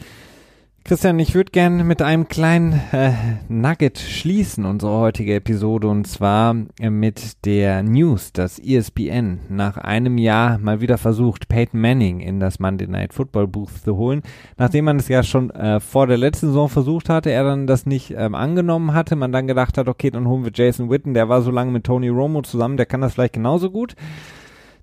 Christian, 0.85 1.21
ich 1.21 1.37
würde 1.37 1.53
gerne 1.53 1.85
mit 1.85 2.03
einem 2.03 2.27
kleinen 2.27 2.73
äh, 2.91 3.13
Nugget 3.49 4.01
schließen, 4.01 4.65
unsere 4.65 4.99
heutige 4.99 5.37
Episode, 5.37 5.87
und 5.87 6.09
zwar 6.09 6.57
äh, 6.81 6.91
mit 6.91 7.45
der 7.45 7.85
News, 7.85 8.33
dass 8.33 8.59
ESPN 8.59 9.39
nach 9.49 9.77
einem 9.77 10.19
Jahr 10.19 10.59
mal 10.59 10.81
wieder 10.81 10.99
versucht, 10.99 11.49
Peyton 11.49 11.81
Manning 11.81 12.19
in 12.19 12.41
das 12.41 12.59
Monday 12.59 12.89
Night 12.89 13.15
Football 13.15 13.47
Booth 13.47 13.85
zu 13.85 13.97
holen. 13.97 14.23
Nachdem 14.59 14.87
man 14.87 14.97
es 14.97 15.07
ja 15.07 15.23
schon 15.23 15.51
äh, 15.51 15.79
vor 15.79 16.09
der 16.09 16.19
letzten 16.19 16.49
Saison 16.49 16.69
versucht 16.69 17.09
hatte, 17.09 17.31
er 17.31 17.45
dann 17.45 17.69
das 17.69 17.87
nicht 17.87 18.13
ähm, 18.17 18.35
angenommen 18.35 18.93
hatte, 18.93 19.15
man 19.15 19.31
dann 19.31 19.47
gedacht 19.47 19.79
hat, 19.79 19.87
okay, 19.87 20.11
dann 20.11 20.27
holen 20.27 20.45
wir 20.45 20.51
Jason 20.53 20.91
Witten, 20.91 21.15
der 21.15 21.29
war 21.29 21.43
so 21.43 21.53
lange 21.53 21.71
mit 21.71 21.85
Tony 21.85 22.09
Romo 22.09 22.43
zusammen, 22.43 22.77
der 22.77 22.87
kann 22.87 23.03
das 23.03 23.15
vielleicht 23.15 23.35
genauso 23.35 23.71
gut 23.71 23.95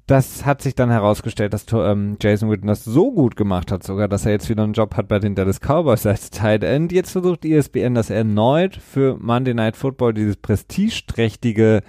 das 0.09 0.43
hat 0.43 0.63
sich 0.63 0.73
dann 0.73 0.89
herausgestellt, 0.89 1.53
dass 1.53 1.65
ähm, 1.71 2.17
Jason 2.19 2.49
Witten 2.49 2.67
das 2.67 2.83
so 2.83 3.11
gut 3.11 3.35
gemacht 3.35 3.71
hat, 3.71 3.83
sogar, 3.83 4.07
dass 4.07 4.25
er 4.25 4.31
jetzt 4.31 4.49
wieder 4.49 4.63
einen 4.63 4.73
Job 4.73 4.95
hat 4.95 5.07
bei 5.07 5.19
den 5.19 5.35
Dallas 5.35 5.59
Cowboys 5.59 6.05
als 6.07 6.31
Tight 6.31 6.63
End. 6.63 6.91
Jetzt 6.91 7.11
versucht 7.11 7.45
ESPN 7.45 7.93
das 7.93 8.09
erneut 8.09 8.75
für 8.75 9.17
Monday 9.19 9.53
Night 9.53 9.77
Football, 9.77 10.15
dieses 10.15 10.37
prestigeträchtige, 10.37 11.83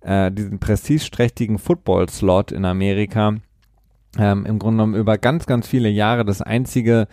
äh, 0.00 0.32
diesen 0.32 0.58
prestigeträchtigen 0.58 1.58
Football-Slot 1.58 2.50
in 2.50 2.64
Amerika. 2.64 3.36
Ähm, 4.18 4.46
Im 4.46 4.58
Grunde 4.58 4.82
genommen 4.82 4.96
über 4.96 5.16
ganz, 5.16 5.46
ganz 5.46 5.68
viele 5.68 5.88
Jahre 5.88 6.24
das 6.24 6.42
einzige 6.42 7.06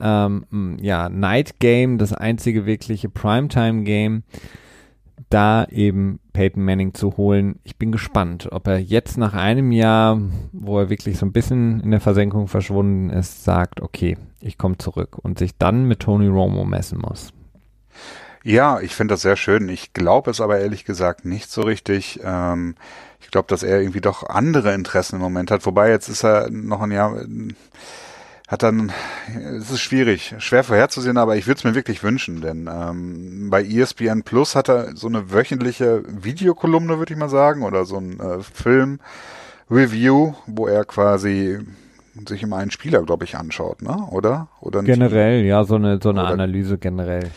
ähm, 0.00 0.76
ja, 0.80 1.08
Night 1.08 1.60
Game, 1.60 1.98
das 1.98 2.12
einzige 2.12 2.66
wirkliche 2.66 3.08
Primetime 3.08 3.84
Game 3.84 4.24
da 5.28 5.64
eben 5.66 6.20
Peyton 6.32 6.64
Manning 6.64 6.94
zu 6.94 7.16
holen. 7.16 7.58
Ich 7.64 7.76
bin 7.76 7.92
gespannt, 7.92 8.48
ob 8.50 8.66
er 8.66 8.78
jetzt 8.78 9.18
nach 9.18 9.34
einem 9.34 9.72
Jahr, 9.72 10.20
wo 10.52 10.78
er 10.78 10.90
wirklich 10.90 11.18
so 11.18 11.26
ein 11.26 11.32
bisschen 11.32 11.80
in 11.80 11.90
der 11.90 12.00
Versenkung 12.00 12.48
verschwunden 12.48 13.10
ist, 13.10 13.44
sagt, 13.44 13.80
okay, 13.80 14.16
ich 14.40 14.58
komme 14.58 14.78
zurück 14.78 15.18
und 15.18 15.38
sich 15.38 15.56
dann 15.58 15.84
mit 15.84 16.00
Tony 16.00 16.28
Romo 16.28 16.64
messen 16.64 16.98
muss. 16.98 17.32
Ja, 18.42 18.80
ich 18.80 18.94
finde 18.94 19.14
das 19.14 19.22
sehr 19.22 19.36
schön. 19.36 19.68
Ich 19.68 19.92
glaube 19.92 20.30
es 20.30 20.40
aber 20.40 20.58
ehrlich 20.58 20.84
gesagt 20.84 21.26
nicht 21.26 21.50
so 21.50 21.62
richtig. 21.62 22.20
Ähm, 22.24 22.74
ich 23.20 23.30
glaube, 23.30 23.48
dass 23.48 23.62
er 23.62 23.80
irgendwie 23.80 24.00
doch 24.00 24.28
andere 24.28 24.72
Interessen 24.72 25.16
im 25.16 25.22
Moment 25.22 25.50
hat. 25.50 25.66
Wobei 25.66 25.90
jetzt 25.90 26.08
ist 26.08 26.24
er 26.24 26.48
noch 26.50 26.80
ein 26.80 26.90
Jahr 26.90 27.22
hat 28.50 28.64
dann, 28.64 28.90
es 29.56 29.70
ist 29.70 29.80
schwierig, 29.80 30.34
schwer 30.38 30.64
vorherzusehen, 30.64 31.18
aber 31.18 31.36
ich 31.36 31.46
würde 31.46 31.58
es 31.58 31.64
mir 31.64 31.76
wirklich 31.76 32.02
wünschen, 32.02 32.40
denn 32.40 32.68
ähm, 32.68 33.48
bei 33.48 33.62
ESPN 33.62 34.24
Plus 34.24 34.56
hat 34.56 34.68
er 34.68 34.96
so 34.96 35.06
eine 35.06 35.30
wöchentliche 35.30 36.02
Videokolumne, 36.08 36.98
würde 36.98 37.12
ich 37.12 37.18
mal 37.18 37.28
sagen, 37.28 37.62
oder 37.62 37.84
so 37.84 37.98
ein 37.98 38.18
äh, 38.18 38.42
Film-Review, 38.42 40.34
wo 40.48 40.66
er 40.66 40.84
quasi 40.84 41.60
sich 42.28 42.42
immer 42.42 42.56
einen 42.56 42.72
Spieler, 42.72 43.04
glaube 43.04 43.24
ich, 43.24 43.36
anschaut, 43.36 43.82
ne? 43.82 43.96
Oder? 44.10 44.48
Oder 44.60 44.82
generell, 44.82 45.44
ja, 45.44 45.62
so 45.62 45.76
eine 45.76 46.00
so 46.02 46.10
eine 46.10 46.24
Analyse 46.24 46.76
generell. 46.76 47.30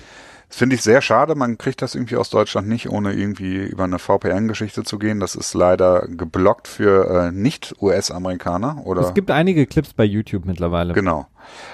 Das 0.53 0.59
finde 0.59 0.75
ich 0.75 0.83
sehr 0.83 1.01
schade. 1.01 1.33
Man 1.33 1.57
kriegt 1.57 1.81
das 1.81 1.95
irgendwie 1.95 2.15
aus 2.15 2.29
Deutschland 2.29 2.67
nicht, 2.67 2.87
ohne 2.87 3.13
irgendwie 3.13 3.55
über 3.55 3.85
eine 3.85 3.97
VPN-Geschichte 3.97 4.83
zu 4.83 4.99
gehen. 4.99 5.19
Das 5.19 5.33
ist 5.33 5.55
leider 5.55 6.07
geblockt 6.07 6.67
für 6.67 7.09
äh, 7.09 7.31
Nicht-US-Amerikaner. 7.31 8.85
Oder 8.85 9.01
Es 9.01 9.15
gibt 9.15 9.31
einige 9.31 9.65
Clips 9.65 9.93
bei 9.93 10.03
YouTube 10.03 10.45
mittlerweile. 10.45 10.93
Genau. 10.93 11.25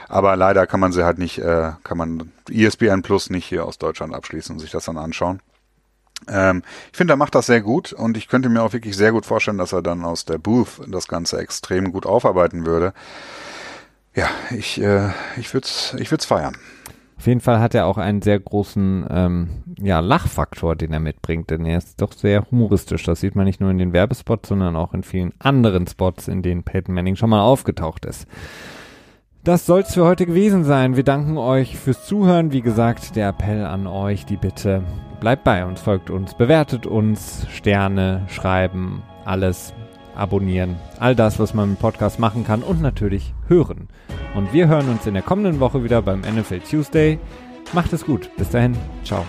Aber 0.08 0.38
leider 0.38 0.66
kann 0.66 0.80
man 0.80 0.94
sie 0.94 1.04
halt 1.04 1.18
nicht, 1.18 1.40
äh, 1.40 1.74
kann 1.84 1.98
man 1.98 2.32
ESPN 2.50 3.02
Plus 3.02 3.30
nicht 3.30 3.44
hier 3.44 3.66
aus 3.66 3.80
Deutschland 3.80 4.16
abschließen 4.16 4.56
und 4.56 4.60
sich 4.60 4.72
das 4.72 4.86
dann 4.86 4.98
anschauen. 4.98 5.42
Ähm, 6.30 6.64
ich 6.90 6.98
finde, 6.98 7.16
er 7.16 7.18
macht 7.18 7.36
das 7.36 7.48
sehr 7.48 7.60
gut 7.60 7.92
und 7.92 8.16
ich 8.16 8.30
könnte 8.30 8.48
mir 8.48 8.64
auch 8.64 8.72
wirklich 8.72 8.96
sehr 8.96 9.12
gut 9.12 9.26
vorstellen, 9.26 9.58
dass 9.58 9.74
er 9.74 9.82
dann 9.82 10.06
aus 10.06 10.24
der 10.24 10.38
Booth 10.38 10.80
das 10.88 11.10
Ganze 11.10 11.38
extrem 11.40 11.92
gut 11.92 12.06
aufarbeiten 12.06 12.66
würde. 12.66 12.94
Ja, 14.16 14.30
ich, 14.52 14.82
äh, 14.82 15.10
ich 15.36 15.54
würde 15.54 15.66
es 15.66 15.98
ich 16.00 16.12
würd's 16.12 16.26
feiern. 16.26 16.56
Auf 17.20 17.28
jeden 17.28 17.41
Fall 17.41 17.60
hat 17.60 17.76
er 17.76 17.86
auch 17.86 17.98
einen 17.98 18.22
sehr 18.22 18.40
großen 18.40 19.06
ähm, 19.10 19.50
ja, 19.82 20.00
Lachfaktor, 20.00 20.78
den 20.78 20.94
er 20.94 21.02
mitbringt, 21.02 21.50
denn 21.50 21.66
er 21.66 21.78
ist 21.78 22.02
doch 22.02 22.14
sehr 22.14 22.50
humoristisch. 22.50 23.04
Das 23.04 23.20
sieht 23.20 23.36
man 23.36 23.44
nicht 23.44 23.60
nur 23.60 23.70
in 23.72 23.78
den 23.78 23.91
Werbespots, 23.91 24.48
sondern 24.48 24.78
auch 24.78 24.94
in 24.94 25.04
vielen 25.04 25.34
anderen 25.38 25.86
Spots, 25.86 26.30
in 26.30 26.44
denen 26.44 26.64
Peyton 26.64 26.96
Manning 26.96 27.18
schon 27.18 27.30
mal 27.30 27.41
aufgetaucht 27.41 28.06
ist. 28.06 28.26
Das 29.44 29.66
soll's 29.66 29.94
für 29.94 30.06
heute 30.06 30.26
gewesen 30.26 30.64
sein. 30.64 30.96
Wir 30.96 31.04
danken 31.04 31.38
euch 31.38 31.78
fürs 31.78 32.06
Zuhören. 32.06 32.54
Wie 32.54 32.62
gesagt, 32.62 33.18
der 33.18 33.28
Appell 33.28 33.66
an 33.66 33.86
euch, 33.86 34.26
die 34.26 34.38
Bitte, 34.38 34.84
bleibt 35.20 35.44
bei 35.44 35.66
uns, 35.66 35.82
folgt 35.82 36.10
uns, 36.10 36.36
bewertet 36.36 36.86
uns, 36.86 37.46
Sterne, 37.50 38.24
schreiben, 38.30 39.04
alles 39.26 39.74
abonnieren, 40.20 40.76
all 41.00 41.16
das, 41.16 41.40
was 41.40 41.54
man 41.54 41.72
im 41.72 41.76
Podcast 41.76 42.20
machen 42.20 42.44
kann 42.44 42.62
und 42.62 42.82
natürlich 42.82 43.34
hören. 43.48 43.88
Und 44.36 44.54
wir 44.54 44.68
hören 44.68 44.90
uns 44.90 45.08
in 45.08 45.16
der 45.16 45.24
kommenden 45.24 45.60
Woche 45.60 45.84
wieder 45.84 46.02
beim 46.02 46.22
NFL 46.22 46.60
Tuesday. 46.60 47.20
Macht 47.74 47.94
es 47.94 48.06
gut. 48.06 48.30
Bis 48.38 48.50
dahin. 48.50 48.76
Ciao. 49.04 49.26